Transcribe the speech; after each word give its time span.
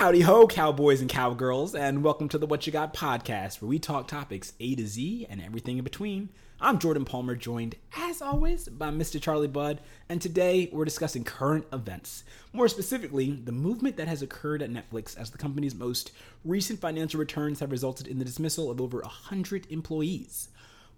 Howdy 0.00 0.22
ho, 0.22 0.46
cowboys 0.46 1.02
and 1.02 1.10
cowgirls, 1.10 1.74
and 1.74 2.02
welcome 2.02 2.26
to 2.30 2.38
the 2.38 2.46
What 2.46 2.66
You 2.66 2.72
Got 2.72 2.94
podcast, 2.94 3.60
where 3.60 3.68
we 3.68 3.78
talk 3.78 4.08
topics 4.08 4.54
A 4.58 4.74
to 4.74 4.86
Z 4.86 5.26
and 5.28 5.42
everything 5.42 5.76
in 5.76 5.84
between. 5.84 6.30
I'm 6.58 6.78
Jordan 6.78 7.04
Palmer, 7.04 7.36
joined, 7.36 7.74
as 7.94 8.22
always, 8.22 8.66
by 8.66 8.88
Mr. 8.88 9.20
Charlie 9.20 9.46
Budd, 9.46 9.82
and 10.08 10.22
today 10.22 10.70
we're 10.72 10.86
discussing 10.86 11.22
current 11.22 11.66
events. 11.70 12.24
More 12.54 12.66
specifically, 12.66 13.32
the 13.32 13.52
movement 13.52 13.98
that 13.98 14.08
has 14.08 14.22
occurred 14.22 14.62
at 14.62 14.70
Netflix 14.70 15.18
as 15.18 15.28
the 15.28 15.36
company's 15.36 15.74
most 15.74 16.12
recent 16.46 16.80
financial 16.80 17.20
returns 17.20 17.60
have 17.60 17.70
resulted 17.70 18.06
in 18.06 18.18
the 18.18 18.24
dismissal 18.24 18.70
of 18.70 18.80
over 18.80 19.00
100 19.00 19.66
employees. 19.68 20.48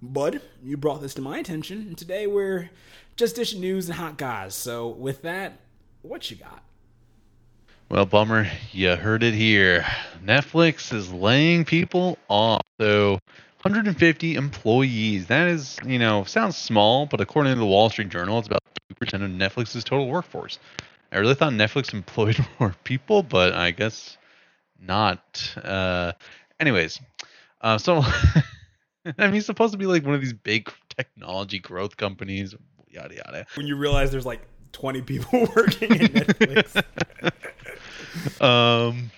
Bud, 0.00 0.40
you 0.62 0.76
brought 0.76 1.02
this 1.02 1.14
to 1.14 1.22
my 1.22 1.38
attention, 1.38 1.78
and 1.88 1.98
today 1.98 2.28
we're 2.28 2.70
just 3.16 3.34
dishing 3.34 3.60
news 3.60 3.88
and 3.88 3.98
hot 3.98 4.16
guys. 4.16 4.54
So, 4.54 4.86
with 4.86 5.22
that, 5.22 5.58
what 6.02 6.30
you 6.30 6.36
got? 6.36 6.62
Well, 7.92 8.06
bummer, 8.06 8.50
you 8.70 8.96
heard 8.96 9.22
it 9.22 9.34
here. 9.34 9.84
Netflix 10.24 10.94
is 10.94 11.12
laying 11.12 11.66
people 11.66 12.16
off. 12.26 12.62
So, 12.80 13.18
150 13.60 14.34
employees. 14.34 15.26
That 15.26 15.48
is, 15.48 15.78
you 15.84 15.98
know, 15.98 16.24
sounds 16.24 16.56
small, 16.56 17.04
but 17.04 17.20
according 17.20 17.52
to 17.52 17.58
the 17.58 17.66
Wall 17.66 17.90
Street 17.90 18.08
Journal, 18.08 18.38
it's 18.38 18.48
about 18.48 18.62
2% 18.94 19.22
of 19.22 19.30
Netflix's 19.30 19.84
total 19.84 20.08
workforce. 20.08 20.58
I 21.12 21.18
really 21.18 21.34
thought 21.34 21.52
Netflix 21.52 21.92
employed 21.92 22.38
more 22.58 22.74
people, 22.82 23.22
but 23.22 23.52
I 23.52 23.72
guess 23.72 24.16
not. 24.80 25.54
Uh, 25.62 26.12
anyways, 26.58 26.98
uh, 27.60 27.76
so 27.76 27.96
I 29.04 29.26
mean, 29.26 29.34
it's 29.34 29.44
supposed 29.44 29.72
to 29.72 29.78
be 29.78 29.84
like 29.84 30.02
one 30.06 30.14
of 30.14 30.22
these 30.22 30.32
big 30.32 30.72
technology 30.96 31.58
growth 31.58 31.98
companies, 31.98 32.54
yada 32.88 33.16
yada. 33.16 33.46
When 33.54 33.66
you 33.66 33.76
realize 33.76 34.10
there's 34.10 34.24
like 34.24 34.46
20 34.72 35.02
people 35.02 35.40
working 35.54 35.90
in 35.90 36.06
Netflix. 36.08 36.82
Um, 38.40 39.10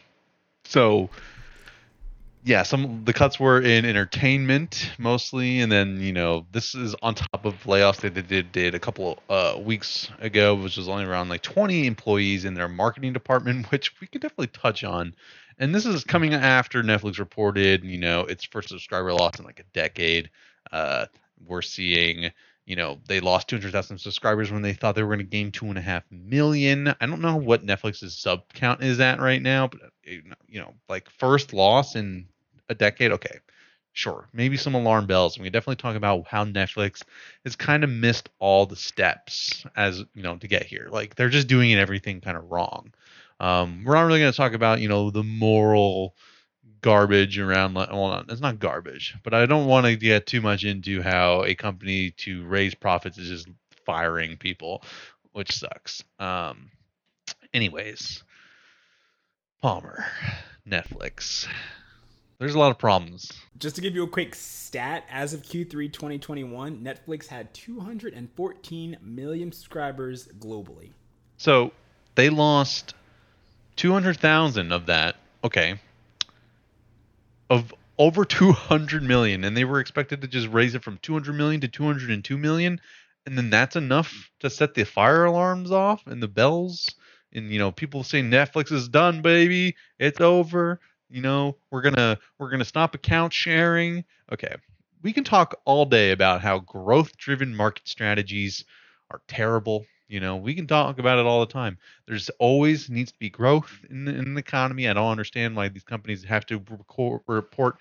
so 0.64 1.10
yeah, 2.44 2.62
some 2.62 3.04
the 3.04 3.14
cuts 3.14 3.40
were 3.40 3.60
in 3.60 3.86
entertainment 3.86 4.90
mostly, 4.98 5.60
and 5.60 5.72
then 5.72 6.00
you 6.00 6.12
know 6.12 6.46
this 6.52 6.74
is 6.74 6.94
on 7.02 7.14
top 7.14 7.46
of 7.46 7.54
layoffs 7.64 8.00
that 8.02 8.14
they 8.14 8.22
did 8.22 8.52
did 8.52 8.74
a 8.74 8.78
couple 8.78 9.18
uh, 9.30 9.58
weeks 9.58 10.10
ago, 10.20 10.54
which 10.54 10.76
was 10.76 10.88
only 10.88 11.04
around 11.04 11.30
like 11.30 11.40
20 11.40 11.86
employees 11.86 12.44
in 12.44 12.52
their 12.52 12.68
marketing 12.68 13.14
department, 13.14 13.66
which 13.70 13.98
we 14.00 14.06
could 14.06 14.20
definitely 14.20 14.48
touch 14.48 14.84
on. 14.84 15.14
And 15.58 15.74
this 15.74 15.86
is 15.86 16.04
coming 16.04 16.34
after 16.34 16.82
Netflix 16.82 17.18
reported, 17.18 17.84
you 17.84 17.98
know, 17.98 18.22
its 18.22 18.44
first 18.44 18.68
subscriber 18.68 19.12
loss 19.12 19.38
in 19.38 19.44
like 19.44 19.60
a 19.60 19.64
decade. 19.72 20.28
Uh, 20.70 21.06
we're 21.46 21.62
seeing 21.62 22.30
you 22.66 22.76
know 22.76 22.98
they 23.08 23.20
lost 23.20 23.48
200,000 23.48 23.98
subscribers 23.98 24.50
when 24.50 24.62
they 24.62 24.72
thought 24.72 24.94
they 24.94 25.02
were 25.02 25.14
going 25.14 25.18
to 25.18 25.24
gain 25.24 25.52
two 25.52 25.66
and 25.66 25.78
a 25.78 25.82
half 25.82 26.04
million. 26.10 26.88
I 27.00 27.06
don't 27.06 27.20
know 27.20 27.36
what 27.36 27.66
Netflix's 27.66 28.16
sub 28.16 28.52
count 28.52 28.82
is 28.82 29.00
at 29.00 29.20
right 29.20 29.42
now, 29.42 29.68
but 29.68 29.80
you 30.04 30.60
know, 30.60 30.74
like 30.88 31.10
first 31.10 31.52
loss 31.52 31.94
in 31.94 32.26
a 32.68 32.74
decade. 32.74 33.12
Okay, 33.12 33.38
sure, 33.92 34.28
maybe 34.32 34.56
some 34.56 34.74
alarm 34.74 35.06
bells. 35.06 35.38
We 35.38 35.50
definitely 35.50 35.76
talk 35.76 35.96
about 35.96 36.26
how 36.26 36.44
Netflix 36.44 37.02
has 37.44 37.56
kind 37.56 37.84
of 37.84 37.90
missed 37.90 38.30
all 38.38 38.66
the 38.66 38.76
steps 38.76 39.64
as 39.76 40.02
you 40.14 40.22
know 40.22 40.36
to 40.36 40.48
get 40.48 40.64
here. 40.64 40.88
Like 40.90 41.16
they're 41.16 41.28
just 41.28 41.48
doing 41.48 41.74
everything 41.74 42.20
kind 42.20 42.36
of 42.36 42.50
wrong. 42.50 42.92
Um, 43.40 43.82
we're 43.84 43.94
not 43.94 44.02
really 44.02 44.20
going 44.20 44.32
to 44.32 44.36
talk 44.36 44.54
about 44.54 44.80
you 44.80 44.88
know 44.88 45.10
the 45.10 45.24
moral 45.24 46.14
garbage 46.84 47.38
around 47.38 47.72
well 47.72 48.22
it's 48.28 48.42
not 48.42 48.58
garbage 48.58 49.16
but 49.22 49.32
i 49.32 49.46
don't 49.46 49.64
want 49.64 49.86
to 49.86 49.96
get 49.96 50.26
too 50.26 50.42
much 50.42 50.64
into 50.64 51.00
how 51.00 51.42
a 51.42 51.54
company 51.54 52.10
to 52.10 52.44
raise 52.44 52.74
profits 52.74 53.16
is 53.16 53.30
just 53.30 53.48
firing 53.86 54.36
people 54.36 54.82
which 55.32 55.50
sucks. 55.50 56.04
Um 56.18 56.70
anyways 57.54 58.22
palmer 59.62 60.04
netflix. 60.68 61.48
There's 62.38 62.54
a 62.54 62.58
lot 62.58 62.70
of 62.70 62.76
problems. 62.76 63.32
Just 63.56 63.76
to 63.76 63.80
give 63.80 63.94
you 63.94 64.02
a 64.02 64.08
quick 64.08 64.34
stat 64.34 65.04
as 65.08 65.32
of 65.32 65.40
q3 65.40 65.90
2021 65.90 66.80
netflix 66.80 67.28
had 67.28 67.54
214 67.54 68.98
million 69.00 69.52
subscribers 69.52 70.28
globally. 70.38 70.90
So 71.38 71.72
they 72.14 72.28
lost 72.28 72.92
200000 73.76 74.70
of 74.70 74.84
that. 74.84 75.16
Okay 75.42 75.80
of 77.50 77.72
over 77.98 78.24
200 78.24 79.02
million 79.02 79.44
and 79.44 79.56
they 79.56 79.64
were 79.64 79.80
expected 79.80 80.20
to 80.20 80.28
just 80.28 80.48
raise 80.48 80.74
it 80.74 80.82
from 80.82 80.98
200 81.02 81.32
million 81.32 81.60
to 81.60 81.68
202 81.68 82.36
million 82.38 82.80
and 83.26 83.38
then 83.38 83.50
that's 83.50 83.76
enough 83.76 84.30
to 84.40 84.50
set 84.50 84.74
the 84.74 84.84
fire 84.84 85.24
alarms 85.24 85.70
off 85.70 86.06
and 86.06 86.22
the 86.22 86.28
bells 86.28 86.88
and 87.32 87.50
you 87.50 87.58
know 87.58 87.70
people 87.70 88.02
say 88.02 88.20
netflix 88.20 88.72
is 88.72 88.88
done 88.88 89.22
baby 89.22 89.74
it's 89.98 90.20
over 90.20 90.80
you 91.08 91.20
know 91.20 91.56
we're 91.70 91.82
gonna 91.82 92.18
we're 92.38 92.50
gonna 92.50 92.64
stop 92.64 92.94
account 92.94 93.32
sharing. 93.32 94.04
Okay 94.32 94.54
we 95.02 95.12
can 95.12 95.22
talk 95.22 95.60
all 95.66 95.84
day 95.84 96.10
about 96.10 96.40
how 96.40 96.58
growth 96.60 97.16
driven 97.16 97.54
market 97.54 97.86
strategies 97.86 98.64
are 99.10 99.20
terrible 99.28 99.84
you 100.14 100.20
know, 100.20 100.36
we 100.36 100.54
can 100.54 100.68
talk 100.68 101.00
about 101.00 101.18
it 101.18 101.26
all 101.26 101.40
the 101.40 101.52
time. 101.52 101.76
There's 102.06 102.30
always 102.38 102.88
needs 102.88 103.10
to 103.10 103.18
be 103.18 103.30
growth 103.30 103.80
in 103.90 104.04
the, 104.04 104.14
in 104.14 104.34
the 104.34 104.38
economy. 104.38 104.88
I 104.88 104.92
don't 104.92 105.10
understand 105.10 105.56
why 105.56 105.66
these 105.66 105.82
companies 105.82 106.22
have 106.22 106.46
to 106.46 106.62
record, 106.70 107.22
report, 107.26 107.78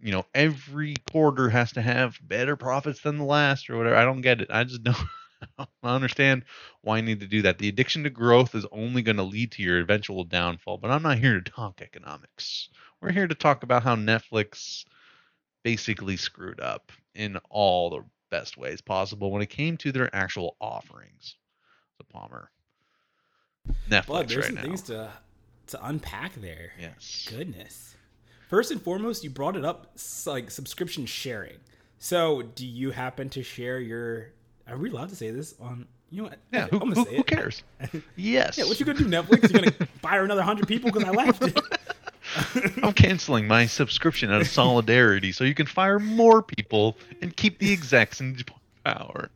you 0.00 0.12
know, 0.12 0.24
every 0.32 0.94
quarter 1.10 1.48
has 1.48 1.72
to 1.72 1.82
have 1.82 2.20
better 2.22 2.54
profits 2.54 3.00
than 3.00 3.18
the 3.18 3.24
last 3.24 3.68
or 3.68 3.76
whatever. 3.78 3.96
I 3.96 4.04
don't 4.04 4.20
get 4.20 4.40
it. 4.42 4.48
I 4.48 4.62
just 4.62 4.82
don't, 4.84 4.96
I 5.58 5.66
don't 5.82 5.92
understand 5.92 6.44
why 6.82 6.98
you 6.98 7.02
need 7.02 7.18
to 7.18 7.26
do 7.26 7.42
that. 7.42 7.58
The 7.58 7.66
addiction 7.66 8.04
to 8.04 8.10
growth 8.10 8.54
is 8.54 8.64
only 8.70 9.02
going 9.02 9.16
to 9.16 9.24
lead 9.24 9.50
to 9.52 9.62
your 9.64 9.80
eventual 9.80 10.22
downfall. 10.22 10.78
But 10.78 10.92
I'm 10.92 11.02
not 11.02 11.18
here 11.18 11.40
to 11.40 11.50
talk 11.50 11.80
economics. 11.82 12.68
We're 13.02 13.10
here 13.10 13.26
to 13.26 13.34
talk 13.34 13.64
about 13.64 13.82
how 13.82 13.96
Netflix 13.96 14.84
basically 15.64 16.16
screwed 16.16 16.60
up 16.60 16.92
in 17.16 17.38
all 17.50 17.90
the 17.90 18.04
best 18.30 18.56
ways 18.56 18.80
possible 18.80 19.32
when 19.32 19.42
it 19.42 19.50
came 19.50 19.76
to 19.78 19.90
their 19.90 20.14
actual 20.14 20.56
offerings 20.60 21.34
the 21.98 22.04
Palmer. 22.04 22.50
Netflix 23.88 24.06
Bud, 24.06 24.28
there's 24.28 24.36
right 24.36 24.46
some 24.46 24.54
now. 24.54 24.62
things 24.62 24.82
to 24.82 25.10
to 25.68 25.86
unpack 25.86 26.34
there. 26.36 26.72
Yes. 26.80 27.26
Goodness. 27.28 27.96
First 28.48 28.70
and 28.70 28.80
foremost, 28.80 29.24
you 29.24 29.30
brought 29.30 29.56
it 29.56 29.64
up 29.64 29.96
like 30.24 30.50
subscription 30.50 31.06
sharing. 31.06 31.56
So, 31.98 32.42
do 32.42 32.66
you 32.66 32.92
happen 32.92 33.28
to 33.30 33.42
share 33.42 33.80
your? 33.80 34.28
Are 34.68 34.76
we 34.76 34.90
allowed 34.90 35.08
to 35.08 35.16
say 35.16 35.30
this 35.30 35.54
on? 35.60 35.86
You 36.10 36.22
know 36.22 36.28
what? 36.28 36.38
Yeah. 36.52 36.66
Who, 36.70 36.78
who, 36.78 37.04
who 37.04 37.24
cares? 37.24 37.64
yes. 38.16 38.56
Yeah. 38.56 38.64
What 38.64 38.78
you 38.78 38.86
gonna 38.86 38.98
do? 38.98 39.06
Netflix? 39.06 39.52
You're 39.52 39.62
gonna 39.62 39.88
fire 40.02 40.24
another 40.24 40.42
hundred 40.42 40.68
people 40.68 40.90
because 40.92 41.08
I 41.08 41.10
left. 41.10 41.42
It. 41.42 41.58
I'm 42.82 42.92
canceling 42.92 43.48
my 43.48 43.66
subscription 43.66 44.30
out 44.30 44.40
of 44.40 44.48
solidarity, 44.48 45.32
so 45.32 45.42
you 45.44 45.54
can 45.54 45.66
fire 45.66 45.98
more 45.98 46.42
people 46.42 46.96
and 47.20 47.36
keep 47.36 47.58
the 47.58 47.72
execs 47.72 48.20
in 48.20 48.36
power. 48.84 49.30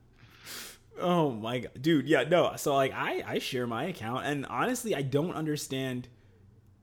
Oh 1.01 1.31
my 1.31 1.61
god, 1.61 1.73
dude. 1.81 2.09
Yeah, 2.09 2.25
no. 2.25 2.55
So 2.57 2.75
like, 2.75 2.93
I 2.95 3.23
I 3.27 3.39
share 3.39 3.67
my 3.67 3.85
account, 3.85 4.27
and 4.27 4.47
honestly, 4.47 4.95
I 4.95 5.03
don't 5.03 5.35
understand 5.35 6.09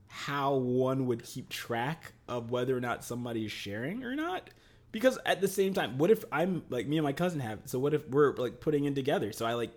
how 0.08 0.54
one 0.54 1.06
would 1.06 1.22
keep 1.22 1.48
track 1.48 2.12
of 2.28 2.50
whether 2.50 2.76
or 2.76 2.80
not 2.80 3.04
somebody 3.04 3.44
is 3.44 3.52
sharing 3.52 4.04
or 4.04 4.14
not. 4.14 4.50
Because 4.90 5.18
at 5.26 5.40
the 5.40 5.48
same 5.48 5.74
time, 5.74 5.98
what 5.98 6.10
if 6.10 6.24
I'm 6.32 6.62
like 6.70 6.86
me 6.86 6.96
and 6.96 7.04
my 7.04 7.12
cousin 7.12 7.40
have? 7.40 7.60
So 7.66 7.78
what 7.78 7.94
if 7.94 8.08
we're 8.08 8.34
like 8.36 8.60
putting 8.60 8.84
in 8.84 8.94
together? 8.94 9.32
So 9.32 9.46
I 9.46 9.54
like 9.54 9.70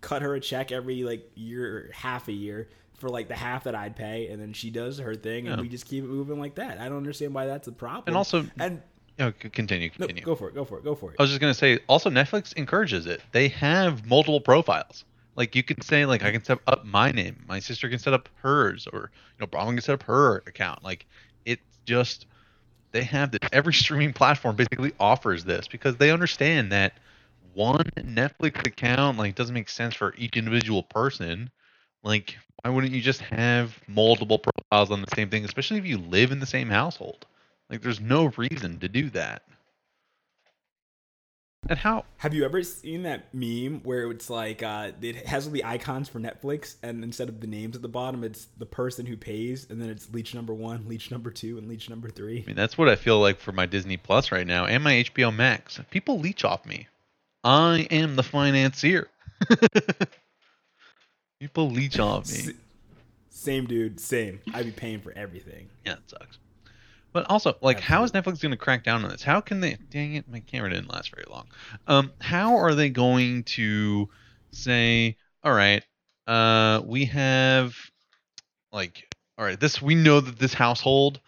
cut 0.00 0.22
her 0.22 0.34
a 0.34 0.40
check 0.40 0.72
every 0.72 1.02
like 1.02 1.30
year, 1.34 1.90
half 1.92 2.28
a 2.28 2.32
year 2.32 2.68
for 2.94 3.08
like 3.08 3.26
the 3.26 3.34
half 3.34 3.64
that 3.64 3.74
I'd 3.74 3.96
pay, 3.96 4.28
and 4.28 4.40
then 4.40 4.52
she 4.52 4.70
does 4.70 4.98
her 4.98 5.16
thing, 5.16 5.48
and 5.48 5.56
yeah. 5.56 5.62
we 5.62 5.68
just 5.68 5.86
keep 5.86 6.04
it 6.04 6.06
moving 6.06 6.38
like 6.38 6.54
that. 6.54 6.78
I 6.78 6.88
don't 6.88 6.98
understand 6.98 7.34
why 7.34 7.46
that's 7.46 7.66
a 7.66 7.72
problem. 7.72 8.04
And 8.06 8.16
also, 8.16 8.46
and 8.60 8.80
Oh, 9.22 9.32
continue, 9.52 9.88
continue. 9.88 10.22
No, 10.22 10.26
go 10.26 10.34
for 10.34 10.48
it. 10.48 10.54
Go 10.54 10.64
for 10.64 10.78
it. 10.78 10.84
Go 10.84 10.94
for 10.96 11.12
it. 11.12 11.16
I 11.18 11.22
was 11.22 11.30
just 11.30 11.40
gonna 11.40 11.54
say. 11.54 11.78
Also, 11.86 12.10
Netflix 12.10 12.52
encourages 12.54 13.06
it. 13.06 13.20
They 13.30 13.48
have 13.48 14.04
multiple 14.06 14.40
profiles. 14.40 15.04
Like 15.36 15.54
you 15.54 15.62
can 15.62 15.80
say, 15.80 16.04
like 16.04 16.24
I 16.24 16.32
can 16.32 16.44
set 16.44 16.58
up 16.66 16.84
my 16.84 17.12
name. 17.12 17.44
My 17.46 17.60
sister 17.60 17.88
can 17.88 17.98
set 17.98 18.12
up 18.12 18.28
hers, 18.42 18.88
or 18.92 19.10
you 19.38 19.40
know, 19.40 19.46
Bronwyn 19.46 19.74
can 19.74 19.80
set 19.80 19.94
up 19.94 20.02
her 20.04 20.38
account. 20.46 20.82
Like 20.82 21.06
it's 21.44 21.62
just 21.86 22.26
they 22.90 23.04
have 23.04 23.30
this. 23.30 23.40
Every 23.52 23.72
streaming 23.82 24.12
platform 24.12 24.56
basically 24.56 24.92
offers 24.98 25.44
this 25.44 25.68
because 25.68 25.96
they 25.96 26.10
understand 26.10 26.72
that 26.72 26.94
one 27.54 27.84
Netflix 27.98 28.66
account 28.66 29.18
like 29.18 29.34
doesn't 29.34 29.54
make 29.54 29.68
sense 29.68 29.94
for 29.94 30.14
each 30.18 30.36
individual 30.36 30.82
person. 30.82 31.50
Like, 32.02 32.36
why 32.62 32.70
wouldn't 32.70 32.92
you 32.92 33.00
just 33.00 33.20
have 33.20 33.78
multiple 33.86 34.40
profiles 34.40 34.90
on 34.90 35.00
the 35.00 35.14
same 35.14 35.30
thing, 35.30 35.44
especially 35.44 35.78
if 35.78 35.86
you 35.86 35.98
live 35.98 36.32
in 36.32 36.40
the 36.40 36.46
same 36.46 36.68
household? 36.68 37.26
Like, 37.72 37.80
there's 37.80 38.00
no 38.02 38.26
reason 38.36 38.78
to 38.80 38.88
do 38.88 39.08
that. 39.10 39.42
And 41.68 41.78
how? 41.78 42.04
Have 42.18 42.34
you 42.34 42.44
ever 42.44 42.62
seen 42.62 43.04
that 43.04 43.32
meme 43.32 43.80
where 43.84 44.10
it's 44.10 44.28
like 44.28 44.62
uh, 44.62 44.90
it 45.00 45.26
has 45.26 45.46
all 45.46 45.52
the 45.52 45.64
icons 45.64 46.08
for 46.08 46.20
Netflix, 46.20 46.74
and 46.82 47.02
instead 47.02 47.30
of 47.30 47.40
the 47.40 47.46
names 47.46 47.74
at 47.74 47.80
the 47.80 47.88
bottom, 47.88 48.24
it's 48.24 48.48
the 48.58 48.66
person 48.66 49.06
who 49.06 49.16
pays, 49.16 49.68
and 49.70 49.80
then 49.80 49.88
it's 49.88 50.12
leech 50.12 50.34
number 50.34 50.52
one, 50.52 50.86
leech 50.86 51.10
number 51.10 51.30
two, 51.30 51.56
and 51.56 51.66
leech 51.66 51.88
number 51.88 52.10
three. 52.10 52.42
I 52.42 52.46
mean, 52.46 52.56
that's 52.56 52.76
what 52.76 52.90
I 52.90 52.96
feel 52.96 53.20
like 53.20 53.38
for 53.38 53.52
my 53.52 53.64
Disney 53.64 53.96
Plus 53.96 54.32
right 54.32 54.46
now 54.46 54.66
and 54.66 54.84
my 54.84 55.04
HBO 55.04 55.34
Max. 55.34 55.80
People 55.90 56.18
leech 56.18 56.44
off 56.44 56.66
me. 56.66 56.88
I 57.42 57.86
am 57.90 58.16
the 58.16 58.22
financier. 58.22 59.08
People 61.40 61.70
leech 61.70 61.98
off 61.98 62.30
me. 62.30 62.52
Same 63.30 63.64
dude, 63.66 63.98
same. 63.98 64.40
I'd 64.52 64.66
be 64.66 64.72
paying 64.72 65.00
for 65.00 65.12
everything. 65.12 65.68
Yeah, 65.86 65.94
it 65.94 66.02
sucks. 66.06 66.38
But 67.12 67.28
also, 67.28 67.56
like, 67.60 67.78
how 67.78 68.04
is 68.04 68.12
Netflix 68.12 68.40
going 68.40 68.52
to 68.52 68.56
crack 68.56 68.84
down 68.84 69.04
on 69.04 69.10
this? 69.10 69.22
How 69.22 69.40
can 69.40 69.60
they? 69.60 69.76
Dang 69.90 70.14
it, 70.14 70.28
my 70.28 70.40
camera 70.40 70.70
didn't 70.70 70.90
last 70.90 71.14
very 71.14 71.26
long. 71.28 71.46
Um, 71.86 72.12
how 72.20 72.56
are 72.56 72.74
they 72.74 72.88
going 72.88 73.44
to 73.44 74.08
say, 74.50 75.16
all 75.44 75.52
right, 75.52 75.84
uh, 76.26 76.80
we 76.84 77.04
have, 77.06 77.76
like, 78.72 79.14
all 79.36 79.44
right, 79.44 79.60
this 79.60 79.82
we 79.82 79.94
know 79.94 80.20
that 80.20 80.38
this 80.38 80.54
household 80.54 81.20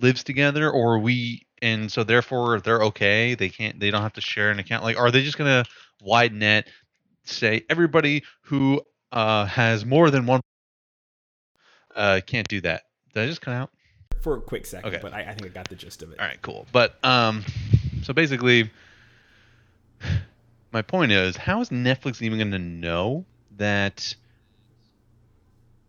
lives 0.00 0.24
together, 0.24 0.70
or 0.70 0.98
we, 0.98 1.46
and 1.62 1.92
so 1.92 2.02
therefore 2.02 2.60
they're 2.60 2.82
okay. 2.82 3.34
They 3.34 3.48
can't, 3.48 3.78
they 3.78 3.90
don't 3.90 4.02
have 4.02 4.14
to 4.14 4.20
share 4.20 4.50
an 4.50 4.58
account. 4.58 4.82
Like, 4.82 4.98
are 4.98 5.10
they 5.10 5.22
just 5.22 5.38
going 5.38 5.64
to 5.64 5.70
wide 6.02 6.32
net 6.32 6.68
say 7.24 7.64
everybody 7.70 8.24
who 8.42 8.82
uh, 9.12 9.46
has 9.46 9.84
more 9.84 10.10
than 10.10 10.26
one 10.26 10.40
uh, 11.94 12.20
can't 12.26 12.48
do 12.48 12.60
that? 12.62 12.82
Did 13.12 13.22
I 13.22 13.26
just 13.26 13.40
cut 13.40 13.54
out? 13.54 13.70
For 14.24 14.36
a 14.38 14.40
quick 14.40 14.64
second, 14.66 14.88
Okay. 14.88 14.98
but 15.02 15.12
I, 15.12 15.20
I 15.20 15.34
think 15.34 15.44
I 15.44 15.48
got 15.50 15.68
the 15.68 15.74
gist 15.76 16.02
of 16.02 16.10
it. 16.10 16.18
All 16.18 16.26
right, 16.26 16.40
cool. 16.40 16.66
But 16.72 16.96
um, 17.04 17.44
so 18.02 18.12
basically, 18.14 18.70
my 20.72 20.80
point 20.82 21.12
is, 21.12 21.36
how 21.36 21.60
is 21.60 21.68
Netflix 21.68 22.22
even 22.22 22.38
going 22.38 22.50
to 22.50 22.58
know 22.58 23.26
that, 23.58 24.16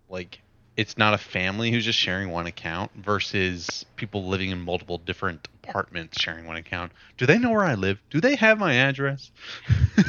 like, 0.09 0.41
it's 0.75 0.97
not 0.97 1.13
a 1.13 1.17
family 1.17 1.71
who's 1.71 1.85
just 1.85 1.97
sharing 1.97 2.29
one 2.29 2.45
account 2.45 2.91
versus 2.95 3.85
people 3.95 4.25
living 4.27 4.49
in 4.51 4.59
multiple 4.59 4.97
different 4.97 5.47
apartments 5.63 6.21
sharing 6.21 6.45
one 6.45 6.57
account? 6.57 6.91
Do 7.17 7.25
they 7.25 7.37
know 7.39 7.51
where 7.51 7.63
I 7.63 7.75
live? 7.75 7.99
Do 8.09 8.19
they 8.19 8.35
have 8.35 8.59
my 8.59 8.73
address? 8.73 9.31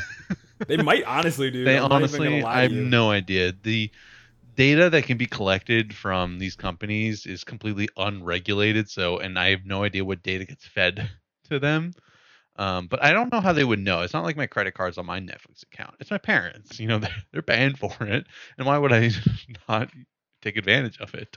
They 0.66 0.78
might 0.78 1.04
honestly 1.04 1.50
do. 1.50 1.64
they 1.64 1.76
I'm 1.78 1.92
honestly, 1.92 2.42
I 2.42 2.62
have 2.62 2.72
no 2.72 3.10
idea. 3.10 3.52
The 3.62 3.90
data 4.56 4.90
that 4.90 5.04
can 5.04 5.16
be 5.18 5.26
collected 5.26 5.94
from 5.94 6.38
these 6.38 6.56
companies 6.56 7.26
is 7.26 7.44
completely 7.44 7.88
unregulated. 7.96 8.88
So, 8.90 9.18
and 9.18 9.38
I 9.38 9.50
have 9.50 9.64
no 9.64 9.84
idea 9.84 10.04
what 10.04 10.22
data 10.22 10.44
gets 10.44 10.66
fed 10.66 11.08
to 11.50 11.58
them. 11.58 11.92
Um, 12.58 12.86
but 12.86 13.02
I 13.04 13.12
don't 13.12 13.30
know 13.30 13.40
how 13.40 13.52
they 13.52 13.64
would 13.64 13.80
know. 13.80 14.00
It's 14.00 14.14
not 14.14 14.24
like 14.24 14.36
my 14.36 14.46
credit 14.46 14.72
card's 14.72 14.96
on 14.96 15.04
my 15.04 15.20
Netflix 15.20 15.62
account. 15.62 15.94
It's 16.00 16.10
my 16.10 16.18
parents. 16.18 16.80
You 16.80 16.88
know, 16.88 16.98
they're, 17.00 17.14
they're 17.32 17.42
paying 17.42 17.74
for 17.74 17.94
it, 18.00 18.26
and 18.56 18.66
why 18.66 18.78
would 18.78 18.92
I 18.92 19.10
not 19.68 19.90
take 20.40 20.56
advantage 20.56 20.98
of 20.98 21.14
it? 21.14 21.36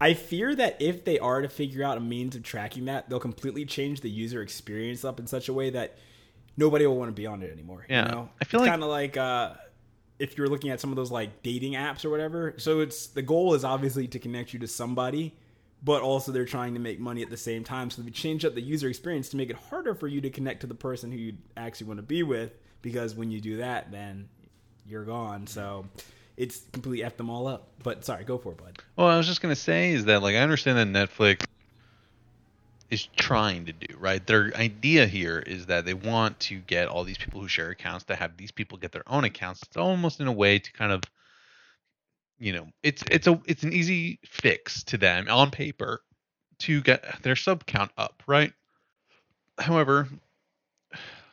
I 0.00 0.14
fear 0.14 0.54
that 0.54 0.80
if 0.80 1.04
they 1.04 1.18
are 1.18 1.42
to 1.42 1.48
figure 1.48 1.82
out 1.82 1.96
a 1.96 2.00
means 2.00 2.36
of 2.36 2.42
tracking 2.44 2.84
that, 2.84 3.08
they'll 3.08 3.20
completely 3.20 3.64
change 3.64 4.00
the 4.00 4.10
user 4.10 4.42
experience 4.42 5.04
up 5.04 5.18
in 5.18 5.26
such 5.26 5.48
a 5.48 5.52
way 5.52 5.70
that 5.70 5.98
nobody 6.56 6.86
will 6.86 6.96
want 6.96 7.08
to 7.08 7.14
be 7.14 7.26
on 7.26 7.42
it 7.42 7.50
anymore. 7.50 7.86
Yeah, 7.88 8.06
you 8.06 8.12
know? 8.12 8.28
I 8.40 8.44
feel 8.44 8.60
it's 8.60 8.66
like- 8.66 8.70
kind 8.70 8.82
of 8.82 8.90
like 8.90 9.16
uh, 9.16 9.54
if 10.18 10.38
you're 10.38 10.48
looking 10.48 10.70
at 10.70 10.80
some 10.80 10.90
of 10.90 10.96
those 10.96 11.10
like 11.10 11.42
dating 11.42 11.72
apps 11.72 12.04
or 12.04 12.10
whatever. 12.10 12.54
So 12.58 12.80
it's 12.80 13.08
the 13.08 13.22
goal 13.22 13.54
is 13.54 13.64
obviously 13.64 14.06
to 14.08 14.18
connect 14.18 14.52
you 14.52 14.60
to 14.60 14.68
somebody, 14.68 15.34
but 15.82 16.02
also 16.02 16.32
they're 16.32 16.44
trying 16.44 16.74
to 16.74 16.80
make 16.80 17.00
money 17.00 17.22
at 17.22 17.30
the 17.30 17.36
same 17.36 17.64
time. 17.64 17.90
So 17.90 18.02
they 18.02 18.10
change 18.10 18.44
up 18.44 18.54
the 18.54 18.62
user 18.62 18.88
experience 18.88 19.28
to 19.30 19.36
make 19.36 19.50
it 19.50 19.56
harder 19.56 19.94
for 19.94 20.06
you 20.06 20.20
to 20.20 20.30
connect 20.30 20.60
to 20.60 20.66
the 20.66 20.74
person 20.74 21.10
who 21.10 21.18
you 21.18 21.34
actually 21.56 21.88
want 21.88 21.98
to 21.98 22.04
be 22.04 22.22
with. 22.22 22.52
Because 22.82 23.14
when 23.14 23.30
you 23.30 23.40
do 23.40 23.56
that, 23.58 23.90
then 23.90 24.28
you're 24.86 25.04
gone. 25.04 25.46
So 25.46 25.86
it's 26.36 26.62
completely 26.72 27.04
f 27.04 27.16
them 27.16 27.30
all 27.30 27.46
up. 27.46 27.70
But 27.82 28.04
sorry, 28.04 28.24
go 28.24 28.38
for 28.38 28.52
it, 28.52 28.58
bud. 28.58 28.78
Well, 28.96 29.06
I 29.06 29.16
was 29.16 29.26
just 29.26 29.40
gonna 29.40 29.56
say 29.56 29.92
is 29.92 30.04
that 30.04 30.22
like 30.22 30.36
I 30.36 30.40
understand 30.40 30.94
that 30.94 31.10
Netflix 31.10 31.44
is 32.94 33.08
trying 33.16 33.66
to 33.66 33.72
do 33.72 33.96
right. 33.98 34.24
Their 34.26 34.52
idea 34.54 35.06
here 35.06 35.38
is 35.38 35.66
that 35.66 35.84
they 35.84 35.94
want 35.94 36.40
to 36.40 36.58
get 36.60 36.88
all 36.88 37.04
these 37.04 37.18
people 37.18 37.40
who 37.40 37.48
share 37.48 37.70
accounts 37.70 38.04
to 38.06 38.16
have 38.16 38.36
these 38.36 38.52
people 38.52 38.78
get 38.78 38.92
their 38.92 39.02
own 39.06 39.24
accounts. 39.24 39.62
It's 39.64 39.76
almost 39.76 40.20
in 40.20 40.26
a 40.26 40.32
way 40.32 40.58
to 40.60 40.72
kind 40.72 40.92
of, 40.92 41.02
you 42.38 42.52
know, 42.52 42.68
it's 42.82 43.02
it's 43.10 43.26
a 43.26 43.40
it's 43.46 43.64
an 43.64 43.72
easy 43.72 44.20
fix 44.24 44.84
to 44.84 44.96
them 44.96 45.26
on 45.28 45.50
paper 45.50 46.00
to 46.60 46.80
get 46.80 47.22
their 47.22 47.36
sub 47.36 47.66
count 47.66 47.90
up, 47.98 48.22
right? 48.26 48.52
However, 49.58 50.08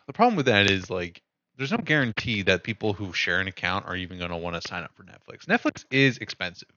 the 0.07 0.13
problem 0.13 0.35
with 0.35 0.47
that 0.47 0.69
is 0.69 0.89
like 0.89 1.21
there's 1.57 1.71
no 1.71 1.77
guarantee 1.77 2.41
that 2.43 2.63
people 2.63 2.93
who 2.93 3.13
share 3.13 3.39
an 3.39 3.47
account 3.47 3.85
are 3.85 3.95
even 3.95 4.17
going 4.17 4.31
to 4.31 4.37
want 4.37 4.59
to 4.59 4.67
sign 4.67 4.83
up 4.83 4.91
for 4.95 5.03
Netflix. 5.03 5.45
Netflix 5.45 5.85
is 5.91 6.17
expensive. 6.17 6.69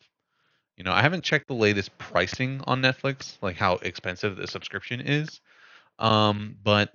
You 0.76 0.85
know, 0.85 0.93
I 0.93 1.03
haven't 1.03 1.23
checked 1.23 1.47
the 1.49 1.55
latest 1.55 1.97
pricing 1.99 2.61
on 2.65 2.82
Netflix, 2.82 3.37
like 3.41 3.56
how 3.56 3.75
expensive 3.76 4.37
the 4.37 4.47
subscription 4.47 5.00
is. 5.00 5.41
Um, 5.99 6.56
but 6.62 6.93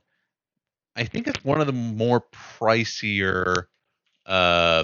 I 0.96 1.06
think 1.06 1.28
it's 1.28 1.44
one 1.46 1.62
of 1.62 1.68
the 1.68 1.74
more 1.74 2.24
pricier 2.34 3.66
uh 4.26 4.84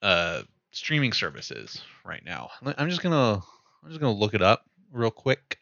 uh 0.00 0.42
streaming 0.70 1.12
services 1.12 1.82
right 2.04 2.24
now. 2.24 2.50
I'm 2.78 2.88
just 2.88 3.02
gonna 3.02 3.42
I'm 3.82 3.88
just 3.88 4.00
gonna 4.00 4.12
look 4.16 4.34
it 4.34 4.42
up 4.42 4.64
real 4.92 5.10
quick. 5.10 5.58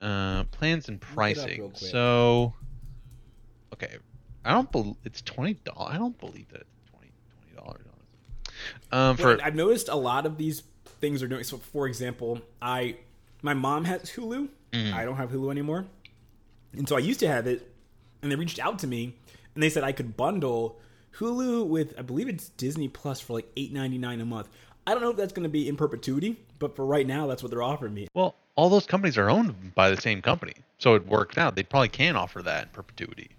Uh, 0.00 0.44
plans 0.44 0.88
and 0.88 1.00
pricing. 1.00 1.72
So, 1.74 2.52
okay, 3.72 3.96
I 4.44 4.52
don't 4.52 4.70
believe 4.70 4.96
it's 5.04 5.22
twenty 5.22 5.54
dollars. 5.54 5.94
I 5.94 5.98
don't 5.98 6.18
believe 6.18 6.48
that 6.50 6.62
it's 6.62 6.90
twenty 6.90 7.12
twenty 7.38 7.56
dollars. 7.56 7.86
Um, 8.92 9.16
for 9.16 9.38
I've 9.42 9.54
noticed 9.54 9.88
a 9.88 9.96
lot 9.96 10.26
of 10.26 10.38
these 10.38 10.62
things 11.00 11.22
are 11.22 11.28
doing. 11.28 11.44
So, 11.44 11.58
for 11.58 11.86
example, 11.86 12.40
I 12.62 12.96
my 13.42 13.54
mom 13.54 13.84
has 13.84 14.02
Hulu. 14.10 14.48
Mm-hmm. 14.72 14.94
I 14.94 15.04
don't 15.04 15.16
have 15.16 15.30
Hulu 15.30 15.50
anymore, 15.50 15.86
and 16.72 16.88
so 16.88 16.96
I 16.96 17.00
used 17.00 17.20
to 17.20 17.28
have 17.28 17.46
it. 17.46 17.70
And 18.22 18.32
they 18.32 18.36
reached 18.36 18.58
out 18.58 18.78
to 18.78 18.86
me, 18.86 19.14
and 19.54 19.62
they 19.62 19.68
said 19.68 19.84
I 19.84 19.92
could 19.92 20.16
bundle 20.16 20.80
Hulu 21.18 21.66
with 21.66 21.94
I 21.98 22.02
believe 22.02 22.28
it's 22.28 22.48
Disney 22.50 22.88
Plus 22.88 23.20
for 23.20 23.34
like 23.34 23.46
eight 23.56 23.72
ninety 23.72 23.98
nine 23.98 24.20
a 24.20 24.24
month. 24.24 24.48
I 24.86 24.92
don't 24.92 25.02
know 25.02 25.10
if 25.10 25.16
that's 25.16 25.32
going 25.32 25.44
to 25.44 25.50
be 25.50 25.68
in 25.68 25.76
perpetuity, 25.76 26.38
but 26.58 26.76
for 26.76 26.84
right 26.84 27.06
now, 27.06 27.26
that's 27.26 27.42
what 27.42 27.50
they're 27.50 27.62
offering 27.62 27.94
me. 27.94 28.06
Well, 28.14 28.34
all 28.54 28.68
those 28.68 28.86
companies 28.86 29.16
are 29.16 29.30
owned 29.30 29.74
by 29.74 29.90
the 29.90 30.00
same 30.00 30.20
company, 30.20 30.54
so 30.78 30.94
it 30.94 31.06
worked 31.06 31.38
out. 31.38 31.56
They 31.56 31.62
probably 31.62 31.88
can 31.88 32.16
offer 32.16 32.42
that 32.42 32.64
in 32.64 32.68
perpetuity. 32.70 33.30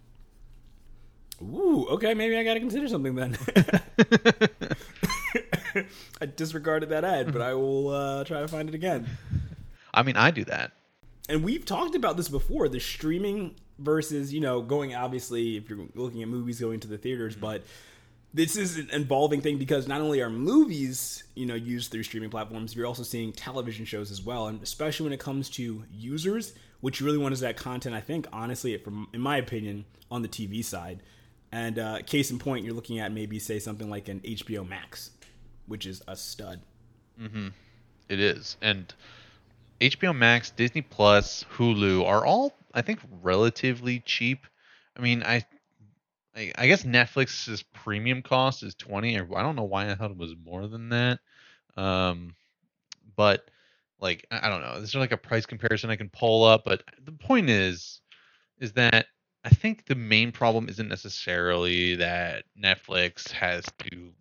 Ooh, 1.42 1.86
okay, 1.92 2.14
maybe 2.14 2.38
I 2.38 2.44
got 2.44 2.56
to 2.56 2.60
consider 2.60 2.88
something 2.88 3.16
then. 3.16 3.38
I 6.22 6.26
disregarded 6.26 6.90
that 6.90 7.04
ad, 7.04 7.34
but 7.34 7.42
I 7.42 7.54
will 7.54 7.90
uh, 7.90 8.24
try 8.24 8.40
to 8.40 8.48
find 8.48 8.70
it 8.70 8.76
again. 8.76 9.08
I 9.94 10.04
mean, 10.04 10.16
I 10.16 10.32
do 10.32 10.46
that. 10.46 10.72
and 11.30 11.44
we've 11.44 11.66
talked 11.66 11.96
about 11.96 12.18
this 12.18 12.30
before 12.30 12.68
the 12.70 12.80
streaming 12.80 13.56
versus 13.80 14.34
you 14.34 14.40
know 14.40 14.62
going 14.62 14.96
obviously 14.96 15.58
if 15.58 15.70
you're 15.70 15.80
looking 15.96 16.22
at 16.22 16.28
movies 16.30 16.60
going 16.62 16.80
to 16.80 16.88
the 16.88 16.98
theaters 16.98 17.36
but 17.36 17.62
this 18.34 18.56
is 18.56 18.78
an 18.78 18.88
evolving 18.94 19.42
thing 19.42 19.58
because 19.58 19.86
not 19.88 20.00
only 20.00 20.22
are 20.22 20.30
movies 20.30 21.24
you 21.36 21.46
know 21.46 21.56
used 21.56 21.92
through 21.92 22.04
streaming 22.04 22.30
platforms 22.30 22.74
you're 22.74 22.86
also 22.86 23.04
seeing 23.04 23.34
television 23.34 23.84
shows 23.84 24.12
as 24.12 24.22
well 24.22 24.48
and 24.48 24.64
especially 24.64 25.04
when 25.04 25.12
it 25.12 25.20
comes 25.20 25.50
to 25.50 25.84
users 25.92 26.54
what 26.80 26.98
you 27.00 27.06
really 27.06 27.18
want 27.18 27.34
is 27.34 27.42
that 27.42 27.58
content 27.58 27.94
i 27.94 28.00
think 28.00 28.28
honestly 28.32 28.78
from 28.78 29.10
in 29.14 29.20
my 29.20 29.36
opinion 29.36 29.84
on 30.10 30.22
the 30.22 30.30
tv 30.30 30.64
side 30.64 31.02
and 31.52 31.80
uh, 31.80 32.02
case 32.04 32.32
in 32.32 32.40
point 32.40 32.66
you're 32.66 32.74
looking 32.74 33.00
at 33.00 33.12
maybe 33.12 33.40
say 33.40 33.60
something 33.60 33.90
like 33.90 34.08
an 34.08 34.20
hbo 34.22 34.68
max 34.68 35.12
which 35.68 35.86
is 35.86 36.02
a 36.08 36.16
stud 36.16 36.62
It 38.10 38.20
is, 38.20 38.58
and 38.62 38.94
HBO 39.82 40.16
Max, 40.16 40.52
Disney 40.52 40.82
Plus, 40.82 41.46
Hulu 41.56 42.06
are 42.06 42.26
all, 42.26 42.54
I 42.74 42.82
think, 42.82 43.00
relatively 43.22 44.00
cheap. 44.00 44.46
I 44.98 45.02
mean, 45.02 45.24
I, 45.24 45.44
I, 46.36 46.68
guess 46.68 46.84
Netflix's 46.84 47.64
premium 47.64 48.22
cost 48.22 48.64
is 48.64 48.76
twenty, 48.76 49.18
or 49.20 49.38
I 49.38 49.42
don't 49.42 49.56
know 49.56 49.64
why 49.64 49.90
I 49.90 49.96
thought 49.96 50.12
it 50.12 50.18
was 50.18 50.36
more 50.44 50.68
than 50.68 50.90
that. 50.90 51.20
Um, 51.76 52.36
but 53.16 53.50
like, 54.00 54.26
I 54.32 54.50
don't 54.50 54.62
know. 54.62 54.74
Is 54.82 54.92
there 54.92 55.02
like 55.02 55.12
a 55.12 55.18
price 55.18 55.46
comparison 55.46 55.90
I 55.90 55.96
can 55.96 56.10
pull 56.10 56.44
up? 56.44 56.64
But 56.64 56.84
the 57.04 57.12
point 57.12 57.50
is, 57.50 58.02
is 58.60 58.74
that 58.74 59.08
I 59.46 59.50
think 59.50 59.86
the 59.86 59.96
main 59.96 60.32
problem 60.32 60.68
isn't 60.70 60.88
necessarily 60.88 61.96
that 61.98 62.46
Netflix 62.60 63.30
has 63.30 63.64
to 63.92 64.12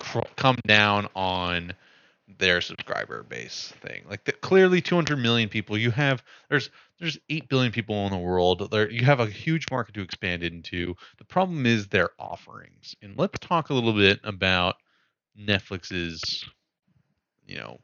cr- 0.00 0.18
come 0.34 0.58
down 0.66 1.06
on 1.14 1.72
their 2.38 2.60
subscriber 2.60 3.22
base 3.22 3.72
thing. 3.80 4.02
Like 4.10 4.24
the, 4.24 4.32
clearly 4.32 4.80
200 4.80 5.16
million 5.18 5.48
people 5.48 5.78
you 5.78 5.92
have 5.92 6.24
there's 6.48 6.70
there's 6.98 7.18
8 7.28 7.48
billion 7.48 7.70
people 7.70 8.06
in 8.06 8.12
the 8.12 8.18
world. 8.18 8.70
There 8.72 8.90
you 8.90 9.04
have 9.04 9.20
a 9.20 9.26
huge 9.26 9.66
market 9.70 9.94
to 9.94 10.02
expand 10.02 10.42
into. 10.42 10.96
The 11.18 11.24
problem 11.24 11.64
is 11.64 11.86
their 11.86 12.10
offerings. 12.18 12.96
And 13.02 13.16
let's 13.16 13.38
talk 13.38 13.70
a 13.70 13.74
little 13.74 13.92
bit 13.92 14.18
about 14.24 14.76
Netflix's 15.38 16.44
you 17.46 17.58
know 17.58 17.80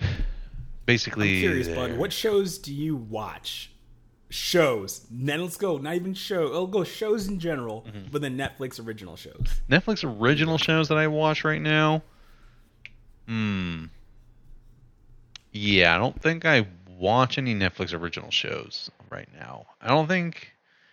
basically 0.86 1.36
I'm 1.36 1.40
curious, 1.40 1.68
bud. 1.68 1.96
What 1.96 2.12
shows 2.12 2.58
do 2.58 2.74
you 2.74 2.96
watch? 2.96 3.70
Shows. 4.28 5.06
Then 5.10 5.40
let's 5.42 5.56
go. 5.56 5.78
Not 5.78 5.94
even 5.94 6.12
show. 6.14 6.52
I'll 6.52 6.66
go 6.66 6.82
shows 6.84 7.28
in 7.28 7.38
general, 7.38 7.82
Mm-hmm. 7.88 8.08
but 8.10 8.22
then 8.22 8.36
Netflix 8.36 8.84
original 8.84 9.16
shows. 9.16 9.46
Netflix 9.70 10.04
original 10.20 10.58
shows 10.58 10.88
that 10.88 10.98
I 10.98 11.06
watch 11.06 11.44
right 11.44 11.60
now. 11.62 12.02
Hmm. 13.28 13.84
Yeah, 15.52 15.94
I 15.94 15.98
don't 15.98 16.20
think 16.20 16.44
I 16.44 16.66
watch 16.98 17.38
any 17.38 17.54
Netflix 17.54 17.94
original 17.98 18.30
shows 18.30 18.90
right 19.10 19.28
now. 19.38 19.66
I 19.80 19.88
don't 19.88 20.06
think, 20.06 20.52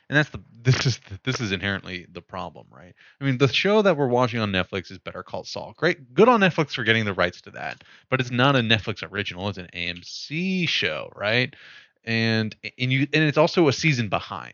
and 0.10 0.18
that's 0.18 0.30
the 0.30 0.40
this 0.63 0.86
is 0.86 1.00
this 1.24 1.42
is 1.42 1.52
inherently 1.52 2.06
the 2.13 2.22
problem, 2.22 2.68
right? 2.72 2.94
I 3.20 3.24
mean, 3.25 3.38
the 3.38 3.48
show 3.50 3.82
that 3.82 3.98
we're 3.98 4.08
watching 4.08 4.40
on 4.40 4.52
Netflix 4.52 4.90
is 4.92 4.98
Better 4.98 5.24
Call 5.24 5.44
Saul. 5.44 5.74
Great, 5.75 6.13
good 6.13 6.30
on 6.30 6.40
Netflix 6.40 6.72
for 6.74 6.84
getting 6.84 7.04
the 7.06 7.13
rights 7.13 7.42
to 7.42 7.52
that, 7.52 7.84
but 8.10 8.22
it's 8.22 8.32
not 8.32 8.56
a 8.56 8.60
Netflix 8.60 9.04
original. 9.12 9.50
It's 9.50 9.58
an 9.58 9.70
AMC 9.74 10.70
show, 10.70 11.12
right? 11.16 11.54
And 12.03 12.55
and 12.77 12.91
you 12.91 13.07
and 13.13 13.24
it's 13.24 13.38
also 13.38 13.67
a 13.67 13.74
season 13.74 14.10
behind. 14.10 14.53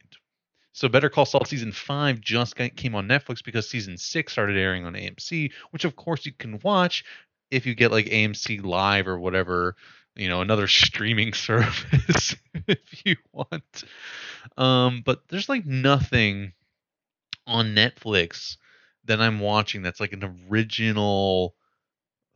So 0.71 0.87
Better 0.87 1.09
Call 1.09 1.25
Saul 1.25 1.45
season 1.45 1.71
five 1.71 2.21
just 2.21 2.55
came 2.55 2.95
on 2.95 3.07
Netflix 3.07 3.43
because 3.43 3.69
season 3.69 3.97
six 3.97 4.31
started 4.31 4.57
airing 4.57 4.85
on 4.85 4.93
AMC, 4.93 5.51
which 5.71 5.83
of 5.83 5.95
course 5.95 6.25
you 6.25 6.31
can 6.31 6.59
watch 6.63 7.03
if 7.51 7.65
you 7.65 7.75
get 7.75 7.91
like 7.91 8.05
AMC 8.05 8.63
Live 8.63 9.07
or 9.07 9.19
whatever, 9.19 9.75
you 10.15 10.29
know, 10.29 10.41
another 10.41 10.67
streaming 10.69 11.33
service 11.33 12.35
if 12.67 13.05
you 13.05 13.15
want. 13.33 13.83
Um, 14.57 15.01
but 15.03 15.27
there's 15.27 15.49
like 15.49 15.65
nothing 15.65 16.53
on 17.47 17.75
Netflix 17.75 18.57
that 19.05 19.19
I'm 19.19 19.39
watching 19.39 19.81
that's 19.81 19.99
like 19.99 20.13
an 20.13 20.47
original 20.49 21.55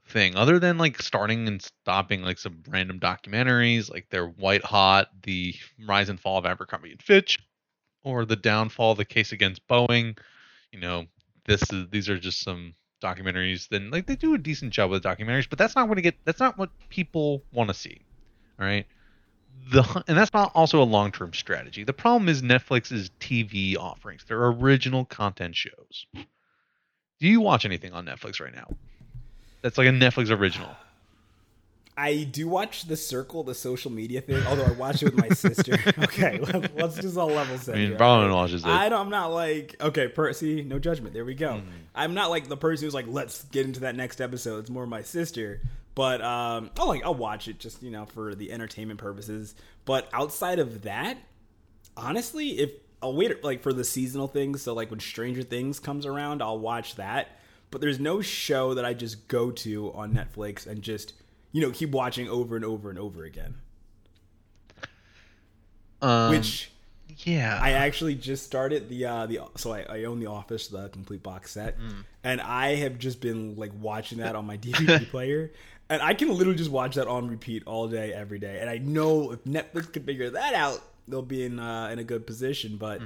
thing 0.05 0.35
other 0.35 0.59
than 0.59 0.77
like 0.77 1.01
starting 1.01 1.47
and 1.47 1.61
stopping 1.61 2.21
like 2.21 2.37
some 2.37 2.61
random 2.67 2.99
documentaries 2.99 3.89
like 3.89 4.09
their 4.09 4.27
white 4.27 4.63
hot 4.63 5.09
the 5.23 5.55
rise 5.85 6.09
and 6.09 6.19
fall 6.19 6.37
of 6.37 6.45
abercrombie 6.45 6.91
and 6.91 7.01
fitch 7.01 7.39
or 8.03 8.25
the 8.25 8.35
downfall 8.35 8.95
the 8.95 9.05
case 9.05 9.31
against 9.31 9.65
boeing. 9.67 10.17
You 10.71 10.79
know 10.79 11.05
this 11.45 11.71
is 11.71 11.87
these 11.89 12.09
are 12.09 12.19
just 12.19 12.41
some 12.41 12.73
documentaries 13.01 13.67
then 13.69 13.91
like 13.91 14.05
they 14.05 14.15
do 14.15 14.33
a 14.33 14.37
decent 14.37 14.71
job 14.71 14.89
with 14.89 15.03
documentaries 15.03 15.49
but 15.49 15.57
that's 15.57 15.75
not 15.75 15.85
going 15.85 15.97
to 15.97 16.01
get 16.01 16.15
that's 16.25 16.39
not 16.39 16.57
what 16.57 16.69
people 16.89 17.43
want 17.51 17.69
to 17.69 17.73
see 17.73 18.01
all 18.59 18.65
right 18.65 18.85
the 19.71 20.03
and 20.07 20.17
that's 20.17 20.33
not 20.33 20.51
also 20.55 20.81
a 20.81 20.83
long-term 20.83 21.33
strategy. 21.33 21.83
The 21.83 21.93
problem 21.93 22.27
is 22.27 22.41
netflix's 22.41 23.09
tv 23.19 23.77
offerings. 23.77 24.25
Their 24.25 24.45
original 24.47 25.05
content 25.05 25.55
shows. 25.55 26.05
Do 26.13 27.27
you 27.27 27.39
watch 27.39 27.63
anything 27.63 27.93
on 27.93 28.05
netflix 28.05 28.41
right 28.41 28.53
now 28.53 28.67
that's 29.63 29.79
like 29.79 29.87
a 29.87 29.91
netflix 29.91 30.29
original 30.29 30.69
I 31.95 32.23
do 32.23 32.47
watch 32.47 32.85
The 32.85 32.97
Circle, 32.97 33.43
the 33.43 33.53
social 33.53 33.91
media 33.91 34.19
thing. 34.19 34.43
Although 34.47 34.65
I 34.65 34.71
watch 34.71 35.03
it 35.03 35.13
with 35.13 35.17
my 35.17 35.29
sister. 35.29 35.77
Okay, 36.03 36.39
let's, 36.39 36.73
let's 36.73 36.95
just 36.95 37.17
all 37.17 37.27
level 37.27 37.57
set. 37.57 37.75
i 37.75 37.77
mean 37.77 37.91
right? 37.97 38.31
watches 38.31 38.63
it 38.63 38.67
I 38.67 38.89
don't, 38.89 38.99
I'm 38.99 39.09
not 39.09 39.27
like 39.27 39.75
okay, 39.79 40.07
per, 40.07 40.33
see, 40.33 40.63
no 40.63 40.79
judgment. 40.79 41.13
There 41.13 41.23
we 41.23 41.35
go. 41.35 41.49
Mm-hmm. 41.49 41.69
I'm 41.93 42.13
not 42.13 42.29
like 42.29 42.47
the 42.47 42.57
person 42.57 42.85
who's 42.85 42.93
like, 42.93 43.05
let's 43.07 43.43
get 43.45 43.65
into 43.65 43.81
that 43.81 43.95
next 43.95 44.21
episode. 44.21 44.59
It's 44.59 44.69
more 44.69 44.87
my 44.87 45.03
sister. 45.03 45.61
But 45.95 46.21
um, 46.21 46.71
I'll 46.79 46.87
like 46.87 47.03
I'll 47.03 47.13
watch 47.13 47.47
it 47.47 47.59
just 47.59 47.83
you 47.83 47.91
know 47.91 48.05
for 48.05 48.33
the 48.33 48.51
entertainment 48.51 48.99
purposes. 48.99 49.53
But 49.85 50.09
outside 50.13 50.59
of 50.59 50.83
that, 50.83 51.17
honestly, 51.95 52.59
if 52.59 52.71
I'll 53.01 53.13
wait 53.13 53.43
like 53.43 53.61
for 53.61 53.73
the 53.73 53.83
seasonal 53.83 54.27
things. 54.27 54.61
So 54.61 54.73
like 54.73 54.89
when 54.89 54.99
Stranger 54.99 55.43
Things 55.43 55.79
comes 55.79 56.05
around, 56.05 56.41
I'll 56.41 56.59
watch 56.59 56.95
that. 56.95 57.37
But 57.73 57.81
there's 57.81 57.99
no 57.99 58.21
show 58.21 58.75
that 58.75 58.85
I 58.85 58.93
just 58.93 59.27
go 59.27 59.49
to 59.49 59.91
on 59.93 60.13
Netflix 60.13 60.67
and 60.67 60.81
just 60.83 61.13
you 61.51 61.59
know 61.59 61.71
keep 61.71 61.89
watching 61.89 62.29
over 62.29 62.55
and 62.55 62.63
over 62.63 62.89
and 62.91 62.99
over 62.99 63.23
again. 63.23 63.55
um, 66.01 66.29
Which 66.31 66.69
yeah 67.25 67.59
I 67.61 67.71
actually 67.71 68.15
just 68.15 68.43
started 68.45 68.89
the 68.89 69.05
uh 69.05 69.25
the 69.27 69.39
so 69.55 69.71
I, 69.73 69.85
I 69.89 70.03
own 70.05 70.19
the 70.19 70.27
Office 70.27 70.67
the 70.67 70.89
complete 70.89 71.23
box 71.23 71.51
set, 71.51 71.77
and 72.23 72.41
I 72.41 72.75
have 72.75 72.97
just 72.99 73.21
been 73.21 73.55
like 73.55 73.71
watching 73.79 74.19
that 74.19 74.35
on 74.35 74.45
my 74.45 74.57
DVD 74.65 75.07
player, 75.09 75.51
and 75.89 76.01
I 76.01 76.13
can 76.13 76.29
literally 76.29 76.57
just 76.57 76.71
watch 76.71 76.95
that 76.95 77.07
on 77.07 77.27
repeat 77.27 77.63
all 77.65 77.87
day 77.87 78.13
every 78.13 78.39
day. 78.39 78.59
And 78.61 78.69
I 78.69 78.77
know 78.77 79.31
if 79.31 79.43
Netflix 79.45 79.91
could 79.93 80.05
figure 80.05 80.29
that 80.31 80.53
out, 80.53 80.81
they'll 81.07 81.21
be 81.21 81.43
in 81.43 81.59
uh, 81.59 81.87
in 81.91 81.99
a 81.99 82.03
good 82.03 82.25
position. 82.27 82.77
But 82.77 83.01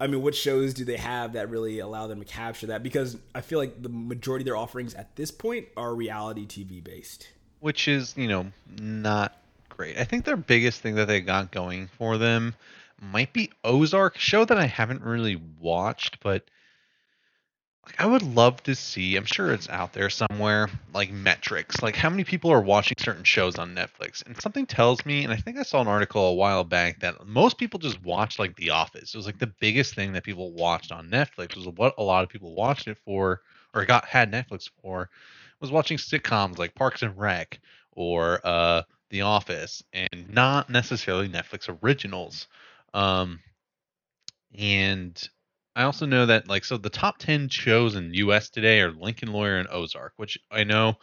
I 0.00 0.06
mean, 0.06 0.22
what 0.22 0.34
shows 0.34 0.74
do 0.74 0.84
they 0.84 0.96
have 0.96 1.32
that 1.32 1.50
really 1.50 1.80
allow 1.80 2.06
them 2.06 2.20
to 2.20 2.24
capture 2.24 2.68
that? 2.68 2.82
Because 2.82 3.16
I 3.34 3.40
feel 3.40 3.58
like 3.58 3.82
the 3.82 3.88
majority 3.88 4.42
of 4.42 4.46
their 4.46 4.56
offerings 4.56 4.94
at 4.94 5.16
this 5.16 5.30
point 5.30 5.66
are 5.76 5.94
reality 5.94 6.46
TV 6.46 6.82
based. 6.82 7.28
which 7.60 7.88
is 7.88 8.14
you 8.16 8.28
know 8.28 8.46
not 8.80 9.36
great. 9.68 9.98
I 9.98 10.04
think 10.04 10.24
their 10.24 10.36
biggest 10.36 10.80
thing 10.80 10.94
that 10.96 11.06
they 11.08 11.20
got 11.20 11.50
going 11.50 11.88
for 11.98 12.16
them 12.18 12.54
might 13.00 13.32
be 13.32 13.50
Ozark, 13.64 14.18
show 14.18 14.44
that 14.44 14.58
I 14.58 14.66
haven't 14.66 15.02
really 15.02 15.40
watched, 15.60 16.20
but 16.20 16.44
I 17.98 18.06
would 18.06 18.22
love 18.22 18.62
to 18.64 18.74
see. 18.74 19.16
I'm 19.16 19.24
sure 19.24 19.52
it's 19.52 19.68
out 19.68 19.92
there 19.92 20.10
somewhere, 20.10 20.68
like 20.94 21.10
metrics, 21.10 21.82
like 21.82 21.96
how 21.96 22.10
many 22.10 22.24
people 22.24 22.50
are 22.50 22.60
watching 22.60 22.96
certain 22.98 23.24
shows 23.24 23.56
on 23.58 23.74
Netflix. 23.74 24.24
And 24.26 24.40
something 24.40 24.66
tells 24.66 25.04
me, 25.06 25.24
and 25.24 25.32
I 25.32 25.36
think 25.36 25.58
I 25.58 25.62
saw 25.62 25.80
an 25.80 25.88
article 25.88 26.26
a 26.26 26.34
while 26.34 26.64
back 26.64 27.00
that 27.00 27.26
most 27.26 27.58
people 27.58 27.78
just 27.78 28.02
watch 28.02 28.38
like 28.38 28.56
The 28.56 28.70
Office. 28.70 29.14
It 29.14 29.16
was 29.16 29.26
like 29.26 29.38
the 29.38 29.52
biggest 29.60 29.94
thing 29.94 30.12
that 30.12 30.24
people 30.24 30.52
watched 30.52 30.92
on 30.92 31.08
Netflix 31.08 31.56
was 31.56 31.66
what 31.68 31.94
a 31.98 32.02
lot 32.02 32.24
of 32.24 32.30
people 32.30 32.54
watched 32.54 32.88
it 32.88 32.98
for, 33.04 33.42
or 33.74 33.84
got 33.84 34.04
had 34.04 34.32
Netflix 34.32 34.70
for, 34.82 35.10
was 35.60 35.70
watching 35.70 35.98
sitcoms 35.98 36.58
like 36.58 36.74
Parks 36.74 37.02
and 37.02 37.18
Rec 37.18 37.58
or 37.92 38.40
uh, 38.44 38.82
The 39.10 39.22
Office, 39.22 39.82
and 39.92 40.28
not 40.28 40.70
necessarily 40.70 41.28
Netflix 41.28 41.68
originals. 41.82 42.46
Um, 42.94 43.40
and 44.56 45.28
I 45.78 45.84
also 45.84 46.06
know 46.06 46.26
that 46.26 46.48
like 46.48 46.64
so 46.64 46.76
the 46.76 46.90
top 46.90 47.18
10 47.18 47.50
shows 47.50 47.94
in 47.94 48.12
US 48.12 48.50
today 48.50 48.80
are 48.80 48.90
Lincoln 48.90 49.32
Lawyer 49.32 49.58
and 49.58 49.68
Ozark, 49.70 50.14
which 50.16 50.36
I 50.50 50.64
know 50.64 50.96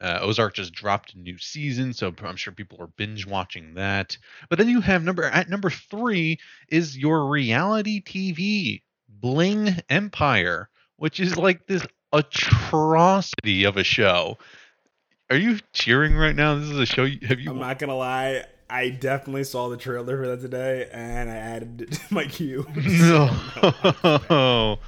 uh, 0.00 0.20
Ozark 0.22 0.54
just 0.54 0.72
dropped 0.72 1.14
a 1.14 1.18
new 1.18 1.36
season, 1.36 1.92
so 1.92 2.14
I'm 2.22 2.36
sure 2.36 2.52
people 2.52 2.80
are 2.80 2.86
binge 2.86 3.26
watching 3.26 3.74
that. 3.74 4.16
But 4.48 4.58
then 4.58 4.68
you 4.68 4.80
have 4.82 5.02
number 5.02 5.24
at 5.24 5.48
number 5.50 5.68
3 5.68 6.38
is 6.68 6.96
your 6.96 7.28
reality 7.28 8.00
TV 8.04 8.82
Bling 9.08 9.80
Empire, 9.88 10.68
which 10.96 11.18
is 11.18 11.36
like 11.36 11.66
this 11.66 11.84
atrocity 12.12 13.64
of 13.64 13.76
a 13.76 13.82
show. 13.82 14.38
Are 15.28 15.36
you 15.36 15.58
cheering 15.72 16.14
right 16.14 16.36
now? 16.36 16.54
This 16.54 16.70
is 16.70 16.78
a 16.78 16.86
show. 16.86 17.02
you- 17.02 17.26
Have 17.26 17.40
you? 17.40 17.50
I'm 17.50 17.58
not 17.58 17.80
gonna 17.80 17.96
lie. 17.96 18.44
I 18.74 18.90
definitely 18.90 19.44
saw 19.44 19.68
the 19.68 19.76
trailer 19.76 20.20
for 20.20 20.28
that 20.28 20.40
today, 20.40 20.88
and 20.92 21.30
I 21.30 21.36
added 21.36 21.82
it 21.82 21.92
to 21.92 22.14
my 22.14 22.26
queue. 22.26 22.66
No. 22.76 24.78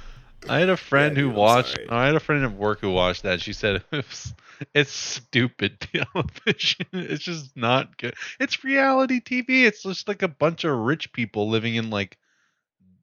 I 0.49 0.59
had 0.59 0.69
a 0.69 0.77
friend 0.77 1.15
Yeah, 1.15 1.23
who 1.23 1.29
dude, 1.29 1.37
watched. 1.37 1.79
I 1.89 2.05
had 2.05 2.15
a 2.15 2.19
friend 2.19 2.43
at 2.43 2.53
work 2.53 2.81
who 2.81 2.91
watched 2.91 3.23
that. 3.23 3.41
She 3.41 3.53
said 3.53 3.83
it's, 3.91 4.33
it's 4.73 4.91
stupid 4.91 5.79
television. 5.79 6.85
It's 6.93 7.23
just 7.23 7.55
not 7.55 7.97
good. 7.97 8.13
It's 8.39 8.63
reality 8.63 9.19
TV. 9.19 9.65
It's 9.65 9.83
just 9.83 10.07
like 10.07 10.21
a 10.21 10.27
bunch 10.27 10.63
of 10.63 10.77
rich 10.77 11.11
people 11.13 11.49
living 11.49 11.75
in 11.75 11.89
like 11.89 12.17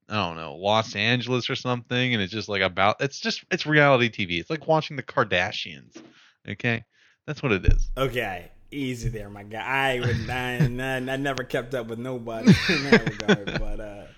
I 0.08 0.14
don't 0.14 0.36
know 0.36 0.56
Los 0.56 0.94
Angeles 0.94 1.48
or 1.48 1.56
something, 1.56 2.14
and 2.14 2.22
it's 2.22 2.32
just 2.32 2.48
like 2.48 2.62
about. 2.62 2.96
It's 3.00 3.18
just 3.18 3.44
it's 3.50 3.66
reality 3.66 4.10
TV. 4.10 4.38
It's 4.38 4.50
like 4.50 4.68
watching 4.68 4.96
the 4.96 5.02
Kardashians. 5.02 6.00
Okay, 6.48 6.84
that's 7.26 7.42
what 7.42 7.52
it 7.52 7.64
is. 7.66 7.90
Okay, 7.96 8.50
easy 8.74 9.08
there, 9.08 9.30
my 9.30 9.42
guy. 9.42 9.64
I 9.64 10.00
would, 10.00 10.30
I, 10.30 10.58
I, 10.58 10.96
I 11.12 11.16
never 11.16 11.44
kept 11.44 11.74
up 11.74 11.86
with 11.86 11.98
nobody 11.98 12.52
in 12.68 12.90
that 12.90 13.08
regard, 13.08 13.58
but 13.58 13.80
uh, 13.80 14.04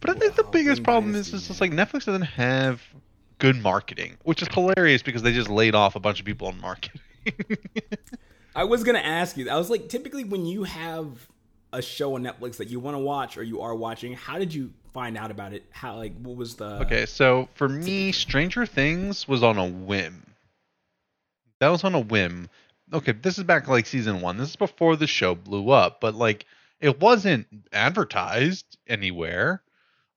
But 0.00 0.10
I 0.10 0.14
think 0.14 0.34
the 0.34 0.44
biggest 0.44 0.82
problem 0.82 1.14
is 1.14 1.30
just 1.30 1.50
man. 1.50 1.58
like 1.60 1.72
Netflix 1.72 2.06
doesn't 2.06 2.22
have 2.22 2.82
good 3.38 3.62
marketing, 3.62 4.16
which 4.22 4.40
is 4.42 4.48
hilarious 4.48 5.02
because 5.02 5.22
they 5.22 5.32
just 5.32 5.50
laid 5.50 5.74
off 5.74 5.94
a 5.94 6.00
bunch 6.00 6.20
of 6.20 6.26
people 6.26 6.48
on 6.48 6.60
marketing. 6.60 7.00
I 8.56 8.64
was 8.64 8.82
gonna 8.82 8.98
ask 8.98 9.36
you. 9.36 9.48
I 9.50 9.56
was 9.56 9.68
like, 9.68 9.88
typically 9.88 10.24
when 10.24 10.46
you 10.46 10.64
have 10.64 11.28
a 11.72 11.82
show 11.82 12.14
on 12.14 12.24
Netflix 12.24 12.56
that 12.56 12.68
you 12.68 12.80
want 12.80 12.96
to 12.96 12.98
watch 12.98 13.36
or 13.36 13.42
you 13.42 13.60
are 13.60 13.74
watching, 13.74 14.14
how 14.14 14.38
did 14.38 14.52
you 14.54 14.72
find 14.92 15.16
out 15.18 15.30
about 15.30 15.52
it? 15.52 15.64
How 15.70 15.96
like 15.96 16.14
what 16.22 16.36
was 16.36 16.56
the 16.56 16.80
okay, 16.80 17.04
so 17.04 17.48
for 17.54 17.68
me, 17.68 18.10
Stranger 18.10 18.64
Things 18.64 19.28
was 19.28 19.42
on 19.42 19.58
a 19.58 19.66
whim. 19.66 20.24
That 21.58 21.68
was 21.68 21.84
on 21.84 21.94
a 21.94 22.00
whim. 22.00 22.48
Okay, 22.92 23.12
this 23.12 23.38
is 23.38 23.44
back 23.44 23.68
like 23.68 23.86
season 23.86 24.20
one. 24.20 24.36
This 24.36 24.50
is 24.50 24.56
before 24.56 24.96
the 24.96 25.06
show 25.06 25.34
blew 25.34 25.70
up, 25.70 26.00
but 26.00 26.14
like 26.14 26.46
it 26.80 27.00
wasn't 27.00 27.46
advertised 27.72 28.78
anywhere. 28.88 29.62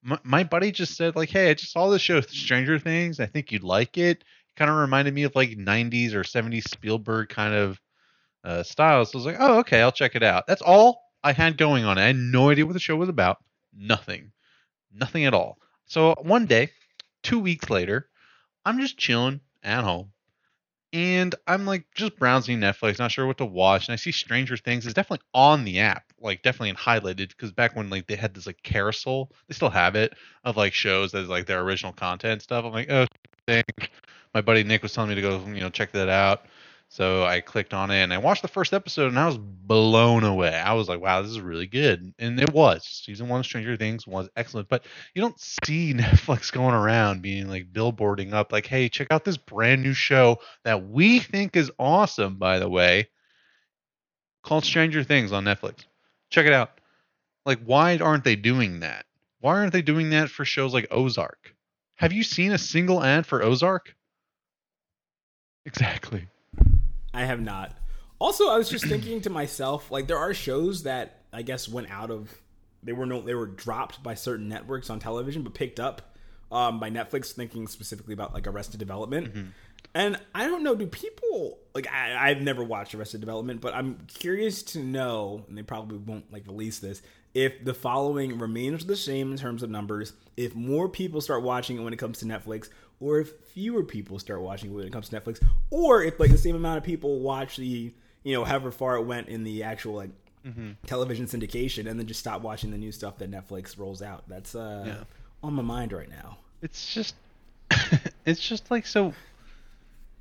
My, 0.01 0.20
my 0.24 0.44
buddy 0.44 0.72
just 0.72 0.96
said 0.98 1.15
like, 1.15 1.30
"Hey, 1.30 1.51
I 1.51 1.53
just 1.53 1.72
saw 1.72 1.89
the 1.89 2.00
show 2.00 2.22
Stranger 2.22 2.80
Things. 2.80 3.20
I 3.20 3.27
think 3.27 3.51
you'd 3.51 3.63
like 3.63 3.98
it." 3.98 4.24
Kind 4.56 4.72
of 4.72 4.77
reminded 4.77 5.13
me 5.13 5.24
of 5.24 5.36
like 5.36 5.51
'90s 5.51 6.13
or 6.13 6.24
'70s 6.24 6.68
Spielberg 6.68 7.30
kind 7.30 7.53
of 7.53 7.80
uh, 8.44 8.63
style. 8.63 9.06
So 9.06 9.18
I 9.18 9.20
was 9.20 9.25
like, 9.25 9.38
"Oh, 9.39 9.60
okay, 9.60 9.82
I'll 9.82 9.92
check 9.92 10.15
it 10.15 10.24
out." 10.24 10.48
That's 10.48 10.62
all 10.62 11.03
I 11.24 11.34
had 11.34 11.58
going 11.58 11.86
on. 11.86 11.98
I 12.00 12.08
had 12.08 12.15
no 12.15 12.50
idea 12.50 12.65
what 12.65 12.74
the 12.74 12.80
show 12.80 12.96
was 12.96 13.10
about. 13.10 13.38
Nothing, 13.75 14.32
nothing 14.92 15.25
at 15.25 15.34
all. 15.36 15.60
So 15.86 16.15
one 16.22 16.48
day, 16.48 16.72
two 17.22 17.39
weeks 17.39 17.70
later, 17.70 18.10
I'm 18.65 18.80
just 18.80 18.98
chilling 18.98 19.42
at 19.62 19.84
home, 19.84 20.12
and 20.94 21.34
I'm 21.48 21.66
like 21.66 21.86
just 21.96 22.18
browsing 22.18 22.60
Netflix, 22.60 23.00
not 23.00 23.12
sure 23.12 23.26
what 23.26 23.40
to 23.40 23.46
watch, 23.46 23.88
and 23.88 23.94
I 23.94 23.96
see 23.98 24.12
Stranger 24.12 24.56
Things 24.56 24.86
is 24.86 24.94
definitely 24.94 25.26
on 25.34 25.66
the 25.66 25.80
app, 25.80 26.14
like 26.22 26.44
definitely 26.44 26.70
in 26.70 26.76
highlighted 26.76 27.30
because 27.30 27.52
back 27.52 27.76
when 27.76 27.90
like 27.90 28.08
they 28.08 28.16
had 28.16 28.34
this 28.36 28.46
like 28.46 28.62
carousel, 28.64 29.32
they 29.48 29.56
still 29.56 29.72
have 29.72 29.96
it 29.96 30.14
of 30.46 30.56
like 30.56 30.74
shows 30.74 31.12
that 31.12 31.24
is 31.24 31.30
like 31.30 31.48
their 31.48 31.62
original 31.62 31.94
content 31.94 32.44
stuff. 32.44 32.64
I'm 32.64 32.72
like, 32.72 32.92
oh, 32.92 33.08
thing. 33.48 33.64
My 34.34 34.42
buddy 34.42 34.64
Nick 34.64 34.84
was 34.84 34.94
telling 34.94 35.10
me 35.10 35.16
to 35.16 35.22
go, 35.22 35.44
you 35.48 35.60
know, 35.60 35.70
check 35.70 35.92
that 35.92 36.10
out. 36.10 36.46
So 36.94 37.24
I 37.24 37.42
clicked 37.42 37.74
on 37.74 37.90
it 37.90 38.04
and 38.04 38.14
I 38.14 38.20
watched 38.20 38.44
the 38.44 38.48
first 38.48 38.72
episode 38.72 39.08
and 39.08 39.18
I 39.18 39.26
was 39.26 39.40
blown 39.40 40.24
away. 40.24 40.54
I 40.54 40.74
was 40.74 40.88
like, 40.88 41.02
wow, 41.02 41.24
this 41.24 41.32
is 41.32 41.42
really 41.42 41.66
good. 41.66 42.14
And 42.20 42.40
it 42.40 42.54
was. 42.54 42.86
Season 42.86 43.28
one 43.28 43.40
of 43.40 43.48
Stranger 43.48 43.76
Things 43.76 44.06
was 44.06 44.30
excellent. 44.36 44.70
But 44.70 44.86
you 45.16 45.24
don't 45.24 45.40
see 45.40 45.92
Netflix 45.96 46.52
going 46.52 46.76
around 46.76 47.24
being 47.24 47.50
like 47.50 47.74
billboarding 47.74 48.34
up, 48.34 48.52
like, 48.52 48.68
hey, 48.68 48.90
check 48.90 49.08
out 49.10 49.26
this 49.26 49.38
brand 49.38 49.82
new 49.82 49.96
show 49.96 50.38
that 50.66 50.88
we 50.88 51.18
think 51.18 51.56
is 51.56 51.72
awesome, 51.80 52.36
by 52.36 52.60
the 52.60 52.70
way, 52.70 53.10
called 54.44 54.64
Stranger 54.64 55.04
Things 55.04 55.32
on 55.32 55.46
Netflix. 55.46 55.86
Check 56.30 56.46
it 56.46 56.54
out. 56.54 56.80
Like, 57.44 57.64
why 57.66 57.98
aren't 57.98 58.24
they 58.24 58.36
doing 58.36 58.82
that? 58.82 59.08
Why 59.40 59.54
aren't 59.54 59.74
they 59.74 59.82
doing 59.82 60.12
that 60.12 60.30
for 60.30 60.46
shows 60.46 60.76
like 60.76 60.90
Ozark? 60.92 61.56
Have 61.96 62.14
you 62.14 62.22
seen 62.22 62.52
a 62.52 62.60
single 62.60 63.04
ad 63.04 63.26
for 63.26 63.42
Ozark? 63.42 63.96
Exactly. 65.66 66.28
I 67.13 67.25
have 67.25 67.41
not. 67.41 67.77
Also, 68.20 68.50
I 68.50 68.58
was 68.58 68.70
just 68.70 68.86
thinking 68.86 69.22
to 69.22 69.29
myself, 69.29 69.91
like 69.91 70.08
there 70.08 70.17
are 70.17 70.34
shows 70.34 70.84
that 70.84 71.22
I 71.32 71.41
guess 71.41 71.67
went 71.67 71.89
out 71.91 72.10
of 72.12 72.34
they 72.84 72.93
were 72.93 73.05
no 73.05 73.22
they 73.22 73.36
were 73.36 73.48
dropped 73.48 74.01
by 74.03 74.13
certain 74.13 74.48
networks 74.50 74.89
on 74.89 75.00
television, 75.00 75.43
but 75.43 75.53
picked 75.53 75.79
up 75.79 76.15
um, 76.51 76.79
by 76.79 76.89
Netflix. 76.89 77.32
Thinking 77.34 77.67
specifically 77.67 78.13
about 78.13 78.34
like 78.34 78.48
Arrested 78.48 78.79
Development, 78.79 79.34
Mm-hmm. 79.34 79.48
and 79.96 80.20
I 80.34 80.48
don't 80.48 80.63
know, 80.63 80.75
do 80.75 80.88
people 80.88 81.60
like 81.75 81.88
I, 81.91 82.29
I've 82.29 82.41
never 82.41 82.63
watched 82.63 82.96
Arrested 82.96 83.20
Development, 83.20 83.60
but 83.62 83.74
I'm 83.74 84.05
curious 84.08 84.63
to 84.63 84.79
know, 84.79 85.43
and 85.48 85.58
they 85.58 85.63
probably 85.63 85.98
won't 85.98 86.32
like 86.32 86.46
release 86.48 86.79
this. 86.79 87.01
If 87.34 87.65
the 87.65 87.74
following 87.74 88.38
remains 88.38 88.86
the 88.86 88.96
same 88.96 89.32
in 89.32 89.38
terms 89.38 89.63
of 89.63 89.70
numbers, 89.72 90.13
if 90.38 90.53
more 90.53 90.88
people 90.88 91.20
start 91.20 91.41
watching 91.41 91.77
it 91.77 91.82
when 91.82 91.91
it 91.91 91.98
comes 91.98 92.20
to 92.20 92.25
Netflix, 92.25 92.70
or 93.00 93.20
if 93.20 93.32
fewer 93.54 93.84
people 93.84 94.20
start 94.20 94.42
watching 94.42 94.74
when 94.74 94.86
it 94.86 94.94
comes 94.94 95.10
to 95.10 95.20
Netflix, 95.20 95.44
or 95.70 96.04
if 96.04 96.20
like 96.20 96.32
the 96.32 96.38
same 96.38 96.56
amount 96.56 96.78
of 96.78 96.84
people 96.84 97.20
watch 97.20 97.58
the 97.58 97.92
you 98.24 98.34
know 98.34 98.44
however 98.46 98.72
far 98.72 98.96
it 98.96 99.04
went 99.04 99.28
in 99.30 99.44
the 99.44 99.64
actual 99.64 99.96
like 99.96 100.10
television 100.86 101.26
syndication 101.26 101.90
and 101.90 101.98
then 101.98 102.06
just 102.06 102.20
stop 102.20 102.42
watching 102.42 102.70
the 102.72 102.78
new 102.78 102.92
stuff 102.92 103.18
that 103.18 103.32
Netflix 103.32 103.78
rolls 103.78 104.02
out. 104.02 104.24
That's 104.28 104.56
uh 104.56 104.84
Yeah. 104.86 105.04
on 105.42 105.54
my 105.54 105.62
mind 105.64 105.94
right 105.94 106.10
now. 106.10 106.38
It's 106.62 106.94
just 106.94 107.16
it's 108.26 108.42
just 108.42 108.70
like 108.70 108.86
so 108.86 109.14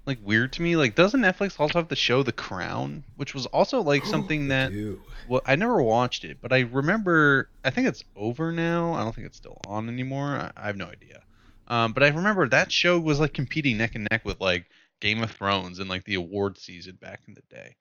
like 0.06 0.18
weird 0.24 0.52
to 0.54 0.62
me. 0.62 0.76
Like 0.76 0.94
doesn't 0.94 1.20
Netflix 1.20 1.58
also 1.58 1.78
have 1.78 1.88
the 1.88 1.96
show 1.96 2.22
The 2.22 2.32
Crown, 2.32 3.02
which 3.16 3.34
was 3.34 3.46
also 3.46 3.80
like 3.82 4.04
something 4.14 4.48
that 4.48 4.72
Ew. 4.72 5.00
well 5.28 5.40
I 5.46 5.56
never 5.56 5.82
watched 5.82 6.24
it, 6.24 6.38
but 6.40 6.52
I 6.52 6.60
remember 6.60 7.48
I 7.64 7.70
think 7.70 7.88
it's 7.88 8.04
over 8.16 8.52
now. 8.52 8.92
I 8.94 9.02
don't 9.02 9.14
think 9.14 9.26
it's 9.26 9.36
still 9.36 9.58
on 9.66 9.88
anymore. 9.88 10.36
I, 10.36 10.52
I 10.56 10.66
have 10.66 10.76
no 10.76 10.86
idea. 10.86 11.21
Um, 11.68 11.92
but 11.92 12.02
I 12.02 12.08
remember 12.08 12.48
that 12.48 12.72
show 12.72 12.98
was 12.98 13.20
like 13.20 13.32
competing 13.32 13.78
neck 13.78 13.94
and 13.94 14.08
neck 14.10 14.24
with 14.24 14.40
like 14.40 14.66
Game 15.00 15.22
of 15.22 15.30
Thrones 15.30 15.78
and 15.78 15.88
like 15.88 16.04
the 16.04 16.14
award 16.14 16.58
season 16.58 16.96
back 17.00 17.20
in 17.26 17.34
the 17.34 17.42
day. 17.50 17.76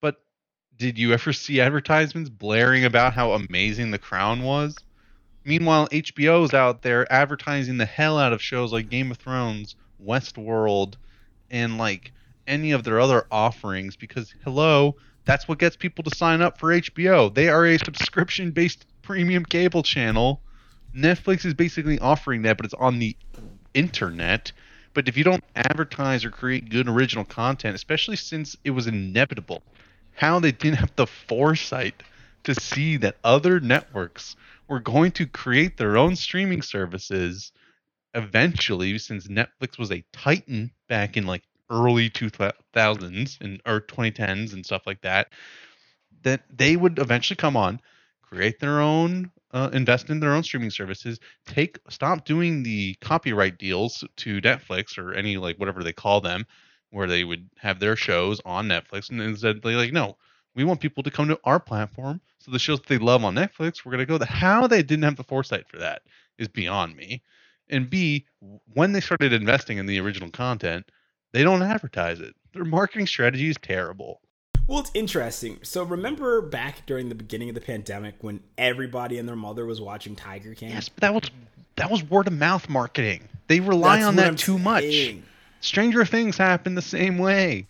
But 0.00 0.16
did 0.76 0.98
you 0.98 1.12
ever 1.12 1.32
see 1.32 1.60
advertisements 1.60 2.30
blaring 2.30 2.84
about 2.84 3.14
how 3.14 3.32
amazing 3.32 3.90
The 3.90 3.98
Crown 3.98 4.42
was? 4.42 4.76
Meanwhile, 5.44 5.88
HBO's 5.88 6.54
out 6.54 6.82
there 6.82 7.10
advertising 7.12 7.78
the 7.78 7.86
hell 7.86 8.18
out 8.18 8.32
of 8.32 8.42
shows 8.42 8.72
like 8.72 8.90
Game 8.90 9.10
of 9.10 9.18
Thrones, 9.18 9.76
Westworld, 10.04 10.94
and 11.50 11.78
like 11.78 12.12
any 12.46 12.72
of 12.72 12.84
their 12.84 13.00
other 13.00 13.26
offerings 13.30 13.96
because 13.96 14.34
hello, 14.44 14.96
that's 15.24 15.48
what 15.48 15.58
gets 15.58 15.76
people 15.76 16.04
to 16.04 16.16
sign 16.16 16.40
up 16.40 16.58
for 16.58 16.70
HBO. 16.70 17.32
They 17.32 17.48
are 17.48 17.66
a 17.66 17.78
subscription-based 17.78 18.86
premium 19.02 19.44
cable 19.44 19.82
channel. 19.82 20.40
Netflix 20.94 21.44
is 21.44 21.54
basically 21.54 21.98
offering 21.98 22.42
that, 22.42 22.56
but 22.56 22.66
it's 22.66 22.74
on 22.74 22.98
the 22.98 23.16
internet. 23.74 24.52
But 24.94 25.08
if 25.08 25.16
you 25.16 25.24
don't 25.24 25.44
advertise 25.54 26.24
or 26.24 26.30
create 26.30 26.70
good 26.70 26.88
original 26.88 27.24
content, 27.24 27.74
especially 27.74 28.16
since 28.16 28.56
it 28.64 28.70
was 28.70 28.86
inevitable, 28.86 29.62
how 30.14 30.40
they 30.40 30.52
didn't 30.52 30.78
have 30.78 30.92
the 30.96 31.06
foresight 31.06 32.02
to 32.44 32.54
see 32.54 32.96
that 32.96 33.16
other 33.24 33.60
networks 33.60 34.36
were 34.68 34.80
going 34.80 35.12
to 35.12 35.26
create 35.26 35.76
their 35.76 35.96
own 35.96 36.16
streaming 36.16 36.62
services 36.62 37.52
eventually, 38.14 38.96
since 38.98 39.26
Netflix 39.26 39.78
was 39.78 39.92
a 39.92 40.04
titan 40.12 40.70
back 40.88 41.16
in 41.16 41.26
like 41.26 41.42
early 41.70 42.08
2000s 42.08 43.40
and 43.40 43.60
or 43.66 43.80
2010s 43.80 44.52
and 44.54 44.64
stuff 44.64 44.82
like 44.86 45.02
that, 45.02 45.28
that 46.22 46.42
they 46.56 46.76
would 46.76 46.98
eventually 46.98 47.36
come 47.36 47.56
on, 47.56 47.80
create 48.22 48.58
their 48.58 48.80
own, 48.80 49.30
uh, 49.56 49.70
invest 49.72 50.10
in 50.10 50.20
their 50.20 50.34
own 50.34 50.42
streaming 50.42 50.70
services, 50.70 51.18
take 51.46 51.78
stop 51.88 52.26
doing 52.26 52.62
the 52.62 52.94
copyright 53.00 53.56
deals 53.56 54.04
to 54.18 54.38
Netflix 54.42 54.98
or 54.98 55.14
any 55.14 55.38
like 55.38 55.58
whatever 55.58 55.82
they 55.82 55.94
call 55.94 56.20
them, 56.20 56.44
where 56.90 57.06
they 57.06 57.24
would 57.24 57.48
have 57.56 57.80
their 57.80 57.96
shows 57.96 58.38
on 58.44 58.68
Netflix, 58.68 59.08
and 59.08 59.20
instead 59.22 59.62
they 59.62 59.74
like 59.74 59.94
no, 59.94 60.18
we 60.54 60.64
want 60.64 60.80
people 60.80 61.02
to 61.02 61.10
come 61.10 61.26
to 61.28 61.40
our 61.44 61.58
platform. 61.58 62.20
So 62.38 62.50
the 62.50 62.58
shows 62.58 62.80
that 62.80 62.88
they 62.88 62.98
love 62.98 63.24
on 63.24 63.34
Netflix, 63.34 63.82
we're 63.82 63.92
gonna 63.92 64.04
go. 64.04 64.18
The 64.18 64.26
how 64.26 64.66
they 64.66 64.82
didn't 64.82 65.04
have 65.04 65.16
the 65.16 65.24
foresight 65.24 65.66
for 65.66 65.78
that 65.78 66.02
is 66.38 66.48
beyond 66.48 66.94
me. 66.94 67.22
And 67.70 67.88
B, 67.88 68.26
when 68.74 68.92
they 68.92 69.00
started 69.00 69.32
investing 69.32 69.78
in 69.78 69.86
the 69.86 69.98
original 70.00 70.30
content, 70.30 70.90
they 71.32 71.42
don't 71.42 71.62
advertise 71.62 72.20
it. 72.20 72.34
Their 72.52 72.66
marketing 72.66 73.06
strategy 73.06 73.48
is 73.48 73.56
terrible. 73.62 74.20
Well, 74.68 74.80
it's 74.80 74.90
interesting. 74.94 75.60
So 75.62 75.84
remember 75.84 76.42
back 76.42 76.86
during 76.86 77.08
the 77.08 77.14
beginning 77.14 77.48
of 77.48 77.54
the 77.54 77.60
pandemic 77.60 78.16
when 78.20 78.40
everybody 78.58 79.18
and 79.18 79.28
their 79.28 79.36
mother 79.36 79.64
was 79.64 79.80
watching 79.80 80.16
Tiger 80.16 80.54
King? 80.54 80.70
Yes, 80.70 80.88
but 80.88 81.02
that 81.02 81.14
was 81.14 81.30
that 81.76 81.90
was 81.90 82.02
word 82.02 82.26
of 82.26 82.32
mouth 82.32 82.68
marketing. 82.68 83.28
They 83.46 83.60
rely 83.60 83.96
That's 83.96 84.08
on 84.08 84.16
that 84.16 84.26
I'm 84.26 84.36
too 84.36 84.58
much. 84.58 85.14
Stranger 85.60 86.04
Things 86.04 86.36
happened 86.36 86.76
the 86.76 86.82
same 86.82 87.18
way. 87.18 87.66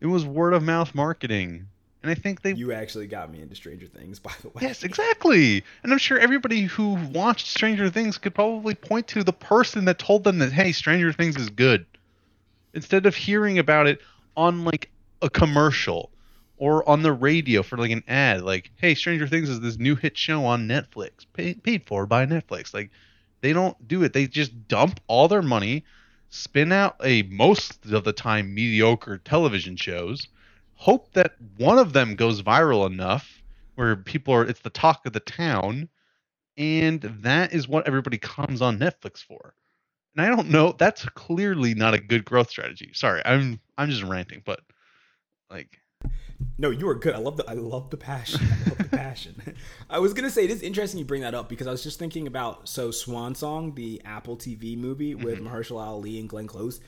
It 0.00 0.06
was 0.06 0.24
word 0.26 0.52
of 0.52 0.62
mouth 0.62 0.94
marketing. 0.94 1.66
And 2.02 2.12
I 2.12 2.14
think 2.14 2.42
they 2.42 2.52
You 2.52 2.72
actually 2.72 3.06
got 3.06 3.32
me 3.32 3.40
into 3.40 3.54
Stranger 3.54 3.86
Things, 3.86 4.18
by 4.20 4.32
the 4.42 4.48
way. 4.48 4.60
Yes, 4.60 4.84
exactly. 4.84 5.64
And 5.82 5.92
I'm 5.92 5.98
sure 5.98 6.18
everybody 6.18 6.62
who 6.62 6.94
watched 7.12 7.46
Stranger 7.46 7.88
Things 7.88 8.18
could 8.18 8.34
probably 8.34 8.74
point 8.74 9.08
to 9.08 9.24
the 9.24 9.32
person 9.32 9.86
that 9.86 9.98
told 9.98 10.24
them 10.24 10.38
that 10.40 10.52
hey, 10.52 10.72
Stranger 10.72 11.12
Things 11.12 11.36
is 11.36 11.48
good. 11.48 11.86
Instead 12.74 13.06
of 13.06 13.16
hearing 13.16 13.58
about 13.58 13.86
it 13.86 14.02
on 14.36 14.66
like 14.66 14.90
a 15.22 15.30
commercial 15.30 16.10
or 16.58 16.88
on 16.88 17.02
the 17.02 17.12
radio 17.12 17.62
for 17.62 17.76
like 17.76 17.90
an 17.90 18.04
ad 18.08 18.42
like 18.42 18.70
hey, 18.76 18.94
Stranger 18.94 19.26
Things 19.26 19.48
is 19.48 19.60
this 19.60 19.78
new 19.78 19.96
hit 19.96 20.16
show 20.16 20.44
on 20.44 20.68
Netflix, 20.68 21.26
paid, 21.32 21.62
paid 21.62 21.84
for 21.86 22.06
by 22.06 22.26
Netflix. 22.26 22.74
Like 22.74 22.90
they 23.40 23.52
don't 23.52 23.88
do 23.88 24.02
it. 24.02 24.12
They 24.12 24.26
just 24.26 24.68
dump 24.68 25.00
all 25.06 25.28
their 25.28 25.42
money, 25.42 25.84
spin 26.30 26.72
out 26.72 26.96
a 27.02 27.22
most 27.24 27.86
of 27.86 28.04
the 28.04 28.12
time 28.12 28.54
mediocre 28.54 29.18
television 29.18 29.76
shows, 29.76 30.28
hope 30.74 31.12
that 31.12 31.34
one 31.56 31.78
of 31.78 31.92
them 31.92 32.16
goes 32.16 32.42
viral 32.42 32.86
enough 32.86 33.42
where 33.76 33.96
people 33.96 34.34
are 34.34 34.44
it's 34.44 34.60
the 34.60 34.70
talk 34.70 35.06
of 35.06 35.12
the 35.12 35.20
town 35.20 35.88
and 36.56 37.02
that 37.22 37.52
is 37.52 37.68
what 37.68 37.86
everybody 37.86 38.18
comes 38.18 38.60
on 38.60 38.78
Netflix 38.78 39.24
for. 39.24 39.54
And 40.16 40.26
I 40.26 40.34
don't 40.34 40.50
know, 40.50 40.74
that's 40.76 41.04
clearly 41.10 41.74
not 41.74 41.94
a 41.94 42.00
good 42.00 42.24
growth 42.24 42.50
strategy. 42.50 42.90
Sorry, 42.94 43.22
I'm 43.24 43.60
I'm 43.78 43.88
just 43.88 44.02
ranting, 44.02 44.42
but 44.44 44.60
like 45.50 45.78
No, 46.56 46.70
you 46.70 46.88
are 46.88 46.94
good. 46.94 47.14
I 47.14 47.18
love 47.18 47.36
the 47.36 47.48
I 47.48 47.54
love 47.54 47.90
the 47.90 47.96
passion. 47.96 48.40
I 48.42 48.68
love 48.68 48.78
the 48.78 48.96
passion. 48.96 49.56
I 49.90 49.98
was 49.98 50.12
gonna 50.12 50.30
say 50.30 50.44
it 50.44 50.50
is 50.50 50.62
interesting 50.62 50.98
you 50.98 51.04
bring 51.04 51.22
that 51.22 51.34
up 51.34 51.48
because 51.48 51.66
I 51.66 51.70
was 51.70 51.82
just 51.82 51.98
thinking 51.98 52.26
about 52.26 52.68
so 52.68 52.90
Swan 52.90 53.34
Song, 53.34 53.74
the 53.74 54.02
Apple 54.04 54.36
TV 54.36 54.76
movie 54.76 55.14
with 55.14 55.38
mm-hmm. 55.38 55.48
Mahershala 55.48 55.86
Ali 55.86 56.18
and 56.18 56.28
Glenn 56.28 56.46
Close. 56.46 56.80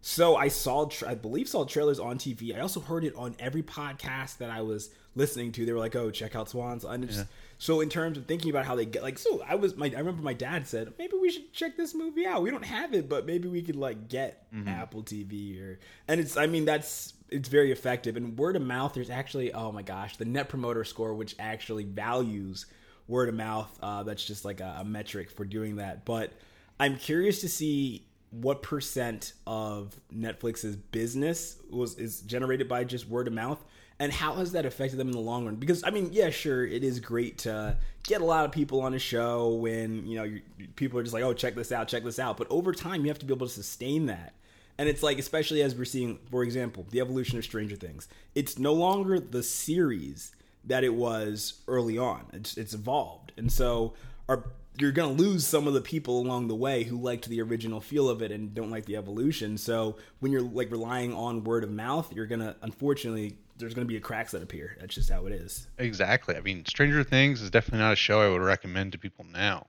So 0.00 0.36
I 0.36 0.48
saw, 0.48 0.86
tra- 0.86 1.10
I 1.10 1.14
believe, 1.14 1.48
saw 1.48 1.64
trailers 1.64 1.98
on 1.98 2.18
TV. 2.18 2.56
I 2.56 2.60
also 2.60 2.80
heard 2.80 3.04
it 3.04 3.14
on 3.16 3.34
every 3.38 3.62
podcast 3.62 4.38
that 4.38 4.48
I 4.50 4.62
was 4.62 4.90
listening 5.16 5.50
to. 5.52 5.66
They 5.66 5.72
were 5.72 5.78
like, 5.80 5.96
"Oh, 5.96 6.10
check 6.10 6.36
out 6.36 6.48
Swans." 6.48 6.84
And 6.84 7.02
it's, 7.04 7.24
so 7.58 7.80
in 7.80 7.88
terms 7.88 8.16
of 8.16 8.26
thinking 8.26 8.50
about 8.50 8.64
how 8.64 8.76
they 8.76 8.86
get, 8.86 9.02
like, 9.02 9.18
so 9.18 9.42
I 9.46 9.56
was, 9.56 9.76
my, 9.76 9.86
I 9.86 9.98
remember 9.98 10.22
my 10.22 10.32
dad 10.34 10.68
said, 10.68 10.92
maybe 10.98 11.14
we 11.20 11.28
should 11.30 11.52
check 11.52 11.76
this 11.76 11.92
movie 11.94 12.24
out. 12.26 12.42
We 12.42 12.50
don't 12.52 12.64
have 12.64 12.94
it, 12.94 13.08
but 13.08 13.26
maybe 13.26 13.48
we 13.48 13.60
could 13.62 13.74
like 13.74 14.08
get 14.08 14.46
Apple 14.68 15.02
TV 15.02 15.60
or, 15.60 15.80
and 16.06 16.20
it's, 16.20 16.36
I 16.36 16.46
mean, 16.46 16.64
that's 16.64 17.14
it's 17.30 17.48
very 17.48 17.72
effective. 17.72 18.16
And 18.16 18.38
word 18.38 18.54
of 18.54 18.62
mouth, 18.62 18.94
there's 18.94 19.10
actually, 19.10 19.52
oh 19.52 19.72
my 19.72 19.82
gosh, 19.82 20.16
the 20.16 20.24
Net 20.24 20.48
Promoter 20.48 20.84
Score, 20.84 21.12
which 21.14 21.34
actually 21.40 21.82
values 21.84 22.66
word 23.08 23.28
of 23.28 23.34
mouth. 23.34 23.76
Uh, 23.82 24.04
that's 24.04 24.24
just 24.24 24.44
like 24.44 24.60
a, 24.60 24.76
a 24.80 24.84
metric 24.84 25.30
for 25.32 25.44
doing 25.44 25.76
that. 25.76 26.04
But 26.04 26.32
I'm 26.78 26.96
curious 26.96 27.40
to 27.40 27.48
see 27.48 28.06
what 28.30 28.62
percent 28.62 29.32
of 29.46 29.98
Netflix's 30.14 30.76
business 30.76 31.56
was 31.70 31.98
is 31.98 32.20
generated 32.20 32.68
by 32.68 32.84
just 32.84 33.08
word 33.08 33.26
of 33.26 33.32
mouth 33.32 33.62
and 34.00 34.12
how 34.12 34.34
has 34.34 34.52
that 34.52 34.64
affected 34.64 34.96
them 34.96 35.08
in 35.08 35.12
the 35.12 35.20
long 35.20 35.44
run? 35.44 35.56
Because 35.56 35.82
i 35.84 35.90
mean 35.90 36.10
yeah 36.12 36.30
sure 36.30 36.66
it 36.66 36.84
is 36.84 37.00
great 37.00 37.38
to 37.38 37.76
get 38.04 38.20
a 38.20 38.24
lot 38.24 38.44
of 38.44 38.52
people 38.52 38.80
on 38.80 38.94
a 38.94 38.98
show 38.98 39.54
when 39.54 40.06
you 40.06 40.16
know 40.16 40.38
people 40.76 40.98
are 40.98 41.02
just 41.02 41.14
like 41.14 41.24
oh 41.24 41.32
check 41.32 41.54
this 41.54 41.72
out 41.72 41.88
check 41.88 42.04
this 42.04 42.18
out. 42.18 42.36
But 42.36 42.46
over 42.50 42.72
time 42.72 43.02
you 43.02 43.08
have 43.08 43.18
to 43.20 43.26
be 43.26 43.34
able 43.34 43.46
to 43.46 43.52
sustain 43.52 44.06
that. 44.06 44.34
And 44.76 44.88
it's 44.88 45.02
like 45.02 45.18
especially 45.18 45.62
as 45.62 45.74
we're 45.74 45.84
seeing 45.84 46.18
for 46.30 46.42
example 46.42 46.86
the 46.90 47.00
evolution 47.00 47.38
of 47.38 47.44
stranger 47.44 47.76
things. 47.76 48.08
It's 48.34 48.58
no 48.58 48.74
longer 48.74 49.18
the 49.18 49.42
series 49.42 50.32
that 50.64 50.84
it 50.84 50.94
was 50.94 51.62
early 51.66 51.96
on. 51.98 52.26
It's, 52.32 52.56
it's 52.56 52.74
evolved. 52.74 53.32
And 53.36 53.50
so 53.50 53.94
are 54.28 54.44
you're 54.78 54.92
gonna 54.92 55.12
lose 55.12 55.46
some 55.46 55.66
of 55.66 55.74
the 55.74 55.80
people 55.80 56.20
along 56.20 56.48
the 56.48 56.54
way 56.54 56.84
who 56.84 56.96
liked 57.00 57.28
the 57.28 57.40
original 57.42 57.80
feel 57.80 58.08
of 58.08 58.22
it 58.22 58.30
and 58.30 58.54
don't 58.54 58.70
like 58.70 58.84
the 58.86 58.96
evolution. 58.96 59.56
So 59.58 59.96
when 60.20 60.30
you're 60.32 60.40
like 60.42 60.70
relying 60.70 61.12
on 61.14 61.44
word 61.44 61.64
of 61.64 61.70
mouth, 61.70 62.12
you're 62.12 62.26
gonna 62.26 62.56
unfortunately 62.62 63.38
there's 63.56 63.74
gonna 63.74 63.86
be 63.86 63.96
a 63.96 64.00
cracks 64.00 64.32
that 64.32 64.42
appear. 64.42 64.76
That's 64.80 64.94
just 64.94 65.10
how 65.10 65.26
it 65.26 65.32
is. 65.32 65.66
Exactly. 65.78 66.36
I 66.36 66.40
mean, 66.40 66.64
Stranger 66.66 67.02
Things 67.02 67.42
is 67.42 67.50
definitely 67.50 67.80
not 67.80 67.92
a 67.92 67.96
show 67.96 68.20
I 68.20 68.28
would 68.28 68.40
recommend 68.42 68.92
to 68.92 68.98
people 68.98 69.24
now. 69.32 69.66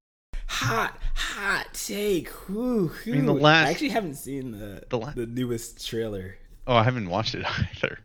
Hot, 0.48 0.98
hot 1.16 1.68
take. 1.74 2.30
Whew, 2.48 2.92
I 3.06 3.10
mean, 3.10 3.26
the 3.26 3.34
last- 3.34 3.68
I 3.68 3.72
actually 3.72 3.90
haven't 3.90 4.16
seen 4.16 4.52
the 4.52 4.84
The 4.90 4.98
la- 4.98 5.12
the 5.12 5.26
newest 5.28 5.88
trailer. 5.88 6.38
Oh, 6.68 6.76
I 6.76 6.84
haven't 6.84 7.10
watched 7.10 7.34
it 7.36 7.46
either 7.76 8.00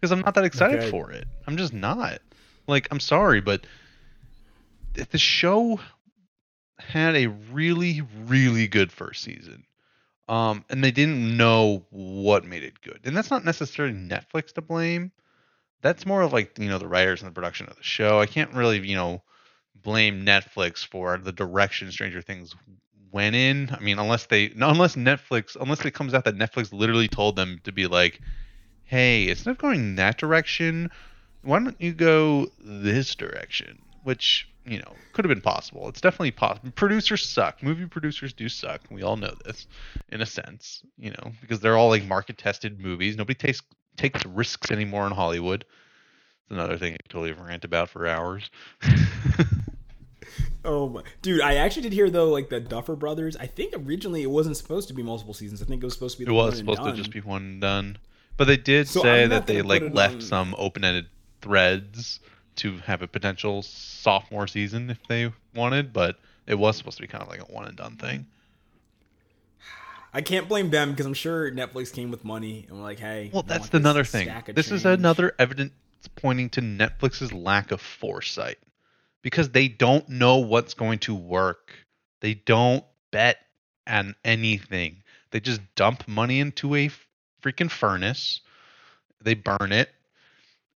because 0.00 0.10
I'm 0.12 0.20
not 0.20 0.34
that 0.34 0.44
excited 0.44 0.80
Okay. 0.80 0.90
for 0.90 1.10
it. 1.12 1.26
I'm 1.46 1.56
just 1.56 1.72
not. 1.72 2.20
Like, 2.66 2.88
I'm 2.90 3.00
sorry, 3.00 3.40
but 3.40 3.66
th- 4.94 5.08
the 5.10 5.18
show 5.18 5.80
had 6.78 7.16
a 7.16 7.26
really, 7.26 8.02
really 8.26 8.68
good 8.68 8.92
first 8.92 9.22
season. 9.22 9.64
Um, 10.28 10.64
and 10.68 10.84
they 10.84 10.90
didn't 10.90 11.36
know 11.36 11.86
what 11.90 12.44
made 12.44 12.62
it 12.62 12.80
good. 12.82 13.00
And 13.04 13.16
that's 13.16 13.30
not 13.30 13.44
necessarily 13.44 13.94
Netflix 13.94 14.52
to 14.54 14.60
blame. 14.60 15.10
That's 15.80 16.04
more 16.04 16.22
of 16.22 16.32
like, 16.32 16.58
you 16.58 16.68
know, 16.68 16.78
the 16.78 16.88
writers 16.88 17.22
and 17.22 17.30
the 17.30 17.34
production 17.34 17.66
of 17.68 17.76
the 17.76 17.82
show. 17.82 18.20
I 18.20 18.26
can't 18.26 18.52
really, 18.52 18.78
you 18.86 18.96
know, 18.96 19.22
blame 19.74 20.26
Netflix 20.26 20.86
for 20.86 21.16
the 21.16 21.32
direction 21.32 21.90
Stranger 21.90 22.20
Things 22.20 22.54
went 23.10 23.36
in. 23.36 23.70
I 23.70 23.80
mean, 23.80 23.98
unless 23.98 24.26
they, 24.26 24.52
unless 24.60 24.96
Netflix, 24.96 25.56
unless 25.58 25.84
it 25.84 25.92
comes 25.92 26.12
out 26.12 26.24
that 26.26 26.36
Netflix 26.36 26.72
literally 26.72 27.08
told 27.08 27.36
them 27.36 27.60
to 27.64 27.72
be 27.72 27.86
like, 27.86 28.20
hey, 28.84 29.28
instead 29.28 29.52
of 29.52 29.58
going 29.58 29.94
that 29.96 30.18
direction, 30.18 30.90
why 31.42 31.58
don't 31.58 31.80
you 31.80 31.92
go 31.92 32.48
this 32.58 33.14
direction? 33.14 33.78
Which, 34.02 34.48
you 34.66 34.78
know, 34.78 34.92
could 35.12 35.24
have 35.24 35.34
been 35.34 35.40
possible. 35.42 35.88
It's 35.88 36.00
definitely 36.00 36.30
possible. 36.32 36.70
Producers 36.74 37.28
suck. 37.28 37.62
Movie 37.62 37.86
producers 37.86 38.32
do 38.32 38.48
suck. 38.48 38.82
We 38.90 39.02
all 39.02 39.16
know 39.16 39.34
this, 39.44 39.66
in 40.10 40.20
a 40.20 40.26
sense, 40.26 40.82
you 40.98 41.10
know, 41.10 41.32
because 41.40 41.60
they're 41.60 41.76
all 41.76 41.88
like 41.88 42.04
market 42.04 42.38
tested 42.38 42.80
movies. 42.80 43.16
Nobody 43.16 43.34
takes 43.34 43.62
takes 43.96 44.24
risks 44.26 44.70
anymore 44.70 45.06
in 45.06 45.12
Hollywood. 45.12 45.64
It's 46.42 46.50
another 46.52 46.78
thing 46.78 46.94
I 46.94 46.96
could 46.98 47.10
totally 47.10 47.32
rant 47.32 47.64
about 47.64 47.88
for 47.90 48.06
hours. 48.06 48.50
Oh 50.64 50.88
my 50.88 51.02
dude, 51.22 51.40
I 51.40 51.54
actually 51.54 51.82
did 51.82 51.92
hear 51.92 52.10
though, 52.10 52.28
like 52.28 52.50
the 52.50 52.60
Duffer 52.60 52.96
Brothers. 52.96 53.36
I 53.36 53.46
think 53.46 53.72
originally 53.76 54.22
it 54.22 54.30
wasn't 54.30 54.56
supposed 54.56 54.88
to 54.88 54.94
be 54.94 55.02
multiple 55.02 55.32
seasons. 55.32 55.62
I 55.62 55.64
think 55.64 55.82
it 55.82 55.86
was 55.86 55.94
supposed 55.94 56.18
to 56.18 56.24
be. 56.24 56.30
It 56.30 56.34
was 56.34 56.58
supposed 56.58 56.82
to 56.82 56.92
just 56.92 57.10
be 57.10 57.20
one 57.20 57.42
and 57.42 57.60
done, 57.60 57.98
but 58.36 58.46
they 58.46 58.56
did 58.56 58.88
So 58.88 59.00
say 59.00 59.26
that 59.26 59.46
they 59.46 59.62
like 59.62 59.94
left 59.94 60.16
on- 60.16 60.20
some 60.20 60.54
open-ended 60.58 61.06
threads 61.40 62.20
to 62.58 62.78
have 62.78 63.02
a 63.02 63.08
potential 63.08 63.62
sophomore 63.62 64.46
season 64.46 64.90
if 64.90 64.98
they 65.08 65.32
wanted, 65.54 65.92
but 65.92 66.18
it 66.46 66.56
was 66.58 66.76
supposed 66.76 66.96
to 66.98 67.02
be 67.02 67.08
kind 67.08 67.22
of 67.22 67.28
like 67.28 67.40
a 67.40 67.44
one 67.44 67.66
and 67.66 67.76
done 67.76 67.96
thing. 67.96 68.26
I 70.12 70.22
can't 70.22 70.48
blame 70.48 70.70
them 70.70 70.90
because 70.90 71.06
I'm 71.06 71.14
sure 71.14 71.50
Netflix 71.50 71.92
came 71.92 72.10
with 72.10 72.24
money 72.24 72.64
and 72.68 72.78
were 72.78 72.82
like, 72.82 72.98
"Hey, 72.98 73.30
Well, 73.32 73.42
that's 73.42 73.72
another 73.74 74.04
thing. 74.04 74.30
This 74.54 74.70
is 74.70 74.84
another 74.84 75.34
evidence 75.38 75.72
pointing 76.16 76.48
to 76.50 76.60
Netflix's 76.60 77.32
lack 77.32 77.70
of 77.72 77.80
foresight 77.80 78.58
because 79.22 79.50
they 79.50 79.68
don't 79.68 80.08
know 80.08 80.38
what's 80.38 80.74
going 80.74 80.98
to 81.00 81.14
work. 81.14 81.72
They 82.20 82.34
don't 82.34 82.84
bet 83.10 83.38
on 83.86 84.14
anything. 84.24 85.02
They 85.30 85.40
just 85.40 85.60
dump 85.74 86.08
money 86.08 86.40
into 86.40 86.74
a 86.74 86.90
freaking 87.42 87.70
furnace. 87.70 88.40
They 89.20 89.34
burn 89.34 89.72
it. 89.72 89.90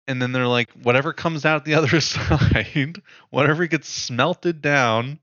And 0.08 0.22
then 0.22 0.32
they're 0.32 0.48
like, 0.48 0.72
whatever 0.72 1.14
comes 1.14 1.46
out 1.46 1.66
the 1.66 1.74
other 1.76 2.02
side, 2.02 3.02
whatever 3.30 3.68
gets 3.68 3.88
smelted 3.88 4.62
down, 4.62 5.20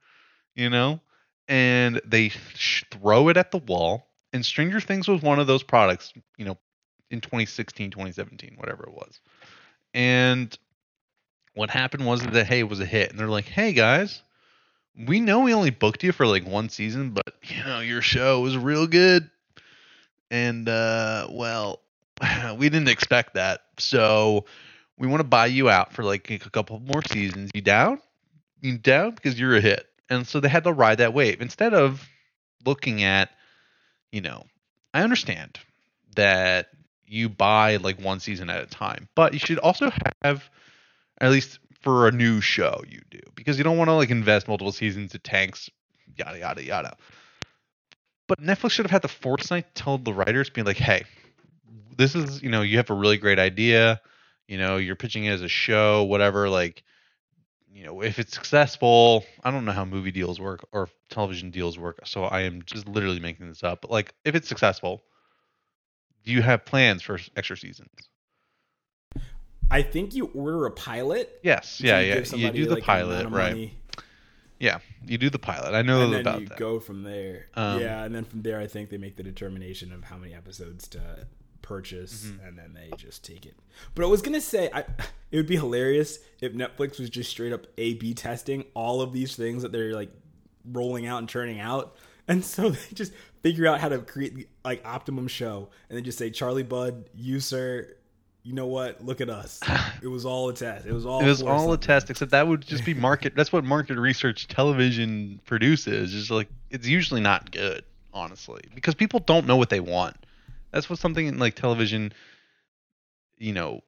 you 0.55 0.71
know, 0.71 1.01
and 1.49 2.01
they 2.05 2.31
sh- 2.55 2.85
throw 2.91 3.29
it 3.29 3.37
at 3.37 3.51
the 3.51 3.59
wall. 3.59 4.07
And 4.33 4.45
Stranger 4.45 4.81
Things 4.81 5.09
was 5.09 5.23
one 5.23 5.39
of 5.39 5.47
those 5.47 5.63
products, 5.63 6.13
you 6.37 6.45
know, 6.45 6.59
in 7.11 7.21
2016, 7.21 7.91
2017, 7.91 8.55
whatever 8.57 8.85
it 8.85 8.93
was. 8.93 9.21
And 9.95 10.57
what 11.55 11.71
happened 11.71 12.07
was 12.07 12.23
that 12.23 12.47
hey, 12.47 12.61
it 12.61 12.69
was 12.69 12.81
a 12.81 12.87
hit, 12.87 13.11
and 13.11 13.19
they're 13.19 13.29
like, 13.29 13.47
hey 13.47 13.73
guys, 13.73 14.23
we 15.07 15.21
know 15.21 15.41
we 15.41 15.55
only 15.55 15.71
booked 15.71 16.03
you 16.03 16.13
for 16.13 16.27
like 16.27 16.47
one 16.47 16.69
season, 16.69 17.11
but 17.11 17.35
you 17.43 17.65
know 17.65 17.81
your 17.81 18.03
show 18.03 18.41
was 18.41 18.57
real 18.57 18.87
good, 18.87 19.31
and 20.31 20.69
uh, 20.69 21.27
well, 21.31 21.81
we 22.57 22.69
didn't 22.69 22.89
expect 22.89 23.35
that, 23.35 23.63
so 23.79 24.45
we 24.99 25.07
want 25.07 25.21
to 25.21 25.29
buy 25.29 25.47
you 25.47 25.71
out 25.71 25.93
for 25.93 26.03
like 26.05 26.31
a 26.31 26.39
couple 26.51 26.81
more 26.81 27.03
seasons. 27.03 27.51
You 27.55 27.63
down? 27.63 28.01
You 28.61 28.79
down? 28.79 29.13
Because 29.13 29.39
you're 29.39 29.57
a 29.57 29.61
hit, 29.61 29.87
and 30.11 30.27
so 30.27 30.41
they 30.41 30.49
had 30.49 30.65
to 30.65 30.73
ride 30.73 30.99
that 30.99 31.15
wave. 31.15 31.41
Instead 31.41 31.75
of 31.75 32.07
looking 32.65 33.03
at, 33.03 33.31
you 34.11 34.21
know, 34.21 34.45
I 34.93 35.03
understand 35.03 35.59
that 36.17 36.69
you 37.07 37.29
buy 37.29 37.77
like 37.77 38.01
one 38.01 38.21
season 38.21 38.51
at 38.51 38.63
a 38.63 38.67
time, 38.67 39.09
but 39.15 39.33
you 39.33 39.39
should 39.39 39.59
also 39.59 39.91
have 40.23 40.49
at 41.21 41.31
least 41.31 41.61
for 41.81 42.09
a 42.09 42.13
new 42.13 42.41
show 42.41 42.83
you 42.89 43.01
do. 43.11 43.21
Because 43.35 43.57
you 43.57 43.65
don't 43.65 43.79
want 43.79 43.89
to 43.89 43.95
like 43.95 44.11
invest 44.11 44.49
multiple 44.49 44.73
seasons 44.73 45.15
it 45.15 45.23
tanks 45.23 45.71
yada 46.17 46.39
yada 46.39 46.65
yada. 46.65 46.97
But 48.27 48.43
netflix 48.43 48.73
should 48.73 48.85
have 48.85 48.91
had 48.91 49.03
the 49.03 49.09
foresight 49.09 49.75
to 49.75 49.83
tell 49.83 49.99
the 49.99 50.13
writers 50.13 50.51
being 50.51 50.67
like 50.67 50.77
hey 50.77 51.05
this 51.97 52.15
is 52.15 52.43
you 52.43 52.51
know 52.51 52.63
you 52.63 52.77
have 52.77 52.91
a 52.91 52.95
really 52.95 53.17
great 53.17 53.39
idea 53.39 54.01
you 54.49 54.59
know 54.59 54.77
you're 54.79 54.97
pitching 54.97 55.27
it 55.27 55.31
as 55.31 55.43
a 55.43 55.49
show 55.49 56.03
whatever 56.05 56.49
like 56.49 56.83
you 57.73 57.85
know 57.85 58.03
if 58.03 58.19
it's 58.19 58.35
successful 58.35 59.25
i 59.45 59.51
don't 59.51 59.65
know 59.65 59.73
how 59.73 59.85
movie 59.85 60.11
deals 60.11 60.41
work 60.41 60.67
or 60.73 60.89
television 61.11 61.51
deals 61.51 61.79
work 61.79 62.01
so 62.05 62.25
i 62.25 62.41
am 62.41 62.63
just 62.65 62.89
literally 62.89 63.21
making 63.21 63.47
this 63.47 63.63
up 63.63 63.83
but 63.83 63.91
like 63.91 64.15
if 64.25 64.35
it's 64.35 64.49
successful 64.49 65.03
do 66.25 66.33
you 66.33 66.43
have 66.43 66.65
plans 66.65 67.03
for 67.03 67.21
extra 67.37 67.57
seasons 67.57 67.91
I 69.71 69.83
think 69.83 70.15
you 70.15 70.31
order 70.35 70.65
a 70.65 70.71
pilot. 70.71 71.41
yes 71.43 71.79
yeah 71.81 72.01
you 72.01 72.15
yeah 72.15 72.35
you 72.35 72.51
do 72.51 72.65
the 72.67 72.77
like, 72.77 72.85
pilot 72.85 73.25
right 73.29 73.51
money, 73.51 73.75
Yeah, 74.59 74.79
you 75.07 75.19
do 75.19 75.29
the 75.29 75.39
pilot. 75.39 75.75
I 75.75 75.83
know 75.83 75.99
that. 75.99 76.05
and 76.05 76.13
then 76.15 76.21
about 76.23 76.41
you 76.41 76.49
that. 76.49 76.59
go 76.59 76.81
from 76.81 77.03
there. 77.03 77.49
Um, 77.55 77.81
yeah, 77.81 78.03
and 78.03 78.15
then 78.15 78.25
from 78.25 78.41
there, 78.43 78.59
I 78.59 78.67
think 78.67 78.89
they 78.89 78.97
make 78.97 79.17
the 79.17 79.23
determination 79.23 79.93
of 79.93 80.05
how 80.05 80.17
many 80.17 80.35
episodes 80.35 80.89
to 80.89 81.27
purchase, 81.69 82.25
Mm-hmm. 82.27 82.47
and 82.47 82.59
then 82.59 82.73
they 82.75 82.91
just 82.97 83.25
take 83.25 83.45
it. 83.47 83.55
But 83.95 84.05
I 84.05 84.09
was 84.09 84.23
gonna 84.23 84.41
say, 84.41 84.71
I, 84.73 84.81
it 85.31 85.37
would 85.37 85.47
be 85.47 85.57
hilarious 85.57 86.19
if 86.41 86.53
Netflix 86.55 86.99
was 86.99 87.11
just 87.11 87.31
straight 87.31 87.53
up 87.53 87.67
A/B 87.77 88.15
testing 88.15 88.65
all 88.75 89.01
of 89.03 89.13
these 89.13 89.37
things 89.37 89.63
that 89.63 89.71
they're 89.73 89.93
like 89.95 90.11
rolling 90.65 91.07
out 91.07 91.19
and 91.19 91.29
churning 91.29 91.61
out, 91.61 91.95
and 92.29 92.45
so 92.45 92.71
they 92.71 92.95
just 92.95 93.13
figure 93.43 93.67
out 93.67 93.79
how 93.81 93.89
to 93.89 93.99
create 93.99 94.35
the 94.35 94.49
like 94.65 94.83
optimum 94.85 95.29
show, 95.29 95.69
and 95.89 95.97
then 95.97 96.05
just 96.05 96.19
say, 96.19 96.31
Charlie 96.31 96.63
Budd, 96.65 97.09
you 97.15 97.41
sir. 97.41 97.95
You 98.45 98.55
know 98.55 98.67
what? 98.69 99.05
Look 99.05 99.21
at 99.21 99.29
us. 99.29 99.61
It 100.03 100.07
was 100.07 100.25
all 100.25 100.49
a 100.49 100.55
test. 100.55 100.87
It 100.87 100.93
was 100.93 101.05
all. 101.05 101.21
It 101.21 101.27
was 101.27 101.43
all 101.43 101.73
a 101.73 101.77
test, 101.77 102.09
except 102.09 102.31
that 102.31 102.47
would 102.49 102.65
just 102.67 102.85
be 102.85 102.95
market. 102.95 103.35
that's 103.35 103.53
what 103.53 103.63
market 103.65 103.99
research 103.99 104.47
television 104.49 105.41
produces. 105.45 106.15
Is 106.15 106.31
like 106.31 106.49
it's 106.71 106.87
usually 106.87 107.21
not 107.21 107.51
good, 107.51 107.85
honestly, 108.15 108.63
because 108.75 108.95
people 108.95 109.19
don't 109.21 109.47
know 109.47 109.57
what 109.57 109.69
they 109.71 109.81
want. 109.81 110.17
That's 110.71 110.89
what 110.89 110.99
something 110.99 111.27
in 111.27 111.39
like 111.39 111.55
television. 111.55 112.13
You 113.39 113.53
know, 113.53 113.81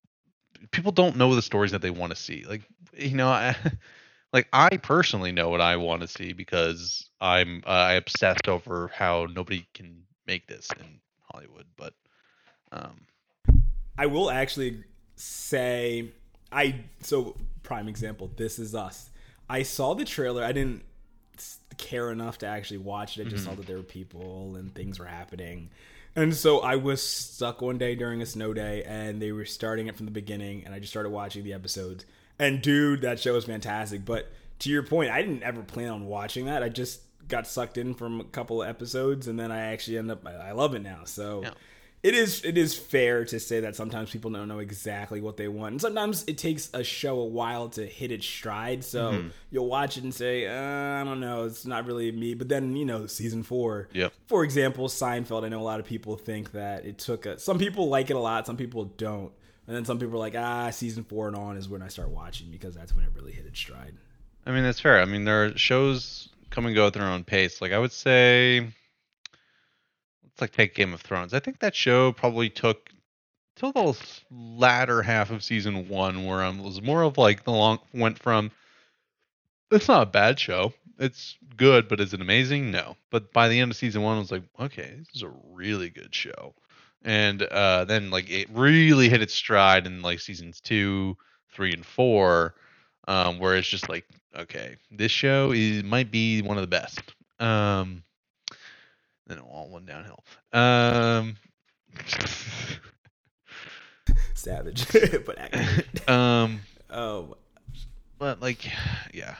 people 0.71 0.93
don't 0.93 1.17
know 1.17 1.35
the 1.35 1.43
stories 1.43 1.73
that 1.73 1.83
they 1.83 1.91
want 1.91 2.15
to 2.15 2.17
see. 2.17 2.45
Like 2.49 2.63
you 2.97 3.17
know, 3.17 3.29
I, 3.29 3.57
like 4.33 4.49
I 4.53 4.77
personally 4.77 5.33
know 5.33 5.49
what 5.49 5.61
I 5.61 5.77
want 5.77 6.03
to 6.03 6.09
see 6.09 6.33
because 6.33 7.09
I'm 7.21 7.63
uh, 7.67 7.71
I 7.71 7.93
obsessed 7.95 8.49
over 8.49 8.91
how 8.95 9.27
nobody 9.33 9.67
can 9.75 10.03
make 10.27 10.47
this 10.47 10.69
in 10.79 11.01
Hollywood. 11.31 11.67
But 11.77 11.95
um, 12.73 13.07
I 13.99 14.07
will 14.07 14.31
actually 14.31 14.85
say 15.17 16.11
I 16.53 16.77
so 17.03 17.37
prime 17.63 17.89
example. 17.89 18.31
This 18.37 18.59
is 18.59 18.75
us. 18.75 19.11
I 19.49 19.63
saw 19.63 19.95
the 19.95 20.05
trailer. 20.05 20.45
I 20.45 20.53
didn't 20.53 20.83
care 21.77 22.11
enough 22.13 22.39
to 22.39 22.47
actually 22.47 22.79
watch 22.79 23.19
it. 23.19 23.27
I 23.27 23.31
just 23.31 23.45
saw 23.45 23.55
that 23.55 23.67
there 23.67 23.79
were 23.79 23.83
people 23.83 24.57
and 24.57 24.75
things 24.75 24.99
were 24.99 25.07
happening. 25.07 25.71
And 26.17 26.35
so 26.35 26.61
I 26.61 26.77
was 26.77 27.03
stuck 27.03 27.63
one 27.63 27.79
day 27.79 27.95
during 27.95 28.21
a 28.21 28.27
snow 28.27 28.53
day 28.53 28.83
and 28.85 29.23
they 29.23 29.33
were 29.33 29.45
starting 29.45 29.87
it 29.87 29.97
from 29.97 30.07
the 30.07 30.13
beginning 30.13 30.65
and 30.65 30.75
I 30.75 30.81
just 30.81 30.93
started 30.93 31.11
watching 31.11 31.45
the 31.45 31.53
episodes. 31.53 32.05
And 32.39 32.61
dude, 32.61 33.03
that 33.03 33.21
show 33.21 33.35
was 33.35 33.45
fantastic. 33.45 34.05
But 34.05 34.31
to 34.61 34.71
your 34.71 34.83
point, 34.83 35.11
I 35.11 35.23
didn't 35.23 35.43
ever 35.43 35.63
plan 35.63 35.91
on 35.91 36.07
watching 36.07 36.47
that. 36.47 36.63
I 36.63 36.69
just 36.69 37.01
got 37.29 37.47
sucked 37.47 37.79
in 37.79 37.95
from 37.95 38.21
a 38.21 38.25
couple 38.25 38.63
of 38.63 38.69
episodes 38.69 39.29
and 39.29 39.39
then 39.39 39.53
I 39.53 39.73
actually 39.73 39.99
end 39.99 40.11
up 40.11 40.27
I, 40.27 40.33
I 40.33 40.53
love 40.53 40.75
it 40.75 40.83
now. 40.83 41.05
So 41.05 41.43
Yeah. 41.45 41.51
It 42.03 42.15
is 42.15 42.43
it 42.45 42.57
is 42.57 42.75
fair 42.75 43.25
to 43.27 43.39
say 43.39 43.61
that 43.61 43.77
sometimes 43.77 44.11
people 44.11 44.31
don't 44.31 44.49
know 44.49 44.59
exactly 44.61 45.21
what 45.21 45.37
they 45.37 45.49
want, 45.49 45.73
and 45.73 45.81
sometimes 45.81 46.25
it 46.27 46.39
takes 46.39 46.71
a 46.73 46.83
show 46.83 47.19
a 47.21 47.25
while 47.25 47.69
to 47.71 47.85
hit 47.87 48.11
its 48.11 48.27
stride. 48.27 48.83
So 48.85 49.13
Mm-hmm. 49.13 49.29
you'll 49.51 49.67
watch 49.69 49.97
it 49.99 50.05
and 50.05 50.15
say, 50.15 50.47
uh, 50.47 51.01
"I 51.01 51.05
don't 51.05 51.21
know, 51.21 51.45
it's 51.45 51.67
not 51.67 51.85
really 51.87 52.11
me." 52.13 52.35
But 52.35 52.49
then 52.49 52.75
you 52.77 52.85
know, 52.87 53.07
season 53.07 53.43
four, 53.43 53.89
Yep. 53.93 54.13
For 54.29 54.45
example, 54.45 54.89
Seinfeld. 54.89 55.45
I 55.45 55.49
know 55.49 55.61
a 55.61 55.63
lot 55.63 55.81
of 55.81 55.87
people 55.87 56.17
think 56.17 56.53
that 56.53 56.87
it 56.87 56.99
took 56.99 57.27
a. 57.27 57.39
Some 57.39 57.59
people 57.59 57.89
like 57.89 58.09
it 58.11 58.17
a 58.17 58.19
lot, 58.21 58.47
some 58.47 58.57
people 58.57 58.85
don't, 58.85 59.33
and 59.67 59.77
then 59.77 59.85
some 59.85 59.99
people 59.99 60.15
are 60.15 60.19
like, 60.19 60.37
"Ah, 60.37 60.71
season 60.71 61.05
four 61.05 61.27
and 61.29 61.37
on 61.37 61.57
is 61.57 61.69
when 61.69 61.83
I 61.83 61.89
start 61.89 62.09
watching 62.11 62.51
because 62.51 62.75
that's 62.75 62.95
when 62.97 63.05
it 63.05 63.11
really 63.15 63.33
hit 63.33 63.45
its 63.47 63.59
stride." 63.59 63.95
I 64.47 64.53
mean, 64.53 64.63
that's 64.63 64.81
fair. 64.81 65.01
I 65.01 65.05
mean, 65.05 65.25
there 65.25 65.45
are 65.45 65.59
shows 65.59 66.31
come 66.49 66.65
and 66.65 66.75
go 66.75 66.87
at 66.87 66.95
their 66.95 67.05
own 67.05 67.25
pace. 67.25 67.61
Like 67.61 67.73
I 67.73 67.79
would 67.79 67.93
say, 67.93 68.73
let's 70.41 70.51
like 70.51 70.57
take 70.57 70.75
Game 70.75 70.95
of 70.95 71.01
Thrones. 71.01 71.35
I 71.35 71.41
think 71.41 71.61
that 71.61 71.75
show 71.75 72.13
probably 72.13 72.49
took 72.49 72.91
till 73.57 73.73
the 73.73 73.99
latter 74.31 75.03
half 75.03 75.31
of 75.31 75.43
season 75.43 75.89
one, 75.89 76.27
where 76.27 76.43
I 76.43 76.49
was 76.51 76.81
more 76.81 77.03
of 77.03 77.19
like 77.19 77.45
the 77.45 77.53
long 77.53 77.79
went 77.93 78.19
from. 78.19 78.51
It's 79.71 79.89
not 79.89 80.03
a 80.03 80.07
bad 80.07 80.39
show. 80.39 80.73
It's 80.99 81.37
good, 81.57 81.89
but 81.89 82.01
is 82.01 82.13
it 82.13 82.21
amazing? 82.21 82.71
No. 82.71 82.97
But 83.11 83.33
by 83.33 83.49
the 83.49 83.61
end 83.61 83.71
of 83.71 83.77
season 83.77 84.03
one, 84.03 84.17
I 84.17 84.21
was 84.21 84.33
like, 84.33 84.43
okay, 84.59 84.95
this 84.99 85.17
is 85.17 85.23
a 85.23 85.33
really 85.53 85.91
good 85.91 86.15
show. 86.15 86.55
And 87.03 87.43
uh, 87.43 87.85
then 87.85 88.11
like 88.11 88.31
it 88.31 88.49
really 88.51 89.09
hit 89.09 89.23
its 89.23 89.35
stride 89.35 89.87
in 89.87 90.03
like 90.03 90.21
seasons 90.21 90.61
two, 90.61 91.17
three, 91.53 91.73
and 91.73 91.85
four, 91.85 92.55
um, 93.09 93.39
where 93.39 93.57
it's 93.57 93.69
just 93.69 93.89
like, 93.89 94.07
okay, 94.37 94.77
this 94.91 95.13
show 95.13 95.53
is 95.53 95.83
might 95.83 96.11
be 96.11 96.43
one 96.43 96.59
of 96.59 96.63
the 96.63 96.67
best. 96.67 97.01
Um, 97.39 98.03
then 99.31 99.39
it 99.39 99.45
all 99.51 99.69
went 99.71 99.87
downhill. 99.87 100.25
Um, 100.53 101.37
Savage, 104.35 104.87
but 105.27 105.39
accurate. 105.39 106.09
um, 106.09 106.61
Oh, 106.91 107.37
but 108.19 108.41
like, 108.41 108.65
yeah, 109.15 109.37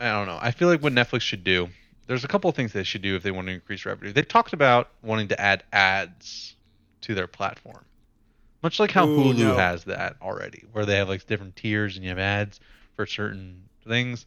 I 0.00 0.10
don't 0.10 0.26
know. 0.26 0.38
I 0.40 0.50
feel 0.50 0.68
like 0.68 0.82
what 0.82 0.92
Netflix 0.92 1.20
should 1.22 1.44
do. 1.44 1.68
There's 2.06 2.24
a 2.24 2.28
couple 2.28 2.48
of 2.50 2.56
things 2.56 2.72
they 2.72 2.82
should 2.82 3.02
do 3.02 3.14
if 3.14 3.22
they 3.22 3.30
want 3.30 3.46
to 3.48 3.52
increase 3.52 3.84
revenue. 3.86 4.12
They 4.12 4.22
talked 4.22 4.52
about 4.52 4.88
wanting 5.02 5.28
to 5.28 5.40
add 5.40 5.62
ads 5.72 6.56
to 7.02 7.14
their 7.14 7.26
platform, 7.26 7.84
much 8.62 8.80
like 8.80 8.90
how 8.90 9.06
Ooh, 9.06 9.32
Hulu 9.34 9.36
no. 9.38 9.56
has 9.56 9.84
that 9.84 10.16
already, 10.22 10.64
where 10.72 10.84
they 10.86 10.96
have 10.96 11.08
like 11.08 11.26
different 11.26 11.56
tiers 11.56 11.96
and 11.96 12.04
you 12.04 12.10
have 12.10 12.18
ads 12.18 12.58
for 12.96 13.06
certain 13.06 13.64
things. 13.86 14.26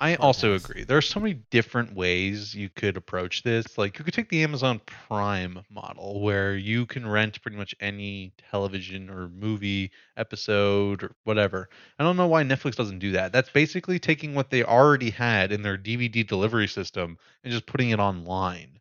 I 0.00 0.16
also 0.16 0.54
agree. 0.54 0.82
There 0.84 0.96
are 0.96 1.02
so 1.02 1.20
many 1.20 1.34
different 1.50 1.94
ways 1.94 2.52
you 2.54 2.68
could 2.68 2.96
approach 2.96 3.42
this. 3.44 3.78
Like 3.78 3.98
you 3.98 4.04
could 4.04 4.14
take 4.14 4.28
the 4.28 4.42
Amazon 4.42 4.80
Prime 4.86 5.64
model 5.70 6.20
where 6.20 6.56
you 6.56 6.84
can 6.86 7.06
rent 7.06 7.40
pretty 7.42 7.56
much 7.56 7.74
any 7.80 8.32
television 8.50 9.08
or 9.08 9.28
movie 9.28 9.92
episode 10.16 11.04
or 11.04 11.14
whatever. 11.24 11.68
I 11.98 12.02
don't 12.04 12.16
know 12.16 12.26
why 12.26 12.42
Netflix 12.42 12.74
doesn't 12.76 12.98
do 13.00 13.12
that. 13.12 13.32
That's 13.32 13.50
basically 13.50 13.98
taking 14.00 14.34
what 14.34 14.50
they 14.50 14.64
already 14.64 15.10
had 15.10 15.52
in 15.52 15.62
their 15.62 15.78
DVD 15.78 16.26
delivery 16.26 16.68
system 16.68 17.18
and 17.44 17.52
just 17.52 17.66
putting 17.66 17.90
it 17.90 18.00
online. 18.00 18.80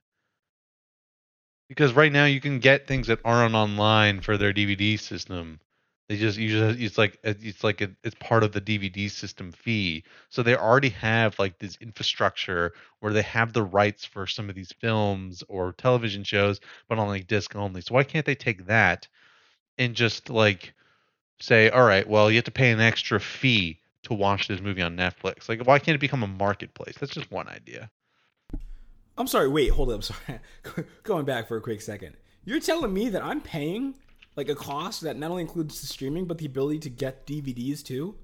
Because 1.70 1.94
right 1.94 2.12
now 2.12 2.26
you 2.26 2.42
can 2.42 2.60
get 2.60 2.88
things 2.88 3.08
that 3.08 3.22
aren't 3.24 3.56
online 3.56 4.20
for 4.20 4.38
their 4.38 4.52
DVD 4.52 4.98
system. 4.98 5.62
They 6.08 6.16
just 6.16 6.38
you 6.38 6.50
just 6.50 6.80
it's 6.80 6.98
like 6.98 7.20
uh, 7.26 7.34
it's 7.42 7.64
like 7.64 7.82
a, 7.82 7.90
it's 8.04 8.16
part 8.20 8.44
of 8.44 8.54
the 8.54 8.62
DVD 8.62 9.12
system 9.12 9.52
fee. 9.52 10.06
So 10.30 10.42
they 10.42 10.56
already 10.56 10.90
have 10.90 11.38
like 11.38 11.60
this 11.60 11.78
infrastructure 11.82 12.72
where 13.02 13.12
they 13.12 13.24
have 13.24 13.52
the 13.52 13.64
rights 13.64 14.06
for 14.06 14.26
some 14.26 14.48
of 14.50 14.56
these 14.56 14.72
films 14.72 15.44
or 15.50 15.74
television 15.74 16.24
shows, 16.24 16.62
but 16.88 16.98
on 16.98 17.08
like 17.08 17.28
disc 17.28 17.56
only. 17.56 17.82
So 17.82 17.94
why 17.94 18.04
can't 18.04 18.26
they 18.26 18.36
take 18.36 18.68
that 18.68 19.08
and 19.78 19.96
just 19.96 20.30
like 20.30 20.74
say, 21.42 21.70
all 21.70 21.86
right, 21.86 22.08
well 22.08 22.32
you 22.32 22.38
have 22.38 22.46
to 22.46 22.52
pay 22.52 22.72
an 22.72 22.80
extra 22.80 23.20
fee 23.20 23.80
to 24.04 24.14
watch 24.14 24.48
this 24.48 24.62
movie 24.62 24.82
on 24.82 24.96
Netflix? 24.96 25.50
Like 25.50 25.68
why 25.68 25.78
can't 25.78 25.96
it 25.96 26.00
become 26.02 26.24
a 26.24 26.28
marketplace? 26.28 26.96
That's 26.98 27.14
just 27.14 27.32
one 27.32 27.50
idea. 27.50 27.92
I'm 29.18 29.28
sorry. 29.28 29.50
Wait, 29.50 29.72
hold 29.72 29.92
up. 29.92 30.04
Sorry. 30.06 30.40
Going 31.04 31.26
back 31.26 31.48
for 31.48 31.58
a 31.58 31.62
quick 31.62 31.82
second. 31.82 32.16
You're 32.46 32.60
telling 32.60 32.94
me 32.94 33.10
that 33.10 33.24
I'm 33.24 33.42
paying 33.42 33.96
like 34.38 34.48
a 34.50 34.56
cost 34.56 35.02
that 35.02 35.18
not 35.18 35.32
only 35.32 35.42
includes 35.42 35.82
the 35.82 35.88
streaming 35.88 36.26
but 36.26 36.38
the 36.38 36.46
ability 36.46 36.80
to 36.80 36.90
get 36.90 37.26
DVDs 37.28 37.84
too? 37.84 38.16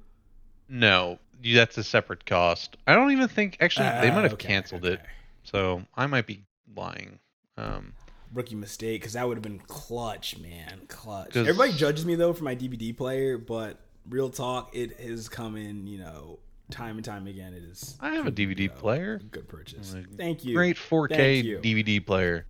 No, 0.70 1.20
that's 1.54 1.78
a 1.78 1.84
separate 1.84 2.26
cost. 2.26 2.78
I 2.88 2.96
don't 2.96 3.12
even 3.12 3.28
think 3.28 3.58
actually 3.60 3.90
they 4.02 4.10
Ah, 4.10 4.16
might 4.16 4.24
have 4.24 4.34
okay, 4.34 4.48
canceled 4.48 4.86
it. 4.86 5.02
So 5.44 5.84
I 5.96 6.08
might 6.08 6.26
be 6.26 6.44
lying. 6.76 7.20
Um, 7.58 7.94
Rookie 8.34 8.56
mistake 8.56 9.02
because 9.02 9.14
that 9.14 9.28
would 9.28 9.38
have 9.38 9.44
been 9.44 9.60
clutch, 9.60 10.38
man. 10.40 10.82
clutch. 10.88 11.36
Everybody 11.36 11.74
judges 11.74 12.06
me 12.06 12.16
though 12.16 12.34
for 12.34 12.44
my 12.46 12.56
DVD 12.56 12.96
player, 12.96 13.38
but 13.38 13.78
real 14.10 14.30
talk, 14.30 14.76
it 14.76 15.00
has 15.00 15.28
come 15.30 15.56
in. 15.58 15.86
You 15.86 16.00
know, 16.00 16.40
time 16.72 16.96
and 16.96 17.06
time 17.06 17.28
again. 17.28 17.54
It 17.54 17.64
is 17.64 17.96
I 18.00 18.12
have 18.12 18.26
a 18.26 18.32
DVD 18.32 18.60
you 18.62 18.68
know, 18.70 18.74
player. 18.76 19.20
good 19.32 19.48
purchase. 19.48 19.94
Like, 19.94 20.16
Thank 20.16 20.46
you. 20.46 20.56
Great 20.56 20.78
4K 20.78 21.44
you. 21.44 21.58
DVD 21.60 22.04
player. 22.04 22.46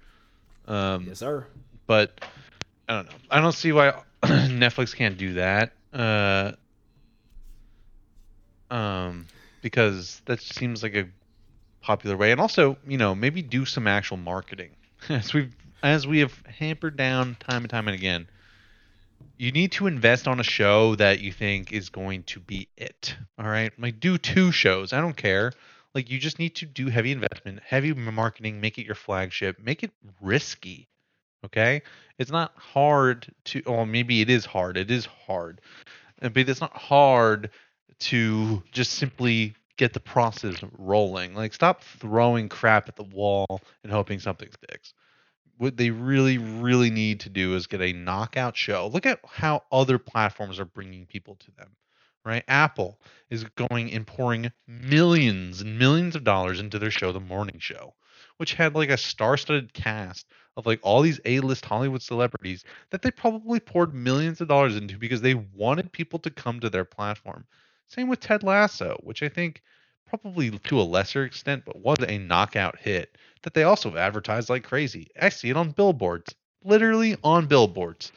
Um, 0.68 1.06
Yes, 1.08 1.20
sir. 1.20 1.48
but 1.88 2.22
I 2.88 2.96
don't 2.96 3.06
know. 3.06 3.16
I 3.30 3.42
don't 3.42 3.54
see 3.54 3.72
why 3.72 3.94
Netflix 4.24 4.96
can't 4.96 5.18
do 5.18 5.34
that. 5.36 5.74
Uh, 5.94 6.54
um, 8.70 9.28
because 9.62 10.22
that 10.26 10.42
seems 10.42 10.84
like 10.84 10.96
a 10.96 11.08
popular 11.82 12.18
way, 12.18 12.32
and 12.32 12.42
also, 12.42 12.78
you 12.88 12.98
know, 12.98 13.16
maybe 13.16 13.42
do 13.42 13.66
some 13.66 13.88
actual 13.88 14.18
marketing. 14.18 14.72
as 15.10 15.34
we've 15.34 15.56
as 15.82 16.08
we 16.08 16.20
have 16.20 16.34
hampered 16.46 16.96
down 16.96 17.36
time 17.40 17.64
and 17.64 17.70
time 17.70 17.88
and 17.88 17.96
again, 17.96 18.28
you 19.38 19.52
need 19.52 19.74
to 19.74 19.88
invest 19.88 20.28
on 20.28 20.40
a 20.40 20.44
show 20.44 20.96
that 20.96 21.20
you 21.20 21.32
think 21.32 21.74
is 21.74 21.90
going 21.90 22.24
to 22.24 22.40
be 22.40 22.68
it. 22.78 23.16
All 23.38 23.46
right, 23.46 23.72
like 23.78 24.00
do 24.00 24.18
two 24.18 24.52
shows. 24.52 24.94
I 24.94 25.02
don't 25.02 25.18
care. 25.18 25.52
Like 25.94 26.10
you 26.10 26.20
just 26.20 26.40
need 26.40 26.56
to 26.56 26.66
do 26.66 26.88
heavy 26.88 27.12
investment, 27.12 27.60
heavy 27.66 27.94
marketing, 27.94 28.62
make 28.62 28.80
it 28.80 28.86
your 28.86 28.96
flagship, 28.96 29.60
make 29.60 29.84
it 29.84 29.92
risky. 30.22 30.88
Okay, 31.46 31.82
it's 32.18 32.32
not 32.32 32.54
hard 32.56 33.28
to. 33.46 33.62
Well, 33.66 33.86
maybe 33.86 34.22
it 34.22 34.30
is 34.30 34.46
hard. 34.46 34.78
It 34.78 34.90
is 34.92 35.06
hard, 35.06 35.62
Uh, 36.22 36.30
but 36.30 36.48
it's 36.48 36.62
not 36.62 36.76
hard 36.76 37.50
to 38.00 38.64
just 38.72 38.94
simply 38.94 39.56
get 39.78 39.94
the 39.94 40.00
process 40.00 40.56
rolling. 40.78 41.36
Like 41.36 41.54
stop 41.54 41.84
throwing 41.84 42.50
crap 42.50 42.88
at 42.88 42.96
the 42.96 43.04
wall 43.04 43.62
and 43.84 43.92
hoping 43.92 44.20
something 44.20 44.50
sticks. 44.52 44.94
What 45.58 45.78
they 45.78 45.90
really, 45.92 46.38
really 46.38 46.90
need 46.90 47.22
to 47.22 47.30
do 47.30 47.56
is 47.56 47.68
get 47.68 47.82
a 47.82 47.94
knockout 47.94 48.58
show. 48.58 48.90
Look 48.92 49.06
at 49.06 49.20
how 49.28 49.64
other 49.72 50.00
platforms 50.00 50.60
are 50.60 50.66
bringing 50.66 51.06
people 51.06 51.36
to 51.36 51.52
them 51.52 51.76
right? 52.26 52.44
Apple 52.48 53.00
is 53.30 53.44
going 53.44 53.92
and 53.92 54.08
pouring 54.08 54.52
millions 54.68 55.62
and 55.62 55.78
millions 55.78 56.16
of 56.16 56.24
dollars 56.24 56.60
into 56.60 56.80
their 56.80 56.92
show, 56.92 57.12
The 57.12 57.20
Morning 57.20 57.60
Show, 57.60 57.94
which 58.38 58.54
had 58.54 58.76
like 58.76 58.90
a 58.90 58.98
star-studded 58.98 59.74
cast 59.74 60.28
of 60.58 60.66
like 60.66 60.80
all 60.84 61.02
these 61.02 61.20
A-list 61.26 61.66
Hollywood 61.66 62.02
celebrities 62.02 62.64
that 62.92 63.02
they 63.02 63.12
probably 63.12 63.60
poured 63.60 63.94
millions 63.94 64.42
of 64.42 64.48
dollars 64.48 64.76
into 64.76 64.98
because 64.98 65.22
they 65.22 65.36
wanted 65.36 65.92
people 65.92 66.20
to 66.20 66.30
come 66.30 66.60
to 66.60 66.70
their 66.70 66.86
platform. 66.86 67.46
Same 67.88 68.08
with 68.08 68.20
Ted 68.20 68.44
Lasso, 68.44 68.98
which 69.04 69.24
I 69.24 69.30
think 69.30 69.62
probably 70.08 70.52
to 70.52 70.80
a 70.80 70.84
lesser 70.84 71.24
extent, 71.24 71.64
but 71.66 71.80
was 71.80 71.98
a 72.08 72.18
knockout 72.18 72.78
hit 72.78 73.18
that 73.42 73.54
they 73.54 73.64
also 73.64 73.96
advertised 73.96 74.50
like 74.50 74.64
crazy. 74.64 75.08
I 75.20 75.30
see 75.30 75.50
it 75.50 75.58
on 75.58 75.72
billboards, 75.72 76.36
literally 76.64 77.18
on 77.24 77.48
billboards 77.48 78.12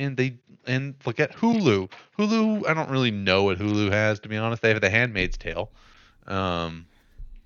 and 0.00 0.16
they 0.16 0.38
and 0.66 0.94
look 1.04 1.20
at 1.20 1.36
Hulu. 1.36 1.90
Hulu, 2.18 2.66
I 2.66 2.74
don't 2.74 2.90
really 2.90 3.10
know 3.10 3.44
what 3.44 3.58
Hulu 3.58 3.92
has 3.92 4.18
to 4.20 4.28
be 4.28 4.36
honest. 4.36 4.62
They 4.62 4.70
have 4.70 4.80
The 4.80 4.90
Handmaid's 4.90 5.36
Tale. 5.36 5.70
Um, 6.26 6.86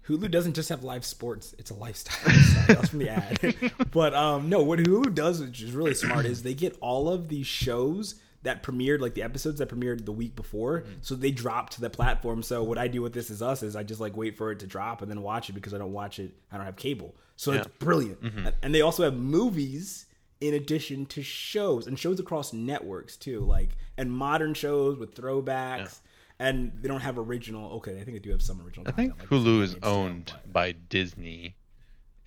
Hulu 0.08 0.30
doesn't 0.30 0.54
just 0.54 0.68
have 0.68 0.84
live 0.84 1.04
sports; 1.04 1.54
it's 1.58 1.70
a 1.70 1.74
lifestyle. 1.74 2.18
Sorry, 2.34 2.66
that 2.68 2.80
was 2.80 2.90
from 2.90 2.98
the 2.98 3.08
ad. 3.08 3.72
but 3.90 4.14
um, 4.14 4.48
no, 4.48 4.62
what 4.62 4.78
Hulu 4.80 5.14
does, 5.14 5.40
which 5.40 5.62
is 5.62 5.72
really 5.72 5.94
smart, 5.94 6.26
is 6.26 6.42
they 6.42 6.54
get 6.54 6.76
all 6.80 7.08
of 7.08 7.28
these 7.28 7.46
shows 7.46 8.16
that 8.42 8.62
premiered, 8.62 9.00
like 9.00 9.14
the 9.14 9.22
episodes 9.22 9.58
that 9.58 9.70
premiered 9.70 10.04
the 10.04 10.12
week 10.12 10.36
before, 10.36 10.80
Mm-hmm. 10.82 10.92
so 11.00 11.14
they 11.14 11.30
drop 11.30 11.70
to 11.70 11.80
the 11.80 11.88
platform. 11.88 12.42
So 12.42 12.62
what 12.62 12.76
I 12.76 12.88
do 12.88 13.00
with 13.00 13.14
This 13.14 13.30
Is 13.30 13.40
Us 13.40 13.62
is 13.62 13.74
I 13.74 13.82
just 13.82 14.00
like 14.02 14.14
wait 14.16 14.36
for 14.36 14.50
it 14.52 14.58
to 14.58 14.66
drop 14.66 15.00
and 15.00 15.10
then 15.10 15.22
watch 15.22 15.48
it 15.48 15.54
because 15.54 15.72
I 15.72 15.78
don't 15.78 15.92
watch 15.94 16.18
it. 16.18 16.32
I 16.52 16.56
don't 16.58 16.66
have 16.66 16.76
cable, 16.76 17.14
so 17.36 17.52
it's 17.52 17.66
brilliant. 17.78 18.22
Mm-hmm. 18.22 18.46
And- 18.46 18.56
And 18.62 18.74
they 18.74 18.82
also 18.82 19.02
have 19.04 19.14
movies 19.14 20.04
in 20.40 20.52
addition 20.52 21.06
to 21.06 21.22
shows 21.22 21.86
and 21.86 21.98
shows 21.98 22.20
across 22.20 22.52
networks 22.52 23.16
too, 23.16 23.40
like 23.40 23.70
and 23.96 24.12
modern 24.12 24.52
shows 24.52 24.98
with 24.98 25.14
throwbacks. 25.14 26.00
And 26.44 26.72
they 26.80 26.88
don't 26.88 27.00
have 27.00 27.18
original. 27.18 27.72
Okay, 27.76 27.92
I 27.92 28.04
think 28.04 28.12
they 28.16 28.18
do 28.18 28.30
have 28.30 28.42
some 28.42 28.60
original. 28.60 28.86
I 28.86 28.92
think 28.92 29.18
like 29.18 29.28
Hulu 29.28 29.62
is 29.62 29.76
owned 29.82 30.32
but- 30.34 30.52
by 30.52 30.72
Disney, 30.72 31.54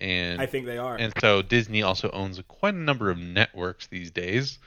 and 0.00 0.40
I 0.40 0.46
think 0.46 0.66
they 0.66 0.78
are. 0.78 0.96
and 0.96 1.12
so 1.20 1.42
Disney 1.42 1.82
also 1.82 2.10
owns 2.10 2.40
quite 2.48 2.74
a 2.74 2.78
number 2.78 3.10
of 3.10 3.18
networks 3.18 3.86
these 3.86 4.10
days, 4.10 4.58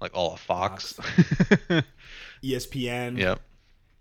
like 0.00 0.12
all 0.14 0.34
of 0.34 0.40
Fox. 0.40 0.94
ESPN, 2.44 3.18
yep, 3.18 3.40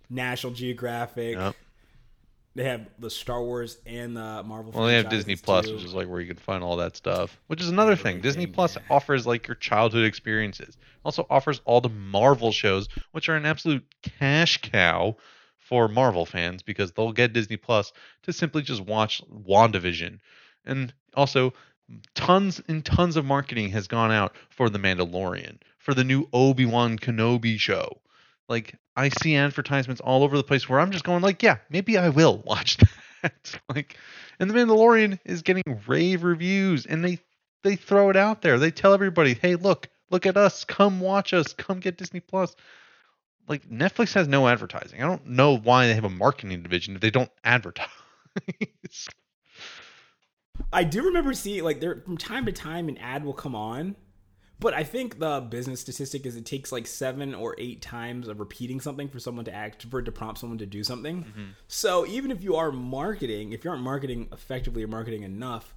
National 0.09 0.53
Geographic. 0.53 1.35
yep. 1.35 1.55
They 2.59 2.65
have 2.65 2.89
the 2.99 3.09
Star 3.09 3.41
Wars 3.41 3.77
and 3.85 4.17
the 4.17 4.43
Marvel. 4.43 4.73
Well, 4.73 4.85
they 4.85 4.97
have 4.97 5.07
Disney 5.07 5.37
Plus, 5.37 5.67
too. 5.67 5.75
which 5.75 5.85
is 5.85 5.93
like 5.93 6.09
where 6.09 6.19
you 6.19 6.27
can 6.27 6.35
find 6.35 6.61
all 6.61 6.75
that 6.75 6.97
stuff. 6.97 7.39
Which 7.47 7.61
is 7.61 7.69
another 7.69 7.95
thing. 7.95 8.19
Disney 8.19 8.47
Plus 8.47 8.75
yeah. 8.75 8.81
offers 8.93 9.25
like 9.25 9.47
your 9.47 9.55
childhood 9.55 10.03
experiences. 10.03 10.77
Also 11.05 11.25
offers 11.29 11.61
all 11.63 11.79
the 11.79 11.87
Marvel 11.87 12.51
shows, 12.51 12.89
which 13.13 13.29
are 13.29 13.37
an 13.37 13.45
absolute 13.45 13.85
cash 14.01 14.59
cow 14.61 15.15
for 15.57 15.87
Marvel 15.87 16.25
fans 16.25 16.61
because 16.61 16.91
they'll 16.91 17.13
get 17.13 17.31
Disney 17.31 17.55
Plus 17.55 17.93
to 18.23 18.33
simply 18.33 18.61
just 18.61 18.81
watch 18.81 19.21
WandaVision. 19.31 20.19
And 20.65 20.93
also 21.13 21.53
tons 22.13 22.61
and 22.67 22.83
tons 22.83 23.15
of 23.15 23.23
marketing 23.23 23.69
has 23.69 23.87
gone 23.87 24.11
out 24.11 24.35
for 24.49 24.69
The 24.69 24.79
Mandalorian, 24.79 25.59
for 25.77 25.93
the 25.93 26.03
new 26.03 26.27
Obi-Wan 26.33 26.99
Kenobi 26.99 27.57
show. 27.57 28.01
Like 28.49 28.75
I 28.95 29.09
see 29.09 29.35
advertisements 29.35 30.01
all 30.01 30.23
over 30.23 30.35
the 30.35 30.43
place 30.43 30.67
where 30.67 30.79
I'm 30.79 30.91
just 30.91 31.05
going 31.05 31.21
like, 31.21 31.41
yeah, 31.43 31.57
maybe 31.69 31.97
I 31.97 32.09
will 32.09 32.38
watch 32.45 32.77
that. 32.77 32.91
Like, 33.67 33.97
and 34.39 34.49
The 34.49 34.53
Mandalorian 34.53 35.19
is 35.25 35.41
getting 35.41 35.81
rave 35.88 36.23
reviews, 36.23 36.85
and 36.85 37.03
they 37.03 37.19
they 37.63 37.75
throw 37.75 38.09
it 38.09 38.15
out 38.15 38.41
there. 38.41 38.57
They 38.57 38.71
tell 38.71 38.93
everybody, 38.93 39.33
"Hey, 39.33 39.55
look, 39.55 39.89
look 40.09 40.25
at 40.25 40.38
us. 40.38 40.63
Come 40.63 41.01
watch 41.01 41.33
us. 41.33 41.51
Come 41.51 41.81
get 41.81 41.97
Disney 41.97 42.21
Plus." 42.21 42.55
Like 43.49 43.67
Netflix 43.69 44.13
has 44.13 44.29
no 44.29 44.47
advertising. 44.47 45.03
I 45.03 45.07
don't 45.07 45.27
know 45.27 45.57
why 45.57 45.88
they 45.88 45.95
have 45.95 46.05
a 46.05 46.09
marketing 46.09 46.63
division 46.63 46.95
if 46.95 47.01
they 47.01 47.12
don't 47.12 47.31
advertise. 47.43 47.89
I 50.71 50.83
do 50.83 51.03
remember 51.03 51.33
seeing 51.33 51.63
like 51.63 51.81
there 51.81 52.01
from 52.05 52.17
time 52.17 52.45
to 52.45 52.51
time 52.51 52.88
an 52.89 52.97
ad 52.99 53.25
will 53.25 53.33
come 53.33 53.55
on, 53.55 53.95
but 54.59 54.73
I 54.73 54.83
think 54.83 55.19
the 55.19 55.39
business 55.41 55.79
statistic 55.81 56.25
is 56.25 56.35
it 56.35 56.45
takes 56.45 56.71
like 56.71 56.85
seven 56.87 57.33
or 57.33 57.55
eight 57.57 57.81
times 57.81 58.27
of 58.27 58.39
repeating 58.39 58.79
something 58.81 59.07
for 59.07 59.19
someone 59.19 59.45
to 59.45 59.53
act 59.53 59.83
for 59.89 59.99
it 59.99 60.03
to 60.05 60.11
prompt 60.11 60.39
someone 60.39 60.57
to 60.59 60.65
do 60.65 60.83
something. 60.83 61.23
Mm-hmm. 61.23 61.43
So 61.67 62.05
even 62.07 62.31
if 62.31 62.43
you 62.43 62.55
are 62.55 62.71
marketing, 62.71 63.53
if 63.53 63.63
you 63.63 63.69
aren't 63.71 63.83
marketing 63.83 64.27
effectively 64.33 64.83
or 64.83 64.87
marketing 64.87 65.23
enough, 65.23 65.73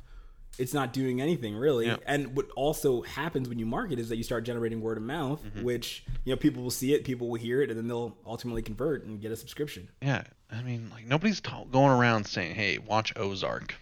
it's 0.58 0.74
not 0.74 0.92
doing 0.92 1.20
anything 1.22 1.54
really. 1.56 1.86
Yeah. 1.86 1.96
And 2.06 2.36
what 2.36 2.50
also 2.56 3.00
happens 3.02 3.48
when 3.48 3.58
you 3.58 3.64
market 3.64 3.98
is 3.98 4.10
that 4.10 4.16
you 4.16 4.22
start 4.22 4.44
generating 4.44 4.80
word 4.82 4.98
of 4.98 5.02
mouth, 5.02 5.42
Mm-hmm. 5.42 5.62
which 5.62 6.04
you 6.24 6.32
know 6.32 6.36
people 6.36 6.62
will 6.62 6.70
see 6.70 6.92
it, 6.92 7.04
people 7.04 7.28
will 7.28 7.38
hear 7.40 7.62
it, 7.62 7.70
and 7.70 7.78
then 7.78 7.88
they'll 7.88 8.16
ultimately 8.26 8.60
convert 8.62 9.04
and 9.04 9.18
get 9.20 9.32
a 9.32 9.36
subscription. 9.36 9.88
yeah, 10.02 10.24
I 10.50 10.60
mean, 10.62 10.90
like 10.92 11.06
nobody's 11.06 11.40
ta- 11.40 11.64
going 11.64 11.90
around 11.92 12.26
saying, 12.26 12.54
"Hey, 12.54 12.76
watch 12.78 13.14
Ozark." 13.16 13.76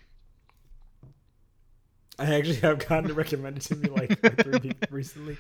I 2.21 2.35
actually 2.35 2.57
have 2.57 2.87
gotten 2.87 3.11
it 3.11 3.15
recommended 3.15 3.63
to 3.65 3.77
me 3.77 3.89
like 3.89 4.19
three 4.43 4.61
people 4.61 4.89
recently. 4.91 5.39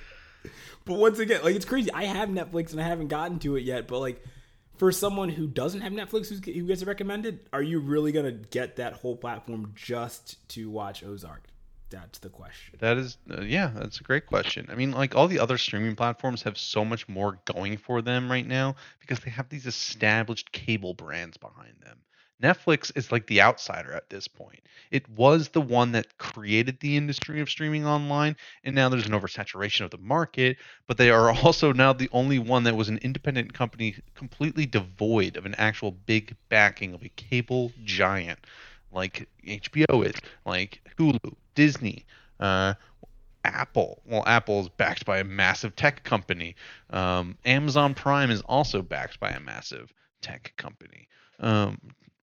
But 0.85 0.95
once 0.95 1.19
again, 1.19 1.43
like 1.45 1.55
it's 1.55 1.65
crazy. 1.65 1.93
I 1.93 2.05
have 2.05 2.29
Netflix 2.29 2.73
and 2.73 2.81
I 2.81 2.85
haven't 2.85 3.09
gotten 3.09 3.39
to 3.41 3.57
it 3.57 3.65
yet. 3.65 3.87
But 3.87 3.99
like 3.99 4.25
for 4.77 4.91
someone 4.91 5.29
who 5.29 5.47
doesn't 5.47 5.83
have 5.83 5.93
Netflix 5.93 6.29
who's, 6.29 6.43
who 6.45 6.67
gets 6.67 6.83
it 6.83 6.89
recommended, 6.89 7.41
are 7.53 7.63
you 7.63 7.81
really 7.81 8.13
gonna 8.13 8.33
get 8.33 8.77
that 8.77 8.95
whole 8.95 9.17
platform 9.17 9.73
just 9.75 10.49
to 10.51 10.71
watch 10.71 11.05
Ozark? 11.05 11.45
That's 11.91 12.21
the 12.21 12.29
question. 12.29 12.77
That 12.81 12.97
is, 12.97 13.19
uh, 13.31 13.43
yeah, 13.43 13.73
that's 13.75 14.01
a 14.01 14.05
great 14.05 14.27
question. 14.27 14.69
I 14.71 14.77
mean, 14.77 14.93
like 14.93 15.17
all 15.17 15.27
the 15.27 15.41
other 15.41 15.59
streaming 15.59 15.97
platforms 15.97 16.43
have 16.43 16.57
so 16.57 16.85
much 16.85 17.09
more 17.09 17.41
going 17.45 17.77
for 17.77 18.01
them 18.01 18.31
right 18.31 18.47
now 18.47 18.77
because 19.01 19.19
they 19.21 19.31
have 19.31 19.49
these 19.49 19.67
established 19.67 20.53
cable 20.53 20.95
brands 20.95 21.37
behind 21.37 21.75
them. 21.85 21.99
Netflix 22.43 22.91
is 22.97 23.13
like 23.13 23.27
the 23.27 23.43
outsider 23.43 23.93
at 23.93 24.09
this 24.11 24.27
point. 24.27 24.61
It 24.91 25.09
was 25.11 25.49
the 25.49 25.61
one 25.61 25.93
that 25.93 26.19
created 26.19 26.81
the 26.81 26.97
industry 26.97 27.41
of 27.41 27.51
streaming 27.51 27.87
online, 27.87 28.37
and 28.65 28.75
now 28.75 28.89
there's 28.89 29.07
an 29.07 29.13
oversaturation 29.13 29.85
of 29.85 29.91
the 29.91 29.99
market, 29.99 30.57
but 30.87 30.97
they 30.97 31.11
are 31.11 31.31
also 31.45 31.73
now 31.73 31.93
the 31.93 32.09
only 32.13 32.39
one 32.39 32.65
that 32.65 32.77
was 32.77 32.89
an 32.89 32.99
independent 32.99 33.53
company 33.53 33.95
completely 34.15 34.67
devoid 34.67 35.37
of 35.37 35.47
an 35.47 35.55
actual 35.57 35.93
big 35.93 36.37
backing 36.49 36.95
of 36.95 37.03
a 37.03 37.09
cable 37.11 37.73
giant 37.85 38.39
like 38.93 39.29
HBO 39.47 40.07
is, 40.07 40.15
like 40.45 40.81
Hulu, 40.99 41.35
Disney, 41.55 42.05
uh, 42.39 42.75
Apple. 43.45 44.03
Well, 44.05 44.25
Apple 44.27 44.61
is 44.61 44.69
backed 44.69 45.05
by 45.05 45.19
a 45.19 45.25
massive 45.25 45.77
tech 45.77 46.05
company. 46.05 46.57
Um, 46.91 47.39
Amazon 47.45 47.95
Prime 47.95 48.31
is 48.31 48.43
also 48.43 48.83
backed 48.83 49.21
by 49.21 49.31
a 49.31 49.41
massive 49.41 49.93
tech 50.21 50.53
company. 50.57 51.09
Um, 51.39 51.79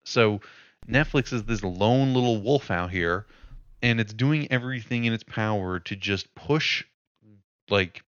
so 0.04 0.40
Netflix 0.88 1.32
is 1.32 1.44
this 1.44 1.62
lone 1.62 2.14
little 2.14 2.40
wolf 2.40 2.70
out 2.70 2.90
here, 2.90 3.26
and 3.82 4.00
it's 4.00 4.12
doing 4.12 4.50
everything 4.50 5.04
in 5.04 5.12
its 5.12 5.24
power 5.24 5.80
to 5.80 5.96
just 5.96 6.34
push, 6.34 6.84
like, 7.68 8.02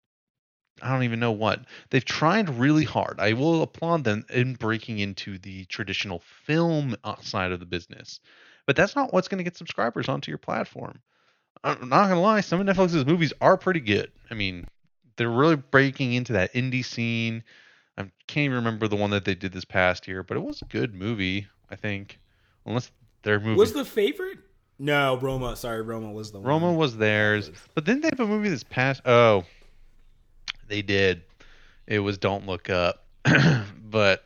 I 0.81 0.91
don't 0.91 1.05
even 1.05 1.21
know 1.21 1.33
what. 1.33 1.65
They've 1.91 2.05
tried 2.05 2.49
really 2.49 2.85
hard. 2.85 3.21
I 3.21 3.35
will 3.35 3.63
applaud 3.63 4.05
them 4.05 4.25
in 4.31 4.55
breaking 4.55 4.99
into 4.99 5.39
the 5.39 5.65
traditional 5.67 6.23
film 6.45 6.97
uh, 7.05 7.17
side 7.21 7.53
of 7.53 7.61
the 7.61 7.67
business. 7.67 8.21
But 8.67 8.77
that's 8.77 8.97
not 8.97 9.13
what's 9.13 9.29
going 9.29 9.39
to 9.39 9.45
get 9.45 9.57
subscribers 9.57 10.09
onto 10.09 10.31
your 10.31 10.39
platform. 10.39 11.01
I'm 11.65 11.89
not 11.89 12.07
going 12.09 12.17
to 12.17 12.21
lie, 12.21 12.41
some 12.41 12.61
of 12.61 12.67
Netflix's 12.67 13.07
movies 13.07 13.33
are 13.41 13.57
pretty 13.57 13.81
good. 13.81 14.11
I 14.31 14.35
mean, 14.35 14.67
they're 15.17 15.31
really 15.31 15.57
breaking 15.57 16.15
into 16.15 16.33
that 16.33 16.53
indie 16.55 16.85
scene. 16.85 17.45
I 17.97 18.03
can't 18.27 18.45
even 18.45 18.57
remember 18.57 18.89
the 18.89 18.97
one 18.97 19.11
that 19.11 19.25
they 19.25 19.35
did 19.35 19.53
this 19.53 19.65
past 19.65 20.09
year, 20.09 20.23
but 20.23 20.37
it 20.37 20.41
was 20.43 20.63
a 20.63 20.67
good 20.67 20.95
movie, 20.95 21.47
I 21.73 21.77
think. 21.77 22.21
Unless 22.67 22.93
their 23.23 23.41
movie 23.41 23.59
Was 23.59 23.73
the 23.73 23.85
favorite? 23.85 24.39
No, 24.79 25.17
Roma. 25.17 25.57
Sorry, 25.57 25.83
Roma 25.83 26.13
was 26.13 26.33
the 26.33 26.39
one. 26.39 26.49
Roma 26.49 26.73
was 26.73 26.97
theirs. 26.97 27.51
But 27.75 27.85
didn't 27.85 28.03
they 28.03 28.09
have 28.09 28.21
a 28.21 28.27
movie 28.27 28.49
this 28.49 28.63
past? 28.63 29.03
Oh, 29.07 29.45
they 30.69 30.83
did. 30.83 31.23
It 31.87 32.01
was 32.01 32.19
Don't 32.19 32.47
Look 32.47 32.71
Up. 32.71 33.05
but 33.91 34.25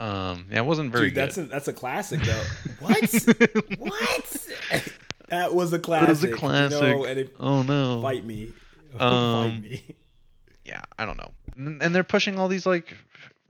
um, 0.00 0.46
yeah, 0.50 0.58
it 0.58 0.66
wasn't 0.66 0.92
very 0.92 1.08
Dude, 1.08 1.16
that's 1.16 1.36
good. 1.36 1.46
a 1.46 1.48
that's 1.48 1.68
a 1.68 1.72
classic 1.72 2.20
though. 2.22 2.42
what? 2.80 2.98
what? 3.78 4.46
that 5.28 5.54
was 5.54 5.72
a 5.72 5.78
classic. 5.78 6.08
It 6.08 6.10
was 6.10 6.24
a 6.24 6.32
classic. 6.32 6.82
You 6.82 6.88
know, 6.88 7.04
and 7.04 7.20
it, 7.20 7.36
oh 7.38 7.62
no. 7.62 8.02
fight 8.02 8.24
me. 8.24 8.52
Um, 8.98 9.50
fight 9.52 9.62
me. 9.62 9.84
yeah, 10.64 10.80
I 10.98 11.04
don't 11.04 11.18
know. 11.18 11.30
And 11.56 11.94
they're 11.94 12.02
pushing 12.02 12.38
all 12.38 12.48
these 12.48 12.64
like 12.64 12.96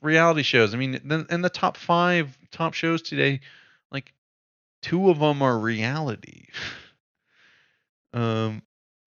reality 0.06 0.42
shows. 0.42 0.72
I 0.72 0.78
mean, 0.78 1.26
and 1.28 1.44
the 1.44 1.50
top 1.50 1.76
five 1.76 2.36
top 2.50 2.72
shows 2.72 3.02
today, 3.02 3.40
like 3.90 4.14
two 4.82 5.10
of 5.10 5.18
them 5.18 5.42
are 5.42 5.58
reality. 5.58 6.46
Um, 8.12 8.62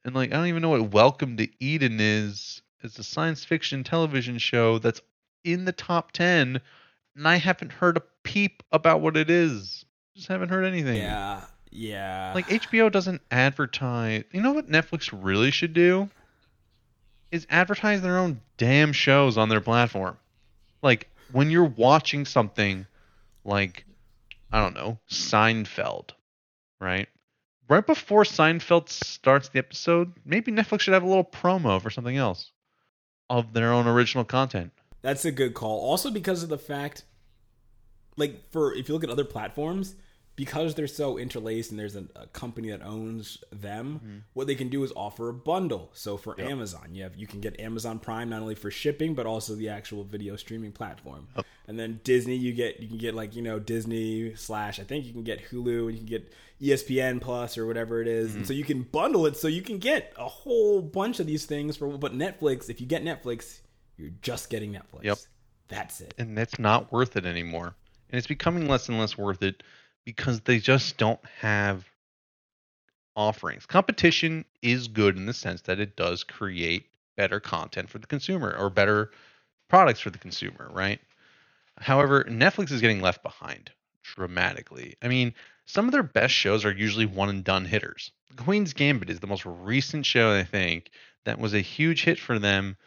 and 0.06 0.14
like 0.14 0.32
I 0.32 0.36
don't 0.36 0.48
even 0.48 0.62
know 0.62 0.70
what 0.70 0.92
Welcome 0.92 1.38
to 1.38 1.48
Eden 1.60 1.98
is. 2.00 2.62
It's 2.84 3.00
a 3.00 3.04
science 3.04 3.44
fiction 3.44 3.84
television 3.84 4.38
show 4.38 4.78
that's 4.78 5.02
in 5.44 5.66
the 5.66 5.72
top 5.72 6.12
ten, 6.12 6.62
and 7.16 7.28
I 7.28 7.38
haven't 7.38 7.72
heard 7.72 7.98
a 7.98 8.04
peep 8.24 8.62
about 8.72 9.02
what 9.02 9.18
it 9.18 9.32
is. 9.32 9.84
Just 10.16 10.28
haven't 10.28 10.50
heard 10.50 10.64
anything. 10.64 10.98
Yeah, 10.98 11.42
yeah. 11.72 12.34
Like 12.36 12.48
HBO 12.50 12.92
doesn't 12.92 13.22
advertise. 13.32 14.26
You 14.32 14.44
know 14.44 14.54
what 14.54 14.70
Netflix 14.70 15.10
really 15.12 15.50
should 15.50 15.74
do? 15.74 16.10
Is 17.32 17.48
advertise 17.50 18.02
their 18.04 18.20
own 18.20 18.42
damn 18.58 18.94
shows 18.94 19.40
on 19.40 19.50
their 19.50 19.62
platform. 19.62 20.18
Like 20.82 21.10
when 21.32 21.50
you're 21.50 21.64
watching 21.66 22.26
something 22.26 22.86
like 23.44 23.86
I 24.52 24.62
don't 24.62 24.74
know, 24.74 25.00
Seinfeld, 25.10 26.12
right? 26.80 27.08
Right 27.70 27.86
before 27.86 28.24
Seinfeld 28.24 28.90
starts 28.90 29.50
the 29.50 29.60
episode, 29.60 30.14
maybe 30.26 30.52
Netflix 30.52 30.82
should 30.82 30.96
have 30.96 31.04
a 31.04 31.08
little 31.08 31.24
promo 31.24 31.80
for 31.80 31.92
something 31.92 32.18
else 32.18 32.52
of 33.30 33.54
their 33.54 33.72
own 33.72 33.86
original 33.86 34.24
content. 34.24 34.72
That's 35.04 35.24
a 35.24 35.32
good 35.32 35.54
call. 35.54 35.80
Also 35.80 36.10
because 36.10 36.42
of 36.42 36.50
the 36.50 36.58
fact 36.58 37.04
like 38.18 38.44
for 38.52 38.74
if 38.74 38.88
you 38.88 38.94
look 38.94 39.04
at 39.04 39.10
other 39.10 39.26
platforms, 39.26 39.96
because 40.40 40.74
they're 40.74 40.88
so 40.88 41.18
interlaced 41.18 41.70
and 41.70 41.78
there's 41.78 41.98
a, 41.98 42.06
a 42.16 42.26
company 42.28 42.70
that 42.70 42.82
owns 42.82 43.44
them, 43.52 44.00
mm-hmm. 44.02 44.18
what 44.32 44.48
they 44.48 44.56
can 44.56 44.70
do 44.70 44.86
is 44.86 44.94
offer 44.96 45.28
a 45.28 45.34
bundle. 45.34 45.90
So 45.92 46.16
for 46.16 46.40
Amazon, 46.40 46.96
you 46.96 47.04
have 47.04 47.18
you 47.18 47.28
can 47.28 47.42
get 47.42 47.60
Amazon 47.60 48.00
Prime 48.00 48.30
not 48.30 48.42
only 48.42 48.56
for 48.56 48.72
shipping 48.72 49.16
but 49.16 49.26
also 49.26 49.54
the 49.54 49.68
actual 49.68 50.06
video 50.06 50.38
streaming 50.38 50.72
platform. 50.72 51.28
And 51.68 51.78
then 51.78 52.00
Disney, 52.06 52.38
you 52.38 52.54
get 52.54 52.80
you 52.80 52.88
can 52.88 52.98
get 52.98 53.16
like 53.16 53.36
you 53.36 53.42
know 53.42 53.60
Disney 53.60 54.34
slash 54.36 54.80
I 54.80 54.84
think 54.84 55.06
you 55.06 55.12
can 55.12 55.24
get 55.24 55.52
Hulu 55.52 55.90
and 55.90 55.92
you 55.92 55.98
can 55.98 56.06
get 56.06 56.34
ESPN 56.62 57.20
Plus 57.20 57.58
or 57.58 57.68
whatever 57.68 58.02
it 58.02 58.08
is. 58.08 58.28
and 58.28 58.36
mm-hmm. 58.36 58.44
so 58.46 58.54
you 58.54 58.64
can 58.64 58.84
bundle 58.84 59.26
it 59.26 59.36
so 59.36 59.50
you 59.50 59.62
can 59.62 59.78
get 59.78 60.14
a 60.18 60.30
whole 60.30 60.82
bunch 60.82 61.20
of 61.20 61.28
these 61.28 61.46
things 61.46 61.76
for. 61.76 61.90
But 61.90 62.14
Netflix, 62.14 62.70
if 62.70 62.80
you 62.80 62.88
get 62.88 63.04
Netflix, 63.04 63.60
you're 63.98 64.12
just 64.22 64.50
getting 64.50 64.72
Netflix. 64.72 65.04
Yep. 65.04 65.18
That's 65.68 66.00
it. 66.00 66.14
and 66.18 66.38
that's 66.38 66.58
not 66.58 66.94
worth 66.94 67.18
it 67.18 67.26
anymore. 67.26 67.76
And 68.10 68.18
it's 68.18 68.26
becoming 68.26 68.70
less 68.70 68.88
and 68.88 68.98
less 68.98 69.18
worth 69.18 69.44
it 69.44 69.64
because 70.16 70.42
they 70.42 70.58
just 70.58 70.98
don't 70.98 71.20
have 71.40 71.86
offerings. 73.16 73.68
Competition 73.68 74.44
is 74.64 74.88
good 74.88 75.16
in 75.18 75.28
the 75.28 75.34
sense 75.34 75.62
that 75.62 75.80
it 75.80 75.96
does 75.96 76.24
create 76.24 76.88
better 77.16 77.40
content 77.40 77.90
for 77.90 78.00
the 78.00 78.08
consumer 78.08 78.56
or 78.58 78.72
better 78.72 79.12
products 79.68 80.00
for 80.00 80.10
the 80.10 80.18
consumer, 80.18 80.68
right? 80.74 81.00
However, 81.78 82.24
Netflix 82.24 82.72
is 82.72 82.82
getting 82.82 83.02
left 83.02 83.22
behind 83.22 83.70
dramatically. 84.02 84.96
I 85.04 85.10
mean, 85.10 85.36
some 85.66 85.86
of 85.86 85.92
their 85.92 86.02
best 86.02 86.34
shows 86.34 86.66
are 86.66 86.72
usually 86.72 87.06
one 87.06 87.30
and 87.30 87.44
done 87.44 87.66
hitters. 87.66 88.12
Queen's 88.36 88.74
Gambit 88.74 89.12
is 89.12 89.20
the 89.20 89.28
most 89.28 89.46
recent 89.46 90.08
show, 90.08 90.34
I 90.34 90.44
think, 90.44 90.90
that 91.26 91.38
was 91.38 91.54
a 91.54 91.62
huge 91.62 92.04
hit 92.04 92.18
for 92.18 92.40
them. 92.40 92.78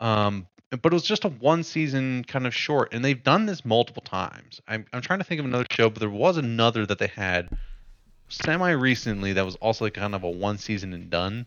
Um, 0.00 0.48
but 0.82 0.92
it 0.92 0.94
was 0.94 1.04
just 1.04 1.24
a 1.24 1.28
one 1.28 1.62
season 1.62 2.24
kind 2.24 2.46
of 2.46 2.54
short, 2.54 2.92
and 2.92 3.04
they've 3.04 3.22
done 3.22 3.46
this 3.46 3.64
multiple 3.64 4.02
times. 4.02 4.60
I'm, 4.68 4.86
I'm 4.92 5.02
trying 5.02 5.18
to 5.20 5.24
think 5.24 5.38
of 5.38 5.44
another 5.44 5.66
show, 5.70 5.90
but 5.90 6.00
there 6.00 6.10
was 6.10 6.36
another 6.36 6.86
that 6.86 6.98
they 6.98 7.08
had 7.08 7.48
semi 8.28 8.70
recently 8.70 9.32
that 9.34 9.44
was 9.44 9.56
also 9.56 9.84
like 9.84 9.94
kind 9.94 10.14
of 10.14 10.22
a 10.22 10.30
one 10.30 10.58
season 10.58 10.92
and 10.92 11.10
done 11.10 11.46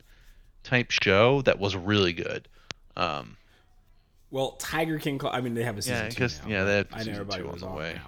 type 0.64 0.92
show 0.92 1.42
that 1.44 1.60
was 1.60 1.76
really 1.76 2.14
good. 2.14 2.48
Um, 2.96 3.38
Well, 4.32 4.52
Tiger 4.54 5.00
King. 5.00 5.20
I 5.26 5.42
mean, 5.42 5.54
they 5.54 5.64
have 5.64 5.78
a 5.78 5.82
season 5.82 6.06
Yeah, 6.06 6.10
two 6.10 6.28
now, 6.44 6.50
yeah, 6.50 6.64
they 6.64 6.78
have 6.78 6.88
I 6.94 7.04
know 7.04 7.12
everybody 7.12 7.42
two 7.42 7.48
on 7.48 7.54
was 7.54 7.62
the 7.62 7.68
way. 7.68 8.00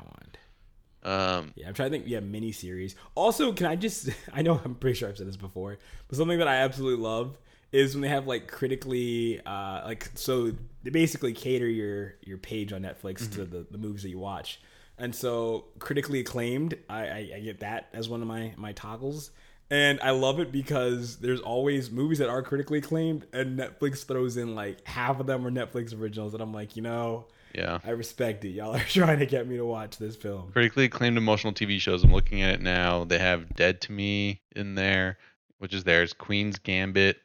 um, 1.03 1.53
Yeah, 1.55 1.67
I'm 1.67 1.74
trying 1.74 1.91
to 1.91 1.97
think. 1.97 2.07
Yeah, 2.07 2.20
mini 2.20 2.51
series. 2.51 2.95
Also, 3.15 3.53
can 3.53 3.65
I 3.65 3.76
just? 3.76 4.09
I 4.34 4.41
know 4.41 4.59
I'm 4.63 4.76
pretty 4.76 4.97
sure 4.97 5.09
I've 5.09 5.17
said 5.17 5.28
this 5.28 5.38
before, 5.38 5.78
but 6.07 6.17
something 6.17 6.39
that 6.39 6.47
I 6.47 6.57
absolutely 6.57 7.03
love 7.03 7.38
is 7.72 7.93
when 7.95 8.01
they 8.01 8.07
have 8.09 8.26
like 8.28 8.47
critically, 8.47 9.39
uh, 9.45 9.82
like 9.86 10.09
so 10.15 10.51
they 10.84 10.89
basically 10.89 11.34
cater 11.34 11.67
your 11.67 12.15
your 12.22 12.38
page 12.38 12.74
on 12.74 12.82
Netflix 12.82 13.30
to 13.34 13.41
Mm-hmm. 13.41 13.51
the, 13.51 13.65
the 13.72 13.78
movies 13.78 14.03
that 14.03 14.09
you 14.09 14.20
watch. 14.20 14.59
and 14.97 15.13
so 15.15 15.65
critically 15.80 16.20
acclaimed. 16.20 16.76
I, 16.89 16.99
I, 17.07 17.32
I 17.36 17.39
get 17.41 17.59
that 17.61 17.89
as 17.93 18.09
one 18.09 18.22
of 18.22 18.28
my 18.28 18.53
my 18.57 18.72
toggles, 18.74 19.32
and 19.70 19.99
I 20.01 20.11
love 20.11 20.39
it 20.39 20.51
because 20.51 21.17
there's 21.17 21.39
always 21.41 21.89
movies 21.91 22.17
that 22.20 22.30
are 22.30 22.41
critically 22.41 22.80
acclaimed, 22.80 23.26
and 23.34 23.57
Netflix 23.59 24.05
throws 24.05 24.36
in 24.38 24.55
like 24.55 24.86
half 24.88 25.20
of 25.20 25.26
them 25.28 25.45
are 25.45 25.51
Netflix 25.51 25.97
originals, 25.99 26.34
and 26.34 26.41
I'm 26.43 26.53
like, 26.53 26.76
you 26.76 26.82
know, 26.82 27.28
Yeah. 27.53 27.80
I 27.86 27.91
respect 27.91 28.43
it. 28.45 28.49
Y'all 28.49 28.76
are 28.76 28.80
trying 28.88 29.20
to 29.20 29.26
get 29.26 29.47
me 29.47 29.57
to 29.57 29.65
watch 29.65 29.97
this 29.97 30.15
film. 30.15 30.51
Critically 30.51 30.86
acclaimed 30.86 31.17
emotional 31.17 31.53
TV 31.53 31.80
shows. 31.80 32.03
I'm 32.03 32.11
looking 32.13 32.41
at 32.41 32.55
it 32.55 32.61
now. 32.61 33.03
They 33.05 33.20
have 33.20 33.55
Dead 33.55 33.80
to 33.82 33.91
Me 33.91 34.41
in 34.55 34.76
there, 34.76 35.17
which 35.59 35.74
is 35.74 35.84
theirs. 35.84 36.13
Queen's 36.13 36.57
Gambit, 36.59 37.17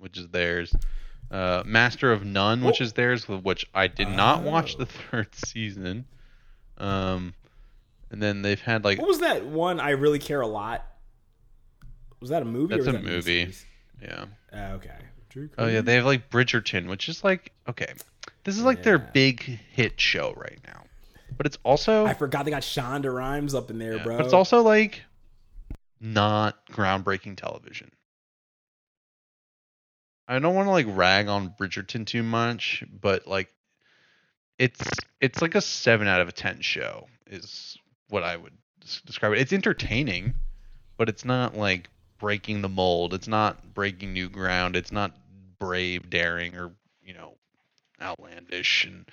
which 0.00 0.18
is 0.18 0.28
theirs. 0.28 0.74
Uh, 1.30 1.62
Master 1.64 2.10
of 2.12 2.24
None, 2.24 2.64
which 2.64 2.80
Oh. 2.80 2.84
is 2.84 2.94
theirs, 2.94 3.28
which 3.28 3.64
I 3.72 3.86
did 3.86 4.08
not 4.08 4.42
watch 4.42 4.74
Oh. 4.74 4.78
the 4.80 4.86
third 4.86 5.32
season. 5.34 6.06
Um, 6.78 7.34
and 8.10 8.20
then 8.22 8.42
they've 8.42 8.60
had 8.60 8.82
like 8.84 8.98
What 8.98 9.06
was 9.08 9.20
that 9.20 9.44
one? 9.44 9.78
I 9.78 9.90
really 9.90 10.18
care 10.18 10.40
a 10.40 10.46
lot. 10.48 10.84
Was 12.20 12.30
that 12.30 12.42
a 12.42 12.46
movie? 12.46 12.74
That's 12.74 12.86
or 12.88 12.92
was 12.92 13.00
a 13.00 13.04
that 13.04 13.04
movie. 13.04 13.46
miniseries? 13.46 13.64
yeah. 14.02 14.24
Uh, 14.52 14.74
okay. 14.74 14.96
True 15.28 15.48
Oh 15.58 15.68
yeah, 15.68 15.80
they 15.80 15.94
have 15.94 16.04
like 16.06 16.28
Bridgerton, 16.30 16.88
which 16.88 17.08
is 17.08 17.22
like 17.22 17.52
okay, 17.68 17.92
this 18.42 18.56
is 18.56 18.64
like 18.64 18.82
their 18.82 18.98
Yeah. 18.98 19.10
big 19.12 19.42
hit 19.42 20.00
show 20.00 20.34
right 20.36 20.58
now. 20.66 20.82
But 21.36 21.46
it's 21.46 21.58
also 21.62 22.04
I 22.06 22.14
forgot 22.14 22.44
they 22.44 22.50
got 22.50 22.62
Shonda 22.62 23.14
Rhimes 23.14 23.54
up 23.54 23.70
in 23.70 23.78
there, 23.78 23.98
yeah, 23.98 24.02
bro. 24.02 24.16
but 24.16 24.24
it's 24.26 24.34
also 24.34 24.62
like 24.62 25.02
not 26.00 26.66
groundbreaking 26.72 27.36
television. 27.36 27.92
I 30.30 30.38
don't 30.38 30.54
want 30.54 30.68
to 30.68 30.70
like 30.70 30.86
rag 30.88 31.26
on 31.26 31.54
Bridgerton 31.60 32.06
too 32.06 32.22
much, 32.22 32.84
but 32.88 33.26
like 33.26 33.52
it's 34.58 34.80
it's 35.20 35.42
like 35.42 35.56
a 35.56 35.60
7 35.60 36.06
out 36.06 36.20
of 36.20 36.28
a 36.28 36.32
10 36.32 36.60
show 36.60 37.08
is 37.26 37.76
what 38.10 38.22
I 38.22 38.36
would 38.36 38.52
describe 39.04 39.32
it. 39.32 39.40
It's 39.40 39.52
entertaining, 39.52 40.34
but 40.96 41.08
it's 41.08 41.24
not 41.24 41.56
like 41.56 41.88
breaking 42.18 42.62
the 42.62 42.68
mold. 42.68 43.12
It's 43.12 43.26
not 43.26 43.74
breaking 43.74 44.12
new 44.12 44.28
ground. 44.28 44.76
It's 44.76 44.92
not 44.92 45.16
brave, 45.58 46.08
daring 46.08 46.54
or, 46.54 46.70
you 47.02 47.14
know, 47.14 47.34
outlandish 48.00 48.84
and 48.84 49.06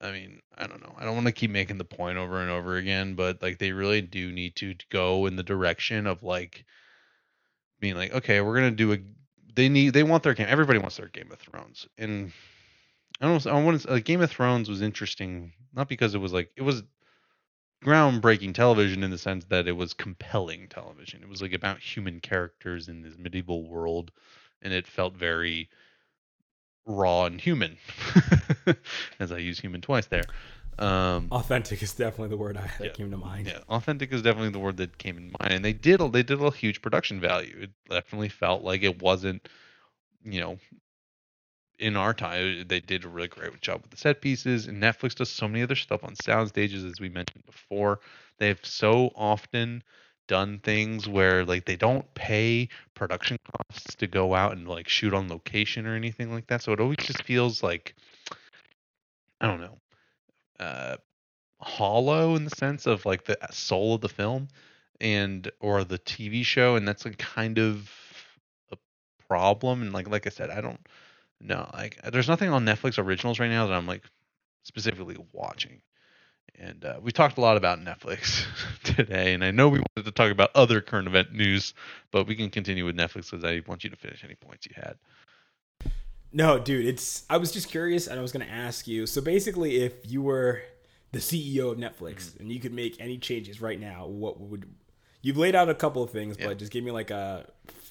I 0.00 0.12
mean, 0.12 0.42
I 0.56 0.66
don't 0.66 0.80
know. 0.80 0.94
I 0.96 1.04
don't 1.04 1.14
want 1.14 1.26
to 1.26 1.32
keep 1.32 1.50
making 1.50 1.78
the 1.78 1.84
point 1.84 2.18
over 2.18 2.40
and 2.40 2.50
over 2.50 2.76
again, 2.76 3.14
but 3.14 3.42
like 3.42 3.58
they 3.58 3.72
really 3.72 4.02
do 4.02 4.30
need 4.30 4.54
to 4.56 4.74
go 4.90 5.26
in 5.26 5.34
the 5.34 5.42
direction 5.42 6.06
of 6.06 6.22
like 6.22 6.64
being 7.80 7.96
like, 7.96 8.12
okay, 8.12 8.40
we're 8.40 8.54
gonna 8.54 8.70
do 8.70 8.92
a. 8.92 8.98
They 9.56 9.68
need. 9.70 9.94
They 9.94 10.02
want 10.02 10.22
their 10.22 10.34
game. 10.34 10.46
Everybody 10.48 10.78
wants 10.78 10.98
their 10.98 11.08
Game 11.08 11.32
of 11.32 11.38
Thrones, 11.38 11.88
and 11.98 12.30
I 13.20 13.26
don't. 13.26 13.46
I 13.46 13.62
want 13.62 13.80
to. 13.80 13.90
Like, 13.90 14.04
Game 14.04 14.20
of 14.20 14.30
Thrones 14.30 14.68
was 14.68 14.82
interesting, 14.82 15.52
not 15.74 15.88
because 15.88 16.14
it 16.14 16.18
was 16.18 16.32
like 16.32 16.50
it 16.56 16.62
was 16.62 16.82
groundbreaking 17.82 18.54
television 18.54 19.02
in 19.02 19.10
the 19.10 19.18
sense 19.18 19.46
that 19.46 19.66
it 19.66 19.72
was 19.72 19.94
compelling 19.94 20.68
television. 20.68 21.22
It 21.22 21.28
was 21.28 21.40
like 21.40 21.54
about 21.54 21.80
human 21.80 22.20
characters 22.20 22.88
in 22.88 23.00
this 23.00 23.16
medieval 23.18 23.66
world, 23.66 24.12
and 24.60 24.74
it 24.74 24.86
felt 24.86 25.16
very 25.16 25.70
raw 26.86 27.24
and 27.24 27.40
human 27.40 27.76
as 29.18 29.32
i 29.32 29.38
use 29.38 29.58
human 29.58 29.80
twice 29.80 30.06
there 30.06 30.22
um 30.78 31.28
authentic 31.30 31.82
is 31.82 31.94
definitely 31.94 32.28
the 32.28 32.36
word 32.36 32.56
I, 32.56 32.70
that 32.78 32.84
Yeah. 32.84 32.90
came 32.90 33.10
to 33.10 33.16
mind. 33.16 33.46
yeah 33.46 33.60
authentic 33.68 34.12
is 34.12 34.22
definitely 34.22 34.50
the 34.50 34.58
word 34.58 34.76
that 34.76 34.98
came 34.98 35.16
in 35.16 35.32
mind 35.40 35.52
and 35.54 35.64
they 35.64 35.72
did 35.72 36.00
they 36.12 36.22
did 36.22 36.40
a 36.42 36.50
huge 36.50 36.82
production 36.82 37.20
value 37.20 37.56
it 37.62 37.70
definitely 37.88 38.28
felt 38.28 38.62
like 38.62 38.82
it 38.82 39.00
wasn't 39.00 39.48
you 40.24 40.40
know 40.40 40.58
in 41.78 41.96
our 41.96 42.14
time 42.14 42.64
they 42.68 42.80
did 42.80 43.04
a 43.04 43.08
really 43.08 43.28
great 43.28 43.60
job 43.60 43.82
with 43.82 43.90
the 43.90 43.96
set 43.96 44.20
pieces 44.20 44.66
and 44.66 44.82
netflix 44.82 45.14
does 45.14 45.30
so 45.30 45.46
many 45.48 45.62
other 45.62 45.74
stuff 45.74 46.04
on 46.04 46.14
sound 46.16 46.48
stages 46.48 46.84
as 46.84 47.00
we 47.00 47.08
mentioned 47.08 47.44
before 47.46 48.00
they've 48.38 48.60
so 48.64 49.10
often 49.14 49.82
done 50.28 50.58
things 50.58 51.08
where 51.08 51.44
like 51.44 51.64
they 51.66 51.76
don't 51.76 52.12
pay 52.14 52.68
production 52.94 53.38
costs 53.52 53.94
to 53.94 54.06
go 54.06 54.34
out 54.34 54.52
and 54.52 54.66
like 54.68 54.88
shoot 54.88 55.14
on 55.14 55.28
location 55.28 55.86
or 55.86 55.94
anything 55.94 56.32
like 56.32 56.46
that 56.48 56.62
so 56.62 56.72
it 56.72 56.80
always 56.80 56.96
just 56.98 57.22
feels 57.22 57.62
like 57.62 57.94
i 59.40 59.46
don't 59.46 59.60
know 59.60 59.76
uh 60.60 60.96
hollow 61.60 62.34
in 62.36 62.44
the 62.44 62.50
sense 62.50 62.86
of 62.86 63.06
like 63.06 63.24
the 63.24 63.38
soul 63.50 63.94
of 63.94 64.00
the 64.00 64.08
film 64.08 64.48
and 65.00 65.50
or 65.60 65.84
the 65.84 65.98
TV 65.98 66.44
show 66.44 66.76
and 66.76 66.86
that's 66.86 67.04
like 67.04 67.18
kind 67.18 67.58
of 67.58 67.90
a 68.72 68.76
problem 69.28 69.82
and 69.82 69.92
like 69.92 70.08
like 70.08 70.26
I 70.26 70.30
said 70.30 70.50
I 70.50 70.60
don't 70.60 70.80
know 71.40 71.68
like 71.72 71.98
there's 72.12 72.28
nothing 72.28 72.50
on 72.50 72.64
Netflix 72.64 72.98
originals 73.02 73.38
right 73.38 73.50
now 73.50 73.66
that 73.66 73.74
I'm 73.74 73.86
like 73.86 74.02
specifically 74.64 75.16
watching 75.32 75.80
and 76.58 76.84
uh, 76.84 76.98
we 77.02 77.12
talked 77.12 77.38
a 77.38 77.42
lot 77.42 77.56
about 77.56 77.80
Netflix 77.80 78.44
today 78.82 79.34
and 79.34 79.44
I 79.44 79.50
know 79.50 79.68
we 79.68 79.80
wanted 79.80 80.04
to 80.04 80.12
talk 80.12 80.30
about 80.30 80.50
other 80.54 80.80
current 80.80 81.08
event 81.08 81.32
news 81.32 81.74
but 82.10 82.26
we 82.26 82.36
can 82.36 82.50
continue 82.50 82.84
with 82.84 82.96
Netflix 82.96 83.30
because 83.30 83.44
I 83.44 83.62
want 83.66 83.84
you 83.84 83.90
to 83.90 83.96
finish 83.96 84.24
any 84.24 84.34
points 84.34 84.66
you 84.66 84.72
had 84.76 84.96
No, 86.36 86.58
dude, 86.58 86.84
it's. 86.84 87.24
I 87.30 87.38
was 87.38 87.50
just 87.50 87.70
curious, 87.70 88.06
and 88.06 88.18
I 88.18 88.22
was 88.22 88.30
going 88.30 88.44
to 88.46 88.52
ask 88.52 88.86
you. 88.86 89.06
So 89.06 89.22
basically, 89.22 89.76
if 89.76 89.94
you 90.04 90.20
were 90.20 90.60
the 91.12 91.18
CEO 91.18 91.72
of 91.72 91.78
Netflix 91.78 92.26
Mm-hmm. 92.26 92.42
and 92.42 92.52
you 92.52 92.60
could 92.60 92.74
make 92.74 93.00
any 93.00 93.16
changes 93.16 93.62
right 93.62 93.80
now, 93.80 94.06
what 94.06 94.38
would 94.38 94.66
you've 95.22 95.38
laid 95.38 95.54
out 95.54 95.70
a 95.70 95.74
couple 95.74 96.02
of 96.02 96.10
things, 96.10 96.36
Yeah. 96.38 96.48
but 96.48 96.58
just 96.58 96.70
give 96.72 96.84
me 96.84 96.90
like 96.90 97.10
a 97.10 97.46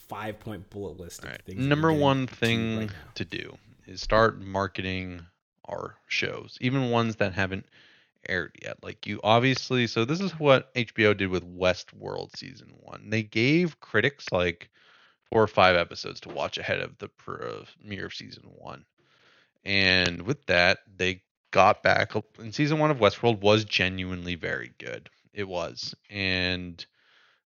five 0.08 0.40
point 0.40 0.70
bullet 0.70 1.00
list 1.00 1.24
of 1.24 1.32
right. 1.32 1.42
things. 1.44 1.60
Number 1.60 1.92
one 1.92 2.28
thing 2.28 2.78
right 2.82 2.90
to 3.16 3.26
do 3.26 3.58
is 3.88 4.00
start 4.00 4.40
marketing 4.40 5.26
our 5.68 5.96
shows, 6.08 6.58
even 6.62 6.92
ones 6.92 7.16
that 7.16 7.34
haven't 7.34 7.66
aired 8.30 8.56
yet. 8.62 8.84
Like 8.84 9.08
you 9.08 9.20
obviously, 9.24 9.88
so 9.88 10.06
this 10.06 10.20
is 10.22 10.40
what 10.40 10.72
HBO 10.76 11.18
did 11.18 11.30
with 11.30 11.44
Westworld 11.58 12.38
season 12.38 12.74
one. 12.82 13.10
They 13.10 13.24
gave 13.24 13.80
critics 13.80 14.26
like 14.32 14.70
four 15.32 15.42
or 15.42 15.48
five 15.48 15.76
episodes 15.76 16.20
to 16.22 16.30
watch 16.30 16.58
ahead 16.58 16.80
of 16.80 16.98
the 16.98 17.10
premiere 17.10 18.06
of 18.06 18.14
season 18.14 18.44
one. 18.58 18.86
And 19.64 20.22
with 20.22 20.46
that, 20.46 20.80
they 20.96 21.22
got 21.52 21.82
back. 21.82 22.14
And 22.38 22.54
season 22.54 22.80
one 22.80 22.92
of 22.92 22.98
Westworld 22.98 23.42
was 23.42 23.66
genuinely 23.66 24.36
very 24.36 24.74
good. 24.78 25.10
It 25.34 25.48
was. 25.48 25.96
And 26.10 26.86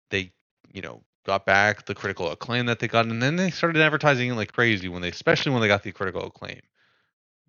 they, 0.10 0.34
you 0.74 0.82
know, 0.82 1.02
got 1.26 1.46
back 1.46 1.86
the 1.86 1.96
critical 1.96 2.30
acclaim 2.32 2.66
that 2.66 2.80
they 2.80 2.88
got. 2.88 3.06
And 3.06 3.22
then 3.22 3.36
they 3.36 3.52
started 3.52 3.82
advertising 3.82 4.30
it 4.30 4.36
like 4.36 4.52
crazy 4.52 4.90
when 4.90 5.02
they, 5.02 5.10
especially 5.10 5.52
when 5.52 5.62
they 5.62 5.68
got 5.68 5.84
the 5.84 5.92
critical 5.92 6.26
acclaim. 6.26 6.62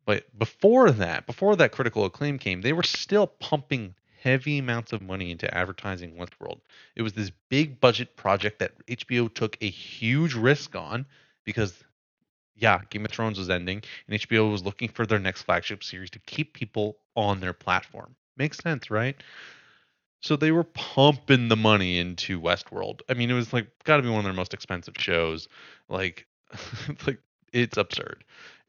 But 0.07 0.27
before 0.39 0.91
that, 0.93 1.27
before 1.27 1.57
that 1.57 1.73
critical 1.73 2.05
acclaim 2.05 2.39
came, 2.39 2.63
they 2.63 2.73
were 2.73 2.83
still 2.83 3.27
pumping 3.27 3.95
heavy 4.23 4.59
amounts 4.59 4.93
of 4.93 5.03
money 5.03 5.31
into 5.31 5.53
advertising 5.55 6.15
Westworld. 6.15 6.61
It 6.97 7.03
was 7.03 7.13
this 7.13 7.31
big 7.49 7.81
budget 7.81 8.17
project 8.17 8.59
that 8.59 8.73
HBO 8.89 9.29
took 9.29 9.57
a 9.61 9.71
huge 9.71 10.35
risk 10.35 10.77
on 10.77 11.07
because 11.45 11.83
yeah, 12.57 12.83
Game 12.91 13.05
of 13.05 13.11
Thrones 13.11 13.39
was 13.39 13.49
ending 13.49 13.83
and 14.07 14.21
HBO 14.21 14.51
was 14.51 14.63
looking 14.63 14.89
for 14.89 15.07
their 15.07 15.19
next 15.19 15.43
flagship 15.43 15.83
series 15.83 16.11
to 16.11 16.19
keep 16.21 16.53
people 16.53 16.99
on 17.17 17.41
their 17.41 17.55
platform. 17.55 18.15
Makes 18.37 18.59
sense, 18.59 18.91
right? 18.91 19.17
So 20.21 20.37
they 20.37 20.53
were 20.53 20.65
pumping 20.65 21.49
the 21.49 21.57
money 21.57 21.99
into 21.99 22.41
Westworld. 22.41 23.01
I 23.09 23.15
mean, 23.15 23.31
it 23.31 23.35
was 23.35 23.53
like 23.53 23.67
got 23.85 23.97
to 23.97 24.03
be 24.03 24.11
one 24.11 24.19
of 24.19 24.25
their 24.25 24.33
most 24.35 24.53
expensive 24.53 24.95
shows. 24.99 25.49
Like, 25.89 26.27
like 27.07 27.19
it's 27.53 27.79
absurd, 27.79 28.25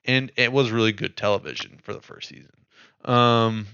and 0.06 0.32
it 0.38 0.54
was 0.54 0.72
really 0.72 0.93
good 0.93 1.18
television 1.18 1.80
for 1.84 1.93
the 1.93 2.02
first 2.02 2.30
season. 2.30 2.52
Um, 3.04 3.68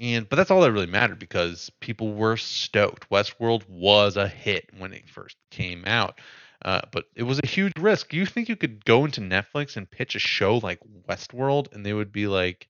and 0.00 0.28
but 0.28 0.36
that's 0.36 0.50
all 0.50 0.60
that 0.62 0.72
really 0.72 0.86
mattered 0.86 1.18
because 1.18 1.70
people 1.80 2.12
were 2.12 2.36
stoked. 2.36 3.08
Westworld 3.10 3.68
was 3.68 4.16
a 4.16 4.28
hit 4.28 4.70
when 4.78 4.92
it 4.92 5.08
first 5.08 5.36
came 5.50 5.84
out. 5.86 6.20
Uh, 6.64 6.80
but 6.90 7.04
it 7.14 7.22
was 7.22 7.38
a 7.42 7.46
huge 7.46 7.72
risk. 7.78 8.12
You 8.12 8.26
think 8.26 8.48
you 8.48 8.56
could 8.56 8.84
go 8.84 9.04
into 9.04 9.20
Netflix 9.20 9.76
and 9.76 9.90
pitch 9.90 10.16
a 10.16 10.18
show 10.18 10.58
like 10.58 10.80
Westworld, 11.08 11.72
and 11.72 11.84
they 11.84 11.92
would 11.92 12.12
be 12.12 12.26
like, 12.26 12.66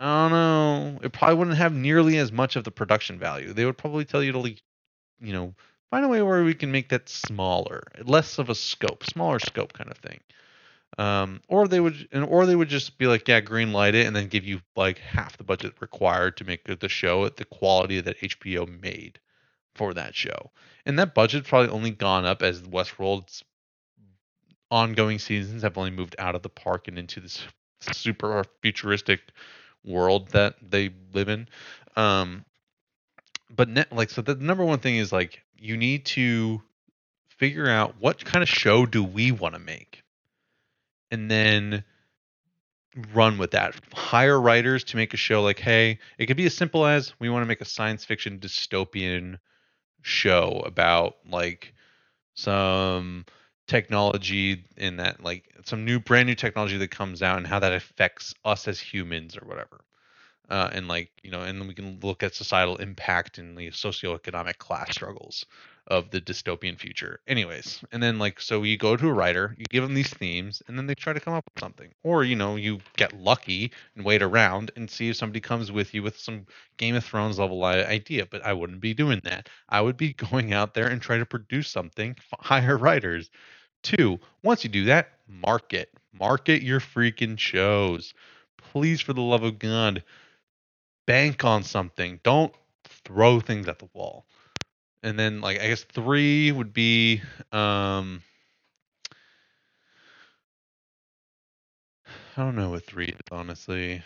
I 0.00 0.28
don't 0.28 0.32
know. 0.32 0.98
It 1.02 1.12
probably 1.12 1.36
wouldn't 1.36 1.58
have 1.58 1.74
nearly 1.74 2.18
as 2.18 2.32
much 2.32 2.56
of 2.56 2.64
the 2.64 2.70
production 2.70 3.18
value. 3.18 3.52
They 3.52 3.64
would 3.64 3.78
probably 3.78 4.04
tell 4.04 4.22
you 4.22 4.32
to, 4.32 4.38
like, 4.38 4.62
you 5.20 5.32
know, 5.32 5.54
find 5.90 6.04
a 6.04 6.08
way 6.08 6.22
where 6.22 6.42
we 6.42 6.54
can 6.54 6.72
make 6.72 6.88
that 6.88 7.08
smaller, 7.08 7.84
less 8.04 8.38
of 8.38 8.48
a 8.50 8.54
scope, 8.54 9.04
smaller 9.04 9.38
scope 9.38 9.74
kind 9.74 9.90
of 9.90 9.98
thing. 9.98 10.20
Um, 10.98 11.40
or 11.48 11.68
they 11.68 11.80
would, 11.80 12.08
and 12.12 12.24
or 12.24 12.44
they 12.44 12.56
would 12.56 12.68
just 12.68 12.98
be 12.98 13.06
like, 13.06 13.26
yeah, 13.26 13.40
green 13.40 13.72
light 13.72 13.94
it, 13.94 14.06
and 14.06 14.14
then 14.14 14.28
give 14.28 14.44
you 14.44 14.60
like 14.76 14.98
half 14.98 15.38
the 15.38 15.44
budget 15.44 15.74
required 15.80 16.36
to 16.36 16.44
make 16.44 16.64
the 16.64 16.88
show 16.88 17.24
at 17.24 17.36
the 17.36 17.46
quality 17.46 18.00
that 18.00 18.20
HBO 18.20 18.68
made 18.82 19.18
for 19.74 19.94
that 19.94 20.14
show. 20.14 20.50
And 20.84 20.98
that 20.98 21.14
budget's 21.14 21.48
probably 21.48 21.70
only 21.70 21.90
gone 21.90 22.26
up 22.26 22.42
as 22.42 22.60
Westworld's 22.62 23.42
ongoing 24.70 25.18
seasons 25.18 25.62
have 25.62 25.78
only 25.78 25.90
moved 25.90 26.16
out 26.18 26.34
of 26.34 26.42
the 26.42 26.48
park 26.48 26.88
and 26.88 26.98
into 26.98 27.20
this 27.20 27.42
super 27.92 28.44
futuristic 28.62 29.20
world 29.84 30.28
that 30.28 30.56
they 30.62 30.90
live 31.12 31.28
in. 31.28 31.48
Um, 31.96 32.44
but 33.54 33.68
net, 33.68 33.92
like, 33.92 34.10
so 34.10 34.22
the 34.22 34.34
number 34.34 34.64
one 34.64 34.78
thing 34.78 34.96
is 34.96 35.12
like 35.12 35.42
you 35.56 35.76
need 35.76 36.04
to 36.06 36.62
figure 37.28 37.68
out 37.68 37.96
what 38.00 38.24
kind 38.24 38.42
of 38.42 38.48
show 38.48 38.86
do 38.86 39.02
we 39.02 39.30
want 39.30 39.54
to 39.54 39.60
make, 39.60 40.01
and 41.12 41.30
then 41.30 41.84
run 43.14 43.38
with 43.38 43.52
that. 43.52 43.74
Hire 43.92 44.40
writers 44.40 44.82
to 44.84 44.96
make 44.96 45.14
a 45.14 45.16
show 45.16 45.42
like, 45.42 45.60
hey, 45.60 45.98
it 46.18 46.26
could 46.26 46.36
be 46.36 46.46
as 46.46 46.56
simple 46.56 46.86
as 46.86 47.12
we 47.20 47.30
want 47.30 47.42
to 47.42 47.46
make 47.46 47.60
a 47.60 47.66
science 47.66 48.04
fiction 48.04 48.40
dystopian 48.40 49.38
show 50.00 50.62
about 50.66 51.16
like 51.28 51.74
some 52.34 53.24
technology 53.68 54.64
in 54.76 54.96
that 54.96 55.22
like 55.22 55.54
some 55.64 55.84
new 55.84 56.00
brand 56.00 56.26
new 56.26 56.34
technology 56.34 56.76
that 56.76 56.90
comes 56.90 57.22
out 57.22 57.38
and 57.38 57.46
how 57.46 57.60
that 57.60 57.72
affects 57.72 58.34
us 58.44 58.66
as 58.66 58.80
humans 58.80 59.36
or 59.36 59.46
whatever 59.46 59.84
uh, 60.50 60.68
and 60.72 60.88
like 60.88 61.10
you 61.22 61.30
know 61.30 61.42
and 61.42 61.60
then 61.60 61.68
we 61.68 61.74
can 61.74 62.00
look 62.02 62.24
at 62.24 62.34
societal 62.34 62.76
impact 62.78 63.38
and 63.38 63.56
the 63.56 63.68
socioeconomic 63.70 64.58
class 64.58 64.90
struggles 64.90 65.46
of 65.86 66.10
the 66.10 66.20
dystopian 66.20 66.78
future. 66.78 67.20
Anyways 67.26 67.82
and 67.92 68.02
then 68.02 68.18
like 68.18 68.40
so 68.40 68.62
you 68.62 68.76
go 68.76 68.96
to 68.96 69.08
a 69.08 69.12
writer 69.12 69.54
you 69.58 69.64
give 69.68 69.82
them 69.82 69.94
these 69.94 70.12
themes 70.12 70.62
and 70.66 70.78
then 70.78 70.86
they 70.86 70.94
try 70.94 71.12
to 71.12 71.20
come 71.20 71.34
up 71.34 71.44
with 71.52 71.60
something. 71.60 71.92
Or 72.02 72.24
you 72.24 72.36
know 72.36 72.56
you 72.56 72.78
get 72.96 73.12
lucky 73.12 73.72
and 73.96 74.04
wait 74.04 74.22
around 74.22 74.70
and 74.76 74.90
see 74.90 75.08
if 75.10 75.16
somebody 75.16 75.40
comes 75.40 75.72
with 75.72 75.94
you 75.94 76.02
with 76.02 76.18
some 76.18 76.46
game 76.76 76.94
of 76.94 77.04
thrones 77.04 77.38
level 77.38 77.64
idea 77.64 78.26
but 78.26 78.44
i 78.44 78.52
wouldn't 78.52 78.80
be 78.80 78.94
doing 78.94 79.20
that. 79.24 79.48
I 79.68 79.80
would 79.80 79.96
be 79.96 80.12
going 80.30 80.52
out 80.52 80.74
there 80.74 80.88
and 80.88 81.00
try 81.00 81.18
to 81.18 81.26
produce 81.26 81.68
something 81.68 82.16
hire 82.40 82.76
writers. 82.76 83.30
Two 83.82 84.20
once 84.42 84.64
you 84.64 84.70
do 84.70 84.84
that 84.84 85.10
market. 85.28 85.90
Market 86.12 86.62
your 86.62 86.80
freaking 86.80 87.38
shows. 87.38 88.14
Please 88.56 89.00
for 89.00 89.12
the 89.12 89.20
love 89.20 89.42
of 89.42 89.58
god 89.58 90.04
bank 91.06 91.44
on 91.44 91.62
something. 91.62 92.20
Don't 92.22 92.54
throw 92.84 93.40
things 93.40 93.68
at 93.68 93.78
the 93.78 93.88
wall. 93.92 94.26
And 95.02 95.18
then 95.18 95.40
like 95.40 95.60
I 95.60 95.68
guess 95.68 95.82
three 95.84 96.52
would 96.52 96.72
be 96.72 97.22
um 97.52 98.22
I 102.36 102.42
don't 102.42 102.56
know 102.56 102.70
what 102.70 102.84
three 102.84 103.06
is 103.06 103.20
honestly. 103.30 104.02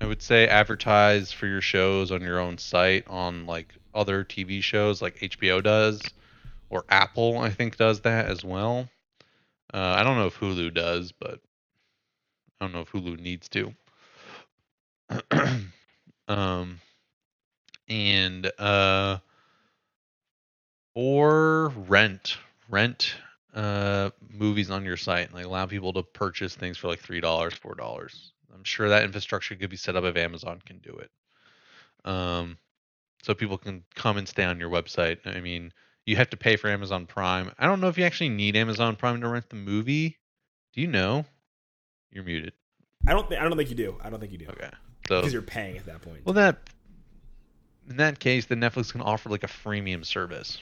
I 0.00 0.06
would 0.06 0.22
say 0.22 0.46
advertise 0.48 1.32
for 1.32 1.46
your 1.46 1.60
shows 1.60 2.10
on 2.12 2.22
your 2.22 2.38
own 2.38 2.58
site 2.58 3.06
on 3.08 3.46
like 3.46 3.74
other 3.94 4.24
TV 4.24 4.62
shows 4.62 5.02
like 5.02 5.20
HBO 5.20 5.62
does 5.62 6.02
or 6.70 6.84
Apple 6.88 7.38
I 7.38 7.50
think 7.50 7.76
does 7.76 8.00
that 8.02 8.26
as 8.26 8.44
well. 8.44 8.88
Uh, 9.72 9.94
I 9.98 10.02
don't 10.04 10.16
know 10.16 10.26
if 10.26 10.38
Hulu 10.38 10.72
does, 10.72 11.12
but 11.12 11.40
I 12.60 12.64
don't 12.64 12.72
know 12.72 12.80
if 12.80 12.92
Hulu 12.92 13.18
needs 13.20 13.48
to. 13.50 13.74
Um, 16.28 16.80
and 17.88 18.52
uh, 18.58 19.18
or 20.98 21.68
rent 21.86 22.38
rent 22.68 23.14
uh 23.54 24.10
movies 24.36 24.68
on 24.68 24.84
your 24.84 24.96
site 24.96 25.26
and 25.26 25.34
like 25.34 25.44
allow 25.44 25.64
people 25.64 25.92
to 25.92 26.02
purchase 26.02 26.56
things 26.56 26.76
for 26.76 26.88
like 26.88 26.98
three 26.98 27.20
dollars, 27.20 27.54
four 27.54 27.76
dollars. 27.76 28.32
I'm 28.52 28.64
sure 28.64 28.88
that 28.88 29.04
infrastructure 29.04 29.54
could 29.54 29.70
be 29.70 29.76
set 29.76 29.94
up 29.94 30.02
if 30.02 30.16
Amazon 30.16 30.60
can 30.66 30.78
do 30.78 30.98
it. 30.98 31.10
Um, 32.04 32.58
so 33.22 33.32
people 33.32 33.58
can 33.58 33.84
come 33.94 34.16
and 34.16 34.26
stay 34.26 34.42
on 34.42 34.58
your 34.58 34.70
website. 34.70 35.18
I 35.24 35.40
mean, 35.40 35.72
you 36.04 36.16
have 36.16 36.30
to 36.30 36.36
pay 36.36 36.56
for 36.56 36.68
Amazon 36.68 37.06
Prime. 37.06 37.52
I 37.60 37.66
don't 37.66 37.80
know 37.80 37.88
if 37.88 37.96
you 37.96 38.04
actually 38.04 38.30
need 38.30 38.56
Amazon 38.56 38.96
Prime 38.96 39.20
to 39.20 39.28
rent 39.28 39.48
the 39.50 39.56
movie. 39.56 40.16
Do 40.72 40.80
you 40.80 40.88
know? 40.88 41.24
You're 42.10 42.24
muted. 42.24 42.54
I 43.06 43.12
don't. 43.12 43.28
Th- 43.28 43.40
I 43.40 43.44
don't 43.44 43.56
think 43.56 43.70
you 43.70 43.76
do. 43.76 43.96
I 44.02 44.10
don't 44.10 44.18
think 44.18 44.32
you 44.32 44.38
do. 44.38 44.46
Okay. 44.48 44.70
So 45.06 45.20
because 45.20 45.32
you're 45.32 45.42
paying 45.42 45.78
at 45.78 45.86
that 45.86 46.02
point. 46.02 46.24
Well, 46.24 46.34
that 46.34 46.58
in 47.88 47.98
that 47.98 48.18
case, 48.18 48.46
then 48.46 48.60
Netflix 48.60 48.90
can 48.90 49.00
offer 49.00 49.28
like 49.28 49.44
a 49.44 49.48
freemium 49.48 50.04
service. 50.04 50.58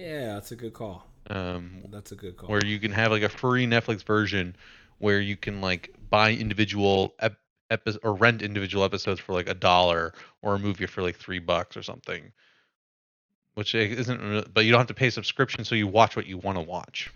Yeah, 0.00 0.34
that's 0.34 0.50
a 0.50 0.56
good 0.56 0.72
call. 0.72 1.06
Um, 1.28 1.82
that's 1.90 2.10
a 2.10 2.16
good 2.16 2.36
call. 2.38 2.48
Where 2.48 2.64
you 2.64 2.78
can 2.78 2.90
have 2.92 3.10
like 3.10 3.22
a 3.22 3.28
free 3.28 3.66
Netflix 3.66 4.02
version 4.02 4.56
where 4.98 5.20
you 5.20 5.36
can 5.36 5.60
like 5.60 5.94
buy 6.08 6.32
individual 6.32 7.14
ep- 7.20 7.36
epi- 7.70 7.98
or 8.02 8.14
rent 8.14 8.40
individual 8.40 8.82
episodes 8.82 9.20
for 9.20 9.34
like 9.34 9.48
a 9.48 9.54
dollar 9.54 10.14
or 10.40 10.54
a 10.54 10.58
movie 10.58 10.86
for 10.86 11.02
like 11.02 11.16
three 11.16 11.38
bucks 11.38 11.76
or 11.76 11.82
something. 11.82 12.32
Which 13.54 13.74
isn't, 13.74 14.54
but 14.54 14.64
you 14.64 14.70
don't 14.70 14.80
have 14.80 14.86
to 14.86 14.94
pay 14.94 15.10
subscription, 15.10 15.64
so 15.64 15.74
you 15.74 15.86
watch 15.86 16.16
what 16.16 16.26
you 16.26 16.38
want 16.38 16.56
to 16.56 16.62
watch. 16.62 17.10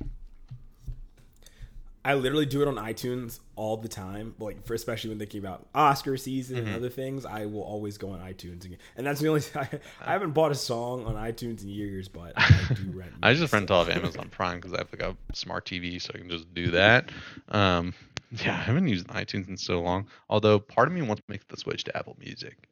I 2.07 2.15
literally 2.15 2.45
do 2.45 2.61
it 2.61 2.69
on 2.69 2.77
iTunes 2.77 3.41
all 3.57 3.79
the 3.79 3.89
time. 3.89 4.35
Like 4.39 4.67
for 4.67 4.75
especially 4.75 5.11
when 5.11 5.19
thinking 5.19 5.41
about 5.41 5.67
Oscar 5.75 6.19
season 6.19 6.59
mm-hmm. 6.59 6.67
and 6.67 6.77
other 6.77 6.91
things, 6.91 7.25
I 7.25 7.47
will 7.47 7.63
always 7.63 7.97
go 7.97 8.11
on 8.11 8.21
iTunes 8.21 8.67
again. 8.67 8.79
And 8.97 9.07
that's 9.07 9.21
the 9.21 9.29
only 9.29 9.43
I, 9.55 9.69
I 10.05 10.13
haven't 10.13 10.33
bought 10.33 10.53
a 10.53 10.55
song 10.55 11.07
on 11.07 11.15
iTunes 11.15 11.63
in 11.63 11.71
years, 11.71 12.09
but 12.09 12.35
I 12.37 12.75
do 12.75 12.91
rent. 12.95 13.13
I 13.23 13.33
just 13.33 13.53
rent 13.53 13.71
off 13.71 13.89
Amazon 13.89 14.29
Prime 14.29 14.57
because 14.57 14.75
I 14.75 14.79
have 14.79 14.93
like 14.93 15.03
a 15.03 15.17
smart 15.33 15.65
TV, 15.65 16.01
so 16.01 16.13
I 16.15 16.19
can 16.19 16.29
just 16.29 16.53
do 16.53 16.73
that. 16.73 17.11
Um, 17.49 17.95
yeah, 18.31 18.53
I 18.53 18.59
haven't 18.59 18.87
used 18.87 19.07
iTunes 19.09 19.49
in 19.49 19.57
so 19.57 19.81
long. 19.81 20.07
Although 20.29 20.59
part 20.59 20.89
of 20.89 20.95
me 20.95 21.01
wants 21.01 21.23
to 21.27 21.33
make 21.33 21.49
the 21.49 21.57
switch 21.57 21.85
to 21.85 21.97
Apple 21.97 22.17
Music. 22.21 22.69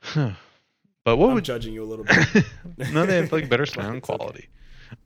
but 0.14 0.36
what 1.04 1.28
I'm 1.28 1.34
would 1.34 1.44
judging 1.44 1.74
you 1.74 1.82
a 1.82 1.84
little 1.84 2.06
bit? 2.06 2.46
no, 2.94 3.04
they 3.04 3.16
have 3.16 3.30
like 3.30 3.50
better 3.50 3.66
sound 3.66 4.00
quality. 4.00 4.48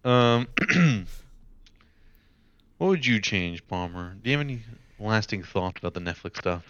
Okay. 0.04 0.46
Um. 0.78 1.06
What 2.80 2.88
would 2.88 3.04
you 3.04 3.20
change, 3.20 3.68
Palmer? 3.68 4.16
Do 4.22 4.30
you 4.30 4.38
have 4.38 4.46
any 4.46 4.62
lasting 4.98 5.42
thoughts 5.42 5.80
about 5.80 5.92
the 5.92 6.00
Netflix 6.00 6.38
stuff? 6.38 6.64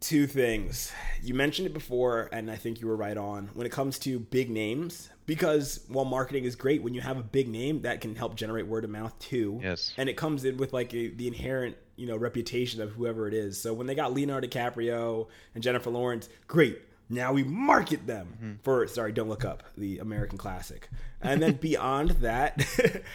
Two 0.00 0.26
things. 0.26 0.92
You 1.22 1.32
mentioned 1.32 1.64
it 1.64 1.72
before, 1.72 2.28
and 2.32 2.50
I 2.50 2.56
think 2.56 2.82
you 2.82 2.88
were 2.88 2.96
right 2.96 3.16
on 3.16 3.48
when 3.54 3.66
it 3.66 3.72
comes 3.72 3.98
to 4.00 4.18
big 4.18 4.50
names. 4.50 5.08
Because 5.24 5.86
while 5.88 6.04
marketing 6.04 6.44
is 6.44 6.54
great, 6.54 6.82
when 6.82 6.92
you 6.92 7.00
have 7.00 7.16
a 7.16 7.22
big 7.22 7.48
name, 7.48 7.80
that 7.80 8.02
can 8.02 8.14
help 8.14 8.34
generate 8.34 8.66
word 8.66 8.84
of 8.84 8.90
mouth 8.90 9.18
too. 9.18 9.58
Yes. 9.62 9.94
And 9.96 10.06
it 10.10 10.18
comes 10.18 10.44
in 10.44 10.58
with 10.58 10.74
like 10.74 10.92
a, 10.92 11.08
the 11.08 11.28
inherent, 11.28 11.78
you 11.96 12.06
know, 12.06 12.18
reputation 12.18 12.82
of 12.82 12.90
whoever 12.92 13.26
it 13.26 13.32
is. 13.32 13.58
So 13.58 13.72
when 13.72 13.86
they 13.86 13.94
got 13.94 14.12
Leonardo 14.12 14.48
DiCaprio 14.48 15.28
and 15.54 15.64
Jennifer 15.64 15.88
Lawrence, 15.88 16.28
great 16.46 16.78
now 17.08 17.32
we 17.32 17.44
market 17.44 18.06
them 18.06 18.34
mm-hmm. 18.34 18.52
for 18.62 18.86
sorry, 18.88 19.12
don't 19.12 19.28
look 19.28 19.44
up 19.44 19.62
the 19.76 19.98
American 19.98 20.38
classic. 20.38 20.88
And 21.20 21.42
then 21.42 21.52
beyond 21.60 22.10
that, 22.10 22.64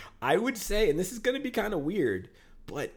I 0.22 0.38
would 0.38 0.58
say, 0.58 0.90
and 0.90 1.00
this 1.00 1.12
is 1.12 1.20
gonna 1.20 1.40
be 1.40 1.52
kind 1.52 1.74
of 1.74 1.82
weird, 1.82 2.30
but 2.66 2.94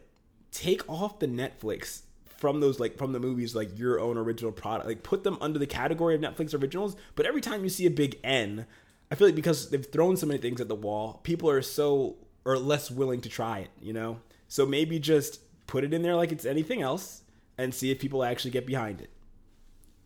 take 0.51 0.87
off 0.89 1.19
the 1.19 1.27
Netflix 1.27 2.01
from 2.25 2.59
those 2.59 2.79
like 2.79 2.97
from 2.97 3.13
the 3.13 3.19
movies 3.19 3.55
like 3.55 3.77
your 3.77 3.99
own 3.99 4.17
original 4.17 4.51
product. 4.51 4.87
Like 4.87 5.03
put 5.03 5.23
them 5.23 5.37
under 5.41 5.59
the 5.59 5.67
category 5.67 6.15
of 6.15 6.21
Netflix 6.21 6.59
originals. 6.59 6.95
But 7.15 7.25
every 7.25 7.41
time 7.41 7.63
you 7.63 7.69
see 7.69 7.85
a 7.85 7.91
big 7.91 8.19
N, 8.23 8.65
I 9.09 9.15
feel 9.15 9.27
like 9.27 9.35
because 9.35 9.69
they've 9.69 9.85
thrown 9.85 10.17
so 10.17 10.27
many 10.27 10.39
things 10.39 10.59
at 10.59 10.67
the 10.67 10.75
wall, 10.75 11.21
people 11.23 11.49
are 11.49 11.61
so 11.61 12.17
or 12.45 12.57
less 12.57 12.91
willing 12.91 13.21
to 13.21 13.29
try 13.29 13.59
it, 13.59 13.69
you 13.81 13.93
know? 13.93 14.19
So 14.47 14.65
maybe 14.65 14.99
just 14.99 15.39
put 15.67 15.83
it 15.83 15.93
in 15.93 16.01
there 16.01 16.15
like 16.15 16.31
it's 16.31 16.45
anything 16.45 16.81
else 16.81 17.21
and 17.57 17.73
see 17.73 17.91
if 17.91 17.99
people 17.99 18.23
actually 18.23 18.51
get 18.51 18.65
behind 18.65 19.01
it. 19.01 19.09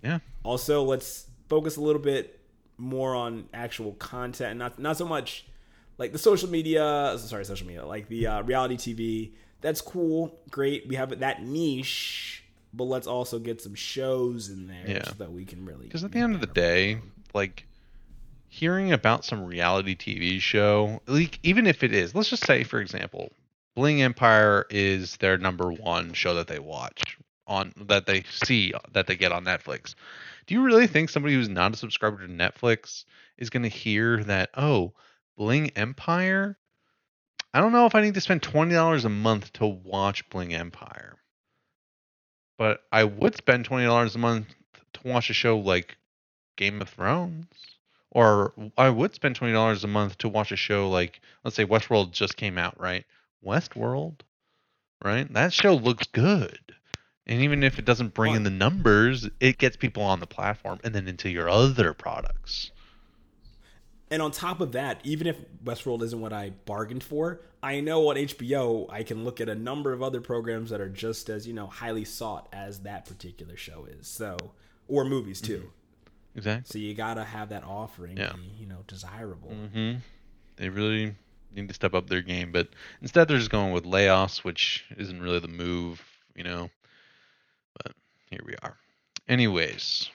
Yeah. 0.04 0.20
Also, 0.48 0.82
let's 0.82 1.28
focus 1.50 1.76
a 1.76 1.82
little 1.82 2.02
bit 2.02 2.40
more 2.78 3.14
on 3.14 3.50
actual 3.54 3.92
content, 3.94 4.58
not 4.58 4.80
not 4.80 4.96
so 4.96 5.06
much 5.06 5.46
like 5.98 6.14
the 6.14 6.18
social 6.18 6.50
media. 6.50 7.18
Sorry, 7.20 7.44
social 7.44 7.68
media, 7.68 7.86
like 7.86 8.08
the 8.08 8.28
uh, 8.28 8.44
reality 8.44 8.78
TV. 8.78 9.32
That's 9.60 9.82
cool, 9.82 10.40
great. 10.50 10.88
We 10.88 10.96
have 10.96 11.20
that 11.20 11.44
niche, 11.44 12.46
but 12.74 12.86
let's 12.86 13.08
also 13.08 13.40
get 13.40 13.62
some 13.62 13.76
shows 13.76 14.48
in 14.48 14.68
there 14.68 14.86
yeah. 14.88 15.04
so 15.04 15.16
that 15.16 15.34
we 15.34 15.44
can 15.44 15.66
really. 15.66 15.84
Because 15.84 16.06
at 16.06 16.14
the 16.14 16.20
end 16.20 16.34
of 16.34 16.40
the 16.40 16.48
day, 16.48 17.00
like 17.34 17.66
hearing 18.48 18.94
about 18.94 19.26
some 19.26 19.44
reality 19.44 19.98
TV 19.98 20.40
show, 20.40 21.02
like 21.08 21.40
even 21.44 21.68
if 21.68 21.84
it 21.84 21.94
is, 21.94 22.16
let's 22.16 22.30
just 22.30 22.46
say, 22.46 22.64
for 22.64 22.80
example, 22.80 23.34
Bling 23.76 24.02
Empire 24.02 24.66
is 24.70 25.18
their 25.18 25.38
number 25.38 25.74
one 25.74 26.14
show 26.14 26.36
that 26.36 26.48
they 26.48 26.60
watch 26.60 27.18
on 27.48 27.74
that 27.88 28.06
they 28.06 28.24
see 28.30 28.74
that 28.94 29.08
they 29.08 29.18
get 29.18 29.34
on 29.34 29.44
Netflix. 29.44 29.94
Do 30.48 30.56
you 30.56 30.62
really 30.62 30.88
think 30.88 31.10
somebody 31.10 31.36
who's 31.36 31.50
not 31.50 31.74
a 31.74 31.78
subscriber 31.78 32.26
to 32.26 32.34
Netflix 32.34 33.04
is 33.38 33.50
going 33.50 33.64
to 33.64 33.70
hear 33.70 34.24
that, 34.24 34.50
oh, 34.56 34.94
Bling 35.38 35.72
Empire? 35.72 36.58
I 37.54 37.60
don't 37.60 37.74
know 37.74 37.86
if 37.86 37.96
I 37.96 38.02
need 38.02 38.14
to 38.14 38.22
spend 38.22 38.42
$20 38.42 39.06
a 39.06 39.10
month 39.10 39.52
to 39.54 39.68
watch 39.68 40.30
Bling 40.30 40.54
Empire. 40.54 41.18
But 42.58 42.82
I 42.92 43.04
would 43.04 43.36
spend 43.36 43.68
$20 43.68 44.16
a 44.16 44.18
month 44.18 44.48
to 44.94 45.08
watch 45.08 45.30
a 45.30 45.34
show 45.34 45.58
like 45.60 45.98
Game 46.56 46.82
of 46.82 46.90
Thrones. 46.90 47.48
Or 48.12 48.54
I 48.78 48.90
would 48.90 49.14
spend 49.14 49.38
$20 49.38 49.84
a 49.84 49.88
month 49.88 50.18
to 50.20 50.30
watch 50.30 50.54
a 50.54 50.56
show 50.56 50.90
like, 50.90 51.20
let's 51.44 51.58
say 51.58 51.66
Westworld 51.66 52.12
just 52.12 52.38
came 52.38 52.58
out, 52.58 52.80
right? 52.80 53.06
Westworld, 53.46 54.22
right? 55.04 55.32
That 55.34 55.52
show 55.52 55.76
looks 55.76 56.08
good. 56.08 56.77
And 57.28 57.42
even 57.42 57.62
if 57.62 57.78
it 57.78 57.86
doesn't 57.86 58.14
bring 58.14 58.36
in 58.36 58.44
the 58.44 58.50
numbers, 58.50 59.30
it 59.40 59.58
gets 59.58 59.76
people 59.76 60.02
on 60.02 60.22
the 60.22 60.28
platform 60.28 60.80
and 60.84 60.96
then 60.96 61.08
into 61.08 61.30
your 61.30 61.50
other 61.50 61.94
products. 61.94 62.72
And 64.10 64.22
on 64.22 64.32
top 64.32 64.62
of 64.62 64.72
that, 64.72 65.02
even 65.04 65.28
if 65.28 65.36
Westworld 65.64 66.02
isn't 66.02 66.22
what 66.22 66.32
I 66.32 66.52
bargained 66.66 67.04
for, 67.04 67.42
I 67.62 67.82
know 67.82 68.10
on 68.10 68.16
HBO 68.16 68.88
I 68.90 69.04
can 69.04 69.26
look 69.26 69.42
at 69.42 69.50
a 69.50 69.56
number 69.56 69.92
of 69.92 70.02
other 70.02 70.22
programs 70.22 70.70
that 70.70 70.80
are 70.80 70.88
just 70.88 71.30
as, 71.30 71.46
you 71.46 71.54
know, 71.54 71.68
highly 71.68 72.06
sought 72.06 72.48
as 72.54 72.80
that 72.80 73.06
particular 73.06 73.58
show 73.58 73.86
is. 73.86 74.08
So, 74.08 74.38
or 74.88 75.04
movies 75.04 75.42
too. 75.42 75.58
Mm-hmm. 75.58 76.38
Exactly. 76.38 76.72
So 76.72 76.80
you 76.80 76.94
got 76.94 77.16
to 77.16 77.26
have 77.26 77.50
that 77.50 77.66
offering 77.66 78.16
yeah. 78.16 78.32
be, 78.34 78.50
you 78.58 78.68
know, 78.68 78.84
desirable. 78.88 79.50
Mm-hmm. 79.50 80.00
They 80.56 80.70
really 80.70 81.16
need 81.54 81.68
to 81.68 81.74
step 81.74 81.94
up 81.94 82.08
their 82.08 82.22
game, 82.22 82.54
but 82.54 82.70
instead 83.02 83.28
they're 83.28 83.38
just 83.38 83.50
going 83.50 83.74
with 83.74 83.84
layoffs, 83.84 84.44
which 84.44 84.86
isn't 84.98 85.22
really 85.22 85.40
the 85.40 85.48
move, 85.50 86.02
you 86.36 86.44
know. 86.44 86.70
Here 88.30 88.42
we 88.46 88.56
are. 88.62 88.76
Anyways, 89.28 90.10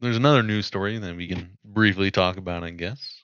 there's 0.00 0.16
another 0.16 0.42
news 0.42 0.66
story 0.66 0.98
that 0.98 1.16
we 1.16 1.26
can 1.26 1.58
briefly 1.64 2.10
talk 2.10 2.38
about, 2.38 2.64
I 2.64 2.70
guess. 2.70 3.22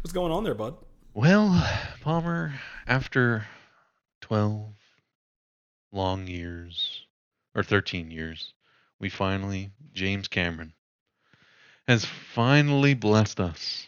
What's 0.00 0.12
going 0.12 0.32
on 0.32 0.42
there, 0.42 0.54
bud? 0.54 0.74
Well, 1.14 1.64
Palmer, 2.00 2.54
after 2.88 3.46
12 4.22 4.74
long 5.92 6.26
years, 6.26 7.06
or 7.54 7.62
13 7.62 8.10
years, 8.10 8.52
we 8.98 9.08
finally, 9.08 9.70
James 9.92 10.26
Cameron, 10.26 10.72
has 11.86 12.04
finally 12.04 12.94
blessed 12.94 13.38
us 13.38 13.86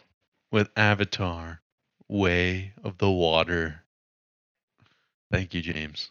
with 0.53 0.71
Avatar 0.77 1.61
Way 2.09 2.75
of 2.85 2.99
the 2.99 3.11
Water. 3.11 3.83
Thank 5.33 5.53
you, 5.53 5.63
James. 5.63 6.11